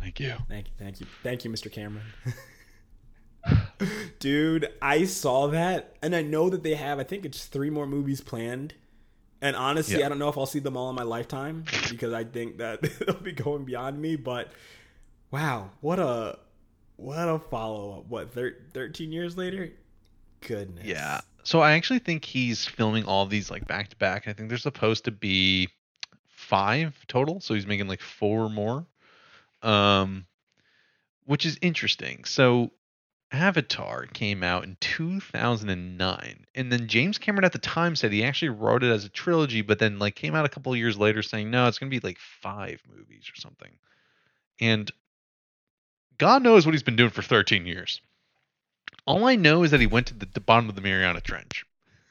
Thank 0.00 0.20
you. 0.20 0.34
Thank 0.48 0.66
you, 0.66 0.72
thank 0.78 1.00
you, 1.00 1.06
thank 1.22 1.44
you, 1.44 1.50
Mr. 1.50 1.70
Cameron. 1.72 2.04
Dude, 4.18 4.72
I 4.82 5.04
saw 5.04 5.46
that, 5.48 5.96
and 6.02 6.16
I 6.16 6.22
know 6.22 6.48
that 6.50 6.62
they 6.62 6.74
have. 6.74 6.98
I 6.98 7.04
think 7.04 7.24
it's 7.24 7.44
three 7.46 7.70
more 7.70 7.86
movies 7.86 8.20
planned. 8.20 8.74
And 9.42 9.54
honestly, 9.54 9.98
Yeah. 10.00 10.06
I 10.06 10.08
don't 10.08 10.18
know 10.18 10.28
if 10.30 10.38
I'll 10.38 10.46
see 10.46 10.58
them 10.60 10.76
all 10.76 10.88
in 10.90 10.96
my 10.96 11.02
lifetime 11.02 11.64
because 11.90 12.12
I 12.12 12.24
think 12.24 12.58
that 12.58 12.82
they'll 13.06 13.14
be 13.16 13.32
going 13.32 13.64
beyond 13.64 14.00
me. 14.00 14.16
But 14.16 14.50
wow, 15.30 15.70
what 15.80 15.98
a 15.98 16.38
what 16.96 17.28
a 17.28 17.38
follow 17.38 17.98
up! 17.98 18.06
What 18.08 18.32
thir- 18.32 18.56
thirteen 18.72 19.12
years 19.12 19.36
later? 19.36 19.70
Goodness. 20.40 20.86
Yeah. 20.86 21.20
So 21.44 21.60
I 21.60 21.72
actually 21.72 21.98
think 21.98 22.24
he's 22.24 22.64
filming 22.64 23.04
all 23.04 23.26
these 23.26 23.50
like 23.50 23.66
back 23.68 23.88
to 23.90 23.96
back. 23.96 24.26
I 24.26 24.32
think 24.32 24.48
there's 24.48 24.62
supposed 24.62 25.04
to 25.04 25.10
be 25.10 25.68
five 26.26 26.96
total, 27.06 27.40
so 27.40 27.52
he's 27.54 27.66
making 27.66 27.88
like 27.88 28.00
four 28.00 28.48
more. 28.48 28.86
Um 29.66 30.26
which 31.24 31.44
is 31.44 31.58
interesting. 31.60 32.24
So 32.24 32.70
Avatar 33.32 34.06
came 34.06 34.44
out 34.44 34.62
in 34.62 34.76
2009 34.80 36.46
and 36.54 36.72
then 36.72 36.86
James 36.86 37.18
Cameron 37.18 37.44
at 37.44 37.52
the 37.52 37.58
time 37.58 37.96
said 37.96 38.12
he 38.12 38.22
actually 38.22 38.50
wrote 38.50 38.84
it 38.84 38.90
as 38.92 39.04
a 39.04 39.08
trilogy 39.08 39.62
but 39.62 39.80
then 39.80 39.98
like 39.98 40.14
came 40.14 40.36
out 40.36 40.46
a 40.46 40.48
couple 40.48 40.74
years 40.76 40.96
later 40.96 41.22
saying 41.22 41.50
no, 41.50 41.66
it's 41.66 41.78
going 41.78 41.90
to 41.90 42.00
be 42.00 42.06
like 42.06 42.18
five 42.18 42.80
movies 42.88 43.28
or 43.30 43.40
something. 43.40 43.72
And 44.60 44.90
God 46.18 46.42
knows 46.42 46.64
what 46.64 46.72
he's 46.72 46.84
been 46.84 46.96
doing 46.96 47.10
for 47.10 47.22
13 47.22 47.66
years. 47.66 48.00
All 49.06 49.26
I 49.26 49.36
know 49.36 49.64
is 49.64 49.72
that 49.72 49.80
he 49.80 49.86
went 49.86 50.06
to 50.08 50.14
the, 50.14 50.26
the 50.26 50.40
bottom 50.40 50.68
of 50.68 50.76
the 50.76 50.80
Mariana 50.80 51.20
Trench 51.20 51.64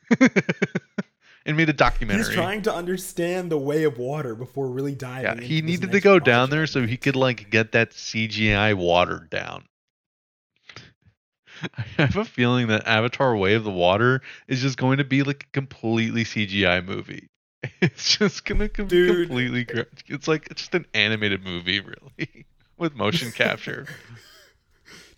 and 1.46 1.56
made 1.56 1.70
a 1.70 1.74
documentary. 1.74 2.26
He's 2.26 2.34
trying 2.34 2.62
to 2.64 2.74
understand 2.74 3.52
the 3.52 3.58
way 3.58 3.84
of 3.84 3.98
water 3.98 4.36
before 4.36 4.68
really 4.68 4.96
diving. 4.96 5.42
yeah, 5.42 5.48
he 5.48 5.62
needed 5.62 5.92
to 5.92 6.00
go 6.02 6.20
down 6.20 6.50
there 6.50 6.68
so 6.68 6.86
he 6.86 6.98
could 6.98 7.16
like 7.16 7.50
get 7.50 7.72
that 7.74 7.92
CGI 7.92 8.74
watered 8.74 9.30
down. 9.30 9.66
I 11.78 11.84
have 11.98 12.18
a 12.18 12.26
feeling 12.26 12.68
that 12.68 12.86
Avatar 12.86 13.36
Way 13.36 13.54
of 13.54 13.64
the 13.64 13.72
Water 13.72 14.22
is 14.48 14.62
just 14.62 14.78
going 14.78 14.98
to 14.98 15.04
be 15.04 15.24
like 15.24 15.44
a 15.44 15.52
completely 15.54 16.24
CGI 16.24 16.86
movie. 16.86 17.30
It's 17.82 18.16
just 18.16 18.46
gonna 18.46 18.70
com- 18.70 18.90
completely. 18.90 19.66
It's 20.08 20.28
like 20.28 20.48
it's 20.52 20.62
just 20.62 20.76
an 20.76 20.86
animated 20.94 21.44
movie, 21.44 21.80
really, 22.20 22.46
with 22.78 22.94
motion 22.94 23.32
capture. 23.32 23.88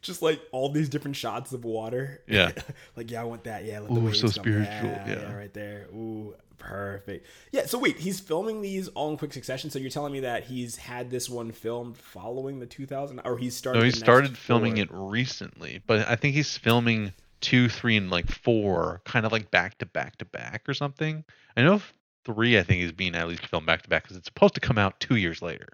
Just 0.01 0.21
like 0.21 0.41
all 0.51 0.69
these 0.69 0.89
different 0.89 1.15
shots 1.15 1.51
of 1.53 1.65
water. 1.65 2.21
Yeah. 2.27 2.51
like 2.95 3.11
yeah, 3.11 3.21
I 3.21 3.23
want 3.23 3.43
that. 3.45 3.65
Yeah, 3.65 3.79
let 3.79 3.91
Ooh, 3.91 4.13
so 4.13 4.27
spiritual, 4.27 4.89
Yeah, 4.89 5.07
yeah. 5.07 5.33
right 5.33 5.53
there. 5.53 5.87
Ooh, 5.93 6.35
perfect. 6.57 7.25
Yeah. 7.51 7.65
So 7.65 7.77
wait, 7.77 7.97
he's 7.97 8.19
filming 8.19 8.61
these 8.61 8.87
all 8.89 9.09
in 9.09 9.17
quick 9.17 9.33
succession. 9.33 9.69
So 9.69 9.79
you're 9.79 9.89
telling 9.89 10.13
me 10.13 10.21
that 10.21 10.45
he's 10.45 10.77
had 10.77 11.09
this 11.09 11.29
one 11.29 11.51
filmed 11.51 11.97
following 11.97 12.59
the 12.59 12.65
2000, 12.65 13.21
or 13.25 13.37
he's 13.37 13.55
started. 13.55 13.79
No, 13.79 13.85
he 13.85 13.91
started 13.91 14.37
filming 14.37 14.75
four? 14.75 14.83
it 14.83 14.89
recently, 14.91 15.81
but 15.87 16.07
I 16.07 16.15
think 16.15 16.35
he's 16.35 16.57
filming 16.57 17.13
two, 17.41 17.69
three, 17.69 17.97
and 17.97 18.09
like 18.09 18.29
four, 18.29 19.01
kind 19.05 19.25
of 19.25 19.31
like 19.31 19.51
back 19.51 19.77
to 19.79 19.85
back 19.85 20.17
to 20.17 20.25
back 20.25 20.63
or 20.67 20.73
something. 20.73 21.23
I 21.55 21.63
know 21.63 21.81
three. 22.25 22.57
I 22.57 22.63
think 22.63 22.81
is 22.81 22.91
being 22.91 23.15
at 23.15 23.27
least 23.27 23.47
filmed 23.47 23.65
back 23.65 23.81
to 23.83 23.89
back 23.89 24.03
because 24.03 24.17
it's 24.17 24.27
supposed 24.27 24.55
to 24.55 24.61
come 24.61 24.77
out 24.77 24.99
two 24.99 25.15
years 25.15 25.41
later. 25.41 25.69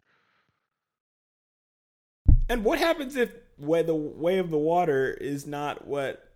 And 2.50 2.64
what 2.64 2.80
happens 2.80 3.16
if 3.16 3.32
way 3.64 3.82
the 3.84 3.96
way 3.96 4.38
of 4.38 4.50
the 4.52 4.58
water 4.58 5.12
is 5.12 5.48
not 5.48 5.88
what 5.88 6.30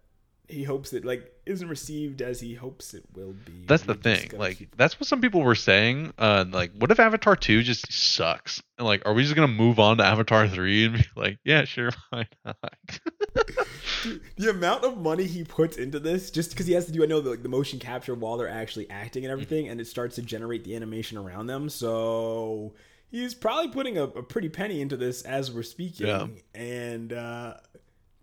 he 0.50 0.64
hopes 0.64 0.94
it 0.94 1.04
like 1.04 1.34
isn't 1.46 1.68
received 1.68 2.22
as 2.22 2.40
he 2.40 2.54
hopes 2.54 2.94
it 2.94 3.04
will 3.14 3.34
be? 3.46 3.66
That's 3.66 3.84
the 3.84 3.96
thing. 3.96 4.32
Like 4.34 4.60
keep- 4.60 4.76
that's 4.78 5.00
what 5.00 5.08
some 5.08 5.22
people 5.22 5.42
were 5.42 5.56
saying. 5.56 6.14
Uh, 6.18 6.46
like, 6.50 6.72
what 6.78 6.92
if 6.92 7.00
Avatar 7.00 7.36
two 7.36 7.64
just 7.64 7.92
sucks? 7.92 8.62
And 8.78 8.88
like, 8.88 9.04
are 9.06 9.14
we 9.14 9.24
just 9.24 9.36
gonna 9.36 9.48
move 9.48 9.80
on 9.80 9.98
to 9.98 10.06
Avatar 10.06 10.48
three 10.48 10.86
and 10.86 10.96
be 10.96 11.06
like, 11.16 11.40
yeah, 11.44 11.66
sure, 11.66 11.92
why 12.10 12.28
not? 12.46 12.58
the 14.38 14.50
amount 14.50 14.84
of 14.84 14.98
money 14.98 15.26
he 15.26 15.44
puts 15.44 15.78
into 15.78 16.00
this 16.00 16.32
just 16.32 16.52
because 16.52 16.66
he 16.66 16.74
has 16.74 16.86
to 16.86 16.92
do 16.92 17.04
i 17.04 17.06
know 17.06 17.20
the, 17.20 17.32
like 17.32 17.44
the 17.44 17.50
motion 17.50 17.80
capture 17.80 18.14
while 18.14 18.38
they're 18.38 18.48
actually 18.48 18.90
acting 18.90 19.26
and 19.26 19.32
everything 19.32 19.68
and 19.68 19.82
it 19.82 19.86
starts 19.86 20.16
to 20.16 20.22
generate 20.22 20.64
the 20.64 20.76
animation 20.76 21.18
around 21.18 21.48
them 21.48 21.70
so 21.70 22.74
he's 23.10 23.34
probably 23.34 23.72
putting 23.72 23.98
a, 23.98 24.04
a 24.04 24.24
pretty 24.24 24.50
penny 24.50 24.82
into 24.82 24.98
this 24.98 25.22
as 25.24 25.52
we're 25.52 25.64
speaking 25.64 26.08
Yeah. 26.08 26.28
and 26.54 27.14
uh 27.14 27.56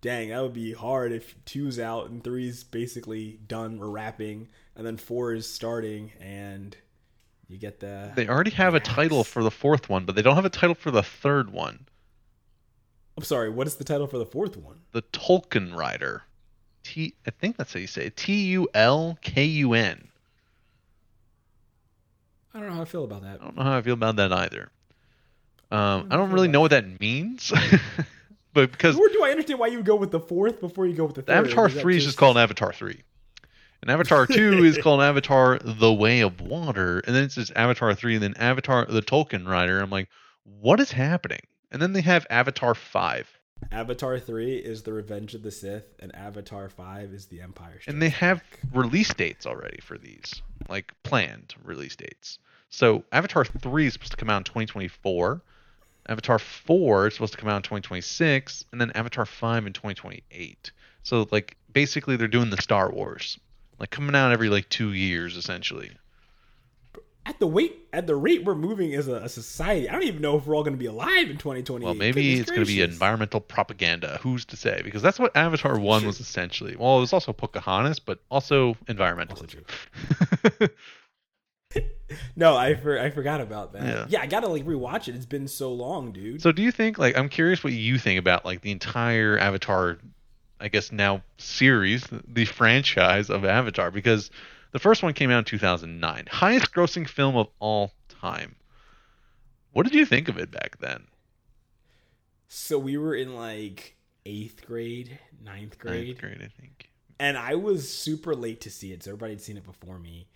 dang 0.00 0.28
that 0.28 0.42
would 0.42 0.52
be 0.52 0.72
hard 0.74 1.12
if 1.12 1.34
two's 1.46 1.78
out 1.78 2.10
and 2.10 2.22
three's 2.22 2.62
basically 2.64 3.38
done 3.48 3.78
or 3.80 3.90
wrapping 3.90 4.48
and 4.76 4.86
then 4.86 4.96
four 4.96 5.32
is 5.32 5.48
starting 5.48 6.12
and 6.20 6.76
you 7.48 7.58
get 7.58 7.80
the 7.80 8.12
they 8.14 8.28
already 8.28 8.50
have 8.50 8.74
a 8.74 8.80
title 8.80 9.22
for 9.24 9.42
the 9.42 9.50
fourth 9.50 9.88
one, 9.88 10.04
but 10.06 10.14
they 10.16 10.22
don't 10.22 10.34
have 10.34 10.44
a 10.46 10.50
title 10.50 10.74
for 10.74 10.90
the 10.90 11.02
third 11.02 11.50
one. 11.50 11.86
i'm 13.16 13.24
sorry 13.24 13.48
what 13.50 13.66
is 13.66 13.76
the 13.76 13.84
title 13.84 14.06
for 14.06 14.18
the 14.18 14.26
fourth 14.26 14.56
one 14.56 14.80
the 14.92 15.02
Tulkun 15.02 15.74
Rider. 15.74 16.22
T 16.82 17.14
I 17.26 17.30
think 17.30 17.56
that's 17.56 17.72
how 17.72 17.80
you 17.80 17.86
say 17.86 18.06
it. 18.06 18.16
T 18.16 18.44
U 18.50 18.68
L 18.74 19.18
K 19.22 19.44
U 19.44 19.72
N. 19.72 20.08
i 22.54 22.60
don't 22.60 22.68
know 22.68 22.74
how 22.74 22.82
i 22.82 22.84
feel 22.84 23.04
about 23.04 23.22
that. 23.22 23.40
I 23.40 23.44
don't 23.44 23.56
know 23.56 23.62
how 23.62 23.76
I 23.76 23.82
feel 23.82 23.94
about 23.94 24.16
that 24.16 24.32
either. 24.32 24.70
Um, 25.70 26.08
I 26.10 26.16
don't 26.16 26.30
really 26.30 26.48
know 26.48 26.60
what 26.60 26.70
that 26.70 27.00
means, 27.00 27.52
but 28.52 28.70
because 28.70 28.96
or 28.96 29.08
do 29.08 29.24
i 29.24 29.30
understand 29.30 29.58
why 29.58 29.66
you 29.66 29.78
would 29.78 29.86
go 29.86 29.96
with 29.96 30.10
the 30.10 30.20
fourth 30.20 30.60
before 30.60 30.86
you 30.86 30.94
go 30.94 31.04
with 31.04 31.16
the 31.16 31.22
third. 31.22 31.36
Avatar 31.36 31.66
Is 31.66 31.74
three 31.74 31.96
is 31.96 32.04
just 32.04 32.16
called 32.16 32.38
Avatar 32.38 32.72
three, 32.72 33.02
and 33.82 33.90
Avatar 33.90 34.26
two 34.28 34.64
is 34.64 34.78
called 34.78 35.00
Avatar: 35.00 35.58
The 35.58 35.92
Way 35.92 36.20
of 36.20 36.40
Water, 36.40 37.00
and 37.06 37.14
then 37.14 37.24
it's 37.24 37.34
just 37.34 37.52
Avatar 37.56 37.94
three, 37.94 38.14
and 38.14 38.22
then 38.22 38.34
Avatar: 38.36 38.86
The 38.86 39.02
Tulkun 39.02 39.48
Rider. 39.48 39.80
I'm 39.80 39.90
like, 39.90 40.08
what 40.44 40.78
is 40.80 40.92
happening? 40.92 41.40
And 41.72 41.82
then 41.82 41.92
they 41.92 42.02
have 42.02 42.24
Avatar 42.30 42.76
five, 42.76 43.28
Avatar 43.72 44.18
3 44.18 44.56
is 44.56 44.82
The 44.82 44.92
Revenge 44.92 45.34
of 45.34 45.42
the 45.42 45.50
Sith, 45.50 45.94
and 46.00 46.14
Avatar 46.14 46.68
5 46.68 47.12
is 47.12 47.26
The 47.26 47.40
Empire 47.40 47.80
Strikes 47.80 47.88
and 47.88 48.00
they 48.00 48.08
have 48.10 48.42
release 48.72 49.12
dates 49.14 49.46
already 49.46 49.78
for 49.80 49.98
these, 49.98 50.42
like 50.68 50.92
planned 51.02 51.54
release 51.62 51.96
dates. 51.96 52.38
So 52.70 53.04
Avatar 53.12 53.44
3 53.44 53.86
is 53.86 53.92
supposed 53.92 54.12
to 54.12 54.16
come 54.16 54.30
out 54.30 54.38
in 54.38 54.44
2024. 54.44 55.42
Avatar 56.08 56.38
4 56.38 57.06
is 57.06 57.14
supposed 57.14 57.32
to 57.32 57.38
come 57.38 57.48
out 57.48 57.56
in 57.56 57.62
2026, 57.62 58.64
and 58.72 58.80
then 58.80 58.90
Avatar 58.92 59.24
5 59.24 59.66
in 59.66 59.72
2028. 59.72 60.72
So 61.02 61.26
like 61.30 61.56
basically 61.72 62.16
they're 62.16 62.28
doing 62.28 62.50
the 62.50 62.60
Star 62.60 62.90
Wars, 62.90 63.38
like 63.78 63.90
coming 63.90 64.14
out 64.14 64.32
every 64.32 64.48
like 64.48 64.68
two 64.68 64.92
years 64.92 65.36
essentially. 65.36 65.92
At 67.26 67.38
the 67.40 67.46
weight, 67.46 67.88
at 67.92 68.06
the 68.06 68.16
rate 68.16 68.44
we're 68.44 68.54
moving 68.54 68.94
as 68.94 69.08
a, 69.08 69.14
a 69.14 69.28
society, 69.28 69.88
I 69.88 69.92
don't 69.92 70.02
even 70.02 70.20
know 70.20 70.36
if 70.36 70.46
we're 70.46 70.54
all 70.54 70.62
going 70.62 70.74
to 70.74 70.78
be 70.78 70.86
alive 70.86 71.30
in 71.30 71.38
2020. 71.38 71.84
Well, 71.84 71.94
maybe 71.94 72.22
Goodness 72.22 72.40
it's 72.40 72.50
going 72.50 72.66
to 72.66 72.66
be 72.66 72.82
environmental 72.82 73.40
propaganda. 73.40 74.18
Who's 74.22 74.44
to 74.46 74.56
say? 74.56 74.82
Because 74.84 75.00
that's 75.00 75.18
what 75.18 75.34
Avatar 75.34 75.78
1 75.78 76.04
was 76.04 76.20
essentially. 76.20 76.76
Well, 76.76 76.98
it 76.98 77.00
was 77.00 77.14
also 77.14 77.32
Pocahontas, 77.32 77.98
but 77.98 78.20
also 78.30 78.74
environmentalism. 78.86 79.64
No, 82.36 82.56
I 82.56 82.74
for, 82.74 82.98
I 83.00 83.10
forgot 83.10 83.40
about 83.40 83.72
that. 83.72 83.82
Yeah. 83.82 84.06
Yeah. 84.08 84.20
I 84.22 84.26
gotta 84.26 84.48
like 84.48 84.64
rewatch 84.64 85.08
it. 85.08 85.14
It's 85.14 85.26
been 85.26 85.48
so 85.48 85.72
long, 85.72 86.12
dude. 86.12 86.40
So 86.40 86.52
do 86.52 86.62
you 86.62 86.70
think 86.70 86.98
like 86.98 87.16
I'm 87.16 87.28
curious 87.28 87.64
what 87.64 87.72
you 87.72 87.98
think 87.98 88.18
about 88.18 88.44
like 88.44 88.60
the 88.60 88.70
entire 88.70 89.38
Avatar 89.38 89.98
I 90.60 90.68
guess 90.68 90.92
now 90.92 91.22
series, 91.38 92.06
the 92.26 92.44
franchise 92.44 93.28
of 93.28 93.44
Avatar 93.44 93.90
because 93.90 94.30
the 94.74 94.78
first 94.80 95.02
one 95.02 95.14
came 95.14 95.30
out 95.30 95.38
in 95.38 95.44
2009, 95.44 96.26
highest 96.30 96.72
grossing 96.74 97.08
film 97.08 97.36
of 97.36 97.48
all 97.60 97.92
time. 98.08 98.56
What 99.72 99.84
did 99.84 99.94
you 99.94 100.04
think 100.04 100.28
of 100.28 100.36
it 100.36 100.50
back 100.50 100.78
then? 100.80 101.04
so 102.48 102.78
we 102.78 102.96
were 102.96 103.14
in 103.14 103.34
like 103.34 103.96
eighth 104.26 104.64
grade, 104.66 105.18
ninth 105.42 105.78
grade, 105.78 106.08
Ninth 106.08 106.20
grade, 106.20 106.42
I 106.42 106.60
think. 106.60 106.90
and 107.18 107.36
I 107.36 107.54
was 107.54 107.88
super 107.90 108.34
late 108.34 108.60
to 108.62 108.70
see 108.70 108.92
it. 108.92 109.02
So 109.02 109.10
everybody 109.10 109.32
had 109.32 109.40
seen 109.42 109.56
it 109.56 109.64
before 109.64 109.98
me, 109.98 110.28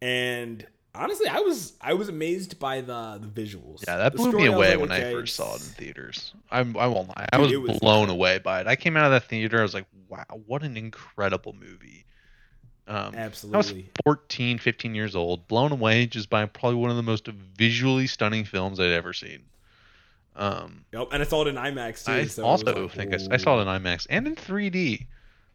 and 0.00 0.66
honestly, 0.94 1.28
I 1.28 1.40
was 1.40 1.72
I 1.80 1.94
was 1.94 2.08
amazed 2.08 2.58
by 2.58 2.80
the 2.82 3.18
the 3.20 3.26
visuals. 3.28 3.82
Yeah, 3.86 3.96
that 3.96 4.12
The 4.12 4.18
blew 4.18 4.32
me 4.32 4.46
away 4.46 4.76
when 4.76 4.90
I 4.92 5.12
first 5.12 5.34
saw 5.36 5.54
it 5.56 5.62
in 5.62 5.66
theaters. 5.68 6.34
I'm, 6.50 6.76
I 6.76 6.86
won't 6.86 7.08
lie. 7.08 7.26
I 7.32 7.38
Dude, 7.38 7.62
was, 7.62 7.70
was 7.72 7.78
blown 7.80 8.10
away 8.10 8.38
by 8.38 8.60
it. 8.60 8.66
I 8.66 8.76
came 8.76 8.96
out 8.96 9.06
of 9.06 9.10
that 9.12 9.28
theater. 9.28 9.58
I 9.58 9.62
was 9.62 9.74
like, 9.74 9.86
wow, 10.08 10.24
what 10.46 10.62
an 10.62 10.76
incredible 10.76 11.54
movie. 11.54 12.04
Um, 12.88 13.14
I 13.16 13.26
was 13.26 13.44
Absolutely. 13.44 13.90
14, 14.04 14.58
15 14.58 14.94
years 14.94 15.16
old, 15.16 15.48
blown 15.48 15.72
away 15.72 16.06
just 16.06 16.30
by 16.30 16.46
probably 16.46 16.76
one 16.76 16.90
of 16.90 16.96
the 16.96 17.02
most 17.02 17.26
visually 17.26 18.06
stunning 18.06 18.44
films 18.44 18.78
I'd 18.78 18.92
ever 18.92 19.12
seen. 19.12 19.42
Um, 20.36 20.84
Yep, 20.92 21.08
and 21.12 21.22
I 21.22 21.26
saw 21.26 21.42
it 21.42 21.48
in 21.48 21.56
IMAX 21.56 22.04
too. 22.04 22.12
I 22.12 22.24
so 22.26 22.44
also 22.44 22.82
like, 22.82 22.92
think 22.92 23.14
I, 23.14 23.34
I 23.34 23.36
saw 23.38 23.58
it 23.58 23.62
in. 23.62 23.68
IMAX 23.68 24.06
and 24.08 24.26
in 24.26 24.36
3D, 24.36 25.06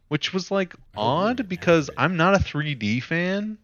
which 0.10 0.34
was 0.34 0.52
like 0.52 0.76
odd 0.98 1.48
because 1.48 1.90
accurate. 1.90 2.04
I'm 2.04 2.18
not 2.18 2.36
a 2.36 2.40
3D 2.40 3.02
fan, 3.04 3.58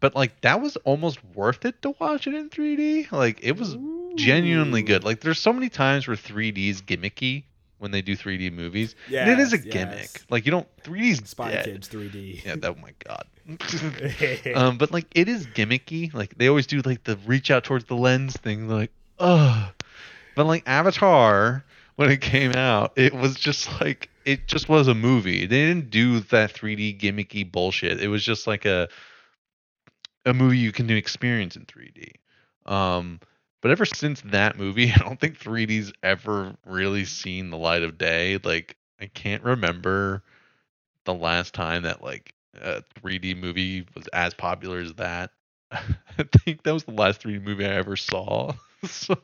but 0.00 0.14
like 0.14 0.40
that 0.42 0.60
was 0.60 0.76
almost 0.78 1.24
worth 1.34 1.64
it 1.64 1.80
to 1.82 1.94
watch 2.00 2.26
it 2.26 2.34
in 2.34 2.50
3D. 2.50 3.12
Like 3.12 3.40
it 3.42 3.56
was 3.56 3.78
genuinely 4.16 4.82
good. 4.82 5.04
Like 5.04 5.20
there's 5.20 5.38
so 5.38 5.52
many 5.52 5.68
times 5.68 6.06
where 6.06 6.16
3D 6.16 6.68
is 6.68 6.82
gimmicky 6.82 7.44
when 7.80 7.90
they 7.90 8.02
do 8.02 8.16
3D 8.16 8.52
movies. 8.52 8.94
and 9.10 9.30
it 9.30 9.38
is 9.40 9.52
a 9.52 9.56
Yes, 9.58 9.64
gimmick. 9.74 10.20
Like 10.30 10.44
you 10.44 10.52
don't 10.52 10.68
3D's 10.84 11.28
Spy 11.28 11.50
dead. 11.50 11.64
Kids 11.64 11.88
3D. 11.88 12.44
Yeah, 12.44 12.56
that, 12.56 12.76
oh 12.76 12.80
my 12.80 12.92
god. 13.04 13.24
um, 14.54 14.78
but 14.78 14.92
like 14.92 15.06
it 15.14 15.28
is 15.28 15.46
gimmicky. 15.48 16.14
Like 16.14 16.36
they 16.38 16.48
always 16.48 16.66
do 16.66 16.80
like 16.82 17.04
the 17.04 17.16
reach 17.26 17.50
out 17.50 17.64
towards 17.64 17.86
the 17.86 17.96
lens 17.96 18.36
thing. 18.36 18.68
Like, 18.68 18.92
ugh. 19.18 19.72
But 20.36 20.46
like 20.46 20.62
Avatar, 20.66 21.64
when 21.96 22.10
it 22.10 22.20
came 22.20 22.52
out, 22.52 22.92
it 22.96 23.12
was 23.14 23.34
just 23.34 23.80
like 23.80 24.08
it 24.24 24.46
just 24.46 24.68
was 24.68 24.86
a 24.86 24.94
movie. 24.94 25.46
They 25.46 25.66
didn't 25.66 25.90
do 25.90 26.20
that 26.20 26.52
3D 26.52 27.00
gimmicky 27.00 27.50
bullshit. 27.50 28.00
It 28.00 28.08
was 28.08 28.22
just 28.22 28.46
like 28.46 28.64
a 28.66 28.88
a 30.26 30.34
movie 30.34 30.58
you 30.58 30.70
can 30.70 30.90
experience 30.90 31.56
in 31.56 31.64
3D. 31.64 32.12
Um, 32.70 33.20
but 33.60 33.70
ever 33.70 33.84
since 33.84 34.20
that 34.22 34.58
movie, 34.58 34.92
I 34.94 34.98
don't 34.98 35.20
think 35.20 35.38
3D's 35.38 35.92
ever 36.02 36.54
really 36.66 37.04
seen 37.04 37.50
the 37.50 37.58
light 37.58 37.82
of 37.82 37.98
day. 37.98 38.38
Like 38.42 38.76
I 39.00 39.06
can't 39.06 39.42
remember 39.42 40.22
the 41.04 41.14
last 41.14 41.54
time 41.54 41.82
that 41.82 42.02
like 42.02 42.34
a 42.60 42.82
3D 43.00 43.36
movie 43.36 43.86
was 43.94 44.06
as 44.08 44.34
popular 44.34 44.78
as 44.78 44.94
that. 44.94 45.30
I 45.72 46.24
think 46.44 46.62
that 46.64 46.74
was 46.74 46.84
the 46.84 46.92
last 46.92 47.22
3D 47.22 47.42
movie 47.42 47.64
I 47.64 47.74
ever 47.74 47.96
saw. 47.96 48.52
So 48.86 49.14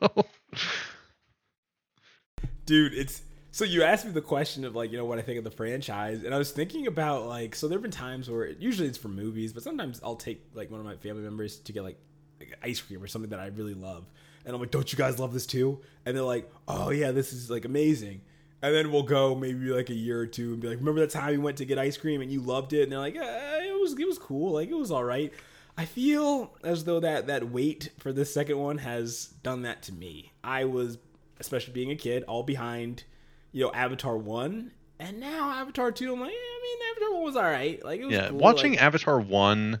Dude, 2.67 2.93
it's 2.93 3.23
so 3.49 3.65
you 3.65 3.81
asked 3.81 4.05
me 4.05 4.11
the 4.11 4.21
question 4.21 4.65
of 4.65 4.75
like, 4.75 4.91
you 4.91 4.97
know, 4.99 5.05
what 5.05 5.17
I 5.17 5.23
think 5.23 5.39
of 5.39 5.43
the 5.43 5.49
franchise, 5.49 6.23
and 6.23 6.35
I 6.35 6.37
was 6.37 6.51
thinking 6.51 6.85
about 6.85 7.25
like, 7.25 7.55
so 7.55 7.67
there 7.67 7.77
have 7.77 7.81
been 7.81 7.89
times 7.89 8.29
where 8.29 8.49
usually 8.49 8.87
it's 8.87 8.99
for 8.99 9.07
movies, 9.07 9.51
but 9.51 9.63
sometimes 9.63 9.99
I'll 10.03 10.15
take 10.15 10.45
like 10.53 10.69
one 10.69 10.79
of 10.79 10.85
my 10.85 10.95
family 10.97 11.23
members 11.23 11.57
to 11.61 11.73
get 11.73 11.81
like, 11.81 11.97
like 12.39 12.55
ice 12.61 12.79
cream 12.81 13.01
or 13.01 13.07
something 13.07 13.31
that 13.31 13.39
I 13.39 13.47
really 13.47 13.73
love, 13.73 14.05
and 14.47 14.55
I'm 14.55 14.61
like, 14.61 14.71
don't 14.71 14.91
you 14.91 14.97
guys 14.97 15.19
love 15.19 15.33
this 15.33 15.45
too? 15.45 15.79
And 16.05 16.15
they're 16.15 16.23
like, 16.23 16.51
oh 16.67 16.89
yeah, 16.89 17.11
this 17.11 17.33
is 17.33 17.51
like 17.51 17.65
amazing. 17.65 18.21
And 18.61 18.73
then 18.73 18.91
we'll 18.91 19.03
go 19.03 19.35
maybe 19.35 19.65
like 19.69 19.91
a 19.91 19.93
year 19.93 20.19
or 20.19 20.25
two 20.25 20.53
and 20.53 20.59
be 20.61 20.67
like, 20.69 20.79
remember 20.79 21.01
that 21.01 21.11
time 21.11 21.31
we 21.31 21.37
went 21.37 21.57
to 21.57 21.65
get 21.65 21.77
ice 21.77 21.97
cream 21.97 22.21
and 22.21 22.31
you 22.31 22.39
loved 22.41 22.73
it? 22.73 22.81
And 22.83 22.91
they're 22.91 22.97
like, 22.99 23.15
uh, 23.15 23.19
it 23.21 23.79
was 23.79 23.93
it 23.93 24.07
was 24.07 24.17
cool, 24.17 24.53
like 24.53 24.69
it 24.69 24.75
was 24.75 24.89
all 24.89 25.03
right. 25.03 25.31
I 25.77 25.85
feel 25.85 26.57
as 26.63 26.85
though 26.85 26.99
that 27.01 27.27
that 27.27 27.51
wait 27.51 27.91
for 27.99 28.11
this 28.11 28.33
second 28.33 28.57
one 28.57 28.79
has 28.79 29.25
done 29.43 29.61
that 29.63 29.83
to 29.83 29.93
me. 29.93 30.31
I 30.43 30.63
was, 30.65 30.97
especially 31.39 31.73
being 31.73 31.91
a 31.91 31.95
kid, 31.95 32.23
all 32.23 32.41
behind, 32.41 33.03
you 33.51 33.63
know, 33.65 33.71
Avatar 33.73 34.17
one, 34.17 34.71
and 34.97 35.19
now 35.19 35.51
Avatar 35.51 35.91
two. 35.91 36.13
I'm 36.13 36.19
like, 36.19 36.31
yeah, 36.31 36.35
I 36.35 36.61
mean, 36.63 36.77
Avatar 36.91 37.13
one 37.13 37.23
was 37.23 37.35
all 37.35 37.43
right. 37.43 37.83
Like 37.85 37.99
it 37.99 38.05
was 38.05 38.13
yeah, 38.15 38.29
cool, 38.29 38.39
watching 38.39 38.71
like- 38.71 38.81
Avatar 38.81 39.19
1 39.19 39.79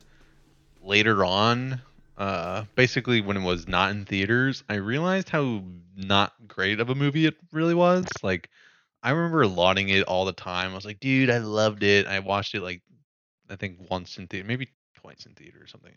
later 0.83 1.25
on, 1.25 1.81
uh, 2.17 2.65
basically 2.75 3.21
when 3.21 3.37
it 3.37 3.43
was 3.43 3.67
not 3.67 3.91
in 3.91 4.05
theaters, 4.05 4.63
I 4.69 4.75
realized 4.75 5.29
how 5.29 5.63
not 5.95 6.33
great 6.47 6.79
of 6.79 6.89
a 6.89 6.95
movie 6.95 7.25
it 7.25 7.35
really 7.51 7.75
was. 7.75 8.05
Like, 8.23 8.49
I 9.03 9.11
remember 9.11 9.45
lauding 9.45 9.89
it 9.89 10.03
all 10.03 10.25
the 10.25 10.33
time. 10.33 10.71
I 10.71 10.75
was 10.75 10.85
like, 10.85 10.99
dude, 10.99 11.29
I 11.29 11.37
loved 11.37 11.83
it. 11.83 12.07
I 12.07 12.19
watched 12.19 12.55
it 12.55 12.61
like, 12.61 12.81
I 13.49 13.55
think 13.55 13.89
once 13.89 14.17
in 14.17 14.27
theater, 14.27 14.47
maybe 14.47 14.69
twice 14.95 15.25
in 15.25 15.33
theater 15.33 15.59
or 15.61 15.67
something. 15.67 15.95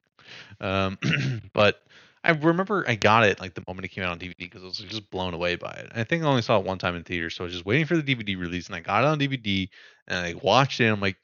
Um, 0.61 1.41
but 1.53 1.83
I 2.23 2.33
remember 2.33 2.85
I 2.87 2.97
got 2.97 3.25
it 3.25 3.41
like 3.41 3.55
the 3.55 3.65
moment 3.67 3.87
it 3.87 3.89
came 3.89 4.05
out 4.05 4.11
on 4.11 4.19
DVD 4.19 4.35
because 4.39 4.63
I 4.63 4.67
was 4.67 4.77
just 4.79 5.11
blown 5.11 5.33
away 5.33 5.57
by 5.57 5.71
it. 5.71 5.91
I 5.95 6.05
think 6.05 6.23
I 6.23 6.27
only 6.27 6.43
saw 6.43 6.59
it 6.59 6.67
one 6.67 6.79
time 6.79 6.95
in 6.95 7.03
theater, 7.03 7.31
so 7.31 7.45
I 7.45 7.47
was 7.47 7.55
just 7.55 7.65
waiting 7.65 7.87
for 7.87 7.97
the 7.97 8.03
DVD 8.03 8.39
release, 8.39 8.67
and 8.67 8.77
I 8.77 8.81
got 8.81 9.05
it 9.05 9.07
on 9.07 9.19
DVD 9.19 9.69
and 10.07 10.19
I 10.19 10.35
watched 10.35 10.81
it. 10.81 10.85
And 10.85 10.95
I'm 10.95 11.01
like, 11.01 11.17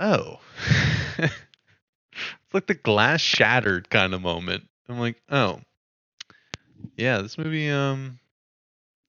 oh, 0.00 0.40
it's 2.44 2.54
like 2.54 2.66
the 2.66 2.74
glass 2.74 3.20
shattered 3.20 3.90
kind 3.90 4.14
of 4.14 4.22
moment. 4.22 4.64
I'm 4.88 4.98
like, 4.98 5.20
oh, 5.30 5.60
yeah, 6.96 7.18
this 7.18 7.36
movie, 7.36 7.70
um, 7.70 8.18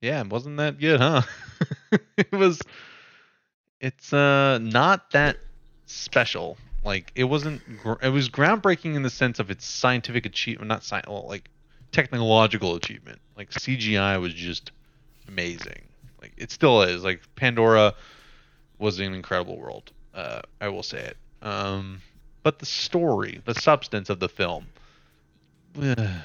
yeah, 0.01 0.21
wasn't 0.23 0.57
that 0.57 0.79
good, 0.79 0.99
huh? 0.99 1.21
it 2.17 2.31
was. 2.31 2.61
It's 3.81 4.11
uh 4.11 4.59
not 4.61 5.11
that 5.11 5.37
special. 5.85 6.57
Like 6.83 7.11
it 7.15 7.25
wasn't. 7.25 7.61
Gr- 7.81 8.01
it 8.01 8.09
was 8.09 8.29
groundbreaking 8.29 8.95
in 8.95 9.03
the 9.03 9.09
sense 9.09 9.39
of 9.39 9.51
its 9.51 9.65
scientific 9.65 10.25
achievement, 10.25 10.67
not 10.67 10.83
sci- 10.83 11.01
well, 11.07 11.25
like 11.27 11.49
technological 11.91 12.75
achievement. 12.75 13.19
Like 13.35 13.51
CGI 13.51 14.19
was 14.21 14.33
just 14.33 14.71
amazing. 15.27 15.81
Like 16.21 16.33
it 16.37 16.51
still 16.51 16.81
is. 16.81 17.03
Like 17.03 17.21
Pandora 17.35 17.93
was 18.77 18.99
an 18.99 19.13
incredible 19.13 19.57
world. 19.57 19.91
Uh, 20.13 20.41
I 20.61 20.69
will 20.69 20.83
say 20.83 20.99
it. 20.99 21.17
Um, 21.41 22.01
but 22.43 22.59
the 22.59 22.65
story, 22.65 23.41
the 23.45 23.53
substance 23.55 24.09
of 24.09 24.19
the 24.19 24.29
film. 24.29 24.67
the 25.73 26.21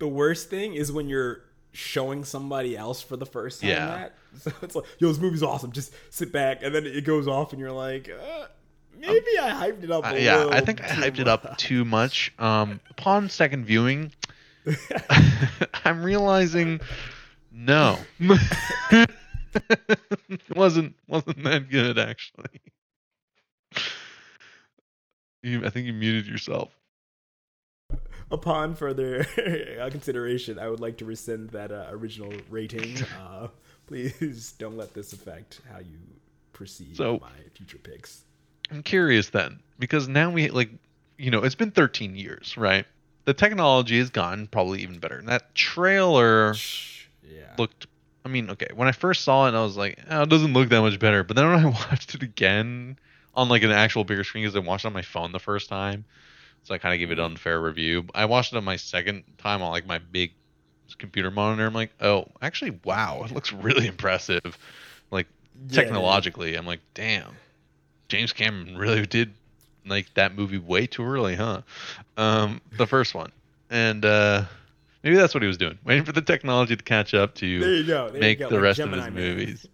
worst 0.00 0.50
thing 0.50 0.74
is 0.74 0.92
when 0.92 1.08
you're 1.08 1.42
showing 1.72 2.24
somebody 2.24 2.76
else 2.76 3.00
for 3.00 3.16
the 3.16 3.26
first 3.26 3.60
time 3.60 3.70
Yeah. 3.70 3.86
that. 3.86 4.14
So 4.40 4.52
it's 4.62 4.74
like, 4.76 4.84
yo, 4.98 5.08
this 5.08 5.18
movie's 5.18 5.42
awesome. 5.42 5.72
Just 5.72 5.92
sit 6.10 6.32
back, 6.32 6.62
and 6.62 6.72
then 6.72 6.86
it 6.86 7.04
goes 7.04 7.26
off, 7.26 7.52
and 7.52 7.58
you're 7.60 7.72
like, 7.72 8.08
uh, 8.08 8.46
maybe 8.96 9.26
I 9.40 9.50
hyped 9.50 9.82
it 9.82 9.90
up. 9.90 10.06
Uh, 10.06 10.14
a 10.14 10.20
yeah, 10.20 10.46
I 10.50 10.60
think 10.60 10.80
I 10.84 10.86
hyped 10.86 11.18
it 11.18 11.26
up 11.26 11.56
too 11.58 11.84
much. 11.84 12.32
Um, 12.38 12.78
upon 12.90 13.28
second 13.28 13.64
viewing, 13.64 14.12
I'm 15.84 16.04
realizing 16.04 16.80
no, 17.50 17.98
it 18.20 19.10
wasn't 20.54 20.94
wasn't 21.08 21.42
that 21.42 21.68
good 21.68 21.98
actually. 21.98 22.60
You, 25.42 25.64
I 25.64 25.70
think 25.70 25.86
you 25.86 25.92
muted 25.92 26.26
yourself. 26.26 26.70
Upon 28.30 28.74
further 28.74 29.26
uh, 29.80 29.90
consideration, 29.90 30.58
I 30.58 30.68
would 30.68 30.80
like 30.80 30.98
to 30.98 31.04
rescind 31.04 31.50
that 31.50 31.72
uh, 31.72 31.86
original 31.90 32.32
rating. 32.50 32.96
Uh, 33.20 33.48
please 33.86 34.52
don't 34.58 34.76
let 34.76 34.94
this 34.94 35.12
affect 35.12 35.60
how 35.72 35.78
you 35.78 35.98
proceed 36.52 36.96
So- 36.96 37.18
my 37.20 37.30
future 37.54 37.78
picks. 37.78 38.22
I'm 38.70 38.84
curious 38.84 39.30
then, 39.30 39.58
because 39.80 40.06
now 40.06 40.30
we 40.30 40.48
like, 40.50 40.70
you 41.18 41.32
know, 41.32 41.42
it's 41.42 41.56
been 41.56 41.72
13 41.72 42.14
years, 42.14 42.56
right? 42.56 42.86
The 43.24 43.34
technology 43.34 43.98
has 43.98 44.10
gone 44.10 44.46
probably 44.46 44.82
even 44.82 45.00
better. 45.00 45.18
And 45.18 45.26
that 45.28 45.52
trailer 45.56 46.54
Yeah. 47.28 47.52
looked 47.58 47.88
I 48.24 48.28
mean, 48.28 48.50
okay, 48.50 48.68
when 48.74 48.86
I 48.86 48.92
first 48.92 49.24
saw 49.24 49.48
it, 49.48 49.54
I 49.54 49.62
was 49.62 49.76
like, 49.76 49.98
oh, 50.08 50.22
it 50.22 50.28
doesn't 50.28 50.52
look 50.52 50.68
that 50.68 50.82
much 50.82 51.00
better. 51.00 51.24
But 51.24 51.34
then 51.36 51.48
when 51.50 51.58
I 51.58 51.64
watched 51.90 52.14
it 52.14 52.22
again 52.22 52.96
on 53.34 53.48
like 53.48 53.62
an 53.62 53.70
actual 53.70 54.04
bigger 54.04 54.24
screen, 54.24 54.44
because 54.44 54.56
I 54.56 54.60
watched 54.60 54.84
it 54.84 54.88
on 54.88 54.92
my 54.94 55.02
phone 55.02 55.32
the 55.32 55.38
first 55.38 55.68
time, 55.68 56.04
so 56.64 56.74
I 56.74 56.78
kind 56.78 56.94
of 56.94 56.98
gave 56.98 57.10
it 57.10 57.18
an 57.18 57.24
unfair 57.24 57.60
review. 57.60 58.04
I 58.14 58.24
watched 58.26 58.52
it 58.52 58.56
on 58.56 58.64
my 58.64 58.76
second 58.76 59.24
time 59.38 59.62
on 59.62 59.70
like 59.70 59.86
my 59.86 59.98
big 59.98 60.32
computer 60.98 61.30
monitor. 61.30 61.66
I'm 61.66 61.74
like, 61.74 61.92
oh, 62.00 62.26
actually, 62.42 62.78
wow, 62.84 63.22
it 63.24 63.32
looks 63.32 63.52
really 63.52 63.86
impressive. 63.86 64.58
Like 65.10 65.26
Yeah, 65.68 65.76
technologically, 65.82 66.56
I'm 66.56 66.66
like, 66.66 66.80
damn, 66.94 67.36
James 68.08 68.32
Cameron 68.32 68.76
really 68.76 69.06
did 69.06 69.32
like 69.86 70.12
that 70.14 70.34
movie 70.34 70.58
way 70.58 70.86
too 70.86 71.04
early, 71.04 71.36
huh? 71.36 71.62
Um, 72.16 72.60
the 72.76 72.86
first 72.86 73.14
one, 73.14 73.32
and 73.70 74.04
uh, 74.04 74.44
maybe 75.02 75.16
that's 75.16 75.34
what 75.34 75.42
he 75.42 75.46
was 75.46 75.58
doing, 75.58 75.78
waiting 75.84 76.04
for 76.04 76.12
the 76.12 76.22
technology 76.22 76.76
to 76.76 76.82
catch 76.84 77.14
up 77.14 77.34
to 77.36 77.46
There 77.60 77.74
you 77.74 77.86
go. 77.86 78.10
There 78.10 78.22
you 78.22 78.22
make 78.22 78.38
go, 78.38 78.48
the 78.48 78.56
like 78.56 78.62
rest 78.62 78.78
Gemini 78.78 79.08
of 79.08 79.14
his 79.14 79.14
Man. 79.14 79.30
movies. 79.36 79.66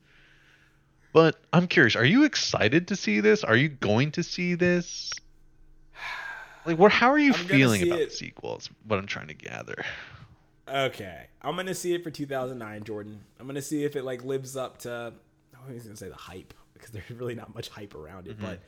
But 1.17 1.41
I'm 1.51 1.67
curious, 1.67 1.97
are 1.97 2.05
you 2.05 2.25
excited 2.25 2.89
to 2.89 2.95
see 2.95 3.21
this? 3.21 3.43
Are 3.43 3.57
you 3.57 3.71
going 3.71 4.11
to 4.11 4.23
see 4.23 4.55
this? 4.55 5.15
Like, 6.67 6.79
what? 6.79 6.93
How 6.93 7.11
are 7.11 7.19
you 7.19 7.33
I'm 7.33 7.41
feeling 7.47 7.83
about 7.85 8.01
it. 8.01 8.11
the 8.11 8.15
sequel? 8.15 8.59
Is 8.59 8.69
what 8.87 8.99
I'm 8.99 9.07
trying 9.07 9.29
to 9.29 9.35
gather. 9.35 9.83
Okay, 10.69 11.29
I'm 11.41 11.57
gonna 11.57 11.75
see 11.75 11.95
it 11.95 12.05
for 12.05 12.11
2009, 12.11 12.85
Jordan. 12.85 13.21
I'm 13.41 13.47
gonna 13.47 13.63
see 13.63 13.85
if 13.85 13.97
it 13.97 14.05
like 14.05 14.25
lives 14.25 14.59
up 14.59 14.77
to. 14.81 15.15
I 15.55 15.73
was 15.73 15.85
gonna 15.85 15.97
say 15.97 16.11
the 16.11 16.15
hype 16.17 16.53
because 16.75 16.91
there's 16.91 17.11
really 17.11 17.35
not 17.35 17.55
much 17.55 17.71
hype 17.71 17.95
around 17.95 18.27
it. 18.27 18.37
Mm-hmm. 18.37 18.45
But 18.45 18.61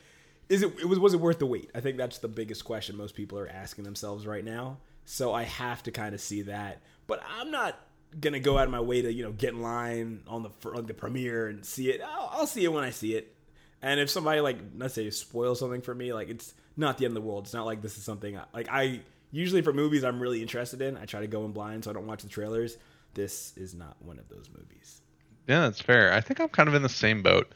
is 0.49 0.63
it? 0.63 0.73
It 0.81 0.87
was. 0.87 0.99
Was 0.99 1.13
it 1.13 1.21
worth 1.21 1.41
the 1.41 1.45
wait? 1.45 1.71
I 1.75 1.81
think 1.81 1.99
that's 1.99 2.17
the 2.17 2.29
biggest 2.29 2.65
question 2.65 2.97
most 2.97 3.15
people 3.15 3.39
are 3.39 3.49
asking 3.49 3.85
themselves 3.85 4.27
right 4.27 4.45
now. 4.45 4.79
So 5.05 5.35
I 5.35 5.43
have 5.43 5.83
to 5.83 5.91
kind 5.91 6.15
of 6.15 6.21
see 6.23 6.41
that. 6.43 6.81
But 7.07 7.21
I'm 7.39 7.51
not 7.51 7.79
gonna 8.19 8.41
go 8.41 8.59
out 8.59 8.65
of 8.65 8.71
my 8.71 8.81
way 8.81 9.03
to 9.03 9.13
you 9.13 9.23
know 9.23 9.33
get 9.33 9.55
in 9.55 9.63
line 9.63 10.23
on 10.27 10.43
the 10.43 10.51
for, 10.61 10.75
like 10.75 10.87
the 10.87 10.95
premiere 10.95 11.49
and 11.49 11.65
see 11.65 11.91
it. 11.91 12.01
I'll, 12.01 12.31
I'll 12.33 12.47
see 12.47 12.65
it 12.65 12.73
when 12.73 12.85
I 12.85 12.91
see 12.91 13.15
it. 13.15 13.35
And 13.83 14.01
if 14.01 14.11
somebody 14.11 14.41
like 14.41 14.59
let's 14.77 14.95
say 14.95 15.09
spoils 15.11 15.61
something 15.61 15.83
for 15.83 15.95
me, 15.95 16.13
like 16.13 16.29
it's 16.29 16.55
not 16.77 16.99
the 16.99 17.05
end 17.05 17.17
of 17.17 17.23
the 17.23 17.29
world. 17.29 17.45
It's 17.45 17.55
not 17.55 17.67
like 17.67 17.83
this 17.83 17.99
is 17.99 18.05
something 18.05 18.37
I, 18.37 18.45
like 18.53 18.69
I 18.71 19.01
usually 19.31 19.63
for 19.63 19.73
movies 19.73 20.05
I'm 20.05 20.21
really 20.21 20.43
interested 20.43 20.81
in. 20.81 20.97
I 20.97 21.05
try 21.05 21.21
to 21.21 21.27
go 21.27 21.45
in 21.45 21.53
blind 21.53 21.85
so 21.85 21.91
I 21.91 21.95
don't 21.95 22.07
watch 22.07 22.23
the 22.23 22.29
trailers. 22.29 22.77
This 23.15 23.53
is 23.57 23.75
not 23.75 23.97
one 24.01 24.19
of 24.19 24.29
those 24.29 24.49
movies. 24.57 25.01
Yeah, 25.47 25.61
that's 25.61 25.81
fair. 25.81 26.13
I 26.13 26.21
think 26.21 26.41
I'm 26.41 26.49
kind 26.49 26.69
of 26.69 26.75
in 26.75 26.83
the 26.83 26.89
same 26.89 27.23
boat. 27.23 27.53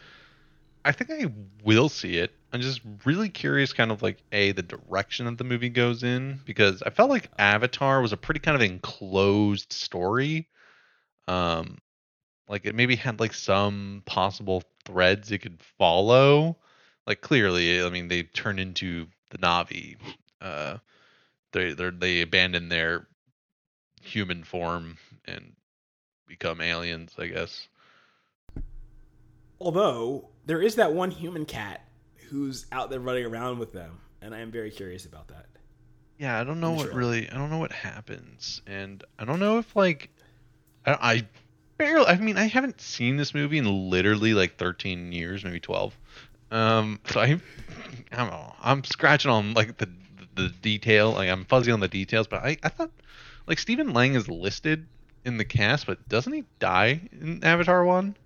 I 0.85 0.93
think 0.93 1.11
I 1.11 1.33
will 1.63 1.89
see 1.89 2.17
it. 2.17 2.33
I'm 2.53 2.61
just 2.61 2.83
really 3.07 3.31
curious, 3.31 3.73
kind 3.73 3.91
of 3.91 4.03
like 4.03 4.23
a 4.31 4.53
the 4.53 4.63
direction 4.63 5.25
that 5.25 5.39
the 5.39 5.45
movie 5.45 5.71
goes 5.71 6.03
in 6.03 6.41
because 6.45 6.83
I 6.83 6.91
felt 6.91 7.09
like 7.09 7.31
Avatar 7.39 8.03
was 8.03 8.13
a 8.13 8.17
pretty 8.17 8.41
kind 8.41 8.55
of 8.55 8.61
enclosed 8.61 9.73
story. 9.73 10.49
Um, 11.27 11.79
like 12.49 12.67
it 12.67 12.75
maybe 12.75 12.95
had 12.95 13.21
like 13.21 13.33
some 13.33 14.03
possible 14.05 14.63
threads 14.85 15.33
it 15.33 15.39
could 15.39 15.61
follow. 15.79 16.59
Like 17.07 17.23
clearly, 17.23 17.83
I 17.83 17.89
mean, 17.89 18.09
they 18.09 18.25
turn 18.25 18.59
into 18.59 19.07
the 19.31 19.39
Na'vi. 19.39 19.97
Uh, 20.43 20.77
they 21.53 21.73
they 21.73 21.91
they 21.91 22.21
abandon 22.21 22.69
their 22.69 23.07
human 24.03 24.45
form 24.45 24.99
and 25.25 25.55
become 26.27 26.61
aliens, 26.61 27.15
I 27.17 27.29
guess. 27.29 27.69
Although 29.59 30.29
there 30.45 30.61
is 30.61 30.75
that 30.75 30.93
one 30.93 31.11
human 31.11 31.47
cat 31.47 31.83
who's 32.33 32.65
out 32.73 32.89
there 32.89 32.99
running 32.99 33.27
around 33.27 33.59
with 33.59 33.73
them, 33.73 34.01
and 34.23 34.35
I 34.35 34.41
am 34.41 34.51
very 34.51 34.71
curious 34.71 35.05
about 35.05 35.29
that. 35.29 35.47
Yeah, 36.19 36.41
I 36.41 36.45
don't 36.45 36.61
know 36.61 36.73
what 36.73 36.93
really. 36.93 37.29
I 37.29 37.35
don't 37.35 37.51
know 37.51 37.59
what 37.59 37.73
happens, 37.73 38.63
and 38.67 39.05
I 39.19 39.25
don't 39.25 39.39
know 39.39 39.59
if 39.59 39.77
like, 39.77 40.09
I, 40.87 40.93
I 40.93 41.29
barely. 41.77 42.07
I 42.07 42.17
mean, 42.17 42.39
I 42.39 42.47
haven't 42.47 42.81
seen 42.81 43.17
this 43.17 43.35
movie 43.35 43.59
in 43.59 43.91
literally 43.91 44.33
like 44.33 44.57
13 44.57 45.13
years, 45.13 45.45
maybe 45.45 45.61
12. 45.61 45.97
Um, 46.51 47.01
so 47.07 47.21
I, 47.21 47.41
I 48.13 48.17
don't 48.17 48.31
know. 48.31 48.55
I'm 48.63 48.83
scratching 48.85 49.31
on 49.31 49.53
like 49.55 49.77
the 49.77 49.89
the 50.35 50.49
detail. 50.63 51.13
Like 51.13 51.29
I'm 51.29 51.45
fuzzy 51.45 51.71
on 51.71 51.81
the 51.81 51.89
details, 51.89 52.27
but 52.27 52.43
I 52.43 52.57
I 52.63 52.71
thought 52.71 52.91
like 53.47 53.59
Stephen 53.59 53.93
Lang 53.93 54.15
is 54.15 54.29
listed 54.29 54.87
in 55.25 55.37
the 55.37 55.45
cast, 55.45 55.87
but 55.87 56.09
doesn't 56.09 56.33
he 56.33 56.45
die 56.59 57.09
in 57.13 57.45
Avatar 57.45 57.85
one? 57.85 58.17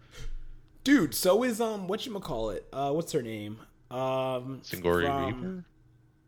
Dude, 0.84 1.14
so 1.14 1.42
is 1.42 1.60
um 1.60 1.88
what 1.88 2.06
you 2.06 2.18
call 2.20 2.50
it? 2.50 2.68
Uh 2.72 2.92
what's 2.92 3.10
her 3.12 3.22
name? 3.22 3.58
Um 3.90 4.60
Sigourney 4.62 5.06
from- 5.06 5.34
Reaper. 5.42 5.64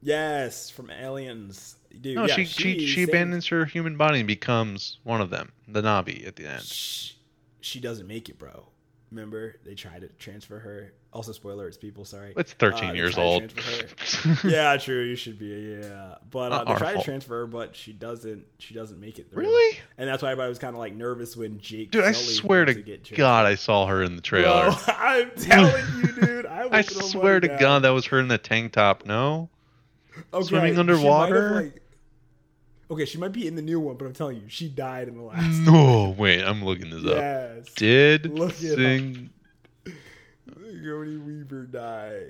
Yes, 0.00 0.70
from 0.70 0.90
Aliens. 0.90 1.76
Dude, 2.00 2.14
No, 2.16 2.26
yeah, 2.26 2.34
she 2.36 2.44
she 2.44 2.78
she 2.86 2.94
saved- 2.96 3.08
abandons 3.10 3.46
her 3.48 3.64
human 3.64 3.96
body 3.96 4.20
and 4.20 4.28
becomes 4.28 4.98
one 5.02 5.20
of 5.20 5.30
them, 5.30 5.50
the 5.66 5.82
Na'vi 5.82 6.26
at 6.26 6.36
the 6.36 6.46
end. 6.46 6.62
She, 6.62 7.14
she 7.60 7.80
doesn't 7.80 8.06
make 8.06 8.28
it, 8.28 8.38
bro. 8.38 8.68
Remember, 9.10 9.56
they 9.64 9.74
tried 9.74 10.02
to 10.02 10.08
transfer 10.18 10.58
her. 10.58 10.92
Also, 11.12 11.32
spoiler, 11.32 11.66
it's 11.66 11.78
people. 11.78 12.04
Sorry. 12.04 12.34
It's 12.36 12.52
13 12.52 12.90
Uh, 12.90 12.92
years 12.92 13.16
old. 13.16 13.52
yeah, 14.44 14.76
true. 14.76 15.02
You 15.02 15.16
should 15.16 15.38
be. 15.38 15.78
Yeah, 15.80 16.16
but 16.30 16.52
uh, 16.52 16.64
they 16.64 16.74
try 16.74 16.94
to 16.94 17.02
transfer 17.02 17.40
her, 17.40 17.46
but 17.46 17.74
she 17.74 17.94
doesn't. 17.94 18.44
She 18.58 18.74
doesn't 18.74 19.00
make 19.00 19.18
it. 19.18 19.30
Through. 19.30 19.44
Really? 19.44 19.78
And 19.96 20.06
that's 20.06 20.22
why 20.22 20.30
everybody 20.32 20.50
was 20.50 20.58
kind 20.58 20.74
of 20.74 20.78
like 20.78 20.94
nervous 20.94 21.36
when 21.36 21.58
Jake. 21.58 21.90
Dude, 21.90 22.04
I 22.04 22.12
swear 22.12 22.66
to 22.66 22.74
get. 22.74 23.10
God, 23.14 23.46
I 23.46 23.54
saw 23.54 23.86
her 23.86 24.02
in 24.02 24.16
the 24.16 24.22
trailer. 24.22 24.64
Bro, 24.70 24.76
I'm 24.88 25.30
telling 25.30 25.84
you, 25.96 26.12
dude. 26.12 26.46
I, 26.46 26.68
I 26.72 26.82
swear 26.82 27.40
to 27.40 27.48
God, 27.48 27.80
that 27.82 27.90
was 27.90 28.04
her 28.06 28.20
in 28.20 28.28
the 28.28 28.38
tank 28.38 28.72
top. 28.72 29.06
No, 29.06 29.48
Okay, 30.34 30.46
swimming 30.46 30.74
she 30.74 30.76
might 30.76 30.88
have, 30.88 30.90
underwater? 30.90 31.72
Like- 32.88 32.96
okay, 32.96 33.04
she 33.04 33.18
might 33.18 33.32
be 33.32 33.46
in 33.46 33.54
the 33.54 33.62
new 33.62 33.80
one, 33.80 33.96
but 33.96 34.06
I'm 34.06 34.12
telling 34.12 34.36
you, 34.36 34.42
she 34.48 34.68
died 34.68 35.08
in 35.08 35.16
the 35.16 35.22
last. 35.22 35.42
Mm. 35.44 35.66
no. 35.66 35.72
Oh, 35.74 36.10
wait, 36.10 36.42
I'm 36.42 36.64
looking 36.64 36.90
this 36.90 37.04
up. 37.04 37.16
Yes. 37.18 37.72
Did 37.74 38.26
Look 38.38 38.54
it 38.62 38.72
up. 38.72 38.76
Sing 38.78 39.30
Sigourney 40.64 41.16
Weaver 41.18 41.64
die? 41.64 42.20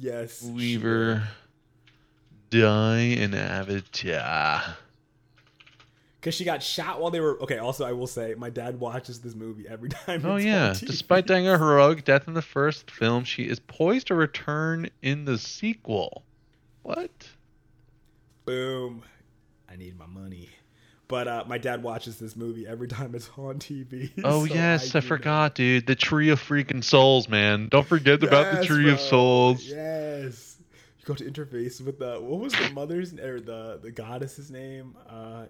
Yes. 0.00 0.42
she 0.42 0.50
Weaver 0.50 1.22
die 2.50 2.98
in 3.00 3.34
Avatar? 3.34 4.62
Because 6.20 6.34
she 6.36 6.44
got 6.44 6.62
shot 6.62 7.00
while 7.00 7.10
they 7.10 7.18
were. 7.18 7.40
Okay, 7.42 7.58
also, 7.58 7.84
I 7.84 7.92
will 7.92 8.06
say, 8.06 8.34
my 8.38 8.48
dad 8.48 8.78
watches 8.78 9.20
this 9.20 9.34
movie 9.34 9.66
every 9.68 9.88
time. 10.06 10.24
Oh 10.24 10.36
yeah. 10.36 10.72
Despite 10.78 11.26
dying 11.26 11.48
a 11.48 11.58
heroic 11.58 12.04
death 12.04 12.28
in 12.28 12.34
the 12.34 12.42
first 12.42 12.90
film, 12.92 13.24
she 13.24 13.42
is 13.48 13.58
poised 13.58 14.06
to 14.06 14.14
return 14.14 14.88
in 15.02 15.24
the 15.24 15.36
sequel. 15.36 16.22
What? 16.84 17.10
Boom. 18.44 19.02
I 19.72 19.76
need 19.76 19.98
my 19.98 20.06
money. 20.06 20.50
But 21.08 21.28
uh, 21.28 21.44
my 21.46 21.58
dad 21.58 21.82
watches 21.82 22.18
this 22.18 22.36
movie 22.36 22.66
every 22.66 22.88
time 22.88 23.14
it's 23.14 23.28
on 23.36 23.58
TV. 23.58 24.10
Oh 24.24 24.46
so 24.46 24.54
yes, 24.54 24.94
I, 24.94 25.00
know. 25.00 25.06
forgot, 25.06 25.54
dude. 25.54 25.86
The 25.86 25.94
Tree 25.94 26.30
of 26.30 26.40
Freaking 26.40 26.82
Souls, 26.82 27.28
man. 27.28 27.68
Don't 27.70 27.86
forget 27.86 28.22
about 28.22 28.52
the 28.52 28.58
Yes, 28.58 28.66
Tree 28.66 28.90
of. 28.90 29.00
Souls. 29.00 29.64
Yes. 29.64 30.56
You 31.00 31.04
got 31.06 31.18
to 31.18 31.24
interface 31.30 31.80
with 31.84 31.98
the 31.98 32.20
what 32.20 32.40
was 32.40 32.52
the 32.52 32.70
mother's 32.70 33.12
or 33.14 33.40
the 33.40 33.80
the 33.82 33.90
goddess's 33.90 34.50
name? 34.50 34.94
Uh, 35.08 35.46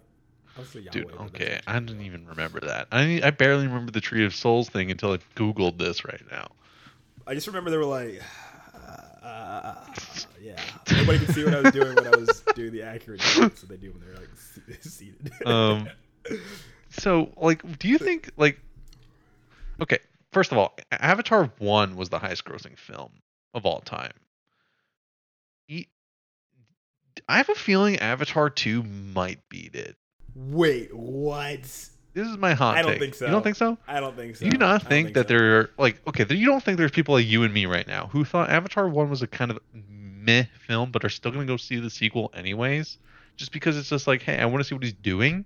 Eywa. 0.59 0.91
Dude, 0.91 1.13
okay, 1.13 1.61
I 1.67 1.79
didn't 1.79 2.03
even 2.03 2.27
remember 2.27 2.61
that. 2.61 2.89
I 2.91 3.21
I 3.23 3.31
barely 3.31 3.67
remember 3.67 3.93
the 3.93 4.01
Tree 4.01 4.25
of 4.25 4.35
Souls 4.35 4.69
thing 4.69 4.91
until 4.91 5.13
I 5.13 5.19
googled 5.37 5.79
this 5.79 6.05
right 6.05 6.23
now. 6.31 6.49
I 7.27 7.35
just 7.35 7.47
remember 7.47 7.71
they 7.71 7.77
were 7.77 7.85
like, 7.85 8.21
uh, 8.75 9.27
uh, 9.27 9.75
yeah. 10.43 10.61
Nobody 11.03 11.25
could 11.27 11.35
see 11.35 11.45
what 11.45 11.55
I 11.55 11.61
was 11.61 11.73
doing 11.73 11.95
when 11.95 12.07
I 12.07 12.17
was 12.17 12.43
doing 12.55 12.73
the 12.73 12.83
accurate 12.83 13.21
dance 13.21 13.61
that 13.61 13.69
they 13.69 13.77
do 13.77 13.91
when 13.93 14.01
they're 14.01 14.15
like 14.17 14.83
seated. 14.83 15.31
Um, 15.47 15.89
So, 16.91 17.33
like, 17.37 17.79
do 17.79 17.89
you 17.89 17.99
think 17.99 18.31
like 18.37 18.61
Okay, 19.81 19.99
first 20.33 20.53
of 20.53 20.59
all, 20.59 20.77
Avatar 20.93 21.51
1 21.59 21.97
was 21.97 22.11
the 22.11 22.19
highest 22.19 22.45
grossing 22.45 22.79
film 22.79 23.11
of 23.55 23.65
all 23.67 23.81
time. 23.81 24.13
E- 25.69 25.87
I 27.29 27.39
have 27.39 27.49
a 27.49 27.55
feeling 27.55 27.99
Avatar 27.99 28.51
2 28.51 28.83
might 28.83 29.41
beat 29.49 29.75
it. 29.75 29.97
Wait, 30.35 30.95
what? 30.95 31.63
This 32.15 32.29
is 32.29 32.37
my 32.37 32.53
hot 32.53 32.77
I 32.77 32.83
don't 32.83 32.93
take. 32.93 33.01
think 33.01 33.15
so. 33.15 33.25
You 33.25 33.33
don't 33.33 33.43
think 33.43 33.57
so? 33.57 33.79
I 33.89 33.99
don't 34.01 34.15
think 34.15 34.37
so. 34.37 34.45
Do 34.45 34.51
you 34.53 34.59
not 34.59 34.83
don't 34.83 34.89
think, 34.89 35.15
that 35.15 35.29
so. 35.29 35.35
there 35.35 35.59
are 35.61 35.71
like 35.79 36.01
okay? 36.07 36.27
You 36.35 36.47
don't 36.47 36.63
think 36.63 36.77
there's 36.77 36.91
people 36.91 37.15
like 37.15 37.27
you 37.27 37.43
and 37.43 37.53
me 37.55 37.65
right 37.65 37.87
now 37.87 38.09
who 38.13 38.25
thought 38.25 38.51
Avatar 38.51 38.87
one 38.89 39.09
was 39.09 39.23
a 39.23 39.27
kind 39.27 39.51
of 39.51 39.59
meh 40.23 40.45
film, 40.67 40.91
but 40.91 41.05
are 41.05 41.09
still 41.09 41.31
gonna 41.31 41.45
go 41.47 41.57
see 41.57 41.79
the 41.79 41.91
sequel 41.91 42.31
anyways, 42.35 42.99
just 43.37 43.53
because 43.53 43.77
it's 43.77 43.89
just 43.89 44.07
like, 44.07 44.23
hey, 44.23 44.39
I 44.39 44.47
want 44.47 44.63
to 44.63 44.65
see 44.65 44.75
what 44.75 44.85
he's 44.85 44.93
doing. 44.93 45.45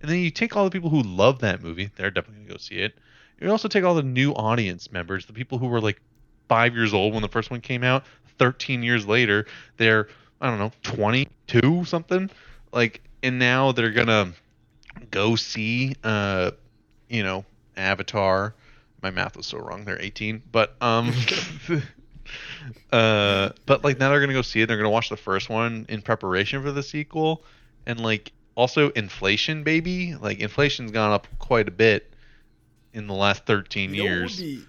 And 0.00 0.10
then 0.10 0.18
you 0.18 0.30
take 0.30 0.56
all 0.56 0.64
the 0.64 0.70
people 0.70 0.90
who 0.90 1.02
love 1.02 1.40
that 1.40 1.62
movie, 1.62 1.90
they're 1.96 2.10
definitely 2.10 2.44
gonna 2.44 2.54
go 2.54 2.58
see 2.58 2.76
it. 2.76 2.94
You 3.40 3.50
also 3.50 3.68
take 3.68 3.84
all 3.84 3.94
the 3.94 4.02
new 4.02 4.32
audience 4.32 4.92
members, 4.92 5.26
the 5.26 5.32
people 5.32 5.58
who 5.58 5.66
were 5.66 5.80
like 5.80 6.00
five 6.48 6.74
years 6.74 6.92
old 6.92 7.12
when 7.12 7.22
the 7.22 7.28
first 7.28 7.50
one 7.50 7.60
came 7.60 7.82
out. 7.82 8.04
Thirteen 8.38 8.82
years 8.82 9.06
later, 9.06 9.46
they're 9.76 10.08
I 10.40 10.48
don't 10.48 10.58
know, 10.58 10.72
twenty-two 10.82 11.84
something, 11.84 12.30
like, 12.72 13.02
and 13.22 13.38
now 13.38 13.72
they're 13.72 13.90
gonna 13.90 14.32
go 15.10 15.36
see 15.36 15.94
uh 16.04 16.50
you 17.08 17.22
know 17.22 17.44
avatar 17.76 18.54
my 19.02 19.10
math 19.10 19.36
was 19.36 19.46
so 19.46 19.58
wrong 19.58 19.84
they're 19.84 20.00
18 20.00 20.42
but 20.50 20.74
um 20.80 21.12
uh 22.92 23.50
but 23.66 23.84
like 23.84 23.98
now 23.98 24.08
they're 24.10 24.20
gonna 24.20 24.32
go 24.32 24.42
see 24.42 24.60
it 24.60 24.66
they're 24.66 24.76
gonna 24.76 24.90
watch 24.90 25.08
the 25.08 25.16
first 25.16 25.48
one 25.48 25.86
in 25.88 26.02
preparation 26.02 26.62
for 26.62 26.72
the 26.72 26.82
sequel 26.82 27.44
and 27.86 28.00
like 28.00 28.32
also 28.54 28.90
inflation 28.90 29.62
baby 29.62 30.14
like 30.16 30.38
inflation's 30.40 30.90
gone 30.90 31.12
up 31.12 31.26
quite 31.38 31.68
a 31.68 31.70
bit 31.72 32.12
in 32.92 33.06
the 33.06 33.14
last 33.14 33.46
13 33.46 33.94
You 33.94 34.02
know 34.02 34.08
years 34.08 34.36
would 34.36 34.44
be 34.44 34.62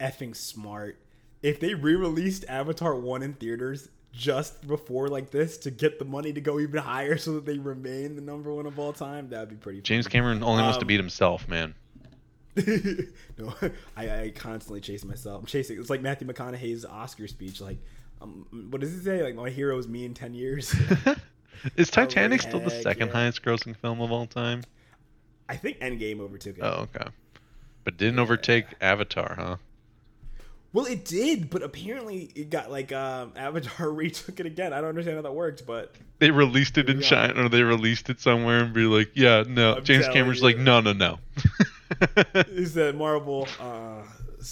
effing 0.00 0.34
smart 0.36 0.98
if 1.42 1.60
they 1.60 1.74
re-released 1.74 2.44
Avatar 2.48 2.94
one 2.96 3.22
in 3.22 3.34
theaters 3.34 3.88
just 4.12 4.66
before 4.66 5.06
like 5.08 5.30
this 5.30 5.58
to 5.58 5.70
get 5.70 5.98
the 6.00 6.04
money 6.04 6.32
to 6.32 6.40
go 6.40 6.58
even 6.58 6.80
higher 6.82 7.16
so 7.16 7.34
that 7.34 7.46
they 7.46 7.58
remain 7.58 8.16
the 8.16 8.22
number 8.22 8.52
one 8.52 8.66
of 8.66 8.78
all 8.78 8.92
time. 8.92 9.28
That'd 9.28 9.50
be 9.50 9.54
pretty. 9.54 9.80
james 9.82 10.06
funny. 10.06 10.12
cameron 10.12 10.42
only 10.42 10.62
wants 10.62 10.78
to 10.78 10.82
Um, 10.84 10.88
beat 10.88 10.98
himself 10.98 11.46
man 11.46 11.74
no, 13.38 13.54
I, 13.96 14.22
I 14.22 14.32
constantly 14.34 14.80
chase 14.80 15.04
myself. 15.04 15.40
I'm 15.40 15.46
chasing. 15.46 15.78
It's 15.78 15.90
like 15.90 16.02
Matthew 16.02 16.26
McConaughey's 16.26 16.84
Oscar 16.84 17.28
speech. 17.28 17.60
Like, 17.60 17.78
um, 18.20 18.68
what 18.70 18.80
does 18.80 18.92
he 18.92 18.98
say? 18.98 19.22
Like, 19.22 19.34
my 19.34 19.50
hero 19.50 19.78
is 19.78 19.88
me 19.88 20.04
in 20.04 20.14
ten 20.14 20.34
years. 20.34 20.74
is 21.76 21.90
titanic 21.90 22.42
still 22.42 22.60
the 22.60 22.70
second 22.70 23.08
yeah. 23.08 23.14
highest 23.14 23.42
grossing 23.42 23.76
film 23.76 24.00
of 24.00 24.12
all 24.12 24.26
time 24.26 24.62
I 25.48 25.56
think 25.56 25.80
Endgame 25.80 26.20
overtook 26.20 26.58
it. 26.58 26.62
oh 26.62 26.86
okay 26.94 27.10
but 27.84 27.96
didn't 27.96 28.18
overtake 28.18 28.66
avatar 28.80 29.34
huh 29.36 29.56
Well, 30.72 30.84
it 30.84 31.06
did, 31.06 31.48
but 31.48 31.62
apparently 31.62 32.30
it 32.34 32.50
got 32.50 32.70
like 32.70 32.92
um, 32.92 33.32
Avatar 33.36 33.90
retook 33.90 34.38
it 34.38 34.44
again. 34.44 34.74
I 34.74 34.80
don't 34.80 34.90
understand 34.90 35.16
how 35.16 35.22
that 35.22 35.32
worked, 35.32 35.64
but 35.66 35.94
they 36.18 36.30
released 36.30 36.76
it 36.76 36.90
in 36.90 37.00
China 37.00 37.44
or 37.44 37.48
they 37.48 37.62
released 37.62 38.10
it 38.10 38.20
somewhere 38.20 38.58
and 38.58 38.74
be 38.74 38.82
like, 38.82 39.10
yeah, 39.14 39.44
no. 39.48 39.76
I'm 39.76 39.84
James 39.84 40.06
Cameron's 40.08 40.40
you. 40.40 40.44
like, 40.44 40.58
no, 40.58 40.80
no, 40.80 40.92
no. 40.92 41.18
he 42.48 42.64
said 42.66 42.96
Marvel, 42.96 43.46
uh, 43.60 44.02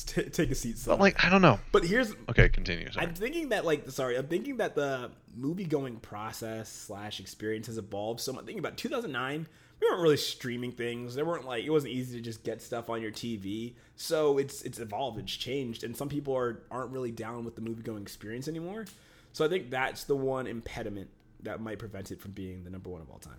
t- 0.06 0.22
take 0.24 0.50
a 0.50 0.54
seat, 0.54 0.78
son. 0.78 0.92
but 0.92 1.00
like, 1.00 1.24
I 1.24 1.28
don't 1.30 1.42
know. 1.42 1.58
but 1.72 1.84
here's 1.84 2.14
Okay, 2.28 2.48
continue. 2.48 2.90
Sorry. 2.90 3.06
I'm 3.06 3.14
thinking 3.14 3.50
that 3.50 3.64
like 3.64 3.90
sorry, 3.90 4.16
I'm 4.16 4.26
thinking 4.26 4.56
that 4.58 4.74
the 4.74 5.10
movie 5.36 5.64
going 5.64 5.96
process 5.96 6.70
slash 6.70 7.20
experience 7.20 7.66
has 7.66 7.78
evolved. 7.78 8.20
So 8.20 8.32
I'm 8.32 8.38
thinking 8.38 8.58
about 8.58 8.76
2009. 8.76 9.46
We 9.78 9.86
weren't 9.90 10.00
really 10.02 10.16
streaming 10.16 10.72
things. 10.72 11.14
There 11.14 11.26
weren't 11.26 11.44
like 11.44 11.64
it 11.64 11.70
wasn't 11.70 11.92
easy 11.92 12.16
to 12.16 12.22
just 12.22 12.42
get 12.42 12.62
stuff 12.62 12.88
on 12.88 13.02
your 13.02 13.12
TV. 13.12 13.74
So 13.96 14.38
it's 14.38 14.62
it's 14.62 14.78
evolved, 14.78 15.18
it's 15.18 15.34
changed, 15.34 15.84
and 15.84 15.94
some 15.96 16.08
people 16.08 16.34
are 16.34 16.62
aren't 16.70 16.92
really 16.92 17.10
down 17.12 17.44
with 17.44 17.56
the 17.56 17.60
movie 17.60 17.82
going 17.82 18.02
experience 18.02 18.48
anymore. 18.48 18.86
So 19.32 19.44
I 19.44 19.48
think 19.48 19.70
that's 19.70 20.04
the 20.04 20.16
one 20.16 20.46
impediment 20.46 21.10
that 21.42 21.60
might 21.60 21.78
prevent 21.78 22.10
it 22.10 22.20
from 22.20 22.30
being 22.32 22.64
the 22.64 22.70
number 22.70 22.88
one 22.88 23.02
of 23.02 23.10
all 23.10 23.18
time. 23.18 23.36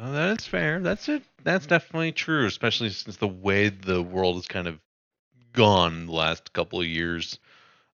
Oh, 0.00 0.12
that's 0.12 0.46
fair. 0.46 0.80
That's 0.80 1.08
it. 1.08 1.22
That's 1.44 1.66
definitely 1.66 2.12
true, 2.12 2.46
especially 2.46 2.90
since 2.90 3.18
the 3.18 3.28
way 3.28 3.68
the 3.68 4.02
world 4.02 4.36
has 4.36 4.48
kind 4.48 4.66
of 4.66 4.80
gone 5.52 6.06
the 6.06 6.12
last 6.12 6.52
couple 6.52 6.80
of 6.80 6.86
years. 6.86 7.38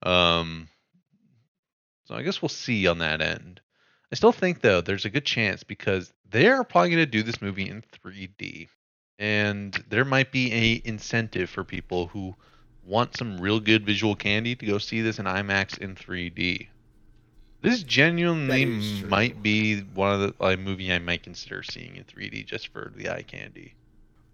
Um, 0.02 0.68
So 2.06 2.14
I 2.14 2.22
guess 2.22 2.40
we'll 2.40 2.48
see 2.48 2.86
on 2.86 2.98
that 2.98 3.20
end. 3.20 3.60
I 4.12 4.16
still 4.16 4.32
think 4.32 4.60
though 4.60 4.80
there's 4.80 5.04
a 5.04 5.10
good 5.10 5.26
chance 5.26 5.64
because 5.64 6.12
they're 6.30 6.64
probably 6.64 6.90
going 6.90 7.02
to 7.04 7.06
do 7.06 7.22
this 7.22 7.42
movie 7.42 7.68
in 7.68 7.82
3D, 7.82 8.68
and 9.18 9.72
there 9.88 10.04
might 10.04 10.32
be 10.32 10.52
a 10.52 10.82
incentive 10.84 11.50
for 11.50 11.64
people 11.64 12.06
who 12.08 12.36
want 12.82 13.16
some 13.16 13.38
real 13.40 13.60
good 13.60 13.84
visual 13.86 14.14
candy 14.16 14.54
to 14.56 14.66
go 14.66 14.78
see 14.78 15.00
this 15.02 15.18
in 15.18 15.26
IMAX 15.26 15.78
in 15.78 15.94
3D. 15.94 16.68
This 17.64 17.82
genuinely 17.82 18.64
That 18.64 18.70
is 18.72 19.00
true. 19.00 19.08
might 19.08 19.42
be 19.42 19.80
one 19.80 20.12
of 20.12 20.20
the 20.20 20.34
like, 20.38 20.58
movie 20.58 20.92
I 20.92 20.98
might 20.98 21.22
consider 21.22 21.62
seeing 21.62 21.96
in 21.96 22.04
3D 22.04 22.46
just 22.46 22.68
for 22.68 22.92
the 22.94 23.08
eye 23.08 23.22
candy. 23.22 23.74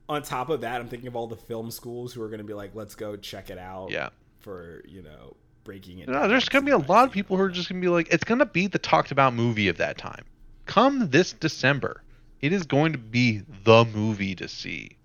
On 0.09 0.23
top 0.23 0.49
of 0.49 0.63
that, 0.63 0.81
I'm 0.81 0.89
thinking 0.89 1.07
of 1.07 1.15
all 1.15 1.29
the 1.29 1.37
film 1.37 1.71
schools 1.71 2.13
who 2.13 2.23
are 2.23 2.29
going 2.29 2.39
to 2.39 2.45
be 2.45 2.55
like, 2.55 2.75
"Let's 2.75 2.97
go 2.97 3.17
check 3.17 3.49
it 3.49 3.59
out." 3.59 3.91
Yeah. 3.91 4.09
For 4.41 4.83
you 4.89 5.03
know, 5.03 5.37
breaking 5.63 6.01
it. 6.01 6.09
No, 6.09 6.15
down 6.15 6.29
there's 6.29 6.49
gonna 6.49 6.65
be 6.65 6.73
a 6.73 6.79
lot 6.79 7.05
of 7.05 7.13
people 7.13 7.37
who 7.37 7.43
are 7.45 7.49
just 7.49 7.69
gonna 7.69 7.81
be 7.81 7.89
like, 7.89 8.09
it's 8.13 8.25
gonna 8.25 8.47
be 8.47 8.67
the 8.67 8.79
talked 8.79 9.13
about 9.13 9.35
movie 9.35 9.69
of 9.69 9.77
that 9.77 9.99
time. 9.99 10.25
Come 10.67 11.11
this 11.11 11.33
December, 11.33 12.03
it 12.41 12.53
is 12.53 12.65
going 12.65 12.93
to 12.93 12.99
be 12.99 13.43
the 13.65 13.85
movie 13.85 14.35
to 14.35 14.49
see 14.49 14.97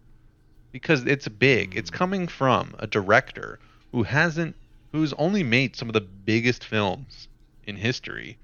because 0.71 1.05
it's 1.05 1.27
big. 1.27 1.75
It's 1.75 1.89
hmm. 1.89 1.95
coming 1.95 2.27
from 2.27 2.75
a 2.79 2.87
director 2.87 3.59
who 3.91 4.03
hasn't, 4.03 4.55
who's 4.91 5.13
only 5.13 5.43
made 5.43 5.75
some 5.75 5.89
of 5.89 5.93
the 5.93 6.01
biggest 6.01 6.63
films 6.63 7.27
in 7.67 7.75
history 7.75 8.37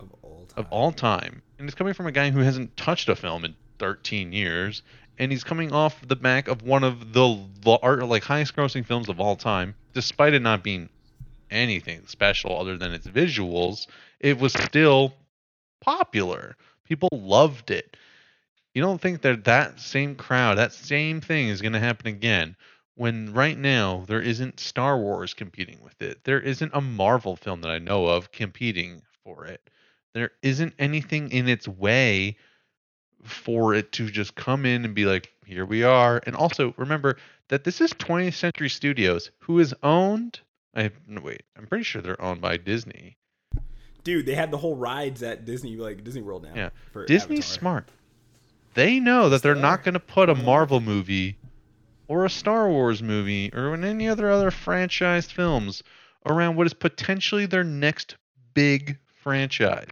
of 0.00 0.10
all 0.22 0.46
time. 0.46 0.64
of 0.64 0.66
all 0.70 0.92
time, 0.92 1.42
and 1.58 1.68
it's 1.68 1.74
coming 1.74 1.94
from 1.94 2.06
a 2.06 2.12
guy 2.12 2.30
who 2.30 2.40
hasn't 2.40 2.76
touched 2.76 3.08
a 3.08 3.16
film 3.16 3.44
in 3.44 3.54
13 3.78 4.32
years, 4.32 4.82
and 5.18 5.30
he's 5.30 5.44
coming 5.44 5.72
off 5.72 6.06
the 6.06 6.16
back 6.16 6.48
of 6.48 6.62
one 6.62 6.84
of 6.84 7.12
the 7.12 7.26
like 8.04 8.24
highest 8.24 8.56
grossing 8.56 8.84
films 8.84 9.08
of 9.08 9.20
all 9.20 9.36
time, 9.36 9.74
despite 9.94 10.34
it 10.34 10.42
not 10.42 10.62
being 10.62 10.88
anything 11.50 12.06
special 12.06 12.58
other 12.58 12.76
than 12.78 12.92
its 12.92 13.06
visuals. 13.06 13.86
It 14.20 14.38
was 14.38 14.52
still 14.52 15.14
popular. 15.80 16.56
People 16.84 17.10
loved 17.12 17.70
it. 17.70 17.96
You 18.74 18.80
don't 18.80 19.00
think 19.00 19.20
that 19.22 19.44
that 19.44 19.80
same 19.80 20.14
crowd, 20.14 20.56
that 20.56 20.72
same 20.72 21.20
thing 21.20 21.48
is 21.48 21.60
going 21.60 21.74
to 21.74 21.80
happen 21.80 22.06
again 22.06 22.56
when 22.94 23.32
right 23.32 23.58
now 23.58 24.04
there 24.06 24.20
isn't 24.20 24.60
Star 24.60 24.98
Wars 24.98 25.34
competing 25.34 25.78
with 25.82 26.00
it. 26.02 26.24
There 26.24 26.40
isn't 26.40 26.72
a 26.74 26.80
Marvel 26.80 27.36
film 27.36 27.62
that 27.62 27.70
I 27.70 27.78
know 27.78 28.06
of 28.06 28.32
competing 28.32 29.02
for 29.24 29.46
it. 29.46 29.70
There 30.14 30.30
isn't 30.42 30.74
anything 30.78 31.30
in 31.30 31.48
its 31.48 31.66
way 31.66 32.36
for 33.22 33.74
it 33.74 33.92
to 33.92 34.10
just 34.10 34.34
come 34.34 34.66
in 34.66 34.84
and 34.84 34.94
be 34.94 35.06
like, 35.06 35.32
here 35.46 35.64
we 35.64 35.84
are. 35.84 36.20
And 36.26 36.36
also 36.36 36.74
remember 36.76 37.16
that 37.48 37.64
this 37.64 37.80
is 37.80 37.92
20th 37.94 38.34
Century 38.34 38.68
Studios, 38.68 39.30
who 39.38 39.58
is 39.58 39.74
owned. 39.82 40.40
I 40.74 40.90
wait. 41.08 41.42
I'm 41.56 41.66
pretty 41.66 41.84
sure 41.84 42.02
they're 42.02 42.20
owned 42.20 42.40
by 42.40 42.56
Disney. 42.56 43.16
Dude, 44.04 44.26
they 44.26 44.34
had 44.34 44.50
the 44.50 44.58
whole 44.58 44.76
rides 44.76 45.22
at 45.22 45.44
Disney, 45.44 45.76
like 45.76 46.02
Disney 46.02 46.22
World 46.22 46.42
now. 46.42 46.52
Yeah. 46.54 46.70
for 46.92 47.06
Disney's 47.06 47.40
Avatar. 47.40 47.58
smart. 47.58 47.88
They 48.74 49.00
know 49.00 49.28
that 49.28 49.42
they're 49.42 49.54
not 49.54 49.84
going 49.84 49.94
to 49.94 50.00
put 50.00 50.28
a. 50.28 50.34
Marvel 50.34 50.80
movie 50.80 51.36
or 52.08 52.24
a 52.24 52.30
Star 52.30 52.68
Wars 52.68 53.02
movie 53.02 53.52
or 53.52 53.74
in 53.74 53.84
any 53.84 54.08
other 54.08 54.30
other 54.30 54.50
franchised 54.50 55.32
films 55.32 55.82
around 56.26 56.56
what 56.56 56.66
is 56.66 56.74
potentially 56.74 57.46
their 57.46 57.64
next 57.64 58.16
big 58.54 58.98
franchise. 59.22 59.88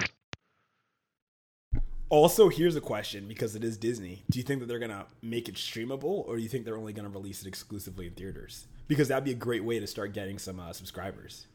Also, 2.09 2.49
here's 2.49 2.75
a 2.75 2.81
question 2.81 3.29
because 3.29 3.55
it 3.55 3.63
is 3.63 3.77
Disney. 3.79 4.25
Do 4.29 4.41
you 4.41 4.43
think 4.43 4.59
that 4.61 4.67
they're 4.67 4.81
gonna 4.81 5.07
make 5.23 5.49
it 5.49 5.55
streamable, 5.55 6.27
or 6.27 6.37
do 6.37 6.43
you 6.43 6.49
think 6.49 6.65
they're 6.65 6.77
only 6.77 6.93
gonna 6.93 7.09
release 7.09 7.43
it 7.43 7.47
exclusively 7.47 8.09
in 8.09 8.15
theaters? 8.15 8.67
Because 8.89 9.09
that'd 9.09 9.25
be 9.25 9.31
a 9.31 9.35
great 9.35 9.63
way 9.63 9.79
to 9.79 9.87
start 9.87 10.13
getting 10.13 10.37
some 10.39 10.59
uh, 10.59 10.73
subscribers. 10.73 11.47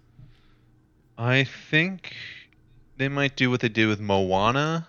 I 1.17 1.43
think 1.43 2.15
they 2.95 3.09
might 3.09 3.35
do 3.35 3.51
what 3.51 3.59
they 3.59 3.69
did 3.69 3.87
with 3.87 3.99
Moana 3.99 4.87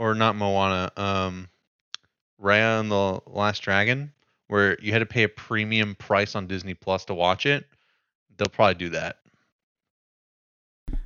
or 0.00 0.14
not 0.16 0.34
Moana, 0.34 0.90
um 0.96 1.48
Raya 2.42 2.80
and 2.80 2.90
the 2.90 3.20
Last 3.26 3.60
Dragon 3.60 4.12
where 4.50 4.76
you 4.80 4.92
had 4.92 4.98
to 4.98 5.06
pay 5.06 5.22
a 5.22 5.28
premium 5.28 5.94
price 5.94 6.34
on 6.34 6.48
Disney 6.48 6.74
Plus 6.74 7.04
to 7.04 7.14
watch 7.14 7.46
it. 7.46 7.66
They'll 8.36 8.48
probably 8.48 8.74
do 8.74 8.88
that. 8.90 9.18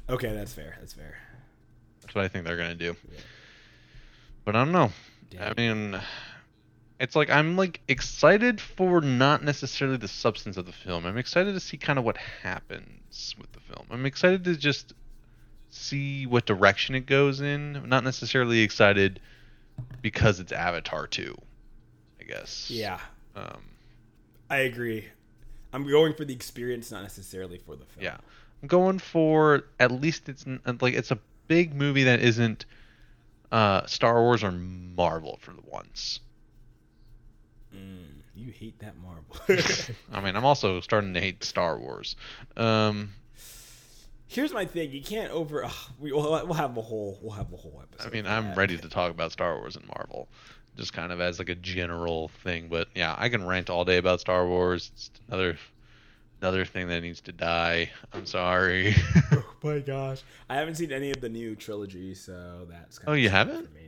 Okay, 0.09 0.33
that's 0.33 0.55
fair. 0.55 0.77
That's 0.81 0.95
fair. 0.95 1.19
That's 2.01 2.15
what 2.15 2.25
I 2.25 2.29
think 2.29 2.47
they're 2.47 2.57
going 2.57 2.71
to 2.71 2.75
do. 2.75 2.97
Yeah. 3.13 3.21
But 4.47 4.57
I 4.57 4.65
don't 4.65 4.73
know. 4.73 4.93
Damn. 5.31 5.43
I 5.43 5.55
mean, 5.59 6.01
it's 6.99 7.15
like 7.15 7.29
I'm 7.29 7.55
like 7.59 7.83
excited 7.87 8.63
for 8.63 9.03
not 9.03 9.45
necessarily 9.45 9.99
the 9.99 10.09
substance 10.09 10.57
of 10.57 10.65
the 10.65 10.73
film. 10.73 11.05
I'm 11.05 11.19
excited 11.19 11.53
to 11.53 11.61
see 11.61 11.77
kind 11.77 11.99
of 11.99 12.05
what 12.07 12.17
happens 12.17 13.35
with 13.39 13.53
the 13.53 13.61
film. 13.61 13.87
I'm 13.91 14.07
excited 14.07 14.45
to 14.45 14.57
just 14.57 14.95
see 15.69 16.25
what 16.25 16.47
direction 16.47 16.95
it 16.95 17.05
goes 17.05 17.43
in. 17.43 17.77
I'm 17.77 17.91
not 17.91 18.05
necessarily 18.05 18.61
excited 18.61 19.21
because 20.01 20.41
it's 20.41 20.53
Avatar 20.53 21.07
2, 21.07 21.37
I 22.21 22.25
guess. 22.25 22.71
yeah, 22.71 23.01
Um, 23.37 23.63
I 24.51 24.59
agree. 24.59 25.07
I'm 25.73 25.89
going 25.89 26.15
for 26.15 26.25
the 26.25 26.35
experience, 26.35 26.91
not 26.91 27.03
necessarily 27.03 27.59
for 27.59 27.77
the 27.77 27.85
film. 27.85 28.05
yeah. 28.05 28.17
I'm 28.63 28.69
going 28.69 28.99
for 28.99 29.65
at 29.79 29.91
least 29.91 30.29
it's 30.29 30.47
like 30.81 30.95
it's 30.95 31.11
a 31.11 31.19
big 31.49 31.75
movie 31.75 32.05
that 32.05 32.21
isn't 32.21 32.65
uh, 33.53 33.85
Star 33.87 34.23
Wars 34.23 34.43
or 34.43 34.53
Marvel 34.53 35.39
for 35.43 35.53
the 35.53 35.63
once. 35.67 36.21
Mm, 37.75 38.07
you 38.35 38.53
hate 38.53 38.79
that 38.79 38.95
Marvel. 38.97 39.95
I 40.13 40.21
mean, 40.21 40.37
I'm 40.37 40.45
also 40.45 40.81
starting 40.81 41.13
to 41.15 41.21
hate 41.21 41.45
Star 41.45 41.79
Wars. 41.79 42.17
Um, 42.57 43.13
Here's 44.27 44.53
my 44.53 44.65
thing: 44.65 44.91
you 44.91 45.03
can't 45.03 45.31
over. 45.31 45.65
ugh, 45.65 45.73
we, 46.01 46.11
we'll, 46.13 46.23
we'll 46.23 46.55
have 46.55 46.77
a 46.77 46.83
whole. 46.83 47.19
We'll 47.23 47.35
have 47.35 47.53
a 47.53 47.57
whole 47.57 47.83
episode. 47.83 48.09
I 48.09 48.11
mean, 48.11 48.27
I'm 48.27 48.49
that. 48.49 48.57
ready 48.57 48.79
to 48.79 48.89
talk 48.89 49.11
about 49.11 49.31
Star 49.33 49.57
Wars 49.59 49.77
and 49.77 49.87
Marvel, 49.87 50.29
just 50.77 50.93
kind 50.93 51.13
of 51.13 51.21
as 51.21 51.39
like 51.39 51.49
a 51.49 51.55
general 51.55 52.29
thing. 52.43 52.69
But 52.69 52.89
yeah, 52.95 53.15
I 53.17 53.29
can 53.29 53.47
rant 53.47 53.71
all 53.71 53.85
day 53.85 53.97
about 53.99 54.21
Star 54.21 54.47
Wars. 54.47 54.91
It's 54.95 55.11
another 55.29 55.57
another 56.41 56.65
thing 56.65 56.89
that 56.89 57.01
needs 57.01 57.21
to 57.23 57.33
die. 57.33 57.91
I'm 58.13 58.27
sorry. 58.27 58.95
oh 59.33 59.45
my 59.63 59.79
gosh, 59.81 60.23
I 60.49 60.57
haven't 60.57 60.75
seen 60.77 60.93
any 60.93 61.11
of 61.11 61.21
the 61.21 61.29
new 61.29 61.55
trilogy, 61.57 62.15
so 62.15 62.67
that's. 62.69 62.99
Kind 62.99 63.09
Oh, 63.09 63.13
of 63.13 63.19
you 63.19 63.29
haven't? 63.31 63.67
For 63.69 63.75
me. 63.75 63.81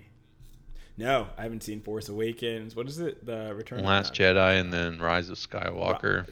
No, 0.98 1.26
I 1.36 1.42
haven't 1.42 1.62
seen 1.62 1.80
Force 1.82 2.08
Awakens. 2.08 2.74
What 2.74 2.88
is 2.88 2.98
it? 2.98 3.24
The 3.26 3.54
Return. 3.54 3.80
of- 3.80 3.84
Last 3.84 4.14
Jedi 4.14 4.58
and 4.60 4.72
then 4.72 4.98
Rise 4.98 5.28
of 5.28 5.36
Skywalker. 5.36 6.26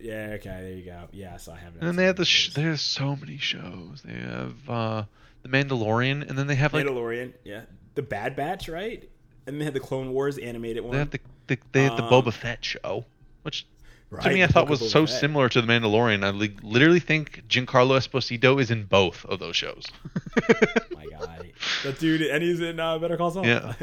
Yeah. 0.00 0.30
Okay. 0.36 0.48
There 0.62 0.70
you 0.72 0.84
go. 0.84 1.08
Yeah. 1.12 1.36
So 1.36 1.52
I 1.52 1.56
haven't. 1.58 1.82
And 1.82 1.98
they 1.98 2.04
have 2.04 2.16
the 2.16 2.24
sh- 2.24 2.54
there's 2.54 2.80
so 2.80 3.16
many 3.16 3.36
shows. 3.36 4.00
They 4.04 4.14
have 4.14 4.70
uh 4.70 5.04
the 5.42 5.48
Mandalorian, 5.50 6.26
and 6.28 6.38
then 6.38 6.46
they 6.46 6.54
have 6.54 6.72
like 6.72 6.86
Mandalorian. 6.86 7.32
Yeah. 7.44 7.62
The 7.96 8.02
Bad 8.02 8.34
Batch, 8.36 8.68
right? 8.68 9.06
And 9.48 9.60
they 9.60 9.64
had 9.64 9.74
the 9.74 9.80
Clone 9.80 10.12
Wars 10.12 10.38
animated 10.38 10.82
one. 10.84 10.92
they 10.92 10.98
had 10.98 11.10
the, 11.10 11.20
the 11.48 11.58
they 11.72 11.82
have 11.84 11.96
the 11.96 12.04
Um, 12.04 12.10
Boba 12.10 12.32
Fett 12.32 12.64
show, 12.64 13.04
which 13.42 13.66
right? 14.10 14.22
to 14.24 14.30
me 14.30 14.42
I 14.44 14.46
thought 14.46 14.68
was 14.68 14.90
so 14.90 15.06
Fett. 15.06 15.20
similar 15.20 15.48
to 15.48 15.60
the 15.60 15.66
Mandalorian. 15.66 16.24
I 16.24 16.30
li- 16.30 16.56
literally 16.62 17.00
think 17.00 17.42
Giancarlo 17.48 17.96
Esposito 17.98 18.60
is 18.60 18.70
in 18.70 18.84
both 18.84 19.24
of 19.24 19.38
those 19.40 19.56
shows. 19.56 19.84
my 20.94 21.06
God, 21.06 21.46
that 21.84 21.98
dude, 21.98 22.22
and 22.22 22.42
he's 22.42 22.60
in 22.60 22.78
uh, 22.78 22.98
Better 22.98 23.16
Call 23.16 23.30
Saul. 23.30 23.46
Yeah. 23.46 23.74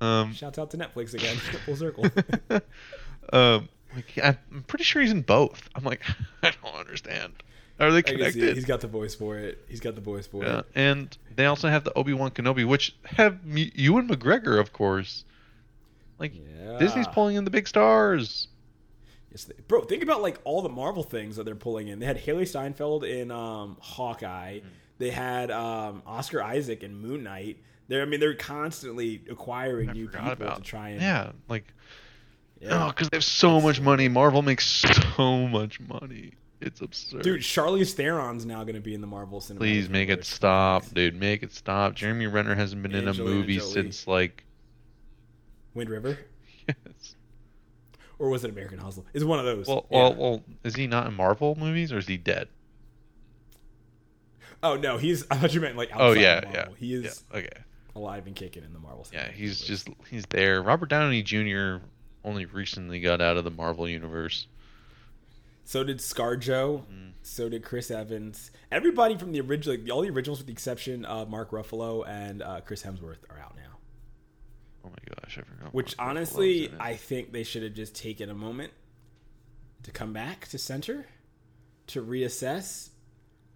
Um, 0.00 0.32
Shouts 0.32 0.60
out 0.60 0.70
to 0.70 0.78
Netflix 0.78 1.12
again. 1.12 1.36
Full 1.66 1.74
circle. 1.74 2.04
um, 3.32 3.68
like, 3.94 4.18
I'm 4.22 4.62
pretty 4.68 4.84
sure 4.84 5.02
he's 5.02 5.10
in 5.10 5.22
both. 5.22 5.68
I'm 5.74 5.82
like, 5.82 6.02
I 6.42 6.52
don't 6.62 6.74
understand. 6.76 7.32
Are 7.80 7.90
they 7.92 7.98
I 7.98 8.02
can 8.02 8.16
see 8.18 8.22
it. 8.24 8.32
connected? 8.32 8.56
He's 8.56 8.64
got 8.64 8.80
the 8.80 8.88
voice 8.88 9.14
for 9.14 9.36
it. 9.38 9.64
He's 9.68 9.80
got 9.80 9.94
the 9.94 10.00
voice 10.00 10.26
for 10.26 10.42
Yeah, 10.44 10.58
it. 10.60 10.66
and 10.74 11.16
they 11.36 11.46
also 11.46 11.68
have 11.68 11.84
the 11.84 11.92
Obi 11.94 12.12
Wan 12.12 12.30
Kenobi, 12.32 12.66
which 12.66 12.96
have 13.04 13.34
M- 13.48 13.70
Ewan 13.74 14.08
McGregor, 14.08 14.58
of 14.58 14.72
course. 14.72 15.24
Like 16.18 16.32
Yeah. 16.34 16.78
Disney's 16.78 17.06
pulling 17.08 17.36
in 17.36 17.44
the 17.44 17.50
big 17.50 17.68
stars. 17.68 18.48
Yes, 19.30 19.44
they- 19.44 19.54
bro, 19.68 19.82
think 19.82 20.02
about 20.02 20.22
like 20.22 20.38
all 20.44 20.62
the 20.62 20.68
Marvel 20.68 21.02
things 21.04 21.36
that 21.36 21.44
they're 21.44 21.54
pulling 21.54 21.88
in. 21.88 21.98
They 22.00 22.06
had 22.06 22.18
Hailee 22.18 22.48
Steinfeld 22.48 23.04
in 23.04 23.30
um, 23.30 23.76
Hawkeye. 23.80 24.60
They 24.98 25.10
had 25.10 25.50
um, 25.52 26.02
Oscar 26.06 26.42
Isaac 26.42 26.82
in 26.82 26.96
Moon 27.00 27.22
Knight. 27.22 27.58
They're, 27.86 28.02
I 28.02 28.04
mean, 28.06 28.18
they're 28.20 28.34
constantly 28.34 29.22
acquiring 29.30 29.90
I 29.90 29.92
new 29.92 30.08
people 30.08 30.30
about. 30.32 30.56
to 30.56 30.62
try 30.62 30.88
and 30.90 31.00
Yeah, 31.00 31.30
like 31.48 31.64
Yeah. 32.60 32.86
oh, 32.86 32.88
because 32.88 33.08
they 33.10 33.16
have 33.16 33.24
so 33.24 33.60
much 33.60 33.80
money. 33.80 34.08
Marvel 34.08 34.42
makes 34.42 34.66
so 34.66 35.46
much 35.46 35.78
money. 35.78 36.32
It's 36.60 36.80
absurd. 36.80 37.22
Dude, 37.22 37.40
Charlize 37.40 37.94
Theron's 37.94 38.44
now 38.44 38.64
going 38.64 38.74
to 38.74 38.80
be 38.80 38.92
in 38.94 39.00
the 39.00 39.06
Marvel 39.06 39.40
Cinematic 39.40 39.58
please 39.58 39.88
make 39.88 40.08
it 40.08 40.24
stop, 40.24 40.84
dude. 40.92 41.14
Make 41.14 41.42
it 41.42 41.52
stop. 41.52 41.94
Jeremy 41.94 42.26
Renner 42.26 42.54
hasn't 42.54 42.82
been 42.82 42.94
in 42.94 43.06
a 43.06 43.14
movie 43.14 43.58
Jolie. 43.58 43.72
since 43.72 44.06
like 44.08 44.44
Wind 45.74 45.88
River, 45.88 46.18
yes. 46.68 47.14
or 48.18 48.28
was 48.28 48.42
it 48.42 48.50
American 48.50 48.78
Hustle? 48.78 49.06
It's 49.14 49.24
one 49.24 49.38
of 49.38 49.44
those. 49.44 49.68
Well, 49.68 49.86
Yeah. 49.90 49.98
well, 49.98 50.14
well, 50.16 50.44
is 50.64 50.74
he 50.74 50.88
not 50.88 51.06
in 51.06 51.14
Marvel 51.14 51.54
movies 51.54 51.92
or 51.92 51.98
is 51.98 52.08
he 52.08 52.16
dead? 52.16 52.48
oh 54.62 54.76
no, 54.76 54.98
he's. 54.98 55.24
I 55.30 55.36
thought 55.36 55.54
you 55.54 55.60
meant 55.60 55.76
like 55.76 55.90
oh, 55.94 56.10
outside 56.10 56.18
Oh 56.18 56.20
yeah, 56.20 56.40
yeah. 56.52 56.68
He 56.76 56.94
is 56.94 57.22
yeah, 57.30 57.38
okay. 57.38 57.48
alive 57.94 58.26
and 58.26 58.34
kicking 58.34 58.64
in 58.64 58.72
the 58.72 58.80
Marvel. 58.80 59.06
Yeah, 59.12 59.30
he's 59.30 59.60
Universe. 59.60 59.84
just 59.84 59.88
he's 60.10 60.26
there. 60.26 60.62
Robert 60.62 60.88
Downey 60.88 61.22
Jr. 61.22 61.84
only 62.24 62.46
recently 62.46 63.00
got 63.00 63.20
out 63.20 63.36
of 63.36 63.44
the 63.44 63.50
Marvel 63.52 63.88
universe. 63.88 64.48
So 65.68 65.84
did 65.84 65.98
ScarJo. 65.98 66.86
Mm. 66.86 67.12
So 67.20 67.50
did 67.50 67.62
Chris 67.62 67.90
Evans. 67.90 68.52
Everybody 68.72 69.18
from 69.18 69.32
the 69.32 69.42
original, 69.42 69.76
like, 69.76 69.90
all 69.92 70.00
the 70.00 70.08
originals, 70.08 70.38
with 70.38 70.46
the 70.46 70.52
exception 70.54 71.04
of 71.04 71.28
Mark 71.28 71.50
Ruffalo 71.50 72.08
and 72.08 72.40
uh, 72.40 72.62
Chris 72.62 72.82
Hemsworth, 72.82 73.18
are 73.28 73.38
out 73.38 73.54
now. 73.54 73.76
Oh 74.82 74.88
my 74.88 75.14
gosh, 75.14 75.36
I 75.36 75.42
forgot. 75.42 75.74
Which 75.74 75.94
Mark 75.98 76.08
honestly. 76.08 76.72
I 76.80 76.94
think 76.94 77.32
they 77.32 77.42
should 77.42 77.64
have 77.64 77.74
just 77.74 77.94
taken 77.94 78.30
a 78.30 78.34
moment 78.34 78.72
to 79.82 79.90
come 79.90 80.14
back 80.14 80.48
to 80.48 80.58
center, 80.58 81.04
to 81.88 82.02
reassess, 82.02 82.88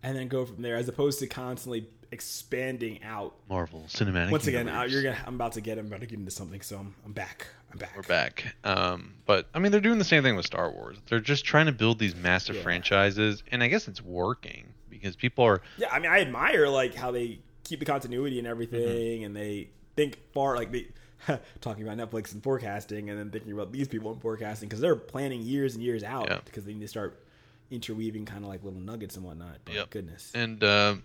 and 0.03 0.15
then 0.15 0.29
go 0.29 0.45
from 0.45 0.61
there, 0.61 0.77
as 0.77 0.91
opposed 0.91 1.19
to 1.21 1.27
constantly 1.27 1.89
expanding 2.11 3.03
out. 3.05 3.37
Marvel 3.49 3.87
Cinematic. 3.89 4.31
Once 4.31 4.47
again, 4.47 4.69
uh, 4.69 4.83
you're 4.83 5.03
gonna. 5.03 5.25
I'm 5.27 5.37
about 5.37 5.53
to 5.53 5.63
get. 5.63 5.79
I'm 5.79 5.87
about 5.87 6.01
to 6.03 6.07
get 6.07 6.19
into 6.19 6.31
something, 6.31 6.61
so 6.61 6.77
I'm, 6.77 6.95
I'm 7.07 7.13
back. 7.15 7.47
I'm 7.73 7.79
back. 7.79 7.93
We're 7.97 8.03
back. 8.03 8.55
Um, 8.65 9.15
but 9.27 9.49
I 9.55 9.59
mean, 9.59 9.73
they're 9.73 9.81
doing 9.81 9.99
the 9.99 10.05
same 10.05 10.23
thing 10.23 10.37
with 10.37 10.45
Star 10.47 10.71
Wars. 10.71 10.99
They're 11.09 11.21
just 11.21 11.45
trying 11.45 11.67
to 11.67 11.73
build 11.73 11.99
these 11.99 12.15
massive 12.15 12.57
Yeah. 12.57 12.63
franchises, 12.63 13.43
and 13.51 13.63
I 13.63 13.69
guess 13.69 13.89
it's 13.89 14.03
working 14.03 14.73
because 14.91 15.17
people 15.17 15.45
are. 15.45 15.63
Yeah, 15.79 15.89
I 15.91 15.99
mean, 15.99 16.11
I 16.11 16.21
admire 16.21 16.69
like 16.69 16.95
how 16.95 17.11
they 17.11 17.39
keep 17.65 17.79
the 17.81 17.87
continuity 17.87 18.39
and 18.39 18.47
everything, 18.47 18.81
Mm-hmm. 19.21 19.25
and 19.27 19.37
they 19.37 19.71
think 19.97 20.19
far. 20.33 20.57
Like 20.57 20.71
they 20.71 20.87
talking 21.61 21.87
about 21.89 21.97
Netflix 21.97 22.33
and 22.35 22.43
forecasting, 22.43 23.09
and 23.09 23.19
then 23.19 23.31
thinking 23.31 23.53
about 23.53 23.73
these 23.73 23.89
people 23.89 24.13
in 24.13 24.19
forecasting 24.21 24.69
because 24.69 24.81
they're 24.81 24.97
planning 24.97 25.41
years 25.41 25.75
and 25.75 25.83
years 25.83 26.03
out 26.03 26.29
Yeah. 26.29 26.41
because 26.45 26.65
they 26.65 26.75
need 26.75 26.81
to 26.81 26.89
start 26.89 27.25
interweaving 27.71 28.27
kind 28.27 28.45
of 28.45 28.51
like 28.51 28.63
little 28.65 28.81
nuggets 28.81 29.17
and 29.17 29.25
whatnot. 29.25 29.59
But 29.65 29.75
Yep. 29.75 29.91
goodness, 29.91 30.31
And 30.35 30.63
uh, 30.63 30.97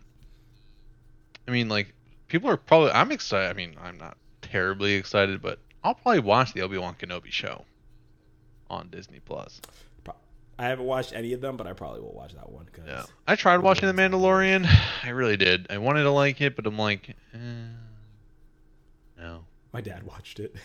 I 1.47 1.51
mean, 1.51 1.69
like 1.69 1.93
people 2.27 2.49
are 2.49 2.57
probably. 2.57 2.91
I'm 2.91 3.11
excited. 3.13 3.49
I 3.49 3.53
mean, 3.53 3.75
I'm 3.81 3.97
not 3.97 4.17
terribly 4.41 4.95
excited, 4.95 5.41
but 5.41 5.59
I'll 5.83 5.93
probably 5.95 6.19
watch 6.19 6.53
the 6.53 6.61
Obi 6.61 6.77
Wan 6.77 6.95
Kenobi 6.99 7.31
show 7.31 7.65
on 8.69 8.89
Disney 8.89 9.19
Plus. 9.19 9.61
I 10.59 10.65
haven't 10.65 10.85
watched 10.85 11.13
any 11.13 11.33
of 11.33 11.41
them, 11.41 11.55
but 11.55 11.67
I 11.67 11.73
probably 11.73 12.01
will 12.01 12.13
watch 12.15 12.33
that 12.33 12.49
one 12.51 12.65
because 12.65 12.85
Yeah, 12.87 13.03
I 13.27 13.35
tried 13.35 13.57
watching 13.59 13.87
The 13.87 13.93
Mandalorian. 13.93 14.67
I 15.03 15.09
really 15.09 15.37
did. 15.37 15.67
I 15.69 15.77
wanted 15.77 16.01
to 16.01 16.09
like 16.11 16.41
it, 16.41 16.55
but 16.55 16.65
I'm 16.65 16.79
like, 16.79 17.15
eh, 17.35 17.37
no. 19.17 19.45
my 19.71 19.81
dad 19.81 20.01
watched 20.03 20.39
it. 20.39 20.55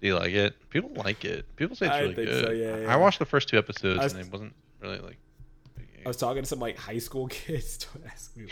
Do 0.00 0.06
you 0.06 0.14
like 0.14 0.32
it? 0.32 0.54
People 0.70 0.90
like 0.96 1.24
it. 1.26 1.44
People 1.56 1.76
say 1.76 1.84
it's 1.86 1.94
I 1.94 2.00
really 2.00 2.14
think 2.14 2.28
good. 2.28 2.44
so, 2.46 2.50
yeah, 2.52 2.76
yeah. 2.78 2.92
I 2.92 2.96
watched 2.96 3.18
the 3.18 3.24
first 3.26 3.48
two 3.48 3.58
episodes 3.58 3.98
was- 4.02 4.12
and 4.14 4.22
it 4.26 4.32
wasn't 4.32 4.54
really 4.80 4.98
like. 5.00 5.18
I 6.04 6.08
was 6.08 6.16
talking 6.16 6.42
to 6.42 6.48
some 6.48 6.60
like 6.60 6.78
high 6.78 6.98
school 6.98 7.26
kids. 7.28 7.78
Don't 7.92 8.06
ask 8.06 8.34
me. 8.36 8.46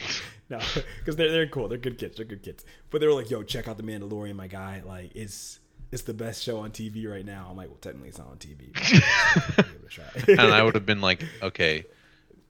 No, 0.51 0.59
because 0.99 1.15
they're 1.17 1.31
they're 1.31 1.47
cool. 1.47 1.69
They're 1.69 1.79
good 1.79 1.97
kids. 1.99 2.17
They're 2.17 2.27
good 2.27 2.43
kids. 2.43 2.65
But 2.91 3.01
they 3.01 3.07
were 3.07 3.13
like, 3.15 3.31
"Yo, 3.31 3.43
check 3.45 3.69
out 3.69 3.77
the 3.77 3.85
Mandalorian, 3.85 4.35
my 4.35 4.49
guy. 4.49 4.83
Like, 4.85 5.13
it's 5.15 5.61
it's 5.95 6.03
the 6.03 6.13
best 6.15 6.43
show 6.43 6.59
on 6.59 6.71
TV 6.73 7.11
right 7.11 7.25
now." 7.25 7.47
I'm 7.49 7.57
like, 7.57 7.69
"Well, 7.69 7.79
technically, 7.81 8.09
it's 8.09 8.19
not 8.19 8.29
on 8.29 8.37
TV." 8.37 8.73
but 8.75 8.83
give 9.67 9.77
it 9.77 9.85
a 9.85 9.89
try." 9.89 10.05
and 10.29 10.41
I 10.41 10.63
would 10.63 10.75
have 10.75 10.85
been 10.85 11.01
like, 11.01 11.23
okay, 11.43 11.87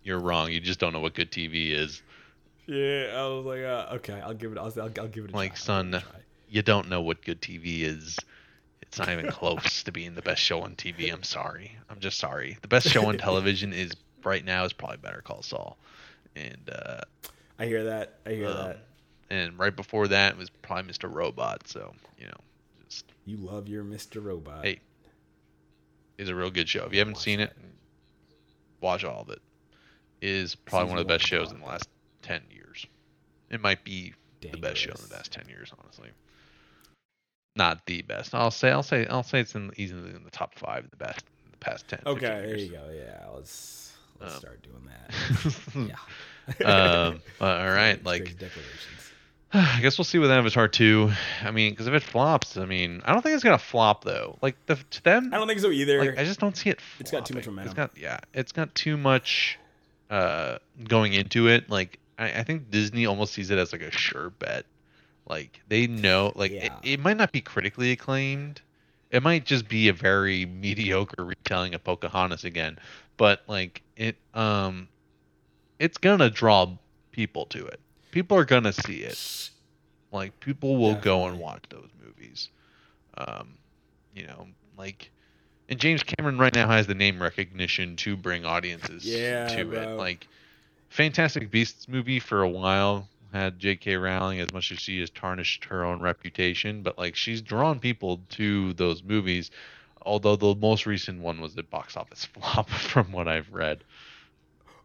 you're 0.03 0.19
wrong. 0.19 0.51
You 0.51 0.61
just 0.61 0.81
don't 0.81 0.93
know 0.93 1.01
what 1.01 1.15
good 1.15 1.31
TV 1.31 1.71
is. 1.71 2.03
yeah, 2.67 3.13
I 3.15 3.27
was 3.29 3.45
like, 3.45 3.63
uh, 3.63 3.97
"Okay, 3.97 4.21
I'll 4.21 4.35
give 4.35 4.53
it. 4.53 4.59
I'll, 4.59 4.73
I'll, 4.77 4.93
I'll 4.99 5.09
give 5.09 5.27
it 5.27 5.33
a 5.33 5.37
Like, 5.37 5.55
try. 5.55 5.65
Son, 5.65 6.03
you 6.49 6.63
don't 6.63 6.89
know 6.89 7.03
what 7.03 7.23
good 7.23 7.41
TV 7.41 7.83
is. 7.83 8.19
It's 8.83 8.99
not 8.99 9.09
even 9.09 9.31
close 9.31 9.83
to 9.83 9.93
being 9.93 10.15
the 10.15 10.23
best 10.23 10.41
show 10.41 10.63
on 10.63 10.77
TV. 10.77 11.13
I'm 11.13 11.25
sorry. 11.25 11.77
I'm 11.91 12.01
just 12.01 12.19
sorry. 12.19 12.59
The 12.63 12.69
best 12.69 12.89
show 12.89 13.07
on 13.07 13.19
television 13.19 13.73
is 13.73 13.93
right 14.25 14.45
now 14.45 14.65
is 14.65 14.73
probably 14.73 14.99
Better 14.99 15.21
Call 15.21 15.43
Saul, 15.43 15.77
and 16.37 16.71
uh, 16.71 17.01
I 17.59 17.67
hear 17.67 17.85
that. 17.85 18.19
I 18.25 18.31
hear 18.31 18.49
um, 18.49 18.55
that. 18.57 18.79
and 19.31 19.59
right 19.59 19.75
before 19.75 20.09
that 20.09 20.37
was 20.37 20.51
probably 20.51 20.93
Mr. 20.93 21.13
Robot. 21.13 21.67
So 21.69 21.95
you 22.19 22.27
know, 22.27 22.37
You 23.25 23.37
love 23.39 23.69
your 23.69 23.85
Mr. 23.85 24.23
Robot. 24.23 24.65
Hey, 24.65 24.81
is 26.19 26.29
a 26.29 26.35
real 26.35 26.51
good 26.51 26.69
show. 26.69 26.85
If 26.85 26.93
you 26.93 26.99
haven't 26.99 27.15
Watch 27.15 27.23
seen 27.25 27.41
it, 27.41 27.53
watch 28.81 29.05
all 29.05 29.23
of 29.23 29.31
it. 29.31 29.41
Is 30.21 30.55
probably 30.55 30.91
one 30.91 30.99
of 30.99 31.07
the 31.07 31.13
best 31.13 31.27
shows 31.27 31.51
in 31.53 31.61
the 31.61 31.67
last 31.67 31.89
ten 32.23 32.43
years. 32.51 32.87
It 33.51 33.61
might 33.61 33.85
be 33.85 34.15
the 34.41 34.49
best 34.59 34.79
show 34.79 34.91
in 34.91 34.95
the 34.95 35.01
Dangerous. 35.03 35.09
past 35.19 35.33
ten 35.33 35.49
years, 35.49 35.73
honestly. 35.83 36.09
Not 37.57 37.85
the 37.87 38.03
best. 38.03 38.35
I'll 38.35 38.51
say. 38.51 38.71
I'll 38.71 38.83
say. 38.83 39.07
I'll 39.07 39.23
say 39.23 39.41
it's 39.41 39.55
in 39.55 39.71
easily 39.77 40.11
in 40.15 40.25
the 40.25 40.31
top 40.31 40.55
five. 40.59 40.89
The 40.91 40.97
best. 40.97 41.25
in 41.45 41.51
The 41.53 41.57
past 41.59 41.89
10, 41.89 42.01
Okay, 42.07 42.27
there 42.27 42.57
you 42.59 42.69
go. 42.71 42.91
Yeah, 42.95 43.27
let's 43.35 43.93
let's 44.21 44.35
Um, 44.35 44.41
start 44.41 44.63
doing 44.63 44.89
that. 44.89 45.89
Yeah. 46.61 46.67
um, 47.09 47.21
all 47.41 47.49
right, 47.71 48.03
like 48.05 48.25
declarations. 48.39 49.13
I 49.57 49.79
guess 49.81 49.97
we'll 49.97 50.05
see 50.05 50.19
with 50.19 50.33
Avatar 50.33 50.67
two. 50.67 51.13
I 51.43 51.53
mean, 51.53 51.71
because 51.71 51.87
if 51.87 51.95
it 51.95 52.03
flops, 52.03 52.57
I 52.57 52.65
mean, 52.65 53.01
I 53.05 53.13
don't 53.13 53.23
think 53.23 53.37
it's 53.37 53.45
gonna 53.45 53.57
flop 53.57 54.03
though. 54.03 54.37
Like 54.43 54.57
the, 54.67 54.75
to 54.75 55.05
them, 55.05 55.33
I 55.33 55.39
don't 55.39 55.47
think 55.47 55.61
so 55.61 55.71
either. 55.71 56.01
like 56.01 56.19
I 56.19 56.25
just 56.25 56.41
don't 56.41 56.57
see 56.57 56.71
it. 56.71 56.81
It's 56.99 57.13
got 57.13 57.25
too 57.25 57.35
much 57.35 57.47
momentum. 57.47 57.69
It's 57.69 57.75
got 57.75 57.97
yeah, 57.97 58.19
it's 58.33 58.51
got 58.51 58.75
too 58.75 58.97
much 58.97 59.59
uh 60.11 60.59
going 60.89 61.13
into 61.13 61.47
it. 61.47 61.71
Like 61.71 62.01
I, 62.19 62.41
I 62.41 62.43
think 62.43 62.71
Disney 62.71 63.07
almost 63.07 63.33
sees 63.33 63.51
it 63.51 63.59
as 63.59 63.73
like 63.73 63.83
a 63.83 63.93
sure 63.93 64.31
bet. 64.31 64.67
Like 65.29 65.61
they 65.69 65.87
know, 65.87 66.33
like 66.35 66.51
it, 66.51 66.73
it 66.83 67.01
might 67.01 67.17
not 67.17 67.31
be 67.31 67.41
critically 67.41 67.93
acclaimed. 67.93 68.61
It 69.13 69.23
might 69.23 69.45
just 69.47 69.69
be 69.69 69.87
a 69.87 69.93
very 69.93 70.47
mediocre 70.47 71.25
retelling 71.25 71.75
of 71.75 71.85
Pocahontas 71.85 72.43
again. 72.43 72.77
But 73.17 73.43
like 73.47 73.83
it, 73.97 74.17
um, 74.35 74.89
it's 75.79 75.99
gonna 75.99 76.29
draw 76.29 76.73
people 77.13 77.47
to 77.47 77.65
it. 77.67 77.79
People 78.15 78.39
are 78.39 78.45
gonna 78.45 78.73
see 78.73 78.99
it. 79.03 79.51
Like 80.13 80.39
people 80.39 80.77
will 80.77 80.95
go 80.95 81.27
and 81.27 81.41
watch 81.41 81.65
those 81.69 81.89
movies. 82.01 82.49
Um, 83.19 83.59
you 84.15 84.25
know, 84.29 84.47
like 84.79 85.11
and 85.69 85.81
James 85.81 86.05
Cameron 86.05 86.39
right 86.39 86.55
now 86.55 86.69
has 86.69 86.87
the 86.87 86.95
name 86.95 87.21
recognition 87.21 87.97
to 87.97 88.17
bring 88.17 88.45
audiences 88.45 89.05
Yeah, 89.05 89.49
to 89.57 89.65
bro. 89.65 89.81
it. 89.81 89.99
Like 89.99 90.29
Fantastic 90.91 91.51
Beasts 91.51 91.89
movie 91.89 92.21
for 92.21 92.43
a 92.43 92.49
while 92.49 93.09
had 93.33 93.59
J.K. 93.59 93.97
Rowling 93.97 94.39
as 94.39 94.53
much 94.53 94.71
as 94.71 94.79
she 94.79 95.01
has 95.01 95.11
tarnished 95.11 95.65
her 95.65 95.85
own 95.85 96.01
reputation, 96.01 96.85
but 96.85 96.97
like 96.97 97.17
she's 97.17 97.43
drawn 97.43 97.81
people 97.81 98.21
to 98.31 98.75
those 98.75 99.03
movies. 99.03 99.51
Although 100.03 100.37
the 100.37 100.55
most 100.55 100.87
recent 100.87 101.21
one 101.21 101.41
was 101.41 101.57
a 101.59 101.65
box 101.65 101.97
office 101.97 102.25
flop, 102.33 102.71
from 102.71 103.11
what 103.11 103.27
I've 103.27 103.53
read. 103.53 103.83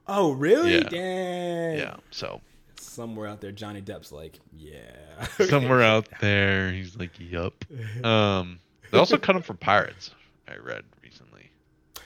Oh, 0.07 0.31
really? 0.31 0.79
Yeah. 0.81 0.89
Dang. 0.89 1.77
Yeah, 1.77 1.97
so 2.09 2.41
Somewhere 2.79 3.27
out 3.27 3.41
there, 3.41 3.51
Johnny 3.51 3.81
Depp's 3.81 4.11
like, 4.11 4.39
yeah. 4.55 5.25
somewhere 5.47 5.81
out 5.81 6.07
there, 6.21 6.71
he's 6.71 6.97
like, 6.97 7.11
"Yup." 7.19 7.65
Um, 8.03 8.59
they 8.91 8.97
also 8.97 9.17
cut 9.17 9.35
him 9.35 9.41
for 9.41 9.53
Pirates. 9.53 10.11
I 10.47 10.55
read 10.57 10.83
recently. 11.03 11.51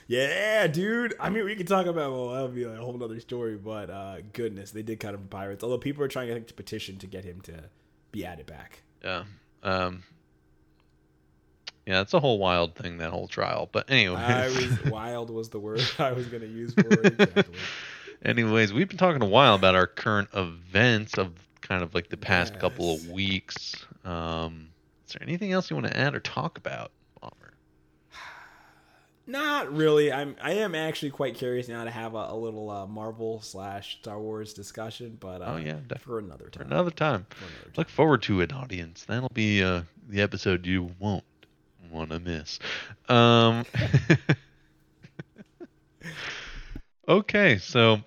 Yeah, 0.06 0.66
dude. 0.66 1.14
I 1.18 1.30
mean, 1.30 1.44
we 1.44 1.56
can 1.56 1.66
talk 1.66 1.86
about 1.86 2.12
well, 2.12 2.28
that'll 2.30 2.48
be 2.48 2.66
like 2.66 2.78
a 2.78 2.82
whole 2.82 3.02
other 3.02 3.20
story. 3.20 3.56
But 3.56 3.90
uh, 3.90 4.16
goodness, 4.32 4.70
they 4.70 4.82
did 4.82 5.00
cut 5.00 5.14
him 5.14 5.20
from 5.20 5.28
Pirates. 5.28 5.64
Although 5.64 5.78
people 5.78 6.04
are 6.04 6.08
trying 6.08 6.30
I 6.30 6.34
think, 6.34 6.48
to 6.48 6.54
petition 6.54 6.98
to 6.98 7.06
get 7.06 7.24
him 7.24 7.40
to 7.42 7.64
be 8.12 8.24
added 8.26 8.46
back. 8.46 8.82
Yeah. 9.02 9.24
Um. 9.62 10.02
Yeah, 11.86 12.00
it's 12.00 12.14
a 12.14 12.20
whole 12.20 12.38
wild 12.38 12.74
thing 12.74 12.98
that 12.98 13.10
whole 13.10 13.28
trial. 13.28 13.68
But 13.70 13.90
anyway, 13.90 14.50
was 14.54 14.84
wild 14.90 15.30
was 15.30 15.50
the 15.50 15.58
word 15.58 15.82
I 15.98 16.12
was 16.12 16.26
going 16.26 16.42
to 16.42 16.48
use 16.48 16.72
for 16.72 16.86
it. 16.86 17.20
Exactly. 17.20 17.54
Anyways, 18.24 18.72
we've 18.72 18.88
been 18.88 18.98
talking 18.98 19.22
a 19.22 19.26
while 19.26 19.54
about 19.54 19.74
our 19.74 19.86
current 19.86 20.28
events 20.34 21.18
of 21.18 21.32
kind 21.60 21.82
of 21.82 21.94
like 21.94 22.08
the 22.10 22.16
past 22.16 22.58
couple 22.58 22.94
of 22.94 23.08
weeks. 23.08 23.74
Um, 24.04 24.68
is 25.06 25.14
there 25.14 25.22
anything 25.22 25.52
else 25.52 25.70
you 25.70 25.76
want 25.76 25.86
to 25.88 25.96
add 25.96 26.14
or 26.14 26.20
talk 26.20 26.58
about, 26.58 26.90
Bomber? 27.20 27.54
Not 29.26 29.74
really. 29.74 30.12
I'm. 30.12 30.36
I 30.42 30.52
am 30.54 30.74
actually 30.74 31.10
quite 31.10 31.34
curious 31.34 31.68
now 31.68 31.84
to 31.84 31.90
have 31.90 32.14
a, 32.14 32.26
a 32.30 32.36
little 32.36 32.70
uh, 32.70 32.86
Marvel 32.86 33.40
slash 33.42 33.98
Star 34.00 34.18
Wars 34.20 34.52
discussion. 34.52 35.16
But 35.18 35.40
uh, 35.42 35.54
Oh, 35.54 35.56
yeah, 35.56 35.72
definitely. 35.72 35.98
for 36.04 36.18
another 36.18 36.48
time. 36.50 36.68
For 36.68 36.74
another 36.74 36.90
time. 36.90 37.26
For 37.30 37.44
another 37.44 37.64
time. 37.64 37.72
Look 37.76 37.88
forward 37.88 38.22
to 38.22 38.40
it, 38.42 38.52
audience. 38.52 39.04
That'll 39.06 39.30
be 39.32 39.62
uh, 39.62 39.82
the 40.08 40.20
episode 40.20 40.66
you 40.66 40.90
won't 40.98 41.24
want 41.90 42.10
to 42.10 42.20
miss. 42.20 42.58
Um, 43.08 43.64
okay, 47.08 47.58
so 47.58 47.98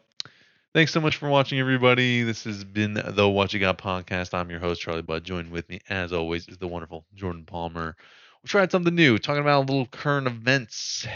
thanks 0.74 0.94
so 0.94 1.02
much 1.02 1.18
for 1.18 1.30
watching, 1.30 1.60
everybody. 1.60 2.24
This 2.24 2.44
has 2.44 2.64
been 2.64 2.94
the 2.94 3.30
Whatcha 3.30 3.60
Got 3.60 3.78
podcast. 3.78 4.34
I'm 4.34 4.50
your 4.50 4.60
host, 4.60 4.82
Charlie 4.82 5.02
Budd. 5.02 5.24
Joined 5.24 5.52
with 5.52 5.68
me, 5.70 5.80
as 5.90 6.14
always, 6.14 6.48
is 6.48 6.58
the 6.58 6.68
wonderful 6.68 7.06
Jordan 7.16 7.46
Palmer. 7.46 7.96
We 8.44 8.48
tried 8.48 8.72
something 8.72 8.94
new, 8.94 9.18
talking 9.18 9.42
about 9.42 9.68
little 9.68 9.88
current 9.88 10.28
events 10.28 11.08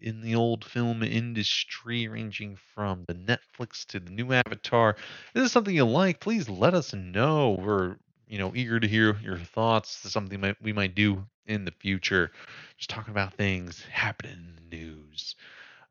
in 0.00 0.20
the 0.20 0.34
old 0.34 0.64
film 0.64 1.02
industry, 1.02 2.08
ranging 2.08 2.56
from 2.74 3.04
the 3.08 3.14
Netflix 3.14 3.84
to 3.86 4.00
the 4.00 4.10
new 4.10 4.32
Avatar. 4.32 4.90
If 4.90 5.34
this 5.34 5.46
is 5.46 5.52
something 5.52 5.74
you 5.74 5.84
like, 5.84 6.20
please 6.20 6.48
let 6.48 6.74
us 6.74 6.94
know. 6.94 7.58
We're 7.60 7.96
you 8.28 8.38
know 8.38 8.52
eager 8.54 8.78
to 8.78 8.86
hear 8.86 9.16
your 9.22 9.38
thoughts. 9.38 9.96
This 9.96 10.06
is 10.06 10.12
something 10.12 10.54
we 10.62 10.72
might 10.72 10.94
do 10.94 11.24
in 11.46 11.64
the 11.64 11.72
future. 11.72 12.30
Just 12.76 12.90
talking 12.90 13.10
about 13.10 13.34
things 13.34 13.82
happening 13.90 14.32
in 14.34 14.54
the 14.54 14.76
news. 14.76 15.34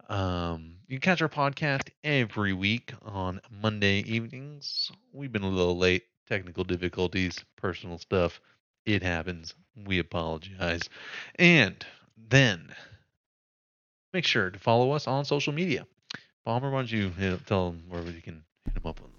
Um, 0.07 0.77
you 0.87 0.99
can 0.99 1.11
catch 1.11 1.21
our 1.21 1.29
podcast 1.29 1.89
every 2.03 2.53
week 2.53 2.93
on 3.01 3.41
Monday 3.51 3.99
evenings. 3.99 4.91
We've 5.11 5.31
been 5.31 5.43
a 5.43 5.49
little 5.49 5.77
late, 5.77 6.03
technical 6.27 6.63
difficulties, 6.63 7.43
personal 7.57 7.97
stuff. 7.97 8.39
It 8.85 9.03
happens. 9.03 9.53
We 9.85 9.99
apologize. 9.99 10.89
And 11.35 11.85
then 12.29 12.73
make 14.13 14.25
sure 14.25 14.49
to 14.49 14.59
follow 14.59 14.91
us 14.91 15.07
on 15.07 15.25
social 15.25 15.53
media 15.53 15.85
Palmer, 16.47 16.71
why 16.71 16.79
don't 16.79 16.91
you 16.93 17.11
tell 17.45 17.71
them 17.71 17.83
where 17.89 18.01
you 18.03 18.21
can 18.21 18.41
hit 18.63 18.73
them 18.75 18.85
up 18.85 19.01
on? 19.01 19.16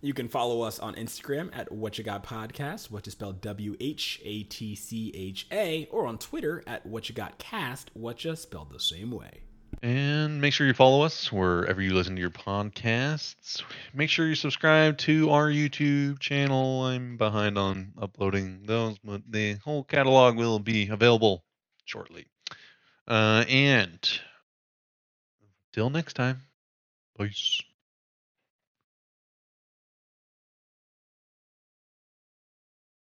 You 0.00 0.14
can 0.14 0.28
follow 0.28 0.62
us 0.62 0.78
on 0.78 0.94
Instagram 0.94 1.50
at 1.52 1.72
Whatcha 1.72 2.04
Got 2.04 2.24
Podcast, 2.24 2.88
which 2.88 3.08
is 3.08 3.14
spelled 3.14 3.40
W 3.40 3.76
H 3.80 4.20
A 4.24 4.44
T 4.44 4.76
C 4.76 5.10
H 5.12 5.48
A, 5.50 5.88
or 5.90 6.06
on 6.06 6.18
Twitter 6.18 6.62
at 6.68 6.86
Whatcha 6.86 7.12
Got 7.12 7.38
Cast, 7.38 7.90
what 7.94 8.24
you 8.24 8.36
spelled 8.36 8.70
the 8.72 8.78
same 8.78 9.10
way. 9.10 9.40
And 9.82 10.40
make 10.40 10.52
sure 10.52 10.68
you 10.68 10.72
follow 10.72 11.02
us 11.02 11.32
wherever 11.32 11.82
you 11.82 11.94
listen 11.94 12.14
to 12.14 12.20
your 12.20 12.30
podcasts. 12.30 13.62
Make 13.92 14.08
sure 14.08 14.28
you 14.28 14.36
subscribe 14.36 14.98
to 14.98 15.30
our 15.30 15.48
YouTube 15.48 16.20
channel. 16.20 16.84
I'm 16.84 17.16
behind 17.16 17.58
on 17.58 17.92
uploading 18.00 18.60
those, 18.66 18.98
but 19.00 19.22
the 19.28 19.54
whole 19.54 19.82
catalog 19.82 20.36
will 20.36 20.60
be 20.60 20.88
available 20.88 21.42
shortly. 21.84 22.26
Uh, 23.06 23.44
and 23.48 23.98
till 25.72 25.90
next 25.90 26.14
time, 26.14 26.42
peace. 27.18 27.62